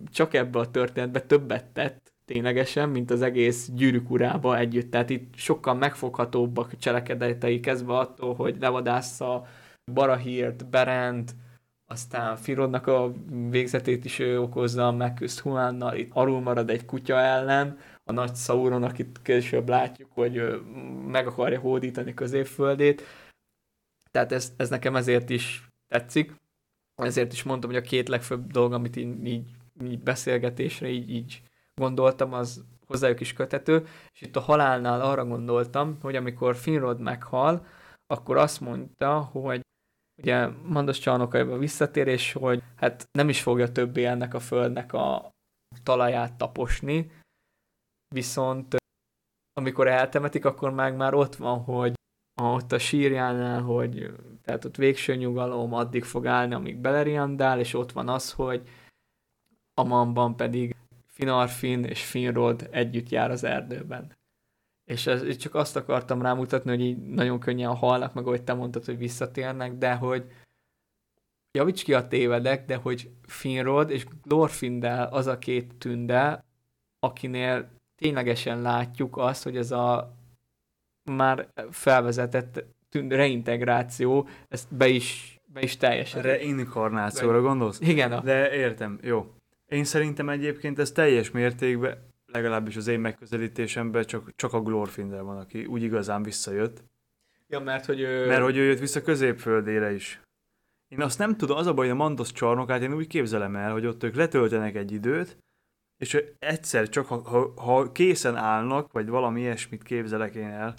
csak 0.06 0.34
ebbe 0.34 0.60
a 0.60 0.72
történetbe 0.72 1.22
többet 1.22 1.66
tett, 1.66 2.07
ténylegesen, 2.28 2.90
mint 2.90 3.12
az 3.12 3.22
egész 3.22 3.70
gyűrűk 3.74 4.10
urába 4.10 4.58
együtt. 4.58 4.92
Tehát 4.92 5.10
itt 5.10 5.36
sokkal 5.36 5.74
megfoghatóbbak 5.74 6.72
a 6.72 6.78
cselekedetei, 6.78 7.60
kezdve 7.60 7.98
attól, 7.98 8.36
hogy 8.36 8.56
levadásza 8.60 9.48
Barahírt, 9.94 10.70
Berent, 10.70 11.36
aztán 11.86 12.36
Firodnak 12.36 12.88
a 12.88 13.14
végzetét 13.50 14.06
is 14.06 14.20
ő 14.20 14.42
okozza, 14.42 14.92
megküzd 14.92 15.40
Huánnal, 15.40 15.96
itt 15.96 16.12
arul 16.14 16.42
marad 16.42 16.70
egy 16.70 16.86
kutya 16.86 17.20
ellen, 17.20 17.78
a 18.04 18.12
nagy 18.12 18.36
Sauron, 18.36 18.84
akit 18.84 19.22
később 19.22 19.70
látjuk, 19.70 20.12
hogy 20.14 20.62
meg 21.08 21.28
akarja 21.28 21.60
hódítani 21.60 22.14
középföldét. 22.14 23.04
Tehát 24.12 24.32
ez, 24.32 24.54
ez 24.58 24.70
nekem 24.70 24.96
ezért 24.96 25.30
is 25.30 25.68
tetszik. 25.88 26.34
Ezért 26.96 27.34
is 27.34 27.44
mondtam, 27.44 27.70
hogy 27.70 27.80
a 27.80 27.88
két 27.88 28.08
legfőbb 28.08 28.52
dolog, 28.52 28.74
amit 28.74 28.96
így, 28.96 29.26
így 29.26 29.44
így 29.84 30.00
beszélgetésre 30.00 30.88
így, 30.88 31.10
így 31.10 31.42
gondoltam, 31.78 32.34
az 32.34 32.66
hozzájuk 32.88 33.20
is 33.20 33.34
kötető, 33.34 33.88
és 34.14 34.22
itt 34.22 34.36
a 34.36 34.40
halálnál 34.40 35.02
arra 35.02 35.26
gondoltam, 35.26 35.98
hogy 36.02 36.16
amikor 36.16 36.56
Finrod 36.56 37.00
meghal, 37.00 37.66
akkor 38.08 38.38
azt 38.38 38.62
mondta, 38.62 39.20
hogy 39.20 39.62
ugye 40.22 40.48
Mandos 40.48 41.00
csarnokaiba 41.00 41.58
visszatér, 41.58 42.08
és 42.08 42.34
hogy 42.34 42.64
hát 42.76 43.08
nem 43.12 43.30
is 43.30 43.42
fogja 43.42 43.72
többé 43.72 44.06
ennek 44.06 44.34
a 44.34 44.40
földnek 44.40 44.94
a 44.94 45.30
talaját 45.84 46.38
taposni, 46.38 47.12
viszont 48.16 48.76
amikor 49.54 49.88
eltemetik, 49.88 50.46
akkor 50.46 50.72
meg 50.72 50.96
már 50.96 51.14
ott 51.14 51.36
van, 51.36 51.60
hogy 51.60 51.94
ott 52.42 52.72
a 52.72 52.80
sírjánál, 52.80 53.62
hogy 53.62 54.12
tehát 54.44 54.66
ott 54.66 54.76
végső 54.76 55.16
nyugalom 55.16 55.74
addig 55.74 56.04
fog 56.04 56.26
állni, 56.28 56.54
amíg 56.54 56.78
beleriandál, 56.78 57.60
és 57.60 57.74
ott 57.74 57.92
van 57.92 58.10
az, 58.10 58.32
hogy 58.32 58.70
Amanban 59.74 60.36
pedig 60.36 60.76
Finarfin 61.18 61.84
és 61.84 62.06
Finrod 62.06 62.68
együtt 62.72 63.10
jár 63.10 63.32
az 63.32 63.44
erdőben. 63.44 64.18
És 64.86 65.08
ez, 65.08 65.38
csak 65.38 65.56
azt 65.56 65.76
akartam 65.76 66.22
rámutatni, 66.22 66.70
hogy 66.70 66.82
így 66.82 66.98
nagyon 66.98 67.40
könnyen 67.40 67.76
halnak, 67.76 68.14
meg 68.14 68.26
ahogy 68.26 68.44
te 68.44 68.54
mondtad, 68.54 68.86
hogy 68.86 68.98
visszatérnek, 68.98 69.74
de 69.74 69.94
hogy 69.94 70.32
javíts 71.52 71.84
ki 71.84 71.94
a 71.94 72.08
tévedek, 72.08 72.66
de 72.66 72.76
hogy 72.76 73.10
Finrod 73.22 73.90
és 73.90 74.06
Glorfindel 74.24 75.08
az 75.08 75.28
a 75.28 75.38
két 75.38 75.76
tünde, 75.76 76.46
akinél 77.00 77.70
ténylegesen 77.96 78.62
látjuk 78.62 79.18
azt, 79.18 79.44
hogy 79.44 79.58
ez 79.58 79.72
a 79.72 80.16
már 81.04 81.50
felvezetett 81.70 82.64
tűn, 82.90 83.10
reintegráció, 83.10 84.28
ezt 84.48 84.76
be 84.76 84.88
is, 84.88 85.40
be 85.46 85.62
is 85.62 85.78
teljesen. 85.78 86.22
Reinkarnációra 86.22 87.42
gondolsz? 87.42 87.80
Igen. 87.80 88.12
A... 88.12 88.22
De 88.22 88.54
értem, 88.54 89.00
jó. 89.02 89.37
Én 89.68 89.84
szerintem 89.84 90.30
egyébként 90.30 90.80
ez 90.80 90.92
teljes 90.92 91.32
mértékben, 91.32 91.98
legalábbis 92.26 92.76
az 92.76 92.88
én 92.88 93.00
megközelítésemben 93.00 94.06
csak, 94.06 94.36
csak 94.36 94.54
a 94.54 94.62
Glorfindel 94.62 95.24
van, 95.24 95.38
aki 95.38 95.66
úgy 95.66 95.84
igazán 95.84 96.24
visszajött. 96.24 96.84
Ja, 97.48 97.60
mert 97.60 97.86
hogy 97.86 98.00
ő... 98.00 98.28
Mert 98.28 98.44
hogy 98.44 98.58
ő 98.58 98.64
jött 98.64 98.80
vissza 98.80 99.02
középföldére 99.02 99.92
is. 99.92 100.22
Én 100.88 101.02
azt 101.02 101.18
nem 101.18 101.38
tudom, 101.38 101.58
az 101.58 101.68
a 101.68 101.74
baj, 101.74 101.86
hogy 101.88 101.96
a 101.96 102.00
Mandos 102.00 102.32
csarnokát 102.32 102.82
én 102.82 102.94
úgy 102.94 103.08
képzelem 103.08 103.56
el, 103.56 103.72
hogy 103.72 103.86
ott 103.86 104.04
ők 104.04 104.16
letöltenek 104.16 104.76
egy 104.76 104.92
időt, 104.92 105.38
és 105.98 106.24
egyszer 106.40 106.90
csak, 106.90 107.06
ha, 107.06 107.22
ha, 107.22 107.54
ha 107.62 107.92
készen 107.92 108.36
állnak, 108.36 108.92
vagy 108.92 109.08
valami 109.08 109.40
ilyesmit 109.40 109.84
képzelek 109.84 110.36
én 110.36 110.48
el, 110.48 110.74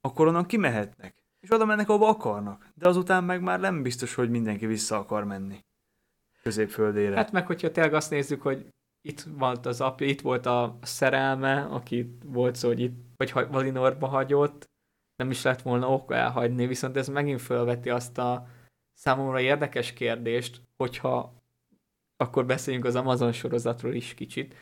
akkor 0.00 0.26
onnan 0.26 0.46
kimehetnek. 0.46 1.14
És 1.40 1.50
oda 1.52 1.64
mennek, 1.64 1.88
ahova 1.88 2.08
akarnak. 2.08 2.66
De 2.74 2.88
azután 2.88 3.24
meg 3.24 3.42
már 3.42 3.60
nem 3.60 3.82
biztos, 3.82 4.14
hogy 4.14 4.30
mindenki 4.30 4.66
vissza 4.66 4.96
akar 4.96 5.24
menni 5.24 5.64
középföldére. 6.46 7.16
Hát 7.16 7.32
meg, 7.32 7.46
hogyha 7.46 7.70
tényleg 7.70 7.94
azt 7.94 8.10
nézzük, 8.10 8.42
hogy 8.42 8.66
itt 9.02 9.20
volt 9.20 9.66
az 9.66 9.80
apja, 9.80 10.06
itt 10.06 10.20
volt 10.20 10.46
a 10.46 10.78
szerelme, 10.82 11.62
aki 11.62 12.16
volt 12.24 12.54
szó, 12.54 12.68
hogy 12.68 12.80
itt, 12.80 12.94
vagy 13.16 13.32
Valinorba 13.32 14.06
hagyott, 14.06 14.70
nem 15.16 15.30
is 15.30 15.42
lett 15.42 15.62
volna 15.62 15.92
ok 15.92 16.12
elhagyni, 16.12 16.66
viszont 16.66 16.96
ez 16.96 17.08
megint 17.08 17.40
felveti 17.40 17.90
azt 17.90 18.18
a 18.18 18.46
számomra 18.94 19.40
érdekes 19.40 19.92
kérdést, 19.92 20.60
hogyha 20.76 21.42
akkor 22.16 22.46
beszéljünk 22.46 22.84
az 22.84 22.94
Amazon 22.94 23.32
sorozatról 23.32 23.94
is 23.94 24.14
kicsit, 24.14 24.54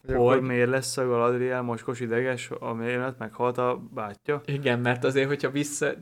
hogy, 0.00 0.10
hogy 0.10 0.14
akkor 0.14 0.40
miért 0.40 0.70
lesz 0.70 0.96
a 0.96 1.06
Galadriel 1.06 1.62
moskos 1.62 2.00
ideges, 2.00 2.50
amiért 2.50 3.18
meghalt 3.18 3.58
a 3.58 3.76
bátyja? 3.94 4.40
Igen, 4.44 4.80
mert 4.80 5.04
azért, 5.04 5.28
hogyha 5.28 5.50
vissza... 5.50 5.94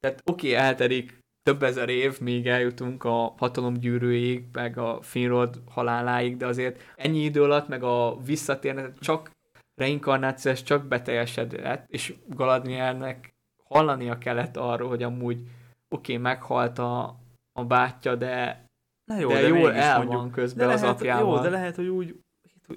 Tehát 0.00 0.22
oké, 0.24 0.52
okay, 0.52 0.54
elterik 0.54 1.19
több 1.42 1.62
ezer 1.62 1.88
év, 1.88 2.20
míg 2.20 2.46
eljutunk 2.46 3.04
a 3.04 3.34
hatalom 3.36 3.74
gyűrűig, 3.74 4.44
meg 4.52 4.78
a 4.78 5.02
Finrod 5.02 5.62
haláláig, 5.66 6.36
de 6.36 6.46
azért 6.46 6.82
ennyi 6.96 7.18
idő 7.18 7.42
alatt, 7.42 7.68
meg 7.68 7.82
a 7.82 8.16
visszatérnek, 8.24 8.98
csak 8.98 9.30
reinkarnáció, 9.74 10.50
ez 10.50 10.62
csak 10.62 10.86
beteljesedett, 10.86 11.84
és 11.88 12.14
Galadrielnek 12.26 13.34
hallania 13.64 14.18
kellett 14.18 14.56
arról, 14.56 14.88
hogy 14.88 15.02
amúgy 15.02 15.40
oké, 15.88 16.12
okay, 16.12 16.16
meghalt 16.16 16.78
a, 16.78 17.16
a 17.52 17.64
bátyja, 17.64 18.14
de, 18.14 18.64
Na 19.04 19.18
jó, 19.18 19.28
de, 19.28 19.40
de 19.40 19.48
jól 19.48 19.74
el 19.74 19.96
mondjuk, 19.96 20.20
van 20.20 20.30
közben 20.30 20.66
de 20.66 20.72
az 20.72 20.80
lehet, 20.80 20.96
apjával. 20.96 21.36
Jó, 21.36 21.42
de 21.42 21.50
lehet, 21.50 21.76
hogy 21.76 21.86
úgy 21.86 22.20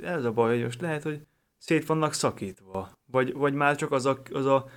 ez 0.01 0.25
a 0.25 0.31
baj, 0.31 0.53
hogy 0.53 0.63
most 0.63 0.81
lehet, 0.81 1.03
hogy 1.03 1.21
szét 1.57 1.85
vannak 1.85 2.13
szakítva. 2.13 2.89
Vagy, 3.11 3.33
vagy 3.33 3.53
már 3.53 3.75
csak 3.75 3.91
az 3.91 4.05
a, 4.05 4.21
az 4.31 4.45
a, 4.45 4.69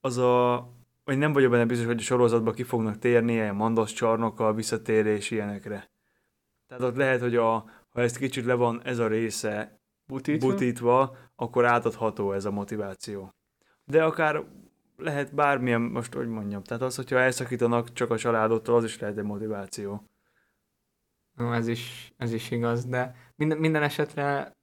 az 0.00 0.18
a 0.18 0.68
vagy 1.04 1.18
nem 1.18 1.32
vagyok 1.32 1.50
benne 1.50 1.64
biztos, 1.64 1.86
hogy 1.86 1.98
a 1.98 2.02
sorozatban 2.02 2.54
ki 2.54 2.62
fognak 2.62 2.98
térni 2.98 3.32
ilyen 3.32 3.54
mandos 3.54 3.92
csarnokkal, 3.92 4.54
visszatérés 4.54 5.30
ilyenekre. 5.30 5.90
Tehát 6.66 6.82
ott 6.82 6.96
lehet, 6.96 7.20
hogy 7.20 7.36
a, 7.36 7.52
ha 7.88 8.00
ezt 8.00 8.18
kicsit 8.18 8.44
le 8.44 8.54
van 8.54 8.80
ez 8.84 8.98
a 8.98 9.06
része 9.06 9.80
butítva? 10.06 10.48
butítva, 10.48 11.16
akkor 11.36 11.64
átadható 11.64 12.32
ez 12.32 12.44
a 12.44 12.50
motiváció. 12.50 13.34
De 13.84 14.04
akár 14.04 14.44
lehet 14.96 15.34
bármilyen, 15.34 15.80
most 15.80 16.14
hogy 16.14 16.28
mondjam, 16.28 16.62
tehát 16.62 16.82
az, 16.82 16.96
hogyha 16.96 17.18
elszakítanak 17.18 17.92
csak 17.92 18.10
a 18.10 18.18
családottól, 18.18 18.76
az 18.76 18.84
is 18.84 18.98
lehet 18.98 19.18
egy 19.18 19.24
motiváció. 19.24 20.08
No, 21.36 21.52
ez 21.52 21.68
is, 21.68 22.12
ez 22.16 22.32
is 22.32 22.50
igaz, 22.50 22.84
de 22.84 23.14
minden, 23.36 23.58
minden 23.58 23.82
esetre 23.82 24.56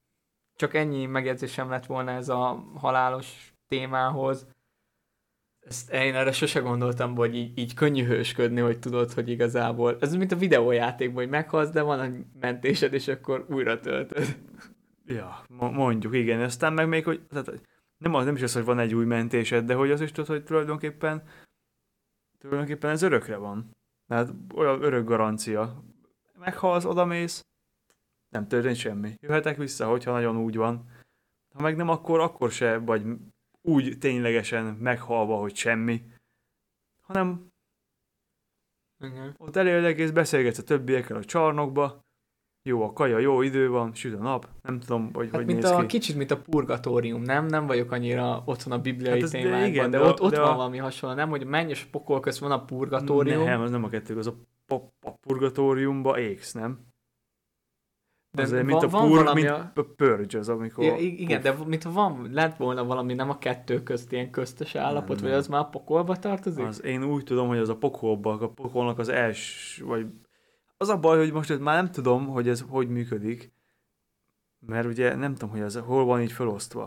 csak 0.55 0.73
ennyi 0.73 1.05
megjegyzésem 1.05 1.69
lett 1.69 1.85
volna 1.85 2.11
ez 2.11 2.29
a 2.29 2.65
halálos 2.75 3.53
témához. 3.67 4.47
Ezt 5.61 5.91
én 5.91 6.15
erre 6.15 6.31
sose 6.31 6.59
gondoltam, 6.59 7.15
hogy 7.15 7.35
így, 7.35 7.57
így 7.57 7.73
könnyű 7.73 8.03
hősködni, 8.03 8.59
hogy 8.59 8.79
tudod, 8.79 9.11
hogy 9.11 9.29
igazából, 9.29 9.97
ez 9.99 10.15
mint 10.15 10.31
a 10.31 10.35
videójátékban, 10.35 11.23
hogy 11.23 11.29
meghalsz, 11.29 11.69
de 11.69 11.81
van 11.81 12.01
egy 12.01 12.25
mentésed, 12.39 12.93
és 12.93 13.07
akkor 13.07 13.45
újra 13.49 13.79
töltöd. 13.79 14.37
Ja, 15.05 15.45
mondjuk, 15.57 16.15
igen. 16.15 16.41
Aztán 16.41 16.73
meg 16.73 16.87
még, 16.87 17.03
hogy 17.03 17.21
tehát 17.29 17.61
nem, 17.97 18.13
az, 18.13 18.25
nem 18.25 18.35
is 18.35 18.41
az, 18.41 18.53
hogy 18.53 18.63
van 18.63 18.79
egy 18.79 18.95
új 18.95 19.05
mentésed, 19.05 19.65
de 19.65 19.73
hogy 19.73 19.91
az 19.91 20.01
is 20.01 20.11
tudod, 20.11 20.29
hogy 20.29 20.43
tulajdonképpen 20.43 21.23
tulajdonképpen 22.41 22.89
ez 22.89 23.01
örökre 23.01 23.35
van. 23.35 23.75
Tehát 24.07 24.33
olyan 24.55 24.83
örök 24.83 25.05
garancia 25.05 25.83
meghalsz, 26.39 26.85
odamész, 26.85 27.45
nem 28.29 28.47
történt 28.47 28.75
semmi. 28.75 29.15
Jöhetek 29.19 29.57
vissza, 29.57 29.87
hogyha 29.87 30.11
nagyon 30.11 30.37
úgy 30.37 30.55
van. 30.55 30.89
Ha 31.53 31.61
meg 31.61 31.75
nem, 31.75 31.89
akkor 31.89 32.19
akkor 32.19 32.51
se 32.51 32.77
vagy 32.77 33.03
úgy 33.61 33.97
ténylegesen 33.97 34.65
meghalva, 34.65 35.35
hogy 35.35 35.55
semmi, 35.55 36.01
hanem 37.01 37.47
Igen. 39.03 39.35
ott 39.37 39.55
elérlek 39.55 39.97
és 39.97 40.11
beszélgetsz 40.11 40.57
a 40.57 40.63
többiekkel 40.63 41.17
a 41.17 41.23
csarnokba, 41.23 42.01
jó 42.63 42.83
a 42.83 42.93
kaja, 42.93 43.17
jó 43.19 43.41
idő 43.41 43.69
van, 43.69 43.93
süt 43.93 44.13
a 44.13 44.21
nap, 44.21 44.49
nem 44.61 44.79
tudom, 44.79 45.13
hogy 45.13 45.25
hát 45.25 45.35
hogy 45.35 45.45
mint 45.45 45.61
néz 45.61 45.71
a, 45.71 45.79
ki. 45.79 45.85
Kicsit, 45.85 46.15
mint 46.15 46.31
a 46.31 46.41
purgatórium, 46.41 47.21
nem? 47.21 47.45
Nem 47.45 47.65
vagyok 47.65 47.91
annyira 47.91 48.43
otthon 48.45 48.73
a 48.73 48.81
bibliai 48.81 49.21
hát 49.21 49.29
témákban, 49.29 49.59
de, 49.59 49.67
igen, 49.67 49.91
de, 49.91 49.97
de, 49.97 50.03
ott, 50.03 50.21
ott 50.21 50.31
de 50.31 50.39
van 50.39 50.49
a... 50.49 50.55
valami 50.55 50.77
hasonló, 50.77 51.15
nem? 51.15 51.29
Hogy 51.29 51.45
menj 51.45 51.69
és 51.69 51.83
pokol 51.83 52.19
közt 52.19 52.39
van 52.39 52.51
a 52.51 52.65
purgatórium. 52.65 53.43
Nem, 53.43 53.61
az 53.61 53.71
nem 53.71 53.83
a 53.83 53.89
kettő, 53.89 54.17
az 54.17 54.27
a, 54.27 54.35
a, 54.67 54.75
a 55.01 55.11
purgatóriumba 55.11 56.19
égsz, 56.19 56.51
nem? 56.51 56.90
De 58.33 58.41
Azért, 58.41 58.63
van, 58.63 58.65
mint 58.65 58.93
a, 58.93 58.97
pur, 58.97 59.09
valami 59.09 59.41
mint 59.41 59.53
a... 59.53 59.71
a 59.75 59.83
purge 59.95 60.39
az, 60.39 60.49
amikor... 60.49 60.83
Ja, 60.83 60.97
igen, 60.97 61.41
de 61.41 61.55
mint 61.65 61.83
van, 61.83 62.29
lett 62.31 62.57
volna 62.57 62.83
valami, 62.83 63.13
nem 63.13 63.29
a 63.29 63.37
kettő 63.37 63.83
közt 63.83 64.11
ilyen 64.11 64.31
köztes 64.31 64.75
állapot, 64.75 65.15
nem, 65.15 65.29
vagy 65.29 65.39
az 65.39 65.47
már 65.47 65.59
a 65.59 65.65
pokolba 65.65 66.15
tartozik? 66.15 66.65
Az, 66.65 66.83
én 66.83 67.03
úgy 67.03 67.23
tudom, 67.23 67.47
hogy 67.47 67.57
az 67.57 67.69
a 67.69 67.77
pokolba, 67.77 68.33
a 68.33 68.49
pokolnak 68.49 68.99
az 68.99 69.09
első, 69.09 69.85
vagy 69.85 70.05
az 70.77 70.89
a 70.89 70.97
baj, 70.97 71.17
hogy 71.17 71.31
most 71.31 71.59
már 71.59 71.75
nem 71.75 71.91
tudom, 71.91 72.27
hogy 72.27 72.47
ez 72.47 72.63
hogy 72.69 72.89
működik, 72.89 73.51
mert 74.59 74.87
ugye 74.87 75.15
nem 75.15 75.33
tudom, 75.33 75.49
hogy 75.49 75.61
ez 75.61 75.77
hol 75.77 76.05
van 76.05 76.21
így 76.21 76.31
felosztva. 76.31 76.83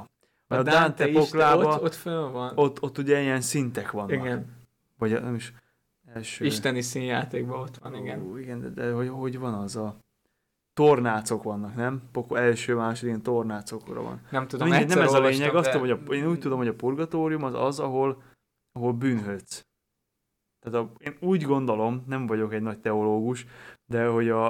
A, 0.47 0.55
a 0.55 0.63
Dante, 0.63 0.71
Dante 0.71 1.13
poklába, 1.13 1.75
ott, 1.75 1.83
ott 1.83 1.95
föl 1.95 2.31
van. 2.31 2.53
Ott, 2.55 2.83
ott 2.83 2.99
ugye 2.99 3.21
ilyen 3.21 3.41
szintek 3.41 3.91
vannak. 3.91 4.11
Igen. 4.11 4.57
Vagy 4.99 5.23
nem 5.23 5.35
is 5.35 5.53
első... 6.15 6.45
Isteni 6.45 6.81
színjátékban 6.81 7.61
ott 7.61 7.77
van, 7.77 7.95
igen. 7.95 8.23
Ó, 8.31 8.37
igen, 8.37 8.61
de, 8.61 8.69
de 8.69 8.93
hogy, 8.93 9.09
hogy 9.09 9.39
van 9.39 9.55
az 9.55 9.77
a 9.77 9.97
tornácok 10.75 11.43
vannak, 11.43 11.75
nem? 11.75 12.03
Poko 12.13 12.35
első, 12.35 12.75
második 12.75 13.23
tornácokra 13.23 14.03
van. 14.03 14.21
Nem 14.31 14.49
tudom, 14.49 14.69
Mindegy, 14.69 14.89
nem 14.89 15.01
ez 15.01 15.13
a 15.13 15.21
lényeg, 15.21 15.51
de... 15.51 15.59
azt 15.59 15.71
tudom, 15.71 15.89
hogy 15.89 15.99
a, 16.09 16.13
én 16.13 16.27
úgy 16.27 16.39
tudom, 16.39 16.59
hogy 16.59 16.69
a 16.69 16.75
purgatórium 16.75 17.43
az 17.43 17.55
az, 17.55 17.81
ahol, 17.81 18.23
ahol 18.73 18.93
bűnhődsz. 18.93 19.63
Tehát 20.65 20.81
a, 20.81 20.93
én 20.99 21.17
úgy 21.21 21.43
gondolom, 21.43 22.05
nem 22.07 22.27
vagyok 22.27 22.53
egy 22.53 22.63
nagy 22.63 22.81
teológus, 22.81 23.47
de 23.91 24.07
hogy 24.07 24.29
a, 24.29 24.47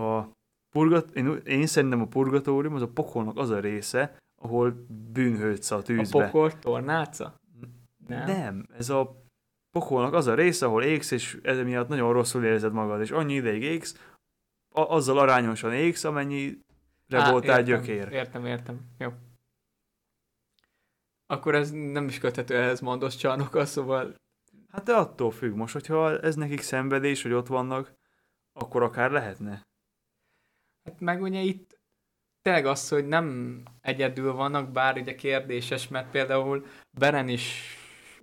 a 0.00 0.28
purgat, 0.70 1.10
én, 1.10 1.40
én 1.44 1.66
szerintem 1.66 2.00
a 2.00 2.06
purgatórium 2.06 2.74
az 2.74 2.82
a 2.82 2.88
pokolnak 2.88 3.36
az 3.36 3.50
a 3.50 3.60
része, 3.60 4.16
ahol 4.42 4.86
bűnhődsz 5.12 5.70
a 5.70 5.82
tűzbe. 5.82 6.18
A 6.18 6.24
pokol 6.24 6.58
tornáca? 6.58 7.34
Nem. 8.06 8.26
Nem, 8.26 8.66
ez 8.76 8.90
a 8.90 9.24
pokolnak 9.70 10.14
az 10.14 10.26
a 10.26 10.34
része, 10.34 10.66
ahol 10.66 10.82
égsz, 10.82 11.10
és 11.10 11.38
ez 11.42 11.58
miatt 11.58 11.88
nagyon 11.88 12.12
rosszul 12.12 12.44
érzed 12.44 12.72
magad, 12.72 13.00
és 13.00 13.10
annyi 13.10 13.34
ideig 13.34 13.62
égsz, 13.62 14.09
a, 14.72 14.80
azzal 14.80 15.18
arányosan 15.18 15.72
égsz, 15.72 16.04
amennyire 16.04 16.56
Á, 17.10 17.30
voltál 17.30 17.58
értem, 17.58 17.64
gyökér. 17.64 18.12
Értem, 18.12 18.46
értem. 18.46 18.80
Jó. 18.98 19.12
Akkor 21.26 21.54
ez 21.54 21.70
nem 21.70 22.08
is 22.08 22.18
köthető 22.18 22.56
ehhez 22.56 22.80
mondos 22.80 23.16
csarnokkal, 23.16 23.64
szóval... 23.64 24.14
Hát 24.68 24.84
de 24.84 24.92
attól 24.92 25.30
függ 25.30 25.54
most, 25.54 25.72
hogyha 25.72 26.20
ez 26.20 26.34
nekik 26.34 26.60
szenvedés, 26.60 27.22
hogy 27.22 27.32
ott 27.32 27.46
vannak, 27.46 27.94
akkor 28.52 28.82
akár 28.82 29.10
lehetne. 29.10 29.68
Hát 30.84 31.00
meg 31.00 31.22
ugye 31.22 31.40
itt 31.40 31.80
tényleg 32.42 32.66
az, 32.66 32.88
hogy 32.88 33.06
nem 33.06 33.62
egyedül 33.80 34.32
vannak, 34.32 34.72
bár 34.72 34.96
ugye 34.96 35.14
kérdéses, 35.14 35.88
mert 35.88 36.10
például 36.10 36.66
Beren 36.98 37.28
is 37.28 37.76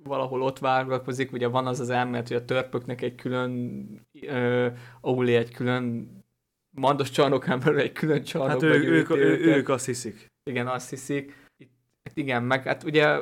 valahol 0.03 0.41
ott 0.41 0.59
váglalkozik, 0.59 1.31
ugye 1.31 1.47
van 1.47 1.67
az 1.67 1.79
az 1.79 1.89
elmélet, 1.89 2.27
hogy 2.27 2.37
a 2.37 2.45
törpöknek 2.45 3.01
egy 3.01 3.15
külön, 3.15 3.51
uh, 4.21 4.77
Auli 5.01 5.35
egy 5.35 5.53
külön 5.53 6.16
Mandos 6.79 7.09
csarnokán 7.09 7.59
belül 7.59 7.79
egy 7.79 7.91
külön 7.91 8.23
csarnokba 8.23 8.67
Hát 8.67 8.75
ő, 8.75 8.91
ők, 8.91 9.09
ő, 9.09 9.39
ők 9.39 9.69
azt 9.69 9.85
hiszik. 9.85 10.27
Igen, 10.43 10.67
azt 10.67 10.89
hiszik. 10.89 11.33
Itt, 11.57 11.71
igen, 12.13 12.43
meg 12.43 12.63
hát 12.63 12.83
ugye 12.83 13.21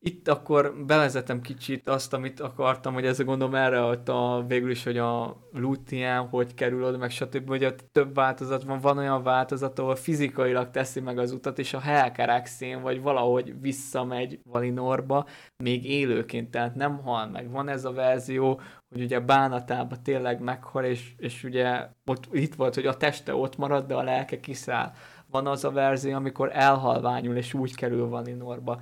itt 0.00 0.28
akkor 0.28 0.84
bevezetem 0.86 1.40
kicsit 1.40 1.88
azt, 1.88 2.12
amit 2.12 2.40
akartam, 2.40 2.94
hogy 2.94 3.06
ez 3.06 3.20
a 3.20 3.24
gondolom 3.24 3.54
erre 3.54 3.84
a 3.84 4.44
végül 4.46 4.70
is, 4.70 4.84
hogy 4.84 4.98
a 4.98 5.36
Lutien 5.52 6.26
hogy 6.28 6.54
kerül 6.54 6.84
oda, 6.84 6.96
meg 6.96 7.10
stb. 7.10 7.48
Hogy 7.48 7.64
ott 7.64 7.84
több 7.92 8.14
változat 8.14 8.62
van, 8.62 8.80
van 8.80 8.98
olyan 8.98 9.22
változat, 9.22 9.78
ahol 9.78 9.96
fizikailag 9.96 10.70
teszi 10.70 11.00
meg 11.00 11.18
az 11.18 11.32
utat, 11.32 11.58
és 11.58 11.74
a 11.74 11.80
Helkaraxén, 11.80 12.82
vagy 12.82 13.02
valahogy 13.02 13.60
visszamegy 13.60 14.40
Valinorba, 14.44 15.26
még 15.56 15.84
élőként, 15.84 16.50
tehát 16.50 16.74
nem 16.74 16.98
hal 17.02 17.26
meg. 17.26 17.50
Van 17.50 17.68
ez 17.68 17.84
a 17.84 17.92
verzió, 17.92 18.60
hogy 18.88 19.02
ugye 19.02 19.20
bánatába 19.20 20.02
tényleg 20.02 20.40
meghal, 20.40 20.84
és, 20.84 21.14
és 21.16 21.44
ugye 21.44 21.88
ott, 22.04 22.28
itt 22.32 22.54
volt, 22.54 22.74
hogy 22.74 22.86
a 22.86 22.96
teste 22.96 23.34
ott 23.34 23.56
marad, 23.56 23.86
de 23.86 23.94
a 23.94 24.02
lelke 24.02 24.40
kiszáll. 24.40 24.92
Van 25.30 25.46
az 25.46 25.64
a 25.64 25.70
verzió, 25.70 26.14
amikor 26.14 26.50
elhalványul, 26.52 27.36
és 27.36 27.54
úgy 27.54 27.74
kerül 27.74 28.08
Valinorba 28.08 28.80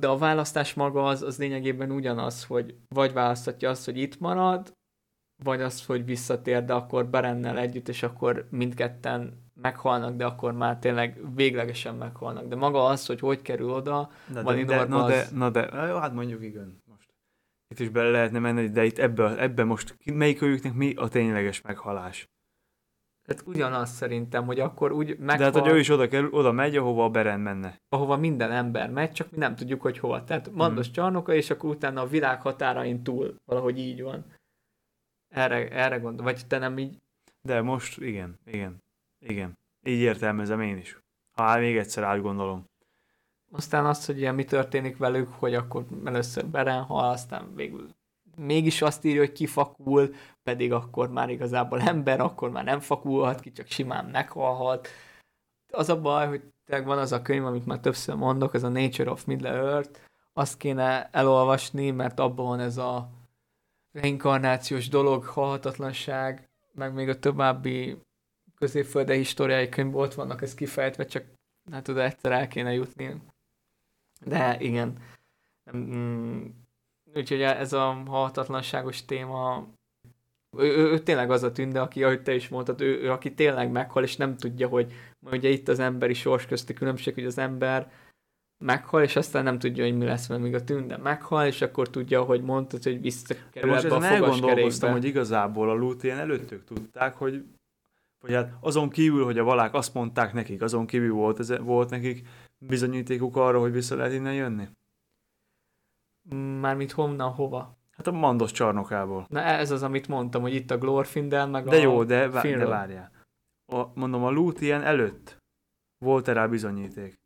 de 0.00 0.08
a 0.08 0.16
választás 0.16 0.74
maga 0.74 1.04
az, 1.04 1.22
az 1.22 1.38
lényegében 1.38 1.90
ugyanaz, 1.90 2.44
hogy 2.44 2.74
vagy 2.88 3.12
választatja 3.12 3.70
azt, 3.70 3.84
hogy 3.84 3.98
itt 3.98 4.18
marad, 4.18 4.72
vagy 5.44 5.60
azt, 5.60 5.86
hogy 5.86 6.04
visszatér, 6.04 6.64
de 6.64 6.72
akkor 6.72 7.06
Berennel 7.06 7.58
együtt, 7.58 7.88
és 7.88 8.02
akkor 8.02 8.46
mindketten 8.50 9.48
meghalnak, 9.60 10.16
de 10.16 10.24
akkor 10.24 10.52
már 10.52 10.78
tényleg 10.78 11.34
véglegesen 11.34 11.94
meghalnak. 11.94 12.46
De 12.46 12.56
maga 12.56 12.84
az, 12.84 13.06
hogy 13.06 13.20
hogy 13.20 13.42
kerül 13.42 13.70
oda, 13.70 14.10
na 14.32 14.42
de, 14.42 14.64
de, 14.64 14.84
na, 14.84 15.06
de, 15.06 15.26
na 15.34 15.50
de, 15.50 15.70
hát 16.00 16.12
mondjuk 16.12 16.42
igen, 16.42 16.82
most. 16.90 17.14
Itt 17.68 17.80
is 17.80 17.88
bele 17.88 18.10
lehetne 18.10 18.38
menni, 18.38 18.68
de 18.68 18.84
itt 18.84 18.98
ebbe, 18.98 19.38
ebbe 19.38 19.64
most 19.64 19.98
melyik 20.04 20.42
őjüknek 20.42 20.74
mi 20.74 20.94
a 20.94 21.08
tényleges 21.08 21.60
meghalás? 21.60 22.28
Tehát 23.30 23.46
ugyanaz 23.46 23.90
szerintem, 23.90 24.46
hogy 24.46 24.60
akkor 24.60 24.92
úgy 24.92 25.18
meghal... 25.18 25.36
De 25.36 25.44
hát, 25.44 25.66
hogy 25.66 25.72
ő 25.72 25.78
is 25.78 25.88
oda, 25.88 26.08
kerül, 26.08 26.30
oda 26.32 26.52
megy, 26.52 26.76
ahova 26.76 27.04
a 27.04 27.10
Beren 27.10 27.40
menne. 27.40 27.80
Ahova 27.88 28.16
minden 28.16 28.52
ember 28.52 28.90
megy, 28.90 29.12
csak 29.12 29.30
mi 29.30 29.36
nem 29.36 29.54
tudjuk, 29.54 29.80
hogy 29.80 29.98
hova. 29.98 30.24
Tehát 30.24 30.50
Mandos 30.52 30.84
hmm. 30.84 30.94
csarnoka, 30.94 31.34
és 31.34 31.50
akkor 31.50 31.70
utána 31.70 32.00
a 32.00 32.06
világ 32.06 32.40
határain 32.40 33.02
túl. 33.02 33.34
Valahogy 33.44 33.78
így 33.78 34.02
van. 34.02 34.24
Erre, 35.28 35.68
erre 35.68 35.98
gondol. 35.98 36.24
Vagy 36.24 36.46
te 36.46 36.58
nem 36.58 36.78
így? 36.78 36.96
De 37.42 37.60
most 37.60 38.00
igen, 38.00 38.38
igen, 38.46 38.82
igen. 39.18 39.58
Így 39.82 40.00
értelmezem 40.00 40.60
én 40.60 40.76
is. 40.76 40.98
Ha 41.36 41.58
még 41.58 41.76
egyszer 41.76 42.02
átgondolom. 42.02 42.64
Aztán 43.52 43.86
azt, 43.86 44.06
hogy 44.06 44.18
ilyen 44.18 44.34
mi 44.34 44.44
történik 44.44 44.96
velük, 44.96 45.28
hogy 45.32 45.54
akkor 45.54 45.84
először 46.04 46.46
Beren 46.46 46.82
hal, 46.82 47.10
aztán 47.10 47.54
végül 47.54 47.88
mégis 48.40 48.82
azt 48.82 49.04
írja, 49.04 49.20
hogy 49.20 49.32
kifakul, 49.32 50.14
pedig 50.42 50.72
akkor 50.72 51.10
már 51.10 51.30
igazából 51.30 51.80
ember, 51.80 52.20
akkor 52.20 52.50
már 52.50 52.64
nem 52.64 52.80
fakulhat 52.80 53.40
ki, 53.40 53.52
csak 53.52 53.66
simán 53.66 54.04
meghalhat. 54.04 54.88
Az 55.72 55.88
a 55.88 56.00
baj, 56.00 56.28
hogy 56.28 56.42
tényleg 56.64 56.86
van 56.86 56.98
az 56.98 57.12
a 57.12 57.22
könyv, 57.22 57.44
amit 57.44 57.66
már 57.66 57.80
többször 57.80 58.14
mondok, 58.14 58.54
ez 58.54 58.62
a 58.62 58.68
Nature 58.68 59.10
of 59.10 59.24
Middle 59.24 59.50
Earth, 59.50 60.00
azt 60.32 60.56
kéne 60.56 61.08
elolvasni, 61.12 61.90
mert 61.90 62.18
abban 62.20 62.46
van 62.46 62.60
ez 62.60 62.76
a 62.76 63.10
reinkarnációs 63.92 64.88
dolog, 64.88 65.24
halhatatlanság, 65.24 66.48
meg 66.72 66.94
még 66.94 67.08
a 67.08 67.18
további 67.18 67.98
középfölde 68.54 69.14
históriai 69.14 69.68
könyv 69.68 69.96
ott 69.96 70.14
vannak 70.14 70.42
ez 70.42 70.54
kifejtve, 70.54 71.04
csak 71.04 71.24
hát 71.70 71.88
oda 71.88 72.02
egyszer 72.02 72.32
el 72.32 72.48
kéne 72.48 72.72
jutni. 72.72 73.20
De 74.24 74.56
igen, 74.60 74.96
mm, 75.76 76.46
Úgyhogy 77.14 77.42
ez 77.42 77.72
a 77.72 78.02
halhatatlanságos 78.06 79.04
téma, 79.04 79.68
ő, 80.58 80.76
ő, 80.76 80.90
ő 80.90 80.98
tényleg 80.98 81.30
az 81.30 81.42
a 81.42 81.52
tünde, 81.52 81.80
aki, 81.80 82.04
ahogy 82.04 82.22
te 82.22 82.34
is 82.34 82.48
mondtad, 82.48 82.80
ő, 82.80 83.02
ő 83.02 83.10
aki 83.10 83.34
tényleg 83.34 83.70
meghal, 83.70 84.02
és 84.02 84.16
nem 84.16 84.36
tudja, 84.36 84.68
hogy 84.68 84.92
ugye 85.30 85.48
itt 85.48 85.68
az 85.68 85.78
emberi 85.78 86.14
sors 86.14 86.46
közti 86.46 86.72
különbség, 86.72 87.14
hogy 87.14 87.24
az 87.24 87.38
ember 87.38 87.92
meghal, 88.64 89.02
és 89.02 89.16
aztán 89.16 89.44
nem 89.44 89.58
tudja, 89.58 89.84
hogy 89.84 89.96
mi 89.96 90.04
lesz 90.04 90.28
mert 90.28 90.40
míg 90.40 90.54
a 90.54 90.64
tünde 90.64 90.96
meghal, 90.96 91.46
és 91.46 91.62
akkor 91.62 91.90
tudja, 91.90 92.22
hogy 92.22 92.42
mondtad, 92.42 92.82
hogy 92.82 93.00
visszakerül 93.00 93.74
ebbe 93.74 93.94
a 93.94 94.02
elgondolkoztam, 94.04 94.92
hogy 94.92 95.04
igazából 95.04 95.70
a 95.70 95.74
Lútien 95.74 96.18
előttük 96.18 96.64
tudták, 96.64 97.14
hogy 97.14 97.44
vagy 98.20 98.32
hát 98.32 98.52
azon 98.60 98.90
kívül, 98.90 99.24
hogy 99.24 99.38
a 99.38 99.44
valák 99.44 99.74
azt 99.74 99.94
mondták 99.94 100.32
nekik, 100.32 100.62
azon 100.62 100.86
kívül 100.86 101.12
volt, 101.12 101.38
ez, 101.38 101.58
volt 101.58 101.90
nekik 101.90 102.26
bizonyítékuk 102.58 103.36
arra, 103.36 103.60
hogy 103.60 103.72
vissza 103.72 103.96
lehet 103.96 104.12
innen 104.12 104.34
jönni? 104.34 104.68
Mármint 106.60 106.92
honnan, 106.92 107.32
hova? 107.32 107.78
Hát 107.90 108.06
a 108.06 108.12
Mandos 108.12 108.52
csarnokából. 108.52 109.26
Na 109.28 109.40
ez 109.40 109.70
az, 109.70 109.82
amit 109.82 110.08
mondtam, 110.08 110.42
hogy 110.42 110.54
itt 110.54 110.70
a 110.70 110.78
Glorfindel, 110.78 111.46
meg 111.46 111.64
de 111.64 111.76
a 111.76 111.80
jó, 111.80 112.04
de, 112.04 112.28
vá- 112.28 112.42
de 112.42 112.66
várjál. 112.66 113.10
A, 113.66 113.84
mondom, 113.94 114.24
a 114.24 114.30
Lúthien 114.30 114.82
előtt 114.82 115.36
volt-e 115.98 116.32
rá 116.32 116.46
bizonyíték? 116.46 117.18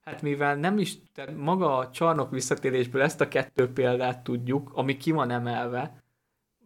Hát 0.00 0.22
mivel 0.22 0.56
nem 0.56 0.78
is, 0.78 0.98
tehát 1.12 1.36
maga 1.36 1.76
a 1.76 1.90
csarnok 1.90 2.30
visszatérésből 2.30 3.02
ezt 3.02 3.20
a 3.20 3.28
kettő 3.28 3.72
példát 3.72 4.22
tudjuk, 4.22 4.70
ami 4.74 4.96
ki 4.96 5.10
van 5.10 5.30
emelve, 5.30 6.02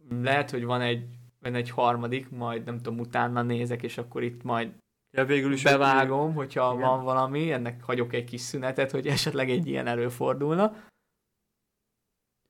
lehet, 0.09 0.51
hogy 0.51 0.63
van 0.63 0.81
egy, 0.81 1.05
van 1.39 1.55
egy 1.55 1.69
harmadik, 1.69 2.29
majd 2.29 2.63
nem 2.63 2.77
tudom, 2.77 2.99
utána 2.99 3.41
nézek, 3.41 3.83
és 3.83 3.97
akkor 3.97 4.23
itt 4.23 4.43
majd 4.43 4.73
ja, 5.11 5.25
végül 5.25 5.53
is 5.53 5.63
bevágom, 5.63 6.33
hogyha 6.33 6.73
igen. 6.73 6.87
van 6.87 7.03
valami, 7.03 7.51
ennek 7.51 7.83
hagyok 7.83 8.13
egy 8.13 8.23
kis 8.23 8.41
szünetet, 8.41 8.91
hogy 8.91 9.07
esetleg 9.07 9.49
egy 9.49 9.67
ilyen 9.67 9.87
előfordulna. 9.87 10.75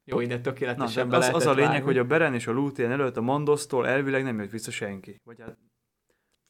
Jó, 0.07 0.19
ide 0.19 0.39
tökéletesen 0.39 1.07
Na, 1.07 1.17
az, 1.17 1.29
az 1.33 1.45
a 1.45 1.53
lényeg, 1.53 1.69
vágni. 1.69 1.85
hogy 1.85 1.97
a 1.97 2.03
Beren 2.03 2.33
és 2.33 2.47
a 2.47 2.51
Lúthien 2.51 2.91
előtt 2.91 3.17
a 3.17 3.21
Mandosztól 3.21 3.87
elvileg 3.87 4.23
nem 4.23 4.39
jött 4.39 4.51
vissza 4.51 4.71
senki. 4.71 5.21
Vagy 5.23 5.39
hát... 5.39 5.57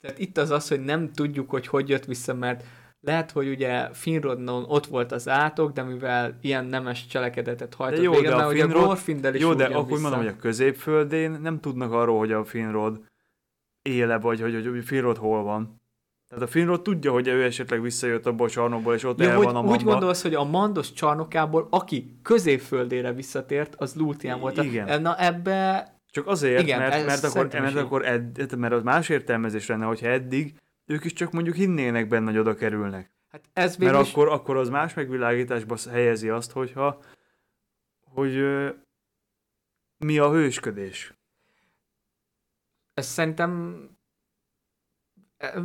Tehát 0.02 0.20
itt 0.20 0.38
az 0.38 0.50
az, 0.50 0.68
hogy 0.68 0.80
nem 0.80 1.12
tudjuk, 1.12 1.50
hogy 1.50 1.68
hogy 1.68 1.90
jött 1.90 2.06
vissza, 2.06 2.34
mert 2.34 2.64
lehet, 3.00 3.32
hogy 3.32 3.50
ugye 3.50 3.94
Finrodnon 3.94 4.64
ott 4.68 4.86
volt 4.86 5.12
az 5.12 5.30
átok, 5.30 5.72
de 5.72 5.84
mivel 5.84 6.38
ilyen 6.42 6.66
nemes 6.66 7.06
cselekedetet 7.06 7.74
hajtott 7.74 8.04
jó, 8.04 8.12
végre, 8.12 8.30
de 8.30 8.36
a 8.36 8.50
Finrod, 8.96 9.00
a 9.24 9.32
is 9.34 9.42
Jó, 9.42 9.54
de 9.54 9.66
akkor 9.66 9.86
vissza. 9.86 10.02
mondom, 10.02 10.20
hogy 10.20 10.30
a 10.30 10.36
középföldén 10.36 11.32
nem 11.32 11.60
tudnak 11.60 11.92
arról, 11.92 12.18
hogy 12.18 12.32
a 12.32 12.44
Finrod 12.44 13.02
éle, 13.82 14.18
vagy 14.18 14.42
hogy, 14.42 14.68
hogy 14.68 14.86
Finrod 14.86 15.18
hol 15.18 15.44
van. 15.44 15.82
Tehát 16.36 16.50
a 16.50 16.52
Finrod 16.52 16.82
tudja, 16.82 17.12
hogy 17.12 17.28
ő 17.28 17.44
esetleg 17.44 17.82
visszajött 17.82 18.26
abból 18.26 18.48
a 18.48 18.50
csarnokból, 18.50 18.94
és 18.94 19.04
ott 19.04 19.20
ja, 19.20 19.30
el 19.30 19.38
van 19.38 19.56
a 19.56 19.62
Úgy 19.62 19.84
gondolsz, 19.84 20.22
hogy 20.22 20.34
a 20.34 20.44
Mandos 20.44 20.94
csarnokából, 20.94 21.68
aki 21.70 22.20
középföldére 22.22 23.14
visszatért, 23.14 23.76
az 23.76 23.96
Lúthien 23.96 24.40
volt. 24.40 24.64
Igen. 24.64 25.02
Na 25.02 25.18
ebbe... 25.18 25.88
Csak 26.10 26.28
azért, 26.28 26.62
Igen, 26.62 26.80
mert, 26.80 27.06
mert, 27.06 27.24
akkor, 27.24 27.48
mert, 27.52 27.76
akkor 27.76 28.06
edd, 28.06 28.56
mert 28.58 28.74
az 28.74 28.84
más 28.84 29.10
értelmezés 29.10 29.68
lenne, 29.68 29.86
hogyha 29.86 30.08
eddig 30.08 30.54
ők 30.86 31.04
is 31.04 31.14
csak 31.14 31.32
mondjuk 31.32 31.56
hinnének 31.56 32.08
benne, 32.08 32.26
hogy 32.26 32.40
oda 32.40 32.56
kerülnek. 32.56 33.14
Hát 33.32 33.44
ez 33.54 33.78
Mert 33.78 34.02
is... 34.02 34.12
akkor, 34.12 34.28
akkor 34.28 34.58
az 34.58 34.70
más 34.70 34.94
megvilágításba 34.94 35.76
helyezi 35.92 36.30
azt, 36.30 36.52
hogyha 36.52 37.00
hogy 38.14 38.36
ö, 38.36 38.70
mi 39.98 40.18
a 40.18 40.32
hősködés. 40.32 41.14
Ez 42.94 43.06
szerintem 43.06 43.80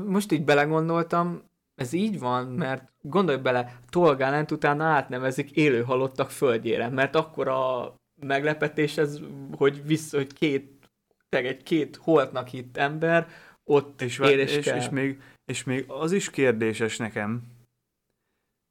most 0.07 0.33
így 0.33 0.45
belegondoltam, 0.45 1.43
ez 1.75 1.93
így 1.93 2.19
van, 2.19 2.47
mert 2.47 2.93
gondolj 3.01 3.39
bele, 3.39 3.81
Tolgálent 3.89 4.51
utána 4.51 4.85
átnevezik 4.85 5.51
élő 5.51 5.83
halottak 5.83 6.31
földjére, 6.31 6.89
mert 6.89 7.15
akkor 7.17 7.49
a 7.49 7.95
meglepetés 8.21 8.97
ez, 8.97 9.21
hogy 9.57 9.87
vissza, 9.87 10.17
hogy 10.17 10.33
két, 10.33 10.91
egy 11.29 11.63
két 11.63 11.97
holtnak 11.97 12.49
hitt 12.49 12.77
ember 12.77 13.27
ott 13.65 14.03
és, 14.03 14.19
és, 14.19 14.57
és, 14.57 14.67
és, 14.67 14.89
még, 14.89 15.21
és 15.45 15.65
még 15.65 15.85
az 15.89 16.13
is 16.13 16.31
kérdéses 16.31 16.97
nekem, 16.97 17.43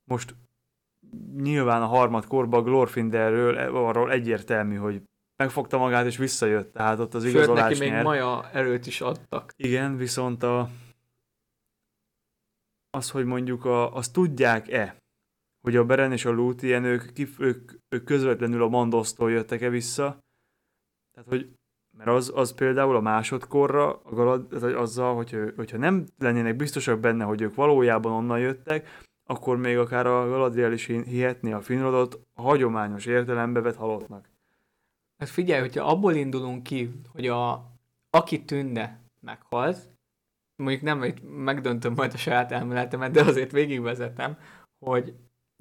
most 0.04 0.36
nyilván 1.36 1.82
a 1.82 1.86
harmadkorban 1.86 2.64
Glorfinderről 2.64 3.58
arról 3.58 4.12
egyértelmű, 4.12 4.76
hogy 4.76 5.02
megfogta 5.36 5.78
magát 5.78 6.06
és 6.06 6.18
visszajött, 6.18 6.74
tehát 6.74 7.00
ott 7.00 7.14
az 7.14 7.26
igazolás 7.26 7.70
neki 7.70 7.80
még 7.80 7.90
nyer. 7.90 8.04
maja 8.04 8.50
erőt 8.54 8.86
is 8.86 9.02
adtak. 9.02 9.54
Igen, 9.56 9.98
viszont 9.98 10.44
a, 10.44 10.70
az, 12.90 13.12
hogy 13.12 13.26
mondjuk 13.26 13.66
a, 13.66 13.96
azt 13.96 14.14
tudják-e, 14.14 14.98
hogy 15.62 15.76
a 15.76 15.86
Beren 15.86 16.12
és 16.12 16.26
a 16.26 16.32
Lúthien 16.32 16.84
ők, 16.84 17.12
ők, 17.38 17.72
ők 17.90 18.04
közvetlenül 18.04 18.64
a 18.64 18.68
Mandosztól 18.68 19.32
jöttek-e 19.32 19.70
vissza. 19.70 20.20
Tehát, 21.14 21.30
hogy 21.30 21.50
mert 21.98 22.10
az, 22.10 22.32
az 22.36 22.54
például 22.54 22.96
a 22.96 23.02
másodkorra, 23.02 24.02
a 24.02 24.14
Galad, 24.14 24.64
azzal, 24.64 25.16
hogy, 25.16 25.54
hogyha 25.56 25.78
nem 25.78 26.06
lennének 26.18 26.56
biztosak 26.56 27.00
benne, 27.00 27.24
hogy 27.24 27.42
ők 27.42 27.56
valójában 27.56 28.12
onnan 28.12 28.40
jöttek, 28.40 28.88
akkor 29.24 29.58
még 29.58 29.78
akár 29.78 30.08
a 30.08 30.28
Galadriel 30.28 30.74
is 30.74 30.86
hihetni 30.86 31.52
a 31.52 31.62
Finrodot 31.62 32.20
a 32.34 32.42
hagyományos 32.42 33.06
értelembe 33.06 33.62
vett 33.62 33.76
halottnak. 33.76 34.30
Hát 35.18 35.30
figyelj, 35.30 35.62
hogyha 35.62 35.86
abból 35.86 36.14
indulunk 36.14 36.64
ki, 36.64 36.92
hogy 37.12 37.28
a, 37.28 37.72
aki 38.10 38.44
tűnne 38.44 39.00
meghalt, 39.20 39.90
mondjuk 40.60 40.82
nem 40.82 41.04
itt 41.04 41.18
megdöntöm 41.38 41.94
majd 41.94 42.14
a 42.14 42.18
saját 42.18 42.52
elméletemet, 42.52 43.12
de 43.12 43.22
azért 43.22 43.52
végigvezetem, 43.52 44.38
hogy 44.80 45.14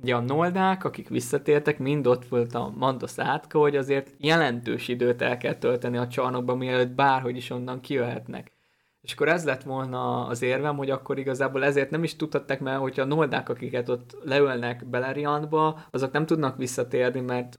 ugye 0.03 0.15
a 0.15 0.21
noldák, 0.21 0.85
akik 0.85 1.09
visszatértek, 1.09 1.79
mind 1.79 2.07
ott 2.07 2.25
volt 2.25 2.55
a 2.55 2.73
Mandos 2.77 3.19
átka, 3.19 3.59
hogy 3.59 3.77
azért 3.77 4.15
jelentős 4.19 4.89
időt 4.89 5.23
el 5.23 5.37
kell 5.37 5.55
tölteni 5.55 5.97
a 5.97 6.09
csarnokban, 6.09 6.59
mielőtt 6.59 6.91
bárhogy 6.91 7.37
is 7.37 7.51
onnan 7.51 7.81
kijöhetnek. 7.81 8.53
És 9.01 9.13
akkor 9.13 9.29
ez 9.29 9.45
lett 9.45 9.63
volna 9.63 10.27
az 10.27 10.43
érvem, 10.43 10.77
hogy 10.77 10.91
akkor 10.91 11.19
igazából 11.19 11.65
ezért 11.65 11.91
nem 11.91 12.03
is 12.03 12.17
tudhatták 12.17 12.61
mert 12.61 12.79
hogyha 12.79 13.03
a 13.03 13.07
noldák, 13.07 13.49
akiket 13.49 13.89
ott 13.89 14.17
leülnek 14.25 14.87
Beleriandba, 14.87 15.81
azok 15.91 16.13
nem 16.13 16.27
tudnak 16.27 16.57
visszatérni, 16.57 17.21
mert 17.21 17.59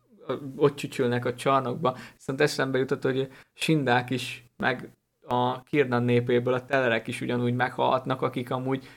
ott 0.55 0.75
csücsülnek 0.75 1.25
a 1.25 1.33
csarnokba. 1.33 1.97
Viszont 2.13 2.41
eszembe 2.41 2.77
jutott, 2.77 3.03
hogy 3.03 3.27
Sindák 3.53 4.09
is, 4.09 4.49
meg 4.57 4.93
a 5.29 5.63
Kirnan 5.63 6.03
népéből 6.03 6.53
a 6.53 6.65
telerek 6.65 7.07
is 7.07 7.21
ugyanúgy 7.21 7.53
meghalhatnak, 7.53 8.21
akik 8.21 8.51
amúgy 8.51 8.87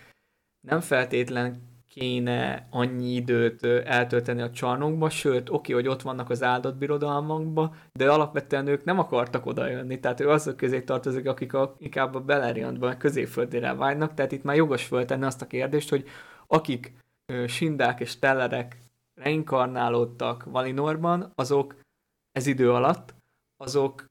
nem 0.67 0.81
feltétlen 0.81 1.71
kéne 1.89 2.67
annyi 2.71 3.15
időt 3.15 3.65
eltölteni 3.65 4.43
a 4.43 4.51
csarnokba, 4.51 5.11
sőt, 5.11 5.51
oké, 5.51 5.73
hogy 5.73 5.89
ott 5.89 6.03
vannak 6.03 6.31
az 6.31 6.43
áldott 6.43 6.77
birodalmakban, 6.77 7.75
de 7.93 8.11
alapvetően 8.11 8.67
ők 8.67 8.85
nem 8.85 8.99
akartak 8.99 9.47
oda 9.47 9.67
jönni, 9.67 10.01
tehát 10.01 10.21
ő 10.21 10.29
azok 10.29 10.57
közé 10.57 10.83
tartozik, 10.83 11.27
akik 11.29 11.55
a, 11.55 11.77
inkább 11.79 12.15
a 12.15 12.21
Beleriandban, 12.21 12.91
a 12.91 12.97
középföldére 12.97 13.75
vágynak, 13.75 14.15
tehát 14.15 14.33
itt 14.33 14.43
már 14.43 14.57
jogos 14.57 14.85
föltenni 14.85 15.25
azt 15.25 15.43
a 15.43 15.47
kérdést, 15.47 15.91
hogy 15.91 16.09
akik 16.47 16.93
ö, 17.33 17.47
sindák 17.47 18.01
és 18.01 18.19
tellerek 18.19 18.77
reinkarnálódtak 19.15 20.45
Valinorban, 20.45 21.33
azok 21.35 21.75
ez 22.33 22.47
idő 22.47 22.73
alatt, 22.73 23.15
azok 23.57 24.05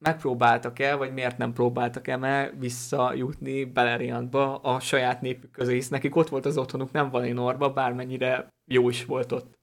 megpróbáltak 0.00 0.78
el, 0.78 0.96
vagy 0.96 1.12
miért 1.12 1.38
nem 1.38 1.52
próbáltak 1.52 2.08
el 2.08 2.50
visszajutni 2.50 3.64
Beleriandba 3.64 4.58
a 4.58 4.80
saját 4.80 5.20
népük 5.20 5.50
közé, 5.50 5.74
hisz 5.74 5.88
nekik 5.88 6.16
ott 6.16 6.28
volt 6.28 6.46
az 6.46 6.58
otthonuk, 6.58 6.92
nem 6.92 7.10
Valinorba, 7.10 7.72
bármennyire 7.72 8.48
jó 8.70 8.88
is 8.88 9.04
volt 9.04 9.32
ott. 9.32 9.58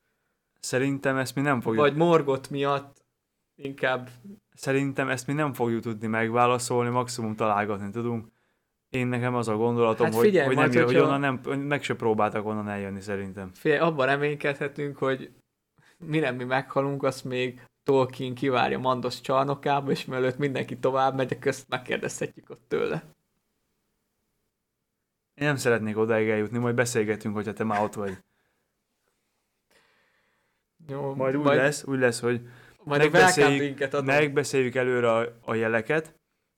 Szerintem 0.59 1.17
ezt 1.17 1.35
mi 1.35 1.41
nem 1.41 1.61
fogjuk... 1.61 1.81
Vagy 1.81 1.95
Morgot 1.95 2.49
miatt 2.49 3.05
inkább... 3.55 4.09
Szerintem 4.53 5.09
ezt 5.09 5.27
mi 5.27 5.33
nem 5.33 5.53
fogjuk 5.53 5.81
tudni 5.81 6.07
megválaszolni, 6.07 6.89
maximum 6.89 7.35
találgatni 7.35 7.89
tudunk. 7.89 8.27
Én 8.89 9.07
nekem 9.07 9.35
az 9.35 9.47
a 9.47 9.55
gondolatom, 9.55 10.05
hát 10.05 10.15
figyelj, 10.15 10.45
hogy, 10.45 10.55
hogy, 10.55 10.73
nem, 10.75 10.85
hogy 10.85 10.97
onnan 10.97 11.19
nem, 11.19 11.59
meg 11.59 11.83
se 11.83 11.95
próbáltak 11.95 12.45
onnan 12.45 12.69
eljönni 12.69 13.01
szerintem. 13.01 13.51
Figyelj, 13.53 13.79
abban 13.79 14.05
reménykedhetünk, 14.05 14.97
hogy 14.97 15.31
mire 15.97 16.31
mi 16.31 16.43
meghalunk, 16.43 17.03
azt 17.03 17.23
még 17.23 17.61
Tolkien 17.87 18.33
kivárja 18.33 18.79
Mandos 18.79 19.21
csarnokába, 19.21 19.91
és 19.91 20.05
mielőtt 20.05 20.37
mindenki 20.37 20.77
tovább 20.77 21.15
megy, 21.15 21.37
ezt 21.39 21.67
megkérdezhetjük 21.69 22.49
ott 22.49 22.63
tőle. 22.67 23.03
Én 25.33 25.47
nem 25.47 25.55
szeretnék 25.55 25.97
odáig 25.97 26.29
eljutni, 26.29 26.57
majd 26.57 26.75
beszélgetünk, 26.75 27.35
hogyha 27.35 27.53
te 27.53 27.63
már 27.63 27.83
ott 27.83 27.93
vagy. 27.93 28.17
Jó, 30.87 31.15
majd 31.15 31.35
úgy 31.35 31.43
majd, 31.43 31.57
lesz, 31.57 31.83
úgy 31.83 31.99
lesz, 31.99 32.19
hogy 32.19 32.41
majd 32.83 33.01
megbeszéljük, 33.01 34.03
megbeszéljük 34.03 34.75
előre 34.75 35.11
a, 35.11 35.37
a 35.41 35.53
jeleket, 35.53 36.15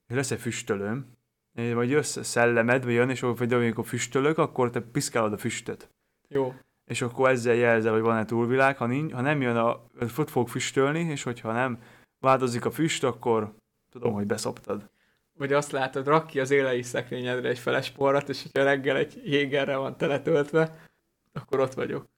és 0.07 0.15
lesz 0.15 0.31
egy 0.31 0.39
füstölőm, 0.39 1.17
vagy 1.53 1.89
jössz 1.89 2.17
szellemed, 2.21 2.83
vagy 2.83 2.93
jön, 2.93 3.09
és 3.09 3.19
vagy 3.19 3.53
amikor 3.53 3.85
füstölök, 3.85 4.37
akkor 4.37 4.69
te 4.69 4.81
piszkálod 4.81 5.33
a 5.33 5.37
füstöt. 5.37 5.89
Jó 6.27 6.53
és 6.89 7.01
akkor 7.01 7.29
ezzel 7.29 7.55
jelzel, 7.55 7.93
hogy 7.93 8.01
van-e 8.01 8.25
túlvilág, 8.25 8.77
ha, 8.77 8.85
nincs, 8.85 9.13
ha 9.13 9.21
nem 9.21 9.41
jön 9.41 9.55
a, 9.55 9.83
fut 10.07 10.29
fog 10.29 10.47
füstölni, 10.47 10.99
és 10.99 11.23
hogyha 11.23 11.51
nem 11.51 11.81
változik 12.19 12.65
a 12.65 12.71
füst, 12.71 13.03
akkor 13.03 13.55
tudom, 13.89 14.13
hogy 14.13 14.25
beszoptad. 14.25 14.89
Vagy 15.33 15.53
azt 15.53 15.71
látod, 15.71 16.07
rak 16.07 16.27
ki 16.27 16.39
az 16.39 16.51
élei 16.51 16.81
szekrényedre 16.81 17.49
egy 17.49 17.59
feles 17.59 17.89
porrat, 17.89 18.29
és 18.29 18.41
hogyha 18.41 18.63
reggel 18.63 18.97
egy 18.97 19.21
jégerre 19.23 19.77
van 19.77 19.97
teletöltve, 19.97 20.87
akkor 21.33 21.59
ott 21.59 21.73
vagyok. 21.73 22.09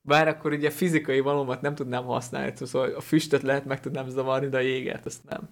Bár 0.00 0.28
akkor 0.28 0.52
ugye 0.52 0.70
fizikai 0.70 1.20
valómat 1.20 1.60
nem 1.60 1.74
tudnám 1.74 2.04
használni, 2.04 2.52
szóval 2.56 2.90
a 2.90 3.00
füstöt 3.00 3.42
lehet 3.42 3.64
meg 3.64 3.80
tudnám 3.80 4.08
zavarni, 4.08 4.48
de 4.48 4.56
a 4.56 4.60
jégert 4.60 5.06
azt 5.06 5.24
nem. 5.24 5.50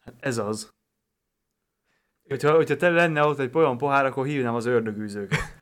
Hát 0.00 0.14
ez 0.20 0.38
az. 0.38 0.74
Hogyha, 2.28 2.54
hogyha 2.54 2.76
te 2.76 2.88
lenne 2.88 3.24
ott 3.24 3.38
egy 3.38 3.50
olyan 3.52 3.78
pohár, 3.78 4.04
akkor 4.04 4.26
hívnám 4.26 4.54
az 4.54 4.66
ördögűzőket 4.66 5.59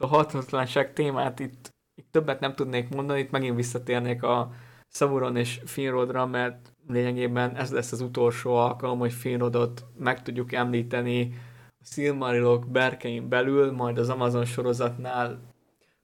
a 0.00 0.06
hatatlanság 0.06 0.92
témát 0.92 1.38
itt, 1.38 1.74
itt 1.94 2.08
többet 2.10 2.40
nem 2.40 2.54
tudnék 2.54 2.88
mondani, 2.88 3.20
itt 3.20 3.30
megint 3.30 3.56
visszatérnék 3.56 4.22
a 4.22 4.52
Sauron 4.88 5.36
és 5.36 5.60
Finrodra, 5.64 6.26
mert 6.26 6.72
lényegében 6.88 7.56
ez 7.56 7.72
lesz 7.72 7.92
az 7.92 8.00
utolsó 8.00 8.54
alkalom, 8.54 8.98
hogy 8.98 9.12
Finrodot 9.12 9.84
meg 9.98 10.22
tudjuk 10.22 10.52
említeni 10.52 11.34
a 11.80 11.84
Silmarilok 11.84 12.70
berkein 12.70 13.28
belül, 13.28 13.72
majd 13.72 13.98
az 13.98 14.08
Amazon 14.08 14.44
sorozatnál 14.44 15.40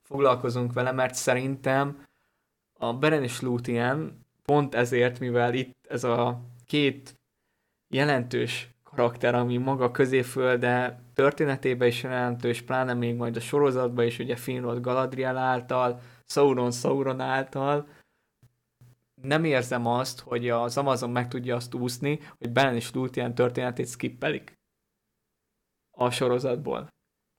foglalkozunk 0.01 0.73
vele, 0.73 0.91
mert 0.91 1.15
szerintem 1.15 2.03
a 2.73 2.93
Beren 2.93 3.23
és 3.23 3.41
Lúthien 3.41 4.25
pont 4.45 4.75
ezért, 4.75 5.19
mivel 5.19 5.53
itt 5.53 5.85
ez 5.89 6.03
a 6.03 6.41
két 6.65 7.19
jelentős 7.87 8.69
karakter, 8.97 9.35
ami 9.35 9.57
maga 9.57 9.91
középfölde 9.91 10.99
történetében 11.13 11.87
is 11.87 12.03
jelentős, 12.03 12.61
pláne 12.61 12.93
még 12.93 13.15
majd 13.15 13.35
a 13.35 13.39
sorozatban 13.39 14.05
is, 14.05 14.19
ugye 14.19 14.35
Finrod 14.35 14.81
Galadriel 14.81 15.37
által, 15.37 15.99
Sauron 16.25 16.71
Sauron 16.71 17.19
által, 17.19 17.87
nem 19.21 19.43
érzem 19.43 19.85
azt, 19.85 20.19
hogy 20.19 20.49
az 20.49 20.77
Amazon 20.77 21.09
meg 21.09 21.27
tudja 21.27 21.55
azt 21.55 21.73
úszni, 21.73 22.19
hogy 22.37 22.51
Belen 22.51 22.75
és 22.75 22.93
Lúthien 22.93 23.35
történetét 23.35 23.87
skippelik 23.87 24.53
a 25.97 26.09
sorozatból. 26.09 26.87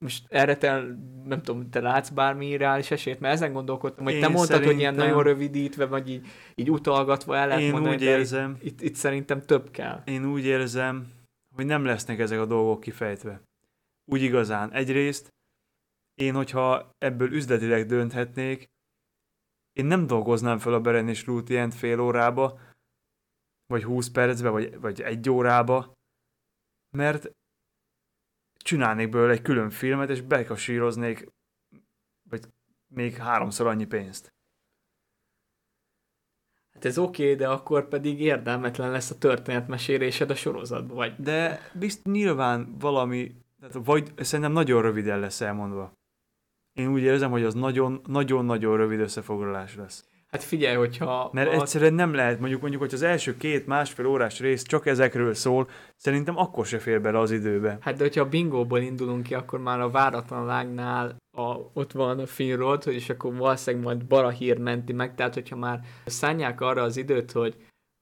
Most 0.05 0.25
erre 0.29 0.57
te, 0.57 0.83
nem 1.25 1.43
tudom, 1.43 1.71
te 1.71 1.81
látsz 1.81 2.09
bármi 2.09 2.57
reális 2.57 2.91
esélyt? 2.91 3.21
Mert 3.21 3.35
ezen 3.35 3.53
gondolkodtam, 3.53 4.05
hogy 4.05 4.15
Én 4.15 4.21
te 4.21 4.29
mondtad, 4.29 4.47
szerintem... 4.47 4.73
hogy 4.73 4.81
ilyen 4.81 4.95
nagyon 4.95 5.23
rövidítve, 5.23 5.87
vagy 5.87 6.11
így, 6.11 6.27
így 6.55 6.71
utalgatva 6.71 7.37
el 7.37 7.47
lehet 7.47 7.63
Én 7.63 7.71
mondani, 7.71 7.95
úgy 7.95 8.03
érzem, 8.03 8.57
itt, 8.61 8.65
itt, 8.65 8.81
itt 8.81 8.95
szerintem 8.95 9.43
több 9.43 9.71
kell. 9.71 10.03
Én 10.05 10.25
úgy 10.25 10.45
érzem, 10.45 11.18
hogy 11.59 11.67
nem 11.67 11.85
lesznek 11.85 12.19
ezek 12.19 12.39
a 12.39 12.47
dolgok 12.47 12.81
kifejtve. 12.81 13.43
Úgy 14.05 14.23
igazán. 14.23 14.73
Egyrészt 14.73 15.35
én, 16.15 16.35
hogyha 16.35 16.91
ebből 16.99 17.33
üzletileg 17.33 17.87
dönthetnék, 17.87 18.71
én 19.73 19.85
nem 19.85 20.07
dolgoznám 20.07 20.59
fel 20.59 20.73
a 20.73 20.81
Beren 20.81 21.09
és 21.09 21.25
Lúthient 21.25 21.75
fél 21.75 22.01
órába, 22.01 22.61
vagy 23.67 23.85
20 23.85 24.09
percbe, 24.09 24.49
vagy, 24.49 24.81
vagy 24.81 25.01
egy 25.01 25.31
órába, 25.31 25.93
mert 26.97 27.31
csinálnék 28.57 29.09
belőle 29.09 29.33
egy 29.33 29.43
külön 29.43 29.71
filmet, 29.71 30.11
és 30.11 30.21
bekasíroznék 30.21 31.27
vagy 32.31 32.45
még 32.87 33.17
háromszor 33.17 33.67
annyi 33.67 33.87
pénzt. 33.87 34.33
Hát 36.79 36.87
ez 36.87 36.99
oké, 36.99 37.23
okay, 37.23 37.35
de 37.35 37.49
akkor 37.49 37.89
pedig 37.89 38.21
érdelmetlen 38.21 38.91
lesz 38.91 39.11
a 39.11 39.19
történetmesélésed 39.19 40.31
a 40.31 40.35
sorozatban, 40.35 40.97
vagy? 40.97 41.15
De 41.17 41.61
bizt 41.73 42.05
nyilván 42.05 42.77
valami, 42.81 43.35
tehát 43.61 43.77
vagy 43.85 44.13
szerintem 44.17 44.53
nagyon 44.53 44.83
röviden 44.83 45.19
lesz 45.19 45.41
elmondva. 45.41 45.93
Én 46.73 46.89
úgy 46.89 47.03
érzem, 47.03 47.31
hogy 47.31 47.45
az 47.45 47.55
nagyon-nagyon 48.07 48.77
rövid 48.77 49.01
összefoglalás 49.01 49.77
lesz. 49.77 50.05
Hát 50.31 50.43
figyelj, 50.43 50.77
hogyha... 50.77 51.31
Mert 51.33 51.49
a... 51.49 51.53
egyszerűen 51.53 51.95
nem 51.95 52.15
lehet, 52.15 52.41
mondjuk, 52.41 52.61
mondjuk, 52.61 52.83
hogy 52.83 52.95
az 52.95 53.03
első 53.03 53.37
két 53.37 53.67
másfél 53.67 54.07
órás 54.07 54.41
rész 54.41 54.63
csak 54.63 54.87
ezekről 54.87 55.35
szól, 55.35 55.69
szerintem 55.97 56.37
akkor 56.37 56.67
se 56.67 56.79
fér 56.79 57.01
bele 57.01 57.19
az 57.19 57.31
időbe. 57.31 57.79
Hát 57.81 57.97
de 57.97 58.03
hogyha 58.03 58.21
a 58.21 58.29
bingóból 58.29 58.81
indulunk 58.81 59.23
ki, 59.23 59.35
akkor 59.35 59.61
már 59.61 59.81
a 59.81 59.91
váratlan 59.91 60.45
lágnál 60.45 61.17
a, 61.39 61.71
ott 61.73 61.93
van 61.93 62.19
a 62.19 62.27
Finrod, 62.27 62.83
és 62.87 63.11
akkor 63.11 63.37
valószínűleg 63.37 63.87
majd 63.87 64.05
Barahír 64.05 64.59
menti 64.59 64.93
meg, 64.93 65.15
tehát 65.15 65.35
hogyha 65.35 65.57
már 65.57 65.81
szállják 66.05 66.61
arra 66.61 66.83
az 66.83 66.97
időt, 66.97 67.33
hogy 67.33 67.57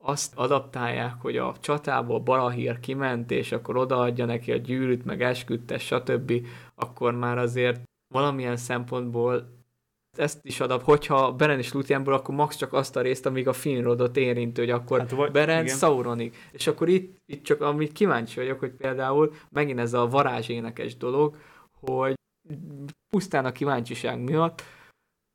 azt 0.05 0.33
adaptálják, 0.37 1.15
hogy 1.21 1.37
a 1.37 1.55
csatából 1.61 2.21
Barahír 2.21 2.81
kiment, 2.81 3.31
és 3.31 3.53
akkor 3.53 3.77
odaadja 3.77 4.25
neki 4.25 4.53
a 4.53 4.57
gyűrűt, 4.57 5.05
meg 5.05 5.23
esküdtes, 5.23 5.85
stb., 5.85 6.33
akkor 6.75 7.15
már 7.15 7.39
azért 7.39 7.81
valamilyen 8.15 8.57
szempontból 8.57 9.55
ezt 10.19 10.39
is 10.43 10.61
adap, 10.61 10.83
hogyha 10.83 11.33
Beren 11.33 11.59
és 11.59 11.73
Luthienból, 11.73 12.15
akkor 12.15 12.35
max 12.35 12.57
csak 12.57 12.73
azt 12.73 12.97
a 12.97 13.01
részt, 13.01 13.27
amíg 13.27 13.49
a 13.49 13.53
Finrodot 13.53 14.17
érinti, 14.17 14.61
hogy 14.61 14.71
akkor 14.71 14.99
hát, 14.99 15.11
vagy, 15.11 15.31
Beren 15.31 15.65
igen. 15.65 15.77
Sauronig. 15.77 16.35
És 16.53 16.67
akkor 16.67 16.89
itt, 16.89 17.17
itt 17.27 17.45
csak 17.45 17.61
amit 17.61 17.93
kíváncsi 17.93 18.41
vagyok, 18.41 18.59
hogy 18.59 18.71
például 18.71 19.33
megint 19.51 19.79
ez 19.79 19.93
a 19.95 20.09
varázsénekes 20.09 20.97
dolog, 20.97 21.37
hogy 21.81 22.15
pusztán 23.11 23.45
a 23.45 23.53
kíváncsiság 23.53 24.21
miatt 24.21 24.63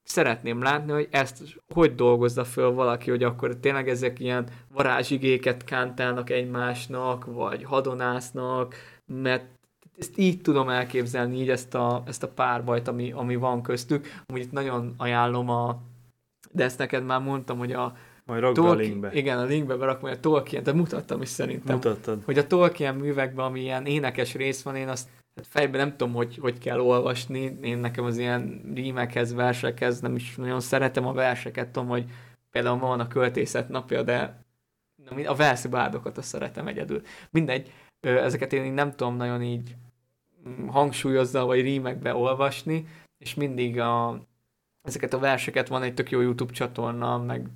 szeretném 0.03 0.61
látni, 0.61 0.91
hogy 0.91 1.07
ezt 1.11 1.43
hogy 1.73 1.95
dolgozza 1.95 2.43
föl 2.43 2.71
valaki, 2.71 3.09
hogy 3.09 3.23
akkor 3.23 3.55
tényleg 3.55 3.89
ezek 3.89 4.19
ilyen 4.19 4.47
varázsigéket 4.73 5.63
kántálnak 5.63 6.29
egymásnak, 6.29 7.25
vagy 7.25 7.63
hadonásznak, 7.63 8.75
mert 9.05 9.45
ezt 9.97 10.17
így 10.17 10.41
tudom 10.41 10.69
elképzelni, 10.69 11.41
így 11.41 11.49
ezt 11.49 11.75
a, 11.75 12.03
ezt 12.05 12.23
a 12.23 12.27
párbajt, 12.27 12.87
ami, 12.87 13.11
ami 13.11 13.35
van 13.35 13.61
köztük. 13.61 14.07
Amúgy 14.25 14.41
itt 14.41 14.51
nagyon 14.51 14.93
ajánlom 14.97 15.49
a, 15.49 15.81
de 16.51 16.63
ezt 16.63 16.77
neked 16.77 17.05
már 17.05 17.21
mondtam, 17.21 17.57
hogy 17.57 17.71
a 17.71 17.93
Majd 18.25 18.41
rakd 18.41 18.57
a 18.57 18.73
linkbe. 18.73 19.13
Igen, 19.13 19.37
a 19.37 19.43
linkbe 19.43 19.75
berakom, 19.75 20.01
hogy 20.01 20.17
a 20.17 20.19
Tolkien, 20.19 20.63
de 20.63 20.73
mutattam 20.73 21.21
is 21.21 21.29
szerintem. 21.29 21.75
Mutattad. 21.75 22.21
Hogy 22.25 22.37
a 22.37 22.47
Tolkien 22.47 22.95
művekben, 22.95 23.45
ami 23.45 23.59
ilyen 23.59 23.85
énekes 23.85 24.33
rész 24.33 24.61
van, 24.61 24.75
én 24.75 24.87
azt 24.87 25.09
hát 25.35 25.47
fejben 25.47 25.79
nem 25.79 25.97
tudom, 25.97 26.13
hogy, 26.13 26.37
hogy 26.37 26.57
kell 26.57 26.79
olvasni. 26.79 27.57
Én 27.61 27.77
nekem 27.77 28.03
az 28.03 28.17
ilyen 28.17 28.71
rímekhez, 28.73 29.33
versekhez 29.33 29.99
nem 29.99 30.15
is 30.15 30.35
nagyon 30.35 30.59
szeretem 30.59 31.05
a 31.07 31.13
verseket, 31.13 31.69
tudom, 31.69 31.87
hogy 31.87 32.05
például 32.51 32.79
van 32.79 32.99
a 32.99 33.07
költészet 33.07 33.69
napja, 33.69 34.03
de 34.03 34.43
a 35.25 35.35
verszi 35.35 35.67
azt 35.71 36.21
szeretem 36.21 36.67
egyedül. 36.67 37.01
Mindegy, 37.29 37.71
ezeket 37.99 38.53
én 38.53 38.73
nem 38.73 38.91
tudom 38.91 39.15
nagyon 39.15 39.41
így 39.41 39.75
hangsúlyozza, 40.67 41.45
vagy 41.45 41.61
rímekbe 41.61 42.15
olvasni, 42.15 42.87
és 43.17 43.33
mindig 43.33 43.79
a, 43.79 44.21
ezeket 44.81 45.13
a 45.13 45.19
verseket 45.19 45.67
van 45.67 45.83
egy 45.83 45.93
tök 45.93 46.11
jó 46.11 46.21
YouTube 46.21 46.53
csatorna, 46.53 47.17
meg 47.17 47.47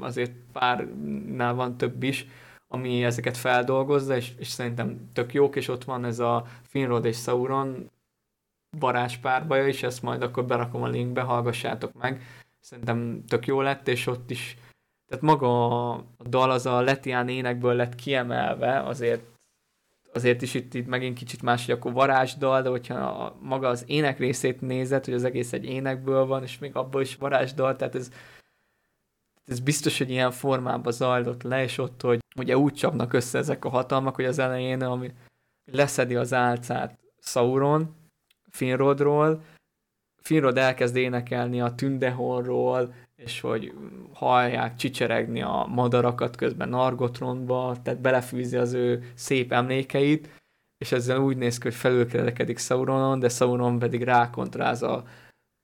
azért 0.00 0.32
párnál 0.52 1.54
van 1.54 1.76
több 1.76 2.02
is, 2.02 2.26
ami 2.72 3.04
ezeket 3.04 3.36
feldolgozza, 3.36 4.16
és, 4.16 4.32
és 4.38 4.48
szerintem 4.48 5.08
tök 5.12 5.32
jók, 5.32 5.56
és 5.56 5.68
ott 5.68 5.84
van 5.84 6.04
ez 6.04 6.18
a 6.18 6.46
Finrod 6.62 7.04
és 7.04 7.16
Sauron 7.16 7.90
varázspárbaja 8.78 9.66
is, 9.66 9.82
ezt 9.82 10.02
majd 10.02 10.22
akkor 10.22 10.44
berakom 10.44 10.82
a 10.82 10.88
linkbe, 10.88 11.20
hallgassátok 11.20 11.92
meg. 12.00 12.22
Szerintem 12.60 13.24
tök 13.26 13.46
jó 13.46 13.60
lett, 13.60 13.88
és 13.88 14.06
ott 14.06 14.30
is, 14.30 14.56
tehát 15.08 15.24
maga 15.24 15.90
a 15.90 16.04
dal 16.28 16.50
az 16.50 16.66
a 16.66 16.80
Letián 16.80 17.28
énekből 17.28 17.74
lett 17.74 17.94
kiemelve, 17.94 18.82
azért 18.82 19.22
azért 20.12 20.42
is 20.42 20.54
itt, 20.54 20.74
itt 20.74 20.86
megint 20.86 21.18
kicsit 21.18 21.42
más, 21.42 21.66
hogy 21.66 21.74
akkor 21.74 21.92
varázsdal, 21.92 22.62
de 22.62 22.68
hogyha 22.68 22.94
a, 22.94 23.36
maga 23.40 23.68
az 23.68 23.84
ének 23.86 24.18
részét 24.18 24.60
nézed, 24.60 25.04
hogy 25.04 25.14
az 25.14 25.24
egész 25.24 25.52
egy 25.52 25.64
énekből 25.64 26.26
van, 26.26 26.42
és 26.42 26.58
még 26.58 26.76
abból 26.76 27.00
is 27.00 27.16
varázsdal, 27.16 27.76
tehát 27.76 27.94
ez, 27.94 28.10
ez 29.44 29.60
biztos, 29.60 29.98
hogy 29.98 30.10
ilyen 30.10 30.30
formában 30.30 30.92
zajlott 30.92 31.42
le, 31.42 31.62
és 31.62 31.78
ott, 31.78 32.00
hogy 32.00 32.18
ugye 32.36 32.56
úgy 32.56 32.72
csapnak 32.72 33.12
össze 33.12 33.38
ezek 33.38 33.64
a 33.64 33.68
hatalmak, 33.68 34.14
hogy 34.14 34.24
az 34.24 34.38
elején, 34.38 34.82
ami 34.82 35.12
leszedi 35.72 36.14
az 36.14 36.32
álcát 36.32 36.98
Sauron, 37.18 37.94
Finrodról, 38.50 39.42
Finrod 40.22 40.58
elkezd 40.58 40.96
énekelni 40.96 41.60
a 41.60 41.74
Tündehorról, 41.74 42.94
és 43.16 43.40
hogy 43.40 43.72
hallják 44.12 44.76
csicseregni 44.76 45.42
a 45.42 45.66
madarakat 45.68 46.36
közben 46.36 46.68
Nargotronba, 46.68 47.76
tehát 47.82 48.00
belefűzi 48.00 48.56
az 48.56 48.72
ő 48.72 49.12
szép 49.14 49.52
emlékeit, 49.52 50.28
és 50.78 50.92
ezzel 50.92 51.18
úgy 51.18 51.36
néz 51.36 51.58
ki, 51.58 51.62
hogy 51.62 51.74
felülkerekedik 51.74 52.58
Sauronon, 52.58 53.18
de 53.18 53.28
Sauron 53.28 53.78
pedig 53.78 54.02
rákontráz 54.02 54.82
a 54.82 55.04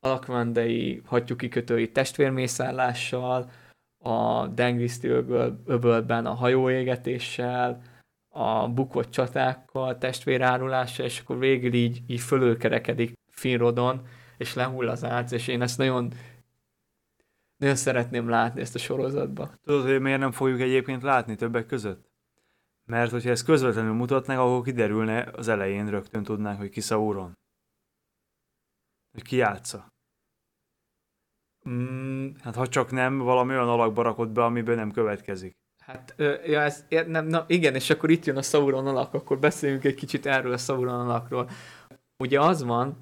alakvendei 0.01 1.03
hattyúkikötői 1.05 1.93
testvérmészállással, 1.93 3.51
a 3.99 4.47
Dengriszti 4.47 5.09
öböl, 5.09 5.63
öbölben 5.67 6.27
a 6.27 6.35
hajóégetéssel, 6.35 7.83
a 8.29 8.69
bukott 8.69 9.11
csatákkal, 9.11 9.99
testvérárulással, 9.99 11.07
és 11.07 11.21
akkor 11.21 11.39
végül 11.39 11.73
így, 11.73 12.03
így 12.07 12.21
fölülkerekedik 12.21 13.13
Finrodon, 13.31 14.07
és 14.37 14.55
lehull 14.55 14.89
az 14.89 15.05
ác, 15.05 15.33
és 15.33 15.49
én 15.49 15.63
ezt 15.63 15.79
nagyon 15.79 16.13
nagyon 17.59 17.77
szeretném 17.77 18.29
látni 18.29 18.61
ezt 18.61 18.75
a 18.75 18.79
sorozatba. 18.79 19.51
Tudod, 19.65 19.87
hogy 19.87 20.01
miért 20.01 20.19
nem 20.19 20.33
fogjuk 20.33 20.61
egyébként 20.61 21.03
látni 21.03 21.35
többek 21.35 21.67
között? 21.67 22.11
Mert 22.85 23.11
hogyha 23.11 23.31
ezt 23.31 23.45
közvetlenül 23.45 23.93
mutatnák, 23.93 24.39
akkor 24.39 24.63
kiderülne 24.63 25.31
az 25.33 25.49
elején 25.49 25.91
rögtön 25.91 26.23
tudnánk, 26.23 26.59
hogy 26.59 26.69
ki 26.69 26.81
Sauron. 26.81 27.33
Hogy 29.13 29.23
ki 29.23 29.37
játsza. 29.37 29.89
Mm, 31.69 32.29
hát 32.43 32.55
ha 32.55 32.67
csak 32.67 32.91
nem 32.91 33.19
valami 33.19 33.53
olyan 33.53 33.69
alakba 33.69 34.03
rakott 34.03 34.29
be, 34.29 34.45
amiből 34.45 34.75
nem 34.75 34.91
következik. 34.91 35.57
Hát, 35.79 36.15
ja, 36.47 36.61
ez, 36.61 36.85
nem, 37.07 37.27
na, 37.27 37.45
igen, 37.47 37.75
és 37.75 37.91
akkor 37.91 38.11
itt 38.11 38.25
jön 38.25 38.37
a 38.37 38.43
Sauron 38.43 38.87
alak, 38.87 39.15
akkor 39.15 39.39
beszéljünk 39.39 39.85
egy 39.85 39.95
kicsit 39.95 40.27
erről 40.27 40.53
a 40.53 40.57
Sauron 40.57 41.01
alakról. 41.01 41.51
Ugye 42.19 42.41
az 42.41 42.63
van, 42.63 42.97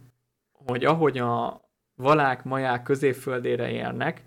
hogy 0.52 0.84
ahogy 0.84 1.18
a 1.18 1.60
valák, 1.94 2.44
maják 2.44 2.82
középföldére 2.82 3.70
érnek, 3.70 4.24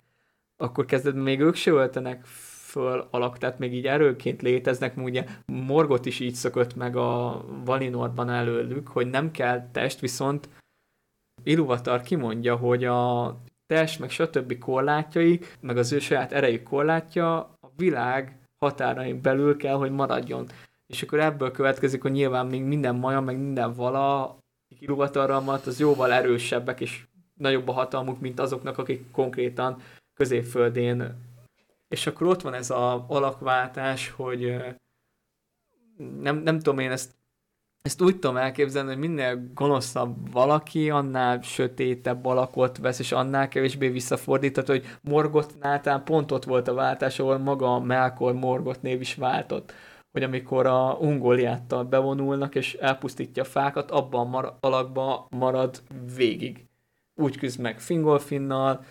akkor 0.58 0.86
kezdetben 0.86 1.24
még 1.24 1.40
ők 1.40 1.56
se 1.56 1.72
öltenek 1.72 2.26
föl 2.70 3.08
alak, 3.12 3.38
tehát 3.38 3.60
még 3.60 3.74
így 3.74 3.86
erőként 3.86 4.42
léteznek, 4.42 4.98
ugye 4.98 5.26
Morgot 5.46 6.06
is 6.06 6.20
így 6.20 6.34
szökött 6.34 6.76
meg 6.76 6.96
a 6.96 7.44
Valinorban 7.66 8.30
előlük, 8.30 8.88
hogy 8.88 9.10
nem 9.10 9.32
kell 9.32 9.70
test, 9.72 10.00
viszont 10.00 10.50
Iluvatar 11.44 12.02
kimondja, 12.02 12.56
hogy 12.56 12.84
a 12.84 13.28
test, 13.70 14.00
meg 14.00 14.10
stb. 14.10 14.58
korlátjai, 14.58 15.40
meg 15.60 15.78
az 15.78 15.92
ő 15.92 16.00
saját 16.00 16.32
erejű 16.32 16.64
korlátja 16.64 17.38
a 17.38 17.72
világ 17.78 18.40
határain 18.58 19.22
belül 19.22 19.58
kell, 19.58 19.76
hogy 19.76 19.92
maradjon. 19.92 20.48
És 20.88 21.02
akkor 21.02 21.20
ebből 21.20 21.52
következik, 21.52 22.02
hogy 22.02 22.12
nyilván 22.12 22.48
még 22.48 22.64
minden 22.64 22.96
maja, 22.96 23.20
meg 23.20 23.38
minden 23.38 23.74
vala 23.74 24.38
Iluvatarral 24.80 25.60
az 25.66 25.80
jóval 25.80 26.12
erősebbek, 26.12 26.80
és 26.82 27.06
nagyobb 27.34 27.68
a 27.68 27.72
hatalmuk, 27.72 28.20
mint 28.20 28.40
azoknak, 28.40 28.78
akik 28.78 29.12
konkrétan 29.12 29.82
középföldén. 30.14 31.16
És 31.88 32.08
akkor 32.08 32.28
ott 32.28 32.42
van 32.42 32.54
ez 32.54 32.70
a 32.70 33.06
alakváltás, 33.08 34.10
hogy 34.10 34.56
nem, 36.22 36.38
nem 36.38 36.58
tudom 36.58 36.80
én 36.80 36.92
ezt, 36.92 37.12
ezt 37.82 38.02
úgy 38.02 38.20
tudom 38.20 38.38
elképzelni, 38.38 38.90
hogy 38.90 38.98
minél 38.98 39.52
gonoszabb 39.54 40.32
valaki, 40.32 40.90
annál 40.90 41.42
sötétebb 41.42 42.26
alakot 42.26 42.78
vesz, 42.78 43.00
és 43.00 43.12
annál 43.12 43.48
kevésbé 43.48 43.90
visszafordítható, 43.90 44.74
hogy 44.74 44.86
Morgotnál 45.02 45.82
talán 45.82 46.04
pont 46.04 46.32
ott 46.32 46.44
volt 46.44 46.68
a 46.68 46.74
váltás, 46.74 47.20
ahol 47.20 47.38
maga 47.38 47.74
a 47.74 47.80
Melkor 47.80 48.34
Morgot 48.34 48.82
név 48.82 49.02
is 49.02 49.16
váltott 49.16 49.74
hogy 50.12 50.24
amikor 50.24 50.66
a 50.66 50.98
ungoliáttal 51.00 51.84
bevonulnak 51.84 52.56
és 52.56 52.74
elpusztítja 52.74 53.44
a 53.44 53.46
fákat, 53.46 53.92
abban 53.92 54.26
a 54.26 54.30
mar- 54.30 54.54
alakban 54.60 55.26
marad 55.30 55.82
végig. 56.16 56.66
Úgy 57.16 57.38
küzd 57.38 57.60
meg 57.60 57.80
Fingolfinnal, 57.80 58.86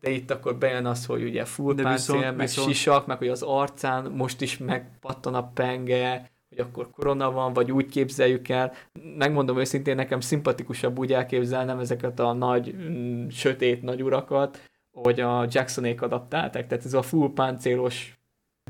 de 0.00 0.10
itt 0.10 0.30
akkor 0.30 0.56
bejön 0.56 0.86
az, 0.86 1.06
hogy 1.06 1.22
ugye 1.22 1.44
full 1.44 1.74
de 1.74 1.82
páncél, 1.82 2.14
viszont, 2.14 2.36
meg 2.36 2.46
viszont... 2.46 2.68
sisak, 2.68 3.06
meg 3.06 3.18
hogy 3.18 3.28
az 3.28 3.42
arcán 3.42 4.10
most 4.10 4.40
is 4.40 4.58
megpattan 4.58 5.34
a 5.34 5.48
penge, 5.52 6.30
hogy 6.48 6.58
akkor 6.58 6.90
korona 6.90 7.30
van, 7.30 7.52
vagy 7.52 7.72
úgy 7.72 7.86
képzeljük 7.86 8.48
el. 8.48 8.72
Megmondom 9.16 9.58
őszintén, 9.58 9.94
nekem 9.94 10.20
szimpatikusabb 10.20 10.98
úgy 10.98 11.12
elképzelnem 11.12 11.78
ezeket 11.78 12.20
a 12.20 12.32
nagy, 12.32 12.74
mm, 12.74 13.28
sötét 13.28 13.82
nagy 13.82 14.02
urakat, 14.02 14.62
hogy 14.90 15.20
a 15.20 15.46
Jacksonék 15.50 16.02
adaptálták. 16.02 16.66
Tehát 16.66 16.84
ez 16.84 16.94
a 16.94 17.02
full 17.02 17.32
páncélos 17.34 18.18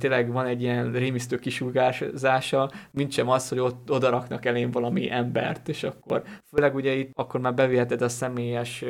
tényleg 0.00 0.32
van 0.32 0.46
egy 0.46 0.62
ilyen 0.62 0.92
rémisztő 0.92 1.38
kisugárzása, 1.38 2.70
mint 2.90 3.12
sem 3.12 3.28
az, 3.28 3.48
hogy 3.48 3.58
ott 3.58 3.90
odaraknak 3.90 4.44
elém 4.44 4.70
valami 4.70 5.10
embert, 5.10 5.68
és 5.68 5.82
akkor 5.82 6.22
főleg 6.50 6.74
ugye 6.74 6.92
itt 6.94 7.10
akkor 7.14 7.40
már 7.40 7.54
beviheted 7.54 8.02
a 8.02 8.08
személyes 8.08 8.84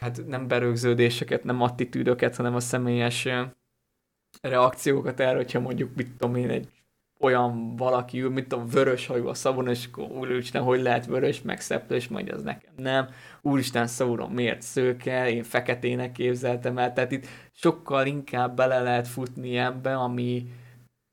hát 0.00 0.26
nem 0.26 0.48
berögződéseket, 0.48 1.44
nem 1.44 1.62
attitűdöket, 1.62 2.36
hanem 2.36 2.54
a 2.54 2.60
személyes 2.60 3.28
reakciókat 4.40 5.20
erre, 5.20 5.36
hogyha 5.36 5.60
mondjuk, 5.60 5.94
mit 5.94 6.10
tudom 6.16 6.34
én, 6.34 6.50
egy 6.50 6.68
olyan 7.20 7.76
valaki 7.76 8.20
ül, 8.20 8.30
mint 8.30 8.52
a 8.52 8.64
vörös 8.64 9.06
hajú 9.06 9.26
a 9.26 9.34
szabon, 9.34 9.68
és 9.68 9.88
akkor 9.92 10.04
úristen, 10.18 10.62
hogy 10.62 10.82
lehet 10.82 11.06
vörös, 11.06 11.42
meg 11.42 11.60
szeptő, 11.60 11.94
és 11.94 12.08
majd 12.08 12.28
az 12.28 12.42
nekem 12.42 12.72
nem. 12.76 13.08
Úristen, 13.42 13.86
Sauron 13.86 14.30
miért 14.30 14.62
szőke, 14.62 15.30
én 15.30 15.42
feketének 15.42 16.12
képzeltem 16.12 16.78
el, 16.78 16.92
tehát 16.92 17.12
itt 17.12 17.26
sokkal 17.52 18.06
inkább 18.06 18.56
bele 18.56 18.80
lehet 18.80 19.08
futni 19.08 19.56
ebbe, 19.56 19.94
ami, 19.94 20.46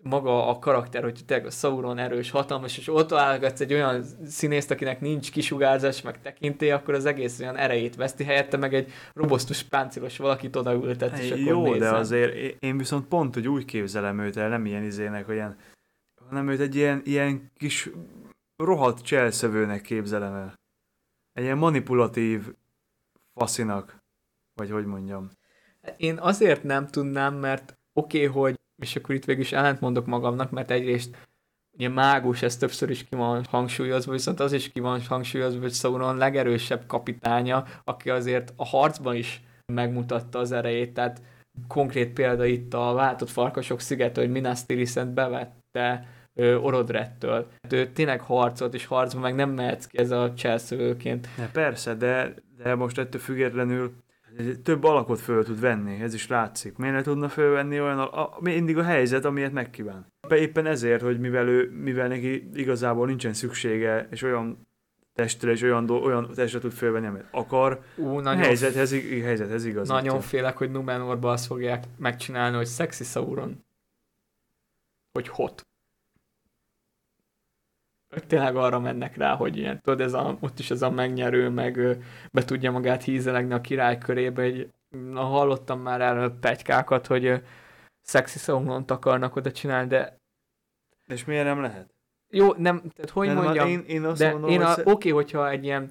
maga 0.10 0.48
a 0.48 0.60
karakter, 0.60 1.04
hogy 1.04 1.20
tényleg 1.26 1.46
a 1.46 1.50
Sauron 1.50 1.98
erős, 1.98 2.32
hatalmas, 2.32 2.78
és 2.78 2.94
ott 2.94 3.08
találgatsz 3.08 3.60
egy 3.60 3.74
olyan 3.74 4.04
színészt, 4.26 4.72
akinek 4.72 5.02
nincs 5.02 5.32
kisugárzás, 5.32 6.02
meg 6.02 6.22
tekintély, 6.22 6.72
akkor 6.72 6.94
az 6.94 7.06
egész 7.06 7.40
olyan 7.40 7.58
erejét 7.58 7.96
veszti, 7.96 8.24
helyette 8.24 8.58
meg 8.58 8.74
egy 8.74 8.92
robosztus 9.14 9.64
páncélos 9.64 10.18
valakit 10.18 10.56
odaültet, 10.56 11.18
és 11.18 11.34
Jó, 11.46 11.66
akkor 11.66 11.78
de 11.78 11.90
azért 11.90 12.64
én 12.64 12.78
viszont 12.78 13.08
pont, 13.08 13.34
hogy 13.34 13.48
úgy 13.48 13.66
képzelem 13.66 14.20
őt 14.20 14.38
el, 14.38 14.50
nem 14.50 14.66
ilyen 14.66 14.84
izének, 14.84 15.28
olyan, 15.30 15.56
hanem 16.28 16.50
őt 16.50 16.60
egy 16.60 16.76
ilyen, 16.76 17.02
ilyen 17.04 17.52
kis 17.58 17.90
rohadt 18.56 19.02
cselszövőnek 19.02 19.82
képzelem 19.82 20.34
el. 20.34 20.54
Egy 21.34 21.44
ilyen 21.44 21.58
manipulatív 21.58 22.54
faszinak, 23.34 23.98
vagy 24.54 24.72
hogy 24.72 24.86
mondjam. 24.86 25.32
Én 25.98 26.18
azért 26.18 26.64
nem 26.64 26.88
tudnám, 26.88 27.36
mert 27.36 27.74
oké, 27.94 28.28
okay, 28.28 28.42
hogy 28.42 28.60
és 28.82 28.96
akkor 28.96 29.16
itt 29.16 29.26
végül 29.26 29.42
is 29.42 29.52
ellentmondok 29.52 30.06
magamnak, 30.06 30.52
mert 30.52 30.72
egyrészt 30.72 31.18
ugye 31.78 31.90
mágus, 31.90 32.42
ez 32.42 32.58
többször 32.58 32.90
is 32.90 33.04
ki 33.04 33.16
van 33.16 33.44
hangsúlyozva, 33.44 34.12
viszont 34.12 34.40
az 34.40 34.54
is 34.54 34.72
ki 34.72 34.80
van 34.80 35.02
hangsúlyozva, 35.02 35.62
hogy 35.62 35.74
Sauron 35.74 36.18
legerősebb 36.18 36.86
kapitánya, 36.88 37.66
aki 37.84 38.10
azért 38.10 38.54
a 38.56 38.66
harcban 38.66 39.16
is 39.16 39.44
megmutatta 39.66 40.40
az 40.40 40.52
erejét, 40.52 40.94
tehát 40.94 41.22
konkrét 41.68 42.14
példa 42.14 42.46
itt 42.46 42.74
a 42.74 42.94
váltott 42.94 43.30
farkasok 43.30 43.80
szigete, 43.80 44.22
hogy 44.22 44.32
Minas 44.32 44.66
Tirith-et 44.66 45.14
bevette 45.14 46.08
Orodrettől. 46.36 47.48
Ő 47.70 47.92
tényleg 47.92 48.22
harcolt, 48.22 48.74
és 48.74 48.86
harcban 48.86 49.22
meg 49.22 49.36
nem 49.36 49.50
mehetsz 49.50 49.86
ki 49.86 49.98
ez 49.98 50.12
a 50.12 50.34
cselszövőként. 50.34 51.28
Ne, 51.38 51.50
persze, 51.50 51.94
de, 51.94 52.34
de 52.58 52.76
most 52.76 52.98
ettől 52.98 53.22
függetlenül 53.22 53.94
Több 54.64 54.84
alakot 54.84 55.20
föl 55.20 55.44
tud 55.44 55.60
venni, 55.60 56.02
ez 56.02 56.14
is 56.14 56.28
látszik. 56.28 56.78
Miért 56.78 56.96
ne 56.96 57.02
tudna 57.02 57.30
fölvenni 57.30 57.82
olyan, 57.82 58.00
a, 58.00 58.22
a, 58.24 58.38
mindig 58.40 58.78
a 58.78 58.84
helyzet, 58.84 59.26
amilyet 59.26 59.52
megkíván. 59.52 60.14
Éppen 60.30 60.66
ezért, 60.66 61.02
hogy 61.02 61.20
mivel, 61.20 61.48
ő, 61.48 61.70
mivel 61.70 62.08
neki 62.08 62.50
igazából 62.54 63.06
nincsen 63.06 63.34
szüksége, 63.34 64.08
és 64.12 64.22
olyan 64.22 64.68
testre 65.14 65.52
és 65.52 65.62
olyan, 65.62 65.86
do, 65.86 65.96
olyan 65.96 66.32
testre 66.34 66.60
tud 66.60 66.72
fölvenni, 66.72 67.08
amit 67.08 67.26
akar. 67.32 67.82
Ú, 67.96 68.20
nagyon 68.20 68.44
helyzethez, 68.44 68.92
helyzethez 69.24 69.66
igaz. 69.66 69.88
Nagyon 69.88 70.22
félek, 70.22 70.58
hogy 70.58 70.72
Numenorban 70.72 71.32
azt 71.32 71.46
fogják 71.46 71.84
megcsinálni, 71.98 72.56
hogy 72.56 72.68
sexy 72.68 73.04
Sauron. 73.04 73.66
Hogy 75.12 75.28
hot. 75.28 75.68
Tényleg 78.28 78.56
arra 78.56 78.80
mennek 78.80 79.18
rá, 79.18 79.36
hogy 79.36 79.58
ilyen, 79.58 79.82
tudod, 79.82 80.02
ez 80.02 80.14
a, 80.14 80.38
ott 80.40 80.60
is 80.60 80.72
ez 80.72 80.82
a 80.82 80.90
megnyerő, 80.90 81.50
meg 81.50 81.98
be 82.32 82.44
tudja 82.44 82.72
magát 82.72 83.04
hízelegni 83.04 83.54
a 83.54 83.62
király 83.62 83.98
körébe. 83.98 84.42
Egy, 84.42 84.70
na, 84.90 85.22
hallottam 85.22 85.80
már 85.80 86.02
erről 86.02 86.40
pegykákat, 86.40 87.08
hogy 87.08 87.42
sexy 88.04 88.40
Sauron 88.40 88.84
akarnak 88.88 89.36
oda 89.36 89.52
csinálni, 89.52 89.88
de... 89.88 90.18
És 91.08 91.26
miért 91.26 91.46
nem 91.46 91.62
lehet? 91.62 91.94
Jó, 92.30 92.54
nem, 92.58 92.82
tehát 92.96 93.10
hogy 93.10 93.28
Nem, 93.28 93.36
mondjam, 93.36 93.68
én, 93.68 93.84
én 93.88 94.04
azt 94.04 94.20
de 94.20 94.32
mondom, 94.32 94.50
én 94.50 94.62
a, 94.62 94.74
hogy 94.74 94.80
oké, 94.80 94.92
okay, 94.92 95.12
hogyha 95.12 95.50
egy 95.50 95.64
ilyen, 95.64 95.90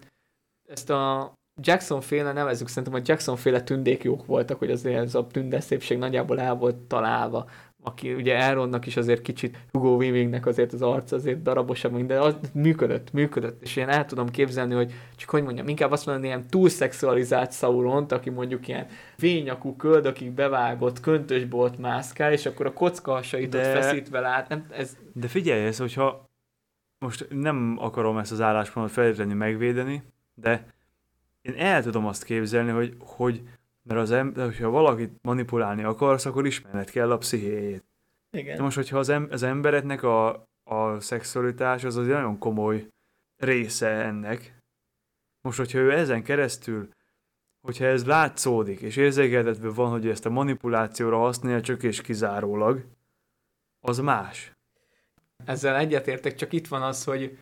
ezt 0.68 0.90
a 0.90 1.32
Jackson 1.60 2.01
féle 2.01 2.32
nevezzük, 2.32 2.68
szerintem 2.68 2.94
a 2.94 3.02
Jackson 3.05 3.36
féle 3.36 3.62
tündék 3.62 4.02
jók 4.02 4.26
voltak, 4.26 4.59
hogy 4.59 4.70
azért 4.70 5.02
ez 5.02 5.14
a 5.14 5.26
tündes 5.26 5.64
szépség 5.64 5.98
nagyjából 5.98 6.40
el 6.40 6.55
volt 6.55 6.76
találva. 6.76 7.48
Aki 7.86 8.15
ugye 8.15 8.36
Elronnak 8.36 8.86
is 8.86 8.97
azért 8.97 9.23
kicsit, 9.23 9.59
Hugo 9.73 9.97
Weavingnek 9.97 10.47
azért 10.47 10.73
az 10.73 10.82
arc 10.82 11.12
azért 11.12 11.43
darabosabb, 11.43 12.06
de 12.06 12.20
az 12.20 12.36
működött, 12.52 13.12
működött, 13.12 13.62
és 13.62 13.77
én 13.77 13.89
el 13.89 14.05
tudom 14.05 14.28
képzelni, 14.28 14.74
hogy 14.74 14.93
csak 15.16 15.31
hogy 15.31 15.43
mondjam, 15.43 15.69
inkább 15.69 15.90
azt 15.90 16.06
mondani, 16.06 16.27
ilyen 16.27 16.47
túlszexualizált 16.47 17.52
Sauront, 17.52 18.12
aki 18.12 18.31
mondjuk 18.31 18.69
ilyen 18.69 18.86
vényakú 19.16 19.77
köldökig 19.77 20.31
bevágott, 20.31 21.01
köntösbolt 21.01 21.78
mászkál, 21.78 22.32
és 22.32 22.47
akkor 22.47 22.66
a 22.66 22.73
kockahasait 22.73 23.48
De- 23.48 23.59
ott 23.59 23.82
feszítve 23.82 24.20
lát, 24.20 24.48
nem, 24.48 24.66
ez 24.70 24.97
De 25.12 25.28
figyelj, 25.28 25.66
ez, 25.66 25.78
hogyha 25.78 26.31
most 26.98 27.27
nem 27.31 27.77
akarom 27.78 28.19
ezt 28.19 28.32
az 28.32 28.40
álláspontot 28.40 28.93
feltétlenül 28.93 29.35
megvédeni, 29.35 30.02
de 30.35 30.66
én 31.43 31.55
el 31.56 31.82
tudom 31.82 32.06
azt 32.06 32.24
képzelni, 32.24 32.70
hogy, 32.70 32.97
hogy 32.98 33.43
mert 33.89 34.01
az 34.01 34.11
ember, 34.11 34.44
hogyha 34.47 34.70
valakit 34.70 35.12
manipulálni 35.23 35.82
akarsz, 35.82 36.24
akkor 36.27 36.47
ismerned 36.47 36.90
kell 36.90 37.11
a 37.11 37.19
pszichéjét. 37.19 37.85
igen. 38.31 38.56
De 38.56 38.62
most, 38.62 38.77
hogyha 38.77 38.98
az, 38.98 39.09
em- 39.09 39.32
az 39.32 39.43
embereknek 39.43 40.02
a, 40.02 40.47
a 40.62 41.01
szexualitás 41.01 41.85
az 41.85 41.97
az 41.97 42.06
egy 42.06 42.12
nagyon 42.12 42.39
komoly 42.39 42.89
része 43.36 43.89
ennek, 43.89 44.59
most, 45.40 45.59
hogyha 45.59 45.78
ő 45.78 45.93
ezen 45.93 46.23
keresztül, 46.23 46.89
hogyha 47.61 47.85
ez 47.85 48.06
látszódik, 48.06 48.81
és 48.81 48.97
érzékeltetve 48.97 49.69
van, 49.69 49.90
hogy 49.90 50.09
ezt 50.09 50.27
a 50.27 50.31
manipulációra 50.31 51.19
használja 51.19 51.61
csak 51.61 51.82
és 51.82 52.01
kizárólag, 52.01 52.85
az 53.81 53.98
más. 53.98 54.52
Ezzel 55.44 55.77
egyetértek, 55.77 56.35
csak 56.35 56.52
itt 56.52 56.66
van 56.66 56.82
az, 56.82 57.05
hogy 57.05 57.39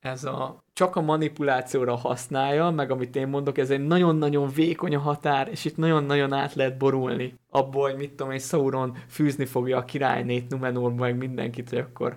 ez 0.00 0.24
a 0.24 0.62
csak 0.72 0.96
a 0.96 1.00
manipulációra 1.00 1.96
használja, 1.96 2.70
meg 2.70 2.90
amit 2.90 3.16
én 3.16 3.28
mondok, 3.28 3.58
ez 3.58 3.70
egy 3.70 3.86
nagyon-nagyon 3.86 4.48
vékony 4.48 4.94
a 4.94 4.98
határ, 4.98 5.48
és 5.48 5.64
itt 5.64 5.76
nagyon-nagyon 5.76 6.32
át 6.32 6.54
lehet 6.54 6.78
borulni 6.78 7.34
abból, 7.50 7.90
hogy 7.90 7.98
mit 7.98 8.10
tudom 8.10 8.32
én, 8.32 8.38
Sauron 8.38 8.96
fűzni 9.08 9.44
fogja 9.44 9.78
a 9.78 9.84
királynét 9.84 10.50
Numenorba, 10.50 11.02
meg 11.02 11.16
mindenkit, 11.16 11.68
hogy 11.68 11.78
akkor, 11.78 12.16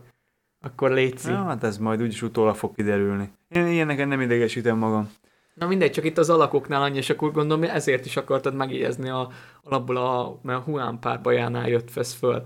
akkor 0.61 0.91
létszik. 0.91 1.31
Ja, 1.31 1.43
hát 1.43 1.64
ez 1.64 1.77
majd 1.77 2.01
úgyis 2.01 2.22
utólag 2.22 2.55
fog 2.55 2.76
kiderülni. 2.76 3.31
Én 3.49 3.68
ilyeneken 3.68 4.07
nem 4.07 4.22
idegesítem 4.22 4.77
magam. 4.77 5.11
Na 5.53 5.68
mindegy, 5.68 5.91
csak 5.91 6.05
itt 6.05 6.18
az 6.18 6.30
alakoknál 6.30 6.81
annyi, 6.81 6.97
és 6.97 7.10
akkor 7.10 7.31
gondolom, 7.31 7.64
ezért 7.64 8.05
is 8.05 8.18
akartad 8.18 8.55
megjegyezni 8.55 9.10
a, 9.10 9.30
alapból 9.64 9.97
a, 9.97 10.39
mert 10.41 10.60
a 10.60 10.61
Huán 10.61 10.99
párbajánál 10.99 11.69
jött 11.69 11.93
vesz 11.93 12.14
föl, 12.14 12.43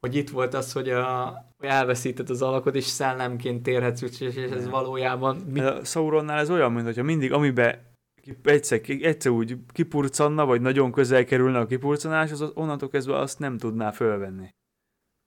hogy 0.00 0.14
itt 0.14 0.30
volt 0.30 0.54
az, 0.54 0.72
hogy, 0.72 0.88
a, 0.88 1.34
hogy 1.60 1.68
elveszíted 1.68 2.30
az 2.30 2.42
alakot, 2.42 2.74
és 2.74 2.84
szellemként 2.84 3.62
térhetsz, 3.62 4.02
és 4.02 4.20
ez 4.36 4.68
valójában 4.68 5.36
mi, 5.36 5.60
A 5.60 5.84
Sauronnál 5.84 6.38
ez 6.38 6.50
olyan, 6.50 6.72
mintha 6.72 7.02
mindig, 7.02 7.32
amibe 7.32 7.82
ki- 8.22 8.36
egyszer, 8.44 8.80
egyszer 8.86 9.32
úgy 9.32 9.56
kipurcanna, 9.72 10.46
vagy 10.46 10.60
nagyon 10.60 10.92
közel 10.92 11.24
kerülne 11.24 11.58
a 11.58 11.66
kipurcanás, 11.66 12.30
az 12.30 12.50
onnantól 12.54 12.88
kezdve 12.88 13.18
azt 13.18 13.38
nem 13.38 13.58
tudná 13.58 13.90
fölvenni. 13.90 14.48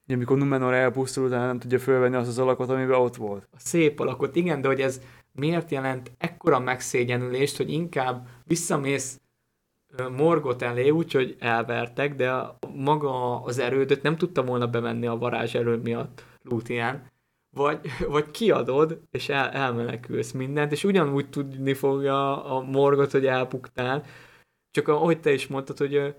Ugye, 0.06 0.16
amikor 0.16 0.38
Numenor 0.38 0.74
elpusztul, 0.74 1.26
utána 1.26 1.46
nem 1.46 1.60
tudja 1.60 1.80
fölvenni 1.80 2.16
azt 2.16 2.28
az 2.28 2.40
alakot, 2.40 2.70
amiben 2.70 3.00
ott 3.00 3.16
volt. 3.16 3.48
a 3.52 3.60
szép 3.60 4.00
alakot. 4.00 4.36
Igen, 4.36 4.62
de 4.62 4.68
hogy 4.68 4.82
ez 4.82 5.02
miért 5.32 5.72
jelent 5.72 6.12
ekkora 6.18 6.60
megszégyenülést, 6.60 7.58
hogy 7.58 7.72
inkább 7.72 8.28
visszamész 8.44 9.22
Morgot 9.98 10.61
elé, 10.61 10.90
úgyhogy 10.90 11.36
elvertek, 11.40 12.15
de 12.15 12.57
maga 12.76 13.41
az 13.41 13.60
erődöt 13.60 14.02
nem 14.02 14.15
tudta 14.15 14.44
volna 14.44 14.68
bemenni 14.68 15.07
a 15.07 15.18
varázs 15.18 15.56
erő 15.56 15.78
miatt 15.78 16.26
Lútián, 16.41 17.11
vagy, 17.56 17.80
vagy 18.07 18.32
kiadod, 18.32 19.02
és 19.11 19.30
el, 19.30 19.49
elmenekülsz 19.49 20.32
mindent, 20.32 20.72
és 20.72 20.84
ugyanúgy 20.84 21.30
tudni 21.30 21.74
fogja 21.74 22.45
a 22.45 22.61
Morgot, 22.61 23.11
hogy 23.11 23.26
elpuktál, 23.26 24.06
csak 24.72 24.88
ahogy 24.88 25.20
te 25.20 25.34
is 25.34 25.48
mondtad, 25.48 25.78
hogy 25.78 26.15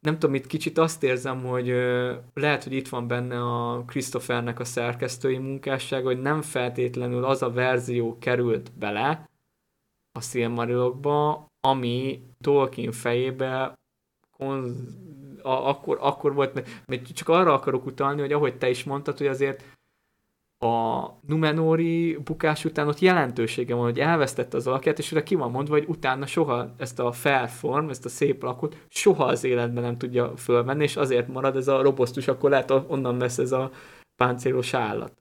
nem 0.00 0.18
tudom, 0.18 0.34
itt 0.34 0.46
kicsit 0.46 0.78
azt 0.78 1.02
érzem, 1.02 1.44
hogy 1.44 1.66
lehet, 2.34 2.64
hogy 2.64 2.72
itt 2.72 2.88
van 2.88 3.06
benne 3.06 3.42
a 3.42 3.84
Christophernek 3.84 4.60
a 4.60 4.64
szerkesztői 4.64 5.38
munkássága, 5.38 6.06
hogy 6.06 6.20
nem 6.20 6.42
feltétlenül 6.42 7.24
az 7.24 7.42
a 7.42 7.50
verzió 7.50 8.18
került 8.18 8.72
bele 8.78 9.30
a 10.12 10.20
Silmarilokba, 10.20 11.46
ami 11.68 12.22
Tolkien 12.40 12.92
fejébe 12.92 13.74
konz... 14.36 14.72
a, 15.42 15.50
akkor, 15.50 15.98
akkor 16.00 16.34
volt, 16.34 16.54
mert, 16.86 17.12
csak 17.12 17.28
arra 17.28 17.52
akarok 17.52 17.86
utalni, 17.86 18.20
hogy 18.20 18.32
ahogy 18.32 18.58
te 18.58 18.70
is 18.70 18.84
mondtad, 18.84 19.18
hogy 19.18 19.26
azért 19.26 19.64
a 20.62 21.06
Numenori 21.26 22.16
bukás 22.16 22.64
után 22.64 22.88
ott 22.88 22.98
jelentősége 22.98 23.74
van, 23.74 23.84
hogy 23.84 23.98
elvesztette 24.00 24.56
az 24.56 24.66
alakját, 24.66 24.98
és 24.98 25.12
ugye 25.12 25.22
ki 25.22 25.34
van 25.34 25.50
mondva, 25.50 25.74
hogy 25.74 25.84
utána 25.88 26.26
soha 26.26 26.74
ezt 26.76 26.98
a 26.98 27.12
felform, 27.12 27.88
ezt 27.88 28.04
a 28.04 28.08
szép 28.08 28.42
lakot 28.42 28.76
soha 28.88 29.24
az 29.24 29.44
életben 29.44 29.82
nem 29.82 29.98
tudja 29.98 30.36
fölvenni, 30.36 30.82
és 30.82 30.96
azért 30.96 31.28
marad 31.28 31.56
ez 31.56 31.68
a 31.68 31.82
robosztus, 31.82 32.28
akkor 32.28 32.50
lehet 32.50 32.70
onnan 32.70 33.16
lesz 33.16 33.38
ez 33.38 33.52
a 33.52 33.70
páncélos 34.16 34.74
állat. 34.74 35.12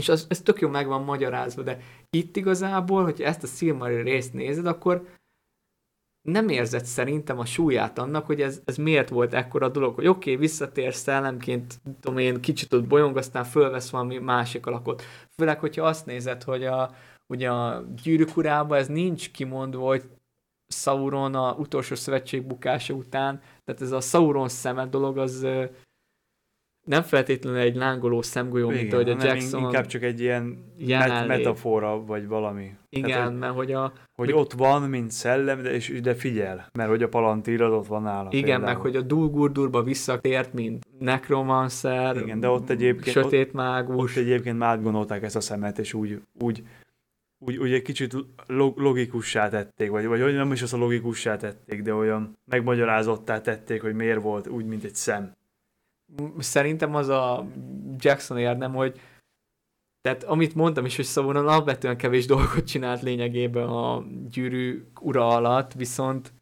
És 0.00 0.08
az, 0.08 0.26
ez 0.28 0.40
tök 0.40 0.60
jó 0.60 0.68
meg 0.68 0.86
van 0.86 1.02
magyarázva, 1.02 1.62
de 1.62 1.78
itt 2.10 2.36
igazából, 2.36 3.02
hogyha 3.02 3.24
ezt 3.24 3.42
a 3.42 3.46
Silmaril 3.46 4.02
részt 4.02 4.32
nézed, 4.32 4.66
akkor 4.66 5.06
nem 6.22 6.48
érzed 6.48 6.84
szerintem 6.84 7.38
a 7.38 7.44
súlyát 7.44 7.98
annak, 7.98 8.26
hogy 8.26 8.40
ez, 8.40 8.60
ez 8.64 8.76
miért 8.76 9.08
volt 9.08 9.34
ekkora 9.34 9.68
dolog, 9.68 9.94
hogy 9.94 10.06
oké, 10.06 10.32
okay, 10.32 10.46
visszatér 10.46 10.94
szellemként, 10.94 11.80
tudom 12.00 12.18
én, 12.18 12.40
kicsit 12.40 12.72
ott 12.72 12.86
bolyong, 12.86 13.16
aztán 13.16 13.44
fölvesz 13.44 13.90
valami 13.90 14.18
másik 14.18 14.66
alakot. 14.66 15.02
Főleg, 15.36 15.58
hogyha 15.58 15.86
azt 15.86 16.06
nézed, 16.06 16.42
hogy 16.42 16.64
a, 16.64 16.94
ugye 17.26 17.50
a 17.50 17.84
gyűrűk 18.02 18.44
ez 18.70 18.88
nincs 18.88 19.30
kimondva, 19.30 19.86
hogy 19.86 20.02
Sauron 20.68 21.34
a 21.34 21.52
utolsó 21.52 21.94
szövetség 21.94 22.46
bukása 22.46 22.94
után, 22.94 23.40
tehát 23.64 23.82
ez 23.82 23.92
a 23.92 24.00
Sauron 24.00 24.48
szeme 24.48 24.86
dolog, 24.86 25.18
az 25.18 25.46
nem 26.84 27.02
feltétlenül 27.02 27.58
egy 27.58 27.76
lángoló 27.76 28.22
szemgolyó, 28.22 28.68
mint 28.68 28.80
Igen, 28.80 28.92
ahogy 28.94 29.10
a 29.10 29.24
Jackson 29.24 29.62
inkább 29.62 29.86
csak 29.86 30.02
egy 30.02 30.20
ilyen 30.20 30.42
met- 30.86 31.26
metafora, 31.26 32.04
vagy 32.04 32.26
valami. 32.26 32.70
Igen, 32.88 33.10
Tehát, 33.10 33.28
hogy, 33.28 33.38
mert 33.38 33.54
hogy 33.54 33.72
a, 33.72 33.92
hogy 34.14 34.32
ott 34.32 34.52
van, 34.52 34.82
mint 34.82 35.10
szellem, 35.10 35.62
de, 35.62 35.72
és, 35.74 36.00
de 36.00 36.14
figyel, 36.14 36.66
mert 36.78 36.88
hogy 36.88 37.02
a 37.02 37.08
palantír 37.08 37.62
az 37.62 37.72
ott 37.72 37.86
van 37.86 38.02
nála. 38.02 38.28
igen, 38.30 38.44
például. 38.44 38.64
meg 38.72 38.76
hogy 38.76 38.96
a 38.96 39.00
Dulgurdurba 39.02 39.82
visszatért, 39.82 40.52
mint 40.52 40.84
necromancer, 40.98 42.16
Igen, 42.16 42.40
de 42.40 42.48
ott 42.48 42.70
egyébként- 42.70 43.16
sötét 43.16 43.52
mágus. 43.52 44.10
Ott 44.16 44.22
egyébként 44.22 44.58
már 44.58 44.68
átgondolták 44.76 45.22
ezt 45.22 45.36
a 45.36 45.40
szemet, 45.40 45.78
és 45.78 45.94
úgy, 45.94 46.20
úgy, 46.40 46.62
úgy, 47.38 47.56
úgy 47.56 47.72
egy 47.72 47.82
kicsit 47.82 48.14
log- 48.46 48.78
logikussá 48.78 49.48
tették, 49.48 49.90
vagy, 49.90 50.06
vagy 50.06 50.20
hogy 50.20 50.34
nem 50.34 50.52
is 50.52 50.62
az 50.62 50.72
a 50.72 50.76
logikussá 50.76 51.36
tették, 51.36 51.82
de 51.82 51.94
olyan 51.94 52.36
megmagyarázottá 52.50 53.40
tették, 53.40 53.82
hogy 53.82 53.94
miért 53.94 54.22
volt 54.22 54.48
úgy, 54.48 54.64
mint 54.64 54.84
egy 54.84 54.94
szem. 54.94 55.32
Szerintem 56.38 56.94
az 56.94 57.08
a 57.08 57.46
Jackson 57.98 58.38
érdem, 58.38 58.74
hogy 58.74 59.00
tehát 60.00 60.24
amit 60.24 60.54
mondtam 60.54 60.84
is, 60.84 60.96
hogy 60.96 61.04
Sauron 61.04 61.46
alapvetően 61.46 61.96
kevés 61.96 62.26
dolgot 62.26 62.66
csinált 62.66 63.02
lényegében 63.02 63.68
a 63.68 64.04
gyűrű 64.30 64.84
ura 65.00 65.28
alatt, 65.28 65.72
viszont 65.72 66.32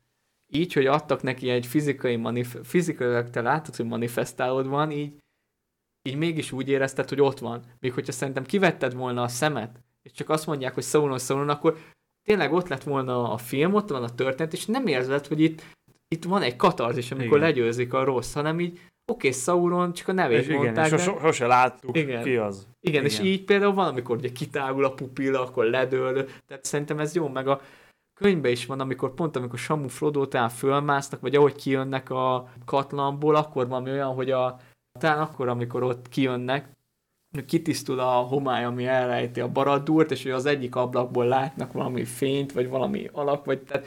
így, 0.52 0.72
hogy 0.72 0.86
adtak 0.86 1.22
neki 1.22 1.50
egy 1.50 1.66
fizikai 1.66 2.16
manif- 2.16 2.66
fizikailag 2.66 3.30
te 3.30 3.40
látod, 3.40 3.76
hogy 3.76 3.86
manifestálod 3.86 4.66
van, 4.66 4.90
így, 4.90 5.18
így 6.08 6.16
mégis 6.16 6.52
úgy 6.52 6.68
érezted, 6.68 7.08
hogy 7.08 7.20
ott 7.20 7.38
van. 7.38 7.64
Még 7.80 7.92
hogyha 7.92 8.12
szerintem 8.12 8.44
kivetted 8.44 8.94
volna 8.94 9.22
a 9.22 9.28
szemet, 9.28 9.82
és 10.02 10.12
csak 10.12 10.28
azt 10.28 10.46
mondják, 10.46 10.74
hogy 10.74 10.82
Sauron, 10.82 11.18
Sauron, 11.18 11.48
akkor 11.48 11.78
tényleg 12.22 12.52
ott 12.52 12.68
lett 12.68 12.82
volna 12.82 13.32
a 13.32 13.36
film, 13.36 13.74
ott 13.74 13.88
van 13.88 14.02
a 14.02 14.14
történet, 14.14 14.52
és 14.52 14.66
nem 14.66 14.86
érzed, 14.86 15.26
hogy 15.26 15.40
itt, 15.40 15.62
itt 16.14 16.24
van 16.24 16.42
egy 16.42 16.56
katarzis, 16.56 17.10
amikor 17.10 17.36
Igen. 17.36 17.48
legyőzik 17.48 17.92
a 17.92 18.04
rossz, 18.04 18.34
hanem 18.34 18.60
így, 18.60 18.72
oké, 18.72 18.82
okay, 19.06 19.32
Sauron, 19.32 19.92
csak 19.92 20.08
a 20.08 20.12
nevét 20.12 20.38
És 20.38 20.46
igen, 20.46 20.62
mondták, 20.62 20.84
és 20.84 20.90
de... 20.90 20.98
so, 20.98 21.18
sose 21.18 21.46
láttuk, 21.46 21.96
Igen. 21.96 22.22
ki 22.22 22.36
az. 22.36 22.66
Igen, 22.80 23.04
és 23.04 23.14
Igen. 23.14 23.26
így 23.26 23.44
például 23.44 23.74
van, 23.74 23.88
amikor 23.88 24.16
ugye 24.16 24.32
kitágul 24.32 24.84
a 24.84 24.94
pupilla, 24.94 25.40
akkor 25.40 25.64
ledől, 25.64 26.28
tehát 26.46 26.64
szerintem 26.64 26.98
ez 26.98 27.14
jó, 27.14 27.28
meg 27.28 27.48
a 27.48 27.60
könyvbe 28.20 28.50
is 28.50 28.66
van, 28.66 28.80
amikor 28.80 29.14
pont 29.14 29.36
amikor 29.36 29.58
Samu 29.58 29.88
Frodo 29.88 30.26
talán 30.26 30.48
fölmásznak, 30.48 31.20
vagy 31.20 31.34
ahogy 31.34 31.54
kijönnek 31.54 32.10
a 32.10 32.48
katlanból, 32.64 33.34
akkor 33.34 33.68
van 33.68 33.88
olyan, 33.88 34.14
hogy 34.14 34.30
a, 34.30 34.60
talán 34.98 35.20
akkor, 35.20 35.48
amikor 35.48 35.82
ott 35.82 36.08
kijönnek, 36.08 36.68
kitisztul 37.46 38.00
a 38.00 38.10
homály, 38.10 38.64
ami 38.64 38.86
elrejti 38.86 39.40
a 39.40 39.48
baradúrt, 39.48 40.10
és 40.10 40.22
hogy 40.22 40.32
az 40.32 40.46
egyik 40.46 40.76
ablakból 40.76 41.26
látnak 41.26 41.72
valami 41.72 42.04
fényt, 42.04 42.52
vagy 42.52 42.68
valami 42.68 43.08
alak, 43.12 43.44
vagy 43.44 43.60
tehát 43.60 43.86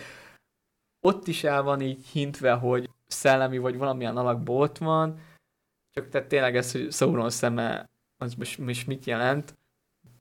ott 1.05 1.27
is 1.27 1.43
el 1.43 1.63
van 1.63 1.81
így 1.81 2.05
hintve, 2.05 2.51
hogy 2.51 2.89
szellemi, 3.07 3.57
vagy 3.57 3.77
valamilyen 3.77 4.17
alakból 4.17 4.61
ott 4.61 4.77
van, 4.77 5.19
csak 5.91 6.09
tehát 6.09 6.27
tényleg 6.27 6.55
ez, 6.55 6.71
hogy 6.71 6.91
Sauron 6.91 7.29
szeme, 7.29 7.89
az 8.17 8.33
most, 8.35 8.57
most 8.57 8.87
mit 8.87 9.05
jelent? 9.05 9.57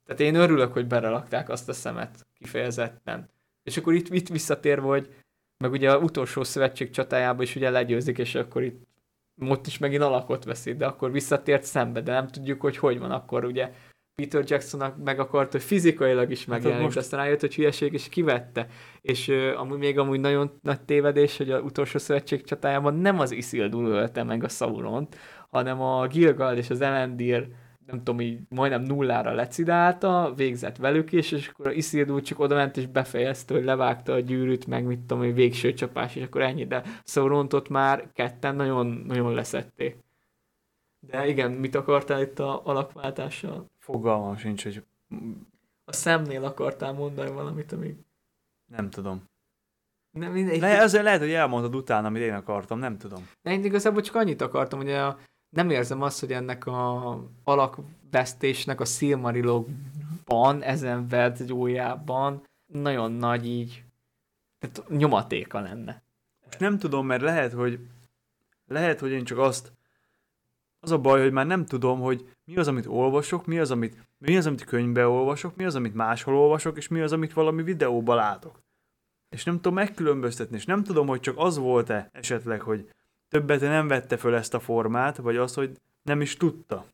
Tehát 0.04 0.20
én 0.20 0.34
örülök, 0.34 0.72
hogy 0.72 0.86
berelakták 0.86 1.48
azt 1.48 1.68
a 1.68 1.72
szemet 1.72 2.26
kifejezetten. 2.34 3.30
És 3.62 3.76
akkor 3.76 3.94
itt, 3.94 4.08
itt 4.08 4.28
visszatérve, 4.28 4.86
hogy 4.86 5.14
meg 5.56 5.72
ugye 5.72 5.92
a 5.92 5.98
utolsó 5.98 6.44
szövetség 6.44 6.90
csatájában 6.90 7.42
is 7.42 7.56
ugye 7.56 7.70
legyőzik, 7.70 8.18
és 8.18 8.34
akkor 8.34 8.62
itt 8.62 8.86
ott 9.40 9.66
is 9.66 9.78
megint 9.78 10.02
alakot 10.02 10.44
veszi, 10.44 10.74
de 10.74 10.86
akkor 10.86 11.12
visszatért 11.12 11.64
szembe, 11.64 12.00
de 12.00 12.12
nem 12.12 12.28
tudjuk, 12.28 12.60
hogy 12.60 12.76
hogy 12.76 12.98
van 12.98 13.10
akkor 13.10 13.44
ugye 13.44 13.72
Peter 14.14 14.44
Jacksonnak 14.46 14.96
meg 15.04 15.20
akart, 15.20 15.52
hogy 15.52 15.62
fizikailag 15.62 16.30
is 16.30 16.44
megjelenik, 16.44 16.76
hát 16.76 16.84
most... 16.84 16.96
aztán 16.96 17.20
rájött, 17.20 17.40
hogy 17.40 17.54
hülyeség, 17.54 17.92
és 17.92 18.08
kivette. 18.08 18.66
És 19.00 19.28
uh, 19.28 19.52
amúgy 19.56 19.78
még 19.78 19.98
amúgy 19.98 20.20
nagyon 20.20 20.58
nagy 20.62 20.80
tévedés, 20.80 21.36
hogy 21.36 21.50
a 21.50 21.60
utolsó 21.60 21.98
szövetség 21.98 22.44
csatájában 22.44 22.94
nem 22.94 23.18
az 23.18 23.30
Isildur 23.30 23.88
ölte 23.88 24.22
meg 24.22 24.44
a 24.44 24.48
Sauront, 24.48 25.16
hanem 25.50 25.80
a 25.80 26.06
Gilgal 26.06 26.56
és 26.56 26.70
az 26.70 26.80
Elendil 26.80 27.46
nem 27.86 27.96
tudom, 27.96 28.20
így 28.20 28.40
majdnem 28.48 28.82
nullára 28.82 29.34
lecidálta, 29.34 30.32
végzett 30.36 30.76
velük 30.76 31.12
is, 31.12 31.32
és 31.32 31.48
akkor 31.48 31.72
Isildur 31.72 32.22
csak 32.22 32.38
oda 32.38 32.54
ment 32.54 32.76
és 32.76 32.86
befejezte, 32.86 33.54
hogy 33.54 33.64
levágta 33.64 34.12
a 34.12 34.20
gyűrűt, 34.20 34.66
meg 34.66 34.84
mit 34.84 34.98
tudom, 34.98 35.18
hogy 35.18 35.34
végső 35.34 35.72
csapás, 35.72 36.16
és 36.16 36.22
akkor 36.22 36.42
ennyi, 36.42 36.66
de 36.66 36.82
Saurontot 37.04 37.68
már 37.68 38.10
ketten 38.12 38.56
nagyon, 38.56 38.86
nagyon 38.86 39.34
leszették. 39.34 39.96
De 41.00 41.26
igen, 41.26 41.50
mit 41.50 41.74
akartál 41.74 42.20
itt 42.20 42.38
a 42.38 42.60
alakváltással? 42.64 43.71
Fogalmam 43.82 44.36
sincs, 44.36 44.62
hogy... 44.62 44.84
A 45.84 45.92
szemnél 45.92 46.44
akartál 46.44 46.92
mondani 46.92 47.30
valamit, 47.30 47.72
amíg... 47.72 47.96
Nem 48.66 48.90
tudom. 48.90 49.22
Nem, 50.10 50.32
mindegy. 50.32 50.60
Le, 50.60 50.82
azért 50.82 51.04
lehet, 51.04 51.20
hogy 51.20 51.32
elmondod 51.32 51.74
utána, 51.74 52.06
amit 52.06 52.22
én 52.22 52.34
akartam, 52.34 52.78
nem 52.78 52.98
tudom. 52.98 53.28
Nem, 53.42 53.52
én 53.52 53.64
igazából 53.64 54.02
csak 54.02 54.14
annyit 54.14 54.40
akartam, 54.40 54.78
hogy 54.78 54.90
a, 54.90 55.18
nem 55.48 55.70
érzem 55.70 56.02
azt, 56.02 56.20
hogy 56.20 56.32
ennek 56.32 56.66
a 56.66 57.18
alakvesztésnek 57.44 58.80
a 58.80 58.84
Silmarilokban, 58.84 60.62
ezen 60.62 61.08
verziójában 61.08 62.46
nagyon 62.66 63.12
nagy 63.12 63.46
így 63.46 63.84
tehát 64.58 64.88
nyomatéka 64.88 65.60
lenne. 65.60 66.02
Most 66.44 66.58
nem 66.58 66.78
tudom, 66.78 67.06
mert 67.06 67.22
lehet, 67.22 67.52
hogy 67.52 67.78
lehet, 68.66 69.00
hogy 69.00 69.10
én 69.10 69.24
csak 69.24 69.38
azt 69.38 69.72
az 70.82 70.90
a 70.90 70.98
baj, 70.98 71.22
hogy 71.22 71.32
már 71.32 71.46
nem 71.46 71.66
tudom, 71.66 72.00
hogy 72.00 72.24
mi 72.44 72.56
az, 72.56 72.68
amit 72.68 72.86
olvasok, 72.86 73.46
mi 73.46 73.58
az, 73.58 73.70
amit, 73.70 74.08
mi 74.18 74.36
az, 74.36 74.46
amit 74.46 74.64
könyvbe 74.64 75.06
olvasok, 75.06 75.56
mi 75.56 75.64
az, 75.64 75.74
amit 75.74 75.94
máshol 75.94 76.36
olvasok, 76.36 76.76
és 76.76 76.88
mi 76.88 77.00
az, 77.00 77.12
amit 77.12 77.32
valami 77.32 77.62
videóba 77.62 78.14
látok. 78.14 78.60
És 79.28 79.44
nem 79.44 79.54
tudom 79.54 79.74
megkülönböztetni, 79.74 80.56
és 80.56 80.64
nem 80.64 80.84
tudom, 80.84 81.06
hogy 81.06 81.20
csak 81.20 81.34
az 81.38 81.58
volt-e 81.58 82.08
esetleg, 82.12 82.60
hogy 82.60 82.88
többet 83.28 83.60
nem 83.60 83.88
vette 83.88 84.16
föl 84.16 84.34
ezt 84.34 84.54
a 84.54 84.60
formát, 84.60 85.16
vagy 85.16 85.36
az, 85.36 85.54
hogy 85.54 85.70
nem 86.02 86.20
is 86.20 86.36
tudta. 86.36 86.86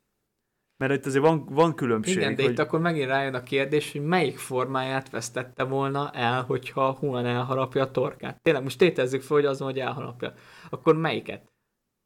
Mert 0.76 0.92
itt 0.92 1.06
azért 1.06 1.24
van, 1.24 1.44
van 1.44 1.74
különbség. 1.74 2.16
Igen, 2.16 2.34
de 2.34 2.42
hogy... 2.42 2.50
itt 2.52 2.58
akkor 2.58 2.80
megint 2.80 3.08
rájön 3.08 3.34
a 3.34 3.42
kérdés, 3.42 3.92
hogy 3.92 4.04
melyik 4.04 4.38
formáját 4.38 5.10
vesztette 5.10 5.64
volna 5.64 6.10
el, 6.10 6.42
hogyha 6.42 6.92
Huan 6.92 7.26
elharapja 7.26 7.82
a 7.82 7.90
torkát. 7.90 8.42
Tényleg, 8.42 8.62
most 8.62 8.78
tétezzük 8.78 9.22
fel, 9.22 9.36
hogy 9.36 9.46
az 9.46 9.58
hogy 9.58 9.78
elharapja. 9.78 10.34
Akkor 10.70 10.96
melyiket? 10.96 11.52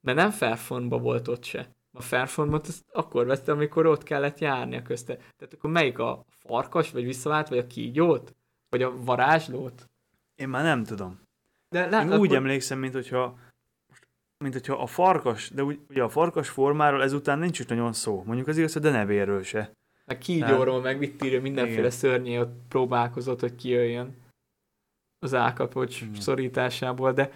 Mert 0.06 0.18
nem 0.18 0.30
Fairphone-ba 0.30 0.98
volt 0.98 1.28
ott 1.28 1.44
se. 1.44 1.68
A 1.92 2.02
Fairphone-ot 2.02 2.68
akkor 2.92 3.26
vette, 3.26 3.52
amikor 3.52 3.86
ott 3.86 4.02
kellett 4.02 4.38
járni 4.38 4.76
a 4.76 4.82
közte. 4.82 5.14
Tehát 5.16 5.54
akkor 5.54 5.70
melyik 5.70 5.98
a 5.98 6.24
farkas, 6.28 6.90
vagy 6.90 7.04
visszavált, 7.04 7.48
vagy 7.48 7.58
a 7.58 7.66
kígyót? 7.66 8.34
Vagy 8.68 8.82
a 8.82 9.02
varázslót? 9.04 9.90
Én 10.34 10.48
már 10.48 10.62
nem 10.62 10.84
tudom. 10.84 11.20
De 11.68 11.88
lát, 11.88 12.02
Én 12.02 12.08
akkor... 12.08 12.20
úgy 12.20 12.34
emlékszem, 12.34 12.78
mint 12.78 12.92
hogyha 12.92 13.38
mint 14.42 14.54
hogyha 14.54 14.74
a 14.74 14.86
farkas, 14.86 15.50
de 15.50 15.64
úgy, 15.64 15.80
ugye 15.88 16.02
a 16.02 16.08
farkas 16.08 16.48
formáról 16.48 17.02
ezután 17.02 17.38
nincs 17.38 17.58
is 17.58 17.66
nagyon 17.66 17.92
szó. 17.92 18.22
Mondjuk 18.26 18.48
az 18.48 18.58
igaz, 18.58 18.74
de 18.74 18.90
nevéről 18.90 19.42
se. 19.42 19.72
A 20.06 20.18
kígyóról, 20.18 20.80
meg 20.80 20.98
mit 20.98 21.24
írja, 21.24 21.40
mindenféle 21.40 21.90
szörnyé 21.90 22.38
ott 22.38 22.54
próbálkozott, 22.68 23.40
hogy 23.40 23.54
kijöjjön 23.54 24.16
az 25.18 25.34
ákapocs 25.34 26.00
Igen. 26.00 26.20
szorításából, 26.20 27.12
de, 27.12 27.32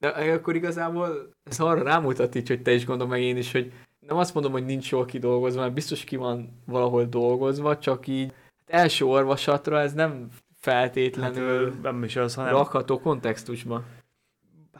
de 0.00 0.08
akkor 0.08 0.54
igazából 0.54 1.34
ez 1.44 1.60
arra 1.60 1.82
rámutat 1.82 2.34
így, 2.34 2.48
hogy 2.48 2.62
te 2.62 2.72
is 2.72 2.84
gondolom 2.84 3.10
meg 3.10 3.22
én 3.22 3.36
is, 3.36 3.52
hogy 3.52 3.72
nem 4.06 4.16
azt 4.16 4.34
mondom, 4.34 4.52
hogy 4.52 4.64
nincs 4.64 4.90
jól 4.90 5.04
kidolgozva, 5.04 5.60
mert 5.60 5.74
biztos 5.74 6.04
ki 6.04 6.16
van 6.16 6.62
valahol 6.66 7.04
dolgozva, 7.04 7.78
csak 7.78 8.06
így 8.06 8.32
hát 8.66 8.80
első 8.80 9.04
olvasatra 9.04 9.80
ez 9.80 9.92
nem 9.92 10.28
feltétlenül 10.54 11.70
hát, 11.72 11.82
nem 11.82 12.04
is 12.04 12.16
az, 12.16 12.34
hanem... 12.34 12.52
rakható 12.52 13.00
kontextusba 13.00 13.84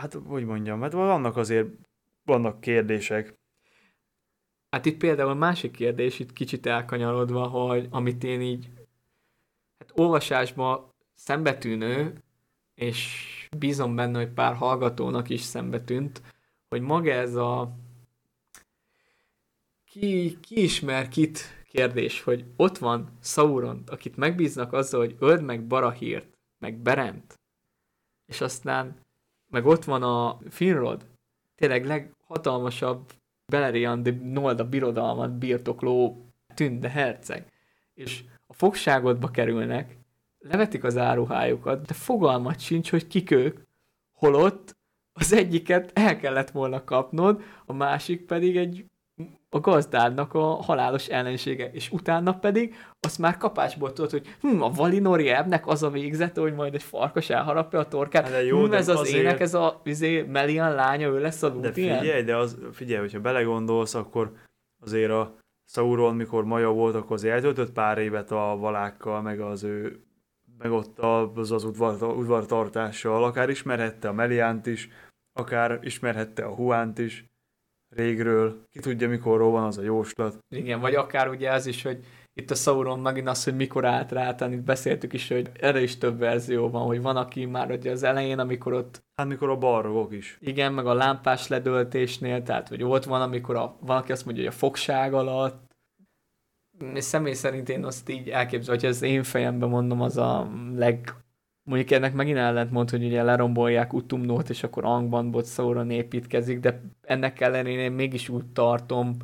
hát 0.00 0.18
hogy 0.26 0.44
mondjam, 0.44 0.80
hát 0.80 0.92
vannak 0.92 1.36
azért, 1.36 1.68
vannak 2.24 2.60
kérdések. 2.60 3.38
Hát 4.70 4.86
itt 4.86 4.98
például 4.98 5.34
másik 5.34 5.70
kérdés, 5.70 6.18
itt 6.18 6.32
kicsit 6.32 6.66
elkanyarodva, 6.66 7.46
hogy 7.46 7.86
amit 7.90 8.24
én 8.24 8.40
így, 8.40 8.70
hát 9.78 9.92
olvasásban 9.94 10.92
szembetűnő, 11.14 12.22
és 12.74 13.28
bízom 13.58 13.94
benne, 13.94 14.18
hogy 14.18 14.32
pár 14.32 14.54
hallgatónak 14.54 15.28
is 15.28 15.40
szembetűnt, 15.40 16.22
hogy 16.68 16.80
maga 16.80 17.10
ez 17.10 17.34
a 17.34 17.76
ki, 19.84 20.38
ki 20.40 20.62
ismer 20.62 21.08
kit 21.08 21.64
kérdés, 21.64 22.22
hogy 22.22 22.44
ott 22.56 22.78
van 22.78 23.18
Sauron, 23.22 23.82
akit 23.86 24.16
megbíznak 24.16 24.72
azzal, 24.72 25.00
hogy 25.00 25.16
öld 25.18 25.42
meg 25.42 25.66
Barahírt, 25.66 26.38
meg 26.58 26.76
Berent, 26.78 27.40
és 28.26 28.40
aztán 28.40 29.00
meg 29.48 29.66
ott 29.66 29.84
van 29.84 30.02
a 30.02 30.38
Finrod, 30.48 31.06
tényleg 31.54 31.86
leghatalmasabb 31.86 33.12
Beleriand 33.46 34.22
Nolda 34.22 34.68
birodalmat 34.68 35.38
birtokló 35.38 36.26
tünde 36.54 36.88
herceg. 36.88 37.52
És 37.94 38.24
a 38.46 38.52
fogságodba 38.52 39.30
kerülnek, 39.30 39.99
levetik 40.40 40.84
az 40.84 40.96
áruhájukat, 40.96 41.86
de 41.86 41.94
fogalmat 41.94 42.60
sincs, 42.60 42.90
hogy 42.90 43.06
kik 43.06 43.30
ők, 43.30 43.58
holott 44.12 44.76
az 45.12 45.32
egyiket 45.32 45.90
el 45.94 46.18
kellett 46.18 46.50
volna 46.50 46.84
kapnod, 46.84 47.42
a 47.66 47.72
másik 47.72 48.26
pedig 48.26 48.56
egy 48.56 48.84
a 49.52 49.60
gazdádnak 49.60 50.34
a 50.34 50.40
halálos 50.40 51.06
ellensége, 51.06 51.70
és 51.72 51.90
utána 51.90 52.38
pedig 52.38 52.74
azt 53.00 53.18
már 53.18 53.36
kapásból 53.36 53.92
tudod, 53.92 54.10
hogy 54.10 54.36
hm, 54.40 54.62
a 54.62 54.70
Valinori 54.70 55.28
ebnek 55.28 55.66
az 55.66 55.82
a 55.82 55.90
végzete, 55.90 56.40
hogy 56.40 56.54
majd 56.54 56.74
egy 56.74 56.82
farkas 56.82 57.30
elharapja 57.30 57.78
a 57.78 57.88
torkát, 57.88 58.22
hát 58.22 58.32
de 58.32 58.44
jó, 58.44 58.64
hm, 58.64 58.72
ez 58.72 58.88
az 58.88 58.98
azért... 58.98 59.22
ének, 59.22 59.40
ez 59.40 59.54
a 59.54 59.80
izé, 59.84 60.22
Melian 60.22 60.74
lánya, 60.74 61.08
ő 61.08 61.18
lesz 61.20 61.42
a 61.42 61.48
Lúthien. 61.48 61.94
De 61.94 62.00
figyelj, 62.00 62.22
de 62.22 62.36
az, 62.36 62.58
figyelj, 62.72 63.00
hogyha 63.00 63.20
belegondolsz, 63.20 63.94
akkor 63.94 64.32
azért 64.82 65.10
a 65.10 65.36
Sauron, 65.66 66.14
mikor 66.14 66.44
Maja 66.44 66.70
volt, 66.70 66.94
akkor 66.94 67.12
azért 67.12 67.34
eltöltött 67.34 67.72
pár 67.72 67.98
évet 67.98 68.30
a 68.30 68.56
valákkal, 68.58 69.22
meg 69.22 69.40
az 69.40 69.62
ő 69.62 70.04
meg 70.62 70.72
ott 70.72 70.98
az, 70.98 71.50
az 71.50 71.64
udvar, 71.64 72.02
udvartartással, 72.02 73.24
akár 73.24 73.48
ismerhette 73.48 74.08
a 74.08 74.12
Meliánt 74.12 74.66
is, 74.66 74.88
akár 75.32 75.78
ismerhette 75.82 76.44
a 76.44 76.54
Huánt 76.54 76.98
is, 76.98 77.24
régről, 77.96 78.66
ki 78.70 78.80
tudja 78.80 79.08
mikorról 79.08 79.50
van 79.50 79.64
az 79.64 79.78
a 79.78 79.82
jóslat. 79.82 80.38
Igen, 80.48 80.80
vagy 80.80 80.94
akár 80.94 81.28
ugye 81.28 81.50
ez 81.50 81.66
is, 81.66 81.82
hogy 81.82 82.04
itt 82.32 82.50
a 82.50 82.54
Sauron 82.54 83.00
megint 83.00 83.28
az, 83.28 83.44
hogy 83.44 83.56
mikor 83.56 83.84
állt 83.84 84.12
rá, 84.12 84.34
tehát 84.34 84.54
itt 84.54 84.62
beszéltük 84.62 85.12
is, 85.12 85.28
hogy 85.28 85.50
erre 85.60 85.82
is 85.82 85.98
több 85.98 86.18
verzió 86.18 86.70
van, 86.70 86.86
hogy 86.86 87.02
van, 87.02 87.16
aki 87.16 87.44
már 87.44 87.70
ugye 87.70 87.90
az 87.90 88.02
elején, 88.02 88.38
amikor 88.38 88.72
ott... 88.72 89.02
Hát 89.14 89.26
mikor 89.26 89.50
a 89.50 89.56
balrogok 89.56 90.12
is. 90.12 90.38
Igen, 90.40 90.72
meg 90.72 90.86
a 90.86 90.94
lámpás 90.94 91.48
ledöltésnél, 91.48 92.42
tehát 92.42 92.68
hogy 92.68 92.82
ott 92.82 93.04
van, 93.04 93.22
amikor 93.22 93.56
a, 93.56 93.76
van, 93.80 93.96
aki 93.96 94.12
azt 94.12 94.24
mondja, 94.24 94.44
hogy 94.44 94.52
a 94.52 94.56
fogság 94.56 95.14
alatt, 95.14 95.69
személy 96.94 97.32
szerint 97.32 97.68
én 97.68 97.84
azt 97.84 98.08
így 98.08 98.28
elképzelem, 98.28 98.80
hogy 98.80 98.88
az 98.88 99.02
én 99.02 99.22
fejemben 99.22 99.68
mondom, 99.68 100.00
az 100.00 100.16
a 100.16 100.50
leg 100.74 101.14
Mondjuk 101.62 101.90
ennek 101.90 102.12
megint 102.12 102.38
ellent 102.38 102.70
mond, 102.70 102.90
hogy 102.90 103.04
ugye 103.04 103.22
lerombolják 103.22 103.92
Utumnót, 103.92 104.50
és 104.50 104.62
akkor 104.62 104.84
Angbandbot 104.84 105.46
Sauron 105.46 105.90
építkezik, 105.90 106.60
de 106.60 106.80
ennek 107.02 107.40
ellenére 107.40 107.82
én 107.82 107.92
mégis 107.92 108.28
úgy 108.28 108.46
tartom 108.52 109.16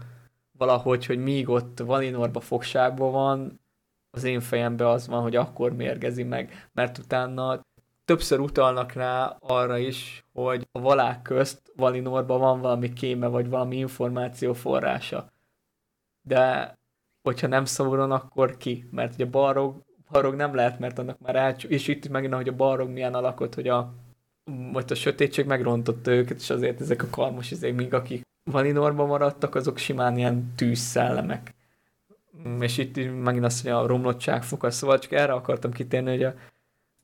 valahogy, 0.59 1.07
hogy 1.07 1.19
míg 1.19 1.49
ott 1.49 1.79
Valinorba 1.79 2.41
fogságban 2.41 3.13
van, 3.13 3.61
az 4.11 4.25
én 4.25 4.41
fejemben 4.41 4.87
az 4.87 5.09
van, 5.09 5.23
hogy 5.23 5.37
akkor 5.37 5.73
mérgezi 5.73 6.23
meg, 6.23 6.69
mert 6.73 6.99
utána 6.99 7.61
többször 8.05 8.41
utalnak 8.41 8.93
rá 8.93 9.37
arra 9.41 9.79
is, 9.79 10.25
hogy 10.33 10.69
a 10.73 10.81
valák 10.81 11.23
közt 11.23 11.73
Valinorban 11.77 12.41
van 12.41 12.61
valami 12.61 12.93
kéme, 12.93 13.27
vagy 13.27 13.49
valami 13.49 13.77
információ 13.77 14.53
forrása. 14.53 15.33
De 16.23 16.76
hogyha 17.27 17.47
nem 17.47 17.65
Sauron, 17.65 18.13
akkor 18.13 18.57
ki? 18.57 18.89
Mert 18.91 19.15
ugye 19.15 19.25
Balrog 19.25 19.85
balrog 20.11 20.35
nem 20.35 20.55
lehet, 20.55 20.79
mert 20.79 20.99
annak 20.99 21.19
már 21.19 21.37
elcs... 21.37 21.65
És 21.65 21.89
itt 21.89 22.09
megint, 22.09 22.35
hogy 22.35 22.49
a 22.49 22.57
balrog 22.57 22.89
milyen 22.89 23.15
alakot, 23.15 23.55
hogy 23.55 23.69
a 23.69 23.95
most 24.73 24.91
a 24.91 24.95
sötétség 24.95 25.47
megrontotta 25.47 26.11
őket, 26.11 26.41
és 26.41 26.51
azért 26.51 26.81
ezek 26.81 27.03
a 27.03 27.11
karmos 27.11 27.51
izék, 27.51 27.75
míg 27.75 27.95
akik 27.95 28.23
Valinorban 28.51 29.07
maradtak, 29.07 29.55
azok 29.55 29.79
simán 29.79 30.17
ilyen 30.17 30.53
tűzszellemek. 30.57 31.55
Mm, 32.49 32.61
És 32.61 32.79
itt 32.79 32.97
megint 33.23 33.45
azt, 33.45 33.63
hogy 33.63 33.71
a 33.71 33.87
romlottság 33.87 34.43
foka, 34.43 34.71
szóval 34.71 34.99
csak 34.99 35.13
erre 35.13 35.33
akartam 35.33 35.73
kitérni, 35.73 36.11
hogy 36.11 36.23
a, 36.23 36.35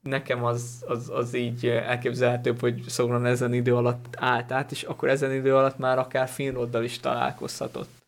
nekem 0.01 0.45
az, 0.45 0.85
az, 0.87 1.11
az 1.15 1.35
így 1.35 1.67
elképzelhetőbb, 1.67 2.61
hogy 2.61 2.85
Sauron 2.89 3.27
ezen 3.27 3.53
idő 3.53 3.77
alatt 3.77 4.17
állt 4.17 4.53
át, 4.53 4.71
és 4.71 4.83
akkor 4.83 5.09
ezen 5.09 5.33
idő 5.33 5.57
alatt 5.57 5.79
már 5.79 5.99
akár 5.99 6.29
Finroddal 6.29 6.85
is 6.85 7.01
találkozhatott. 7.01 8.02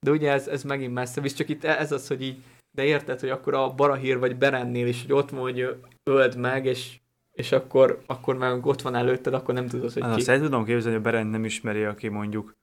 De 0.00 0.10
ugye 0.10 0.32
ez, 0.32 0.48
ez 0.48 0.62
megint 0.62 0.92
messze 0.92 1.20
visz, 1.20 1.34
csak 1.34 1.48
itt 1.48 1.64
ez 1.64 1.92
az, 1.92 2.08
hogy 2.08 2.22
így, 2.22 2.42
de 2.70 2.84
érted, 2.84 3.20
hogy 3.20 3.28
akkor 3.28 3.54
a 3.54 3.74
Barahír 3.74 4.18
vagy 4.18 4.36
Berennél 4.36 4.86
is, 4.86 5.02
hogy 5.02 5.12
ott 5.12 5.30
van, 5.30 5.40
hogy 5.40 5.76
öld 6.02 6.36
meg, 6.36 6.64
és, 6.66 6.98
és 7.32 7.52
akkor, 7.52 8.02
akkor 8.06 8.36
meg 8.36 8.66
ott 8.66 8.82
van 8.82 8.94
előtted, 8.94 9.34
akkor 9.34 9.54
nem 9.54 9.66
tudod, 9.66 9.92
hogy 9.92 10.02
Hát 10.02 10.12
ki. 10.14 10.18
azt 10.18 10.28
el 10.28 10.40
tudom 10.40 10.64
képzelni, 10.64 10.96
hogy 10.96 11.06
a 11.06 11.10
Berend 11.10 11.30
nem 11.30 11.44
ismeri, 11.44 11.84
aki 11.84 12.08
mondjuk 12.08 12.56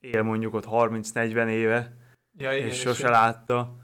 él 0.00 0.22
mondjuk 0.22 0.54
ott 0.54 0.66
30-40 0.70 1.48
éve, 1.48 1.98
Ja, 2.38 2.56
és 2.56 2.78
sose 2.80 3.10
látta. 3.10 3.76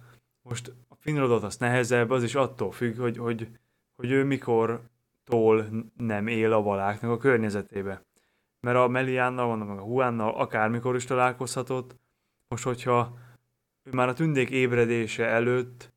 Most 0.42 0.72
a 0.88 0.94
Finrodot 0.98 1.42
az 1.42 1.56
nehezebb, 1.56 2.10
az 2.10 2.22
is 2.22 2.34
attól 2.34 2.72
függ, 2.72 2.96
hogy, 2.98 3.16
hogy, 3.16 3.48
hogy 3.96 4.10
ő 4.10 4.24
mikortól 4.24 5.66
nem 5.96 6.26
él 6.26 6.52
a 6.52 6.62
valáknak 6.62 7.10
a 7.10 7.16
környezetébe. 7.16 8.02
Mert 8.60 8.76
a 8.76 8.88
Meliánnal, 8.88 9.46
vannak 9.46 9.68
meg 9.68 9.78
a 9.78 9.82
Huánnal 9.82 10.34
akármikor 10.34 10.94
is 10.94 11.04
találkozhatott. 11.04 11.96
Most, 12.48 12.64
hogyha 12.64 13.18
ő 13.82 13.90
már 13.90 14.08
a 14.08 14.12
tündék 14.12 14.50
ébredése 14.50 15.24
előtt 15.24 15.92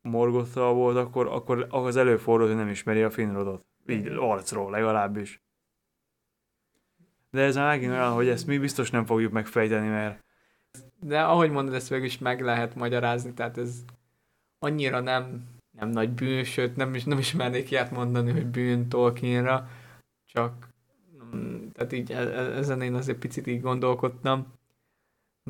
morgottal 0.00 0.74
volt, 0.74 0.96
akkor, 0.96 1.26
akkor 1.26 1.66
az 1.70 1.96
előfordul, 1.96 2.46
hogy 2.46 2.56
nem 2.56 2.68
ismeri 2.68 3.02
a 3.02 3.10
Finrodot. 3.10 3.64
Így 3.86 4.06
arcról 4.06 4.70
legalábbis. 4.70 5.40
De 7.30 7.42
ez 7.42 7.56
már 7.56 7.66
megint 7.66 7.92
olyan, 7.92 8.12
hogy 8.12 8.28
ezt 8.28 8.46
mi 8.46 8.58
biztos 8.58 8.90
nem 8.90 9.04
fogjuk 9.04 9.32
megfejteni, 9.32 9.88
mert 9.88 10.24
De 11.00 11.22
ahogy 11.22 11.50
mondod, 11.50 11.74
ezt 11.74 11.88
végül 11.88 12.04
is 12.04 12.18
meg 12.18 12.40
lehet 12.40 12.74
magyarázni, 12.74 13.32
tehát 13.32 13.58
ez 13.58 13.84
annyira 14.58 15.00
nem, 15.00 15.44
nem 15.70 15.88
nagy 15.88 16.10
bűn, 16.10 16.44
sőt 16.44 16.76
nem 16.76 16.94
is, 16.94 17.04
nem 17.04 17.18
is 17.18 17.32
mernék 17.32 17.70
ilyet 17.70 17.90
mondani, 17.90 18.30
hogy 18.32 18.46
bűn 18.46 18.88
Tolkienra, 18.88 19.68
csak 20.24 20.68
mm, 21.34 21.68
tehát 21.72 21.92
így 21.92 22.12
e- 22.12 22.16
e- 22.16 22.56
ezen 22.56 22.82
én 22.82 22.94
azért 22.94 23.18
picit 23.18 23.46
így 23.46 23.60
gondolkodtam, 23.60 24.55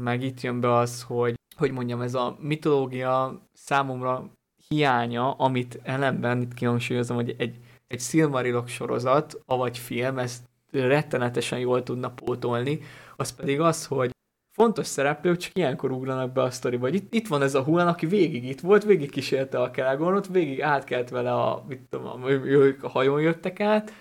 meg 0.00 0.22
itt 0.22 0.40
jön 0.40 0.60
be 0.60 0.74
az, 0.74 1.02
hogy 1.02 1.34
hogy 1.56 1.70
mondjam, 1.70 2.00
ez 2.00 2.14
a 2.14 2.36
mitológia 2.40 3.42
számomra 3.52 4.30
hiánya, 4.68 5.32
amit 5.32 5.80
ellenben 5.82 6.40
itt 6.40 6.54
kihangsúlyozom, 6.54 7.16
hogy 7.16 7.34
egy, 7.38 7.56
egy 7.86 8.00
Silmarilok 8.00 8.68
sorozat, 8.68 9.42
avagy 9.46 9.78
film, 9.78 10.18
ezt 10.18 10.44
rettenetesen 10.70 11.58
jól 11.58 11.82
tudna 11.82 12.10
pótolni, 12.10 12.80
az 13.16 13.34
pedig 13.34 13.60
az, 13.60 13.86
hogy 13.86 14.10
fontos 14.56 14.86
szereplők 14.86 15.36
csak 15.36 15.56
ilyenkor 15.56 15.90
ugranak 15.90 16.32
be 16.32 16.42
a 16.42 16.50
sztoriba. 16.50 16.84
Hogy 16.84 16.94
itt, 16.94 17.14
itt 17.14 17.28
van 17.28 17.42
ez 17.42 17.54
a 17.54 17.62
Huan, 17.62 17.88
aki 17.88 18.06
végig 18.06 18.44
itt 18.44 18.60
volt, 18.60 18.84
végig 18.84 19.10
kísérte 19.10 19.60
a 19.60 19.70
Kelagonot, 19.70 20.26
végig 20.26 20.62
átkelt 20.62 21.10
vele 21.10 21.32
a, 21.32 21.64
mit 21.68 21.80
tudom, 21.88 22.22
a, 22.22 22.30
ők 22.30 22.82
a 22.82 22.88
hajón 22.88 23.20
jöttek 23.20 23.60
át, 23.60 23.92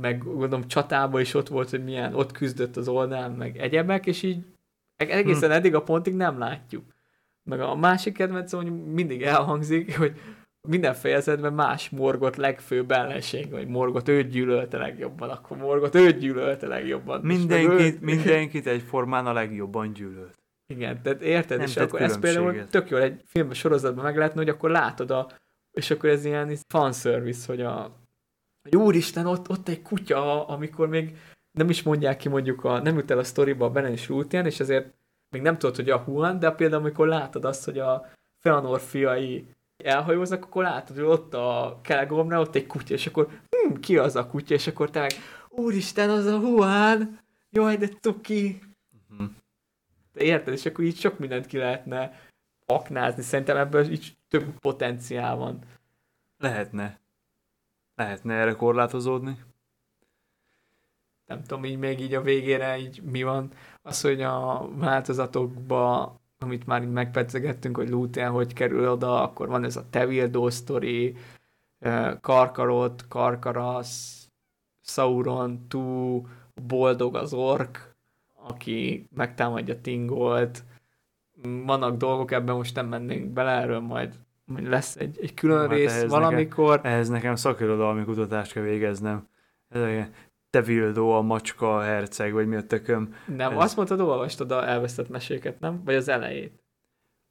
meg 0.00 0.24
gondolom 0.24 0.68
csatába 0.68 1.20
is 1.20 1.34
ott 1.34 1.48
volt, 1.48 1.70
hogy 1.70 1.84
milyen, 1.84 2.14
ott 2.14 2.32
küzdött 2.32 2.76
az 2.76 2.88
oldalán, 2.88 3.32
meg 3.32 3.58
egyebek, 3.58 4.06
és 4.06 4.22
így 4.22 4.44
egészen 4.96 5.50
Hm. 5.50 5.56
eddig 5.56 5.74
a 5.74 5.82
pontig 5.82 6.14
nem 6.14 6.38
látjuk. 6.38 6.84
Meg 7.50 7.60
a 7.60 7.74
másik 7.76 8.14
kedvencem, 8.14 8.60
hogy 8.62 8.84
mindig 8.84 9.22
elhangzik, 9.22 9.96
hogy 9.98 10.20
minden 10.68 10.94
fejezetben 10.94 11.52
más 11.52 11.90
Morgot 11.90 12.36
legfőbb 12.36 12.90
ellenség, 12.90 13.50
vagy 13.50 13.66
Morgot 13.68 14.08
őt 14.08 14.28
gyűlölte 14.28 14.76
legjobban, 14.78 15.30
akkor 15.30 15.56
Morgot 15.56 15.94
őt 15.94 16.18
gyűlölte 16.18 16.66
legjobban. 16.66 17.20
Mindenkit, 17.20 17.80
őt- 17.80 18.00
mindenkit 18.00 18.66
egyformán 18.66 19.26
a 19.26 19.32
legjobban 19.32 19.92
gyűlölt. 19.92 20.38
Igen, 20.66 21.02
tehát 21.02 21.22
érted? 21.22 21.58
Nem 21.58 21.66
és 21.66 21.76
akkor 21.76 22.00
ez 22.00 22.18
például 22.18 22.66
tök 22.66 22.90
jól 22.90 23.00
egy 23.00 23.22
filmben, 23.24 23.54
sorozatban 23.54 24.04
meg 24.04 24.16
lehetne, 24.16 24.40
hogy 24.40 24.48
akkor 24.48 24.70
látod 24.70 25.10
a, 25.10 25.28
és 25.72 25.90
akkor 25.90 26.08
ez 26.08 26.24
ilyen 26.24 26.56
fanservice, 26.68 27.46
hogy 27.46 27.60
a, 27.60 27.96
hogy 28.62 28.76
úristen, 28.76 29.26
ott, 29.26 29.48
ott 29.48 29.68
egy 29.68 29.82
kutya, 29.82 30.46
amikor 30.46 30.88
még 30.88 31.16
nem 31.52 31.70
is 31.70 31.82
mondják 31.82 32.16
ki 32.16 32.28
mondjuk, 32.28 32.64
a, 32.64 32.78
nem 32.78 32.96
jut 32.96 33.10
el 33.10 33.18
a 33.18 33.24
sztoriba 33.24 33.64
a 33.64 33.70
Benen 33.70 33.92
és 33.92 34.08
Lúthien, 34.08 34.46
és 34.46 34.60
azért 34.60 34.92
még 35.30 35.42
nem 35.42 35.58
tudod, 35.58 35.76
hogy 35.76 35.90
a 35.90 35.98
Huan, 35.98 36.38
de 36.38 36.50
például 36.50 36.80
amikor 36.80 37.06
látod 37.06 37.44
azt, 37.44 37.64
hogy 37.64 37.78
a 37.78 38.10
Feanor 38.38 38.80
fiai 38.80 39.46
elhajóznak, 39.76 40.44
akkor 40.44 40.62
látod, 40.62 40.96
hogy 40.96 41.04
ott 41.04 41.34
a 41.34 41.78
Kelegomra, 41.82 42.40
ott 42.40 42.54
egy 42.54 42.66
kutya, 42.66 42.94
és 42.94 43.06
akkor 43.06 43.28
hm, 43.50 43.74
ki 43.74 43.98
az 43.98 44.16
a 44.16 44.26
kutya, 44.26 44.54
és 44.54 44.66
akkor 44.66 44.90
te 44.90 45.00
meg, 45.00 45.12
úristen, 45.48 46.10
az 46.10 46.26
a 46.26 46.38
Huan, 46.38 47.18
jaj, 47.50 47.76
de 47.76 47.88
tuki, 48.00 48.60
Uh-huh. 49.12 49.30
de 50.12 50.22
érted? 50.24 50.52
És 50.52 50.66
akkor 50.66 50.84
így 50.84 50.96
sok 50.96 51.18
mindent 51.18 51.46
ki 51.46 51.58
lehetne 51.58 52.20
aknázni. 52.66 53.22
Szerintem 53.22 53.56
ebből 53.56 53.90
így 53.90 54.16
több 54.28 54.58
potenciál 54.58 55.36
van. 55.36 55.58
Lehetne. 56.38 57.00
Lehetne 57.94 58.34
erre 58.34 58.52
korlátozódni. 58.52 59.44
Nem 61.32 61.42
tudom, 61.42 61.64
így 61.64 61.78
még 61.78 62.00
így 62.00 62.14
a 62.14 62.22
végére 62.22 62.78
így 62.78 63.02
mi 63.02 63.22
van. 63.22 63.50
Az, 63.82 64.00
hogy 64.00 64.20
a 64.22 64.68
változatokba, 64.74 66.14
amit 66.38 66.66
már 66.66 66.82
így 66.82 66.90
megpedzegettünk, 66.90 67.76
hogy 67.76 67.88
Lúthien 67.88 68.30
hogy 68.30 68.52
kerül 68.52 68.88
oda, 68.88 69.22
akkor 69.22 69.48
van 69.48 69.64
ez 69.64 69.76
a 69.76 69.88
Tevildó 69.90 70.50
sztori, 70.50 71.16
Karkarot, 72.20 73.04
Karkarasz, 73.08 74.28
Sauron, 74.80 75.68
Tú, 75.68 76.22
Boldog 76.66 77.16
az 77.16 77.32
ork, 77.32 77.94
aki 78.32 79.06
megtámadja 79.14 79.80
Tingolt. 79.80 80.64
Vannak 81.64 81.96
dolgok, 81.96 82.30
ebben 82.30 82.56
most 82.56 82.74
nem 82.74 82.86
mennénk 82.86 83.32
bele, 83.32 83.50
erről 83.50 83.80
majd, 83.80 84.14
lesz 84.46 84.96
egy, 84.96 85.18
egy 85.20 85.34
külön 85.34 85.60
Hát 85.60 85.70
rész 85.70 85.92
ehhez 85.92 86.10
valamikor. 86.10 86.80
Ehhez 86.82 87.08
nekem 87.08 87.34
szakirodalmi 87.34 88.04
kutatást 88.04 88.52
kell 88.52 88.62
végeznem. 88.62 89.28
Ez 89.68 89.82
a 90.52 90.58
Tevildó, 90.58 91.12
a 91.12 91.20
macska, 91.22 91.76
a 91.76 91.82
herceg, 91.82 92.32
vagy 92.32 92.46
mi 92.46 92.56
a 92.56 92.66
tököm. 92.66 93.14
Nem, 93.26 93.52
ez- 93.52 93.62
azt 93.62 93.76
mondtad, 93.76 94.00
olvastad 94.00 94.50
a 94.52 94.68
elvesztett 94.68 95.08
meséket, 95.08 95.60
nem? 95.60 95.84
Vagy 95.84 95.94
az 95.94 96.08
elejét? 96.08 96.62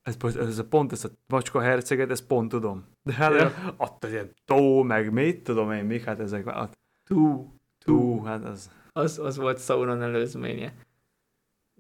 Ez, 0.02 0.35
ez 0.35 0.57
a 0.57 0.65
pont, 0.65 0.91
ezt 0.91 1.06
a 1.06 1.10
macska 1.27 1.61
herceget, 1.61 2.10
ezt 2.11 2.26
pont 2.27 2.49
tudom. 2.49 2.85
De 3.03 3.14
hát 3.14 3.34
Ja. 3.34 3.73
ott 3.77 4.03
az 4.03 4.11
ilyen 4.11 4.34
tó, 4.45 4.84
meg 4.84 5.11
mit 5.11 5.43
tudom 5.43 5.72
én, 5.72 5.85
mik, 5.85 6.03
hát 6.03 6.19
ezek, 6.19 6.49
hát, 6.49 6.77
Tú. 7.03 7.53
tú, 7.85 8.23
hát 8.23 8.43
az, 8.45 8.69
Az, 8.91 9.19
az 9.19 9.38
volt 9.38 9.60
Sauron 9.60 10.02
előzménye. 10.02 10.73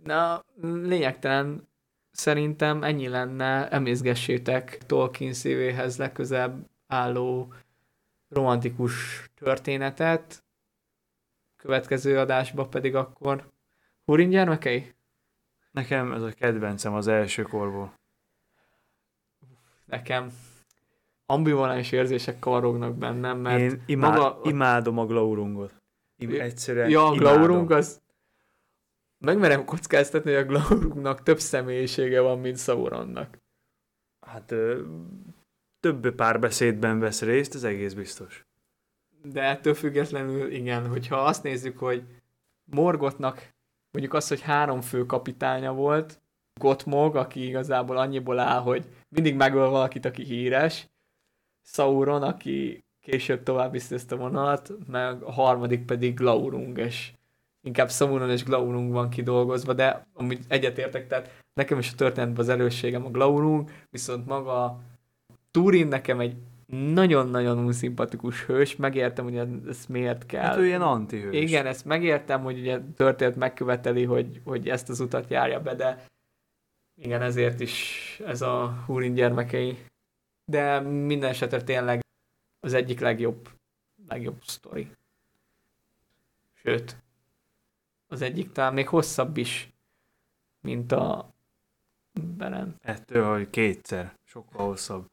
Na, 0.03 0.43
lényegtelen 0.61 1.67
szerintem 2.11 2.83
ennyi 2.83 3.07
lenne, 3.07 3.69
emészgessétek 3.69 4.77
Tolkien 4.85 5.33
szívéhez 5.33 5.97
legközelebb 5.97 6.65
álló 6.87 7.53
romantikus 8.29 9.25
történetet. 9.35 10.43
Következő 11.61 12.19
adásba 12.19 12.67
pedig 12.67 12.95
akkor 12.95 13.51
Hurin 14.05 14.29
gyermekei? 14.29 14.93
nekem 15.71 16.11
ez 16.11 16.21
a 16.21 16.31
kedvencem 16.31 16.93
az 16.93 17.07
első 17.07 17.41
korból. 17.43 17.93
Nekem 19.85 20.31
ambivalens 21.25 21.91
érzések 21.91 22.39
karognak 22.39 22.95
bennem, 22.97 23.37
mert 23.39 23.59
Én 23.59 23.83
imád, 23.85 24.17
maga- 24.17 24.45
imádom 24.45 24.97
a 24.97 25.05
Glaurungot. 25.05 25.73
Im, 26.17 26.39
egyszerűen 26.39 26.89
Ja, 26.89 27.07
a 27.07 27.13
imádom. 27.13 27.19
Glaurung 27.41 27.71
az... 27.71 28.01
Megmerem 29.17 29.65
kockáztatni, 29.65 30.33
hogy 30.33 30.43
a 30.43 30.45
Glaurungnak 30.45 31.23
több 31.23 31.39
személyisége 31.39 32.21
van, 32.21 32.39
mint 32.39 32.57
Sauronnak. 32.57 33.37
Hát 34.25 34.51
ö, 34.51 34.85
több 35.79 36.15
párbeszédben 36.15 36.99
vesz 36.99 37.21
részt, 37.21 37.55
ez 37.55 37.63
egész 37.63 37.93
biztos. 37.93 38.45
De 39.23 39.41
ettől 39.41 39.73
függetlenül, 39.73 40.51
igen, 40.51 40.87
hogyha 40.87 41.15
azt 41.15 41.43
nézzük, 41.43 41.77
hogy 41.77 42.03
Morgotnak 42.63 43.53
mondjuk 43.91 44.13
az, 44.13 44.27
hogy 44.27 44.41
három 44.41 44.81
fő 44.81 45.05
kapitánya 45.05 45.73
volt, 45.73 46.21
Gottmog, 46.59 47.15
aki 47.15 47.47
igazából 47.47 47.97
annyiból 47.97 48.39
áll, 48.39 48.59
hogy 48.59 48.85
mindig 49.09 49.35
megöl 49.35 49.69
valakit, 49.69 50.05
aki 50.05 50.23
híres, 50.23 50.89
Sauron, 51.63 52.23
aki 52.23 52.83
később 52.99 53.43
tovább 53.43 53.71
viszi 53.71 53.95
ezt 53.95 54.11
a 54.11 54.17
vonalat, 54.17 54.71
meg 54.87 55.21
a 55.21 55.31
harmadik 55.31 55.85
pedig 55.85 56.15
Glaurung, 56.15 56.77
és 56.77 57.11
inkább 57.61 57.91
Sauron 57.91 58.29
és 58.29 58.43
Glaurung 58.43 58.91
van 58.91 59.09
kidolgozva, 59.09 59.73
de 59.73 60.07
amúgy 60.13 60.39
egyetértek, 60.47 61.07
tehát 61.07 61.43
nekem 61.53 61.77
is 61.77 61.91
a 61.91 61.95
történetben 61.95 62.39
az 62.39 62.49
erősségem 62.49 63.05
a 63.05 63.09
Glaurung, 63.09 63.69
viszont 63.89 64.25
maga 64.25 64.79
Turin 65.51 65.87
nekem 65.87 66.19
egy 66.19 66.35
nagyon-nagyon 66.71 67.57
unszimpatikus 67.57 68.45
hős, 68.45 68.75
megértem, 68.75 69.23
hogy 69.23 69.67
ezt 69.67 69.89
miért 69.89 70.25
kell. 70.25 70.43
Hát 70.43 70.57
ő 70.57 70.65
ilyen 70.65 70.81
antihős. 70.81 71.35
Igen, 71.35 71.65
ezt 71.65 71.85
megértem, 71.85 72.43
hogy 72.43 72.59
ugye 72.59 72.81
történet 72.95 73.35
megköveteli, 73.35 74.03
hogy, 74.03 74.41
hogy 74.43 74.69
ezt 74.69 74.89
az 74.89 74.99
utat 74.99 75.29
járja 75.29 75.61
be, 75.61 75.75
de 75.75 76.05
igen, 76.95 77.21
ezért 77.21 77.59
is 77.59 78.21
ez 78.25 78.41
a 78.41 78.83
Húrin 78.85 79.13
gyermekei. 79.13 79.77
de 80.45 80.79
minden 80.79 81.29
esetre 81.29 81.63
tényleg 81.63 82.03
az 82.59 82.73
egyik 82.73 82.99
legjobb, 82.99 83.49
legjobb 84.07 84.43
sztori. 84.43 84.91
Sőt, 86.53 86.97
az 88.07 88.21
egyik 88.21 88.51
talán 88.51 88.73
még 88.73 88.87
hosszabb 88.87 89.37
is, 89.37 89.73
mint 90.59 90.91
a 90.91 91.33
Belen. 92.37 92.75
Ettől, 92.81 93.31
hogy 93.31 93.49
kétszer, 93.49 94.17
sokkal 94.23 94.65
hosszabb. 94.65 95.10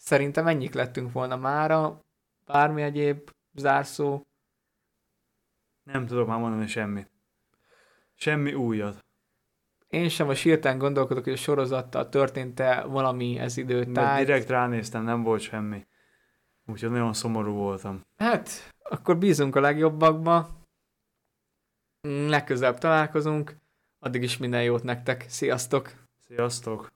Szerintem 0.00 0.46
ennyik 0.46 0.74
lettünk 0.74 1.12
volna 1.12 1.36
mára, 1.36 2.00
bármi 2.46 2.82
egyéb 2.82 3.30
zárszó. 3.54 4.22
Nem 5.82 6.06
tudok 6.06 6.26
már 6.26 6.38
mondani 6.38 6.66
semmit. 6.66 7.10
Semmi 8.14 8.54
újat. 8.54 9.04
Én 9.88 10.08
sem 10.08 10.28
a 10.28 10.34
sírtán 10.34 10.78
gondolkodok, 10.78 11.24
hogy 11.24 11.32
a 11.32 11.36
sorozattal 11.36 12.08
történt-e 12.08 12.82
valami 12.82 13.38
ez 13.38 13.54
De 13.54 13.60
időtáj. 13.60 14.24
direkt 14.24 14.48
ránéztem, 14.48 15.02
nem 15.04 15.22
volt 15.22 15.40
semmi. 15.40 15.86
Úgyhogy 16.66 16.90
nagyon 16.90 17.12
szomorú 17.12 17.52
voltam. 17.52 18.04
Hát, 18.16 18.74
akkor 18.82 19.18
bízunk 19.18 19.56
a 19.56 19.60
legjobbakba. 19.60 20.48
Legközelebb 22.08 22.78
találkozunk. 22.78 23.56
Addig 23.98 24.22
is 24.22 24.36
minden 24.36 24.62
jót 24.62 24.82
nektek. 24.82 25.24
Sziasztok! 25.28 25.92
Sziasztok! 26.18 26.92